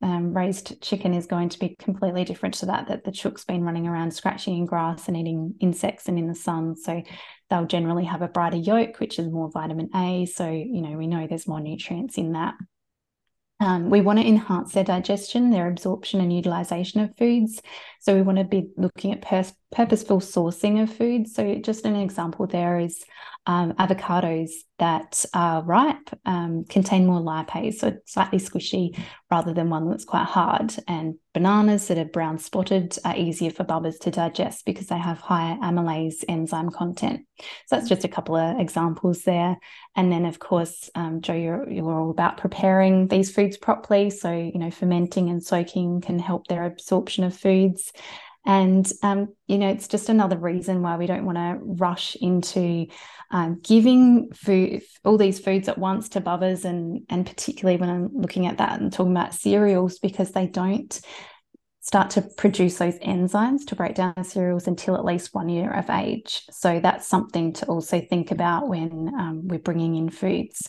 um, 0.02 0.36
raised 0.36 0.80
chicken 0.82 1.14
is 1.14 1.26
going 1.26 1.48
to 1.50 1.58
be 1.58 1.76
completely 1.78 2.24
different 2.24 2.54
to 2.56 2.66
that 2.66 2.88
that 2.88 3.04
the 3.04 3.12
chook's 3.12 3.44
been 3.44 3.62
running 3.62 3.86
around 3.86 4.12
scratching 4.12 4.56
in 4.56 4.66
grass 4.66 5.08
and 5.08 5.16
eating 5.16 5.54
insects 5.60 6.08
and 6.08 6.18
in 6.18 6.26
the 6.26 6.34
sun. 6.34 6.76
So 6.76 7.02
they'll 7.48 7.66
generally 7.66 8.04
have 8.04 8.22
a 8.22 8.28
brighter 8.28 8.56
yolk 8.56 8.98
which 8.98 9.18
is 9.18 9.28
more 9.28 9.50
vitamin 9.50 9.90
a. 9.94 10.26
So 10.26 10.50
you 10.50 10.82
know 10.82 10.96
we 10.96 11.06
know 11.06 11.26
there's 11.26 11.48
more 11.48 11.60
nutrients 11.60 12.18
in 12.18 12.32
that. 12.32 12.54
Um, 13.60 13.90
we 13.90 14.00
want 14.00 14.18
to 14.18 14.26
enhance 14.26 14.72
their 14.72 14.82
digestion, 14.82 15.50
their 15.50 15.68
absorption 15.68 16.20
and 16.20 16.32
utilization 16.32 17.00
of 17.00 17.16
foods. 17.16 17.62
So 18.00 18.14
we 18.14 18.22
want 18.22 18.38
to 18.38 18.44
be 18.44 18.70
looking 18.76 19.12
at 19.12 19.22
pers- 19.22 19.54
purposeful 19.72 20.20
sourcing 20.20 20.82
of 20.82 20.94
food. 20.94 21.26
So 21.26 21.56
just 21.56 21.84
an 21.84 21.96
example 21.96 22.46
there 22.46 22.78
is 22.78 23.04
um, 23.46 23.72
avocados 23.72 24.50
that 24.78 25.24
are 25.34 25.62
ripe 25.62 26.10
um, 26.24 26.64
contain 26.64 27.06
more 27.06 27.20
lipase, 27.20 27.74
so 27.74 27.96
slightly 28.04 28.38
squishy 28.38 28.96
rather 29.30 29.52
than 29.52 29.70
one 29.70 29.88
that's 29.88 30.04
quite 30.04 30.26
hard. 30.26 30.74
And 30.86 31.16
bananas 31.34 31.88
that 31.88 31.98
are 31.98 32.04
brown 32.04 32.38
spotted 32.38 32.96
are 33.04 33.16
easier 33.16 33.50
for 33.50 33.64
bubbers 33.64 33.98
to 34.00 34.10
digest 34.12 34.64
because 34.64 34.86
they 34.86 34.98
have 34.98 35.18
higher 35.18 35.56
amylase 35.56 36.24
enzyme 36.28 36.70
content. 36.70 37.26
So 37.66 37.76
that's 37.76 37.88
just 37.88 38.04
a 38.04 38.08
couple 38.08 38.36
of 38.36 38.60
examples 38.60 39.22
there. 39.22 39.56
And 39.96 40.12
then, 40.12 40.24
of 40.24 40.38
course, 40.38 40.88
um, 40.94 41.20
Jo, 41.20 41.34
you're, 41.34 41.68
you're 41.68 42.00
all 42.00 42.10
about 42.10 42.36
preparing 42.36 43.08
these 43.08 43.32
foods 43.34 43.56
properly. 43.56 44.10
So, 44.10 44.32
you 44.32 44.58
know, 44.58 44.70
fermenting 44.70 45.30
and 45.30 45.42
soaking 45.42 46.02
can 46.02 46.18
help 46.18 46.46
their 46.46 46.64
absorption 46.64 47.24
of 47.24 47.36
foods. 47.36 47.92
And, 48.44 48.90
um, 49.02 49.34
you 49.46 49.56
know, 49.58 49.68
it's 49.68 49.86
just 49.86 50.08
another 50.08 50.36
reason 50.36 50.82
why 50.82 50.96
we 50.96 51.06
don't 51.06 51.24
want 51.24 51.38
to 51.38 51.58
rush 51.60 52.16
into 52.20 52.86
um, 53.30 53.60
giving 53.62 54.32
food, 54.32 54.82
all 55.04 55.16
these 55.16 55.38
foods 55.38 55.68
at 55.68 55.78
once 55.78 56.08
to 56.10 56.20
bubbas, 56.20 56.64
and, 56.64 57.02
and 57.08 57.24
particularly 57.24 57.78
when 57.78 57.88
I'm 57.88 58.10
looking 58.12 58.46
at 58.46 58.58
that 58.58 58.80
and 58.80 58.92
talking 58.92 59.12
about 59.12 59.34
cereals, 59.34 60.00
because 60.00 60.32
they 60.32 60.48
don't 60.48 61.00
start 61.80 62.10
to 62.10 62.22
produce 62.36 62.78
those 62.78 62.98
enzymes 62.98 63.66
to 63.66 63.76
break 63.76 63.94
down 63.94 64.24
cereals 64.24 64.66
until 64.66 64.96
at 64.96 65.04
least 65.04 65.34
one 65.34 65.48
year 65.48 65.72
of 65.72 65.90
age. 65.90 66.42
So 66.50 66.80
that's 66.80 67.08
something 67.08 67.52
to 67.54 67.66
also 67.66 68.00
think 68.00 68.30
about 68.30 68.68
when 68.68 69.12
um, 69.18 69.48
we're 69.48 69.58
bringing 69.58 69.96
in 69.96 70.10
foods 70.10 70.68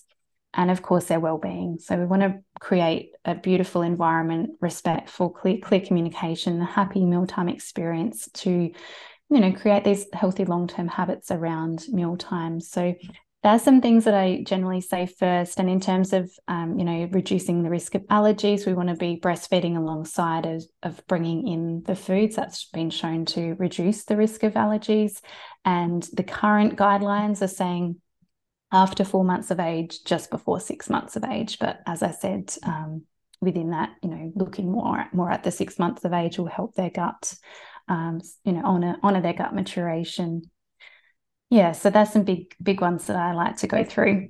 and 0.53 0.69
of 0.71 0.81
course 0.81 1.05
their 1.05 1.19
well-being 1.19 1.77
so 1.79 1.97
we 1.97 2.05
want 2.05 2.21
to 2.21 2.39
create 2.59 3.11
a 3.25 3.35
beautiful 3.35 3.81
environment 3.81 4.51
respectful 4.61 5.29
clear 5.29 5.57
clear 5.57 5.81
communication 5.81 6.61
a 6.61 6.65
happy 6.65 7.05
mealtime 7.05 7.49
experience 7.49 8.29
to 8.33 8.71
you 9.29 9.39
know 9.39 9.51
create 9.51 9.83
these 9.83 10.05
healthy 10.13 10.45
long-term 10.45 10.87
habits 10.87 11.31
around 11.31 11.83
meal 11.91 12.17
times 12.17 12.69
so 12.69 12.93
there's 13.43 13.61
some 13.61 13.81
things 13.81 14.05
that 14.05 14.13
I 14.13 14.41
generally 14.47 14.79
say 14.79 15.05
first. 15.05 15.59
And 15.59 15.69
in 15.69 15.81
terms 15.81 16.13
of, 16.13 16.31
um, 16.47 16.79
you 16.79 16.85
know, 16.85 17.09
reducing 17.11 17.61
the 17.61 17.69
risk 17.69 17.93
of 17.93 18.03
allergies, 18.03 18.65
we 18.65 18.73
want 18.73 18.87
to 18.87 18.95
be 18.95 19.19
breastfeeding 19.21 19.75
alongside 19.75 20.45
of, 20.45 20.63
of 20.81 21.05
bringing 21.07 21.45
in 21.49 21.83
the 21.83 21.95
foods. 21.95 22.37
That's 22.37 22.69
been 22.69 22.89
shown 22.89 23.25
to 23.25 23.55
reduce 23.55 24.05
the 24.05 24.15
risk 24.15 24.43
of 24.43 24.53
allergies. 24.53 25.19
And 25.65 26.07
the 26.13 26.23
current 26.23 26.77
guidelines 26.77 27.41
are 27.41 27.49
saying 27.49 27.97
after 28.73 29.05
four 29.05 29.23
months 29.23 29.51
of 29.51 29.59
age, 29.59 30.03
just 30.03 30.31
before 30.31 30.59
six 30.59 30.89
months 30.89 31.15
of 31.15 31.23
age. 31.23 31.59
But 31.59 31.81
as 31.85 32.03
I 32.03 32.11
said, 32.11 32.53
um, 32.63 33.03
within 33.39 33.69
that, 33.69 33.91
you 34.01 34.09
know, 34.09 34.31
looking 34.35 34.71
more 34.71 35.05
more 35.13 35.31
at 35.31 35.43
the 35.43 35.51
six 35.51 35.79
months 35.79 36.03
of 36.03 36.11
age 36.11 36.37
will 36.37 36.47
help 36.47 36.73
their 36.73 36.89
gut, 36.89 37.35
um, 37.87 38.19
you 38.43 38.51
know, 38.51 38.63
honor 38.65 38.97
honor 39.03 39.21
their 39.21 39.33
gut 39.33 39.53
maturation. 39.53 40.49
Yeah, 41.49 41.73
so 41.73 41.91
that's 41.91 42.11
some 42.13 42.23
big 42.23 42.55
big 42.61 42.81
ones 42.81 43.05
that 43.07 43.15
I 43.15 43.33
like 43.33 43.57
to 43.57 43.67
go 43.67 43.83
through. 43.83 44.29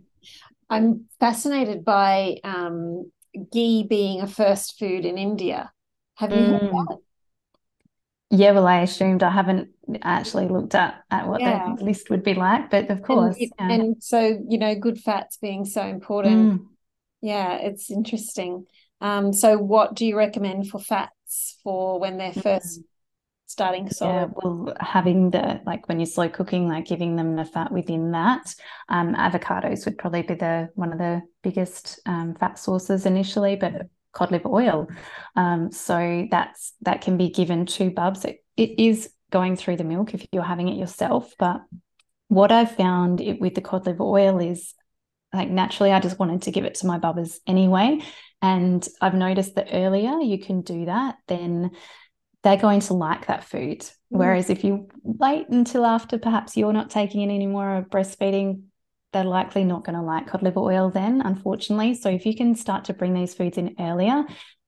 I'm 0.70 1.06
fascinated 1.20 1.86
by 1.86 2.38
um, 2.44 3.11
ghee 3.52 3.86
being 3.88 4.22
a 4.22 4.28
first 4.28 4.78
food 4.78 5.06
in 5.06 5.18
India. 5.18 5.72
Have 6.15 6.32
you 6.32 6.38
mm. 6.38 6.99
Yeah, 8.30 8.52
well, 8.52 8.65
I 8.65 8.82
assumed 8.82 9.22
I 9.22 9.30
haven't 9.30 9.70
actually 10.01 10.47
looked 10.47 10.76
at, 10.76 11.03
at 11.11 11.27
what 11.27 11.41
yeah. 11.41 11.73
the 11.77 11.84
list 11.84 12.10
would 12.10 12.23
be 12.23 12.34
like, 12.34 12.69
but 12.69 12.89
of 12.89 13.01
course. 13.01 13.35
And, 13.38 13.51
yeah. 13.60 13.72
and 13.72 14.03
so, 14.03 14.39
you 14.47 14.57
know, 14.57 14.76
good 14.76 14.99
fats 14.99 15.38
being 15.38 15.65
so 15.65 15.81
important. 15.81 16.61
Mm. 16.61 16.65
Yeah, 17.22 17.55
it's 17.55 17.91
interesting. 17.91 18.65
Um, 19.01 19.34
so, 19.34 19.57
what 19.57 19.95
do 19.95 20.05
you 20.05 20.18
recommend 20.18 20.69
for 20.69 20.80
fats 20.80 21.14
for 21.64 21.99
when 21.99 22.18
they're 22.18 22.34
first 22.34 22.81
mm. 22.81 22.84
starting 23.45 23.89
solid. 23.89 24.14
Yeah, 24.14 24.27
well, 24.35 24.73
having 24.80 25.31
the 25.31 25.61
like 25.65 25.88
when 25.88 25.99
you're 25.99 26.05
slow 26.05 26.30
cooking, 26.30 26.68
like 26.68 26.85
giving 26.85 27.15
them 27.15 27.35
the 27.35 27.45
fat 27.45 27.72
within 27.72 28.11
that. 28.11 28.53
Um, 28.89 29.15
avocados 29.15 29.85
would 29.85 29.97
probably 29.97 30.23
be 30.23 30.35
the 30.35 30.69
one 30.76 30.91
of 30.91 30.99
the 30.99 31.22
biggest 31.41 31.99
um, 32.05 32.35
fat 32.35 32.60
sources 32.60 33.05
initially, 33.05 33.55
but 33.55 33.88
cod 34.14 34.31
liver 34.31 34.49
oil. 34.49 34.88
Um, 35.35 35.72
so 35.72 36.27
that's 36.30 36.73
that 36.81 37.01
can 37.01 37.18
be 37.18 37.30
given 37.30 37.65
to 37.65 37.89
bubs. 37.89 38.26
It, 38.26 38.43
it 38.55 38.80
is 38.80 39.10
going 39.34 39.57
through 39.57 39.76
the 39.77 39.84
milk 39.84 40.14
if 40.14 40.26
you're 40.31 40.43
having 40.43 40.69
it 40.69 40.77
yourself, 40.77 41.34
but 41.39 41.61
what 42.27 42.51
I've 42.51 42.76
found 42.76 43.19
it, 43.19 43.41
with 43.41 43.55
the 43.55 43.61
cod 43.61 43.85
liver 43.88 44.03
oil 44.03 44.39
is 44.39 44.73
like 45.34 45.49
naturally 45.49 45.91
I 45.91 45.99
just 45.99 46.19
wanted 46.19 46.43
to 46.43 46.51
give 46.51 46.65
it 46.65 46.76
to 46.76 46.88
my 46.88 46.99
bubbers 46.99 47.39
anyway. 47.47 47.99
And 48.41 48.88
I've 49.01 49.15
noticed 49.15 49.55
that 49.55 49.69
earlier 49.73 50.19
you 50.19 50.38
can 50.38 50.61
do 50.61 50.85
that, 50.85 51.15
then 51.27 51.72
they're 52.43 52.57
going 52.57 52.81
to 52.81 52.93
like 52.93 53.27
that 53.27 53.43
food. 53.43 53.80
Mm. 53.80 53.89
Whereas 54.10 54.49
if 54.51 54.64
you 54.64 54.88
wait 55.01 55.49
until 55.49 55.85
after 55.85 56.19
perhaps 56.19 56.55
you're 56.55 56.72
not 56.72 56.91
taking 56.91 57.22
it 57.22 57.34
anymore 57.34 57.77
or 57.77 57.81
breastfeeding, 57.84 58.64
they're 59.14 59.23
likely 59.23 59.64
not 59.64 59.84
going 59.84 59.97
to 59.97 60.01
like 60.03 60.27
cod 60.27 60.43
liver 60.43 60.60
oil 60.60 60.91
then, 60.91 61.22
unfortunately. 61.22 61.95
So 61.95 62.10
if 62.10 62.26
you 62.27 62.35
can 62.35 62.53
start 62.55 62.85
to 62.85 62.93
bring 62.93 63.14
these 63.14 63.34
foods 63.34 63.57
in 63.57 63.76
earlier. 63.80 64.26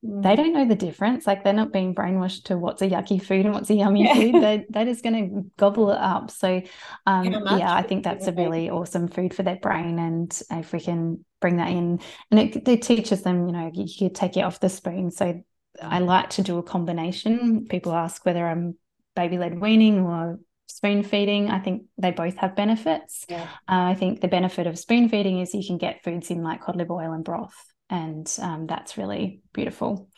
They 0.07 0.36
don't 0.36 0.53
know 0.53 0.68
the 0.68 0.76
difference. 0.76 1.26
Like 1.26 1.44
they're 1.44 1.53
not 1.53 1.73
being 1.73 1.95
brainwashed 1.95 2.45
to 2.45 2.57
what's 2.57 2.82
a 2.82 2.90
yucky 2.90 3.22
food 3.22 3.45
and 3.45 3.53
what's 3.53 3.69
a 3.69 3.73
yummy 3.73 4.03
yeah. 4.03 4.14
food. 4.14 4.36
They, 4.36 4.65
they're 4.69 4.86
just 4.86 5.03
going 5.03 5.30
to 5.30 5.52
gobble 5.57 5.91
it 5.91 5.98
up. 5.98 6.30
So 6.30 6.61
um, 7.06 7.26
yeah, 7.26 7.73
I 7.73 7.82
think 7.82 8.03
that's 8.03 8.27
a 8.27 8.32
really 8.34 8.69
awesome 8.69 9.07
food 9.07 9.34
for 9.34 9.44
their 9.44 9.56
brain. 9.56 9.98
And 9.98 10.41
if 10.52 10.73
we 10.73 10.80
can 10.80 11.26
bring 11.41 11.57
that 11.57 11.69
in, 11.69 11.99
and 12.30 12.40
it, 12.40 12.68
it 12.68 12.82
teaches 12.82 13.23
them, 13.23 13.48
you 13.48 13.53
know, 13.53 13.72
you, 13.73 13.86
you 13.88 14.10
take 14.10 14.38
it 14.38 14.41
off 14.41 14.60
the 14.60 14.69
spoon. 14.69 15.11
So 15.11 15.41
I 15.82 15.99
like 15.99 16.32
to 16.32 16.44
do 16.44 16.57
a 16.57 16.64
combination. 16.64 17.65
People 17.68 17.94
ask 17.94 18.26
whether 18.26 18.48
I'm 18.48 18.76
baby 19.15 19.38
led 19.38 19.60
weaning 19.60 20.02
or 20.02 20.40
spoon 20.67 21.03
feeding. 21.03 21.49
I 21.49 21.59
think 21.59 21.83
they 21.97 22.11
both 22.11 22.37
have 22.37 22.55
benefits. 22.55 23.25
Yeah. 23.29 23.43
Uh, 23.67 23.89
I 23.91 23.95
think 23.95 24.21
the 24.21 24.27
benefit 24.27 24.67
of 24.67 24.77
spoon 24.77 25.09
feeding 25.09 25.39
is 25.39 25.53
you 25.53 25.65
can 25.65 25.77
get 25.77 26.03
foods 26.03 26.31
in 26.31 26.43
like 26.43 26.61
cod 26.61 26.75
liver 26.75 26.93
oil 26.93 27.13
and 27.13 27.23
broth, 27.23 27.55
and 27.89 28.31
um, 28.41 28.67
that's 28.67 28.97
really 28.97 29.41
beautiful. 29.53 30.09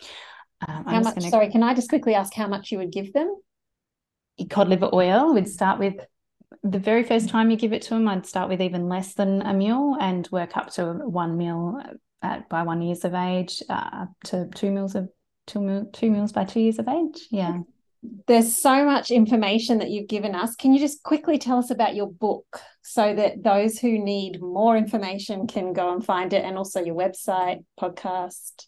Um, 0.68 0.86
how 0.86 1.02
much? 1.02 1.16
Gonna... 1.16 1.30
Sorry, 1.30 1.52
can 1.52 1.64
I 1.64 1.74
just 1.74 1.90
quickly 1.90 2.16
ask 2.16 2.34
how 2.34 2.48
much 2.48 2.72
you 2.72 2.78
would 2.80 2.92
give 2.92 3.14
them? 3.14 3.36
Cod 4.50 4.70
liver 4.70 4.90
oil 4.94 5.34
would 5.34 5.48
start 5.48 5.80
with 5.80 5.96
the 6.64 6.80
very 6.80 7.04
first 7.04 7.30
time 7.30 7.52
you 7.52 7.58
give 7.58 7.74
it 7.74 7.82
to 7.84 7.90
them. 7.92 8.08
I'd 8.08 8.26
start 8.26 8.50
with 8.50 8.62
even 8.62 8.88
less 8.88 9.14
than 9.14 9.42
a 9.42 9.54
meal 9.54 9.96
and 10.00 10.28
work 10.32 10.56
up 10.58 10.72
to 10.74 10.94
one 10.94 11.38
meal 11.38 11.82
at, 12.22 12.50
by 12.50 12.64
one 12.64 12.82
years 12.82 13.06
of 13.06 13.14
age, 13.14 13.62
uh, 13.70 14.06
to 14.26 14.48
two 14.56 14.72
meals 14.72 14.96
of 14.96 15.10
two, 15.46 15.88
two 15.94 16.12
meals 16.12 16.32
by 16.32 16.46
two 16.46 16.60
years 16.60 16.80
of 16.80 16.88
age. 16.88 17.28
Yeah. 17.32 17.60
There's 18.28 18.56
so 18.56 18.86
much 18.86 19.12
information 19.12 19.80
that 19.80 19.90
you've 19.90 20.08
given 20.08 20.36
us. 20.36 20.56
Can 20.56 20.74
you 20.74 20.80
just 20.80 21.04
quickly 21.04 21.38
tell 21.38 21.58
us 21.58 21.72
about 21.72 21.96
your 21.96 22.10
book 22.10 22.60
so 22.82 23.14
that 23.14 23.44
those 23.44 23.80
who 23.80 24.00
need 24.00 24.42
more 24.42 24.78
information 24.78 25.48
can 25.48 25.74
go 25.74 25.94
and 25.94 26.06
find 26.06 26.34
it 26.34 26.46
and 26.46 26.58
also 26.58 26.84
your 26.84 26.96
website, 26.96 27.64
podcast? 27.80 28.68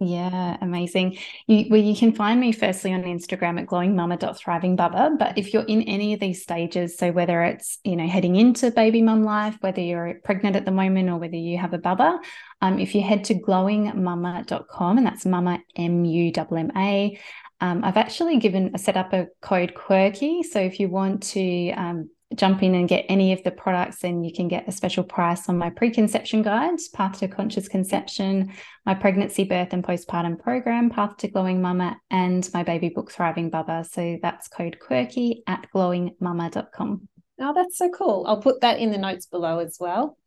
Yeah, 0.00 0.56
amazing. 0.60 1.18
You, 1.48 1.66
well, 1.70 1.80
you 1.80 1.96
can 1.96 2.12
find 2.12 2.38
me 2.38 2.52
firstly 2.52 2.92
on 2.92 3.02
Instagram 3.02 3.60
at 3.60 3.66
glowingmumma.thrivingbubba. 3.66 5.18
But 5.18 5.36
if 5.36 5.52
you're 5.52 5.64
in 5.64 5.82
any 5.82 6.14
of 6.14 6.20
these 6.20 6.40
stages, 6.40 6.96
so 6.96 7.10
whether 7.10 7.42
it's, 7.42 7.80
you 7.82 7.96
know, 7.96 8.06
heading 8.06 8.36
into 8.36 8.70
baby 8.70 9.02
mum 9.02 9.24
life, 9.24 9.56
whether 9.60 9.80
you're 9.80 10.20
pregnant 10.22 10.54
at 10.54 10.64
the 10.64 10.70
moment 10.70 11.08
or 11.08 11.16
whether 11.16 11.34
you 11.34 11.58
have 11.58 11.74
a 11.74 11.78
bubba, 11.78 12.20
um, 12.60 12.78
if 12.78 12.94
you 12.94 13.02
head 13.02 13.24
to 13.24 13.34
glowingmumma.com 13.34 14.98
and 14.98 15.06
that's 15.06 15.24
mumma, 15.24 15.58
M-U-M-M-A, 15.74 17.18
um, 17.60 17.84
I've 17.84 17.96
actually 17.96 18.38
given 18.38 18.70
a 18.74 18.78
set 18.78 18.96
up 18.96 19.12
a 19.12 19.28
code 19.40 19.74
quirky. 19.74 20.42
So 20.42 20.60
if 20.60 20.78
you 20.78 20.88
want 20.88 21.22
to 21.34 21.70
um, 21.72 22.10
jump 22.34 22.62
in 22.62 22.74
and 22.74 22.88
get 22.88 23.06
any 23.08 23.32
of 23.32 23.42
the 23.42 23.50
products, 23.50 24.00
then 24.00 24.22
you 24.22 24.32
can 24.32 24.48
get 24.48 24.68
a 24.68 24.72
special 24.72 25.02
price 25.02 25.48
on 25.48 25.58
my 25.58 25.70
preconception 25.70 26.42
guide, 26.42 26.78
Path 26.92 27.18
to 27.20 27.28
Conscious 27.28 27.68
Conception, 27.68 28.52
my 28.84 28.94
pregnancy, 28.94 29.44
birth, 29.44 29.72
and 29.72 29.82
postpartum 29.82 30.38
program, 30.38 30.90
Path 30.90 31.16
to 31.18 31.28
Glowing 31.28 31.60
Mumma, 31.60 31.96
and 32.10 32.48
my 32.52 32.62
baby 32.62 32.90
book, 32.90 33.10
Thriving 33.10 33.50
Bubba. 33.50 33.88
So 33.88 34.18
that's 34.22 34.48
code 34.48 34.78
quirky 34.78 35.42
at 35.46 35.66
glowingmumma.com. 35.74 37.08
Oh, 37.40 37.54
that's 37.54 37.78
so 37.78 37.88
cool. 37.90 38.24
I'll 38.26 38.42
put 38.42 38.60
that 38.60 38.78
in 38.78 38.90
the 38.90 38.98
notes 38.98 39.26
below 39.26 39.58
as 39.58 39.78
well. 39.80 40.18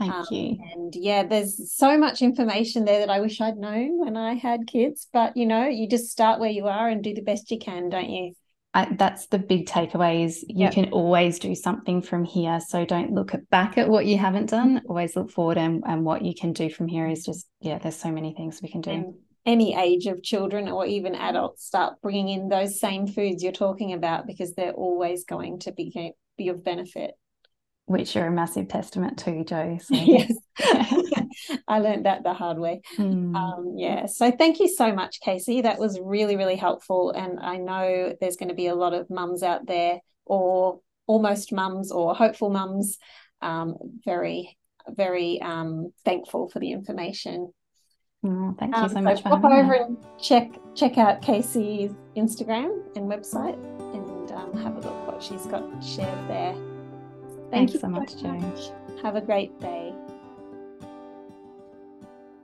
Thank 0.00 0.14
um, 0.14 0.26
you. 0.30 0.58
And 0.72 0.94
yeah, 0.96 1.24
there's 1.24 1.72
so 1.74 1.98
much 1.98 2.22
information 2.22 2.86
there 2.86 3.00
that 3.00 3.10
I 3.10 3.20
wish 3.20 3.40
I'd 3.40 3.58
known 3.58 3.98
when 3.98 4.16
I 4.16 4.34
had 4.34 4.66
kids. 4.66 5.06
But 5.12 5.36
you 5.36 5.46
know, 5.46 5.66
you 5.66 5.88
just 5.88 6.10
start 6.10 6.40
where 6.40 6.50
you 6.50 6.66
are 6.66 6.88
and 6.88 7.04
do 7.04 7.14
the 7.14 7.22
best 7.22 7.50
you 7.50 7.58
can, 7.58 7.90
don't 7.90 8.08
you? 8.08 8.32
I, 8.72 8.88
that's 8.96 9.26
the 9.26 9.38
big 9.38 9.66
takeaway 9.66 10.24
is 10.24 10.44
you 10.44 10.60
yep. 10.60 10.72
can 10.72 10.90
always 10.90 11.40
do 11.40 11.56
something 11.56 12.02
from 12.02 12.24
here 12.24 12.60
so 12.60 12.84
don't 12.84 13.12
look 13.12 13.32
back 13.50 13.76
at 13.76 13.88
what 13.88 14.06
you 14.06 14.16
haven't 14.16 14.48
done 14.48 14.76
mm-hmm. 14.76 14.86
always 14.88 15.16
look 15.16 15.32
forward 15.32 15.58
and, 15.58 15.82
and 15.84 16.04
what 16.04 16.22
you 16.22 16.32
can 16.40 16.52
do 16.52 16.70
from 16.70 16.86
here 16.86 17.08
is 17.08 17.24
just 17.24 17.48
yeah 17.60 17.78
there's 17.78 17.96
so 17.96 18.12
many 18.12 18.32
things 18.32 18.60
we 18.62 18.70
can 18.70 18.80
do 18.80 18.90
and 18.90 19.14
any 19.44 19.74
age 19.74 20.06
of 20.06 20.22
children 20.22 20.68
or 20.68 20.86
even 20.86 21.16
adults 21.16 21.66
start 21.66 21.94
bringing 22.00 22.28
in 22.28 22.48
those 22.48 22.78
same 22.78 23.08
foods 23.08 23.42
you're 23.42 23.50
talking 23.50 23.92
about 23.92 24.24
because 24.24 24.54
they're 24.54 24.70
always 24.70 25.24
going 25.24 25.58
to 25.58 25.72
be, 25.72 26.14
be 26.38 26.48
of 26.48 26.62
benefit 26.62 27.14
which 27.90 28.14
are 28.14 28.28
a 28.28 28.30
massive 28.30 28.68
testament 28.68 29.18
to 29.18 29.42
Jo. 29.42 29.76
So. 29.82 29.94
yes, 29.96 30.32
I 31.66 31.80
learned 31.80 32.06
that 32.06 32.22
the 32.22 32.32
hard 32.32 32.58
way. 32.58 32.82
Mm. 33.00 33.34
Um, 33.34 33.74
yeah, 33.76 34.06
so 34.06 34.30
thank 34.30 34.60
you 34.60 34.68
so 34.68 34.92
much, 34.92 35.20
Kasey. 35.26 35.62
That 35.62 35.78
was 35.78 35.98
really, 36.00 36.36
really 36.36 36.56
helpful, 36.56 37.10
and 37.10 37.40
I 37.40 37.56
know 37.56 38.14
there's 38.20 38.36
going 38.36 38.50
to 38.50 38.54
be 38.54 38.66
a 38.66 38.74
lot 38.74 38.92
of 38.92 39.08
mums 39.08 39.42
out 39.42 39.66
there, 39.66 40.00
or 40.26 40.80
almost 41.06 41.52
mums, 41.52 41.90
or 41.90 42.14
hopeful 42.14 42.50
mums, 42.50 42.98
um, 43.40 43.76
very, 44.04 44.56
very 44.88 45.40
um, 45.40 45.92
thankful 46.04 46.50
for 46.50 46.60
the 46.60 46.72
information. 46.72 47.52
Oh, 48.24 48.54
thank 48.58 48.76
you 48.76 48.88
so 48.88 48.96
um, 48.98 49.04
much. 49.04 49.22
So 49.22 49.30
pop 49.30 49.44
over 49.44 49.74
and 49.74 49.96
check 50.20 50.50
check 50.74 50.98
out 50.98 51.22
Kasey's 51.22 51.94
Instagram 52.16 52.84
and 52.96 53.10
website, 53.10 53.58
and 53.94 54.30
um, 54.32 54.56
have 54.62 54.76
a 54.76 54.80
look 54.80 55.06
what 55.06 55.22
she's 55.22 55.46
got 55.46 55.64
shared 55.82 56.28
there. 56.28 56.54
Thank 57.50 57.70
Thanks 57.70 57.74
you 57.74 57.80
so 57.80 57.88
much, 57.88 58.16
Jo. 58.16 59.02
Have 59.02 59.16
a 59.16 59.20
great 59.20 59.58
day. 59.60 59.92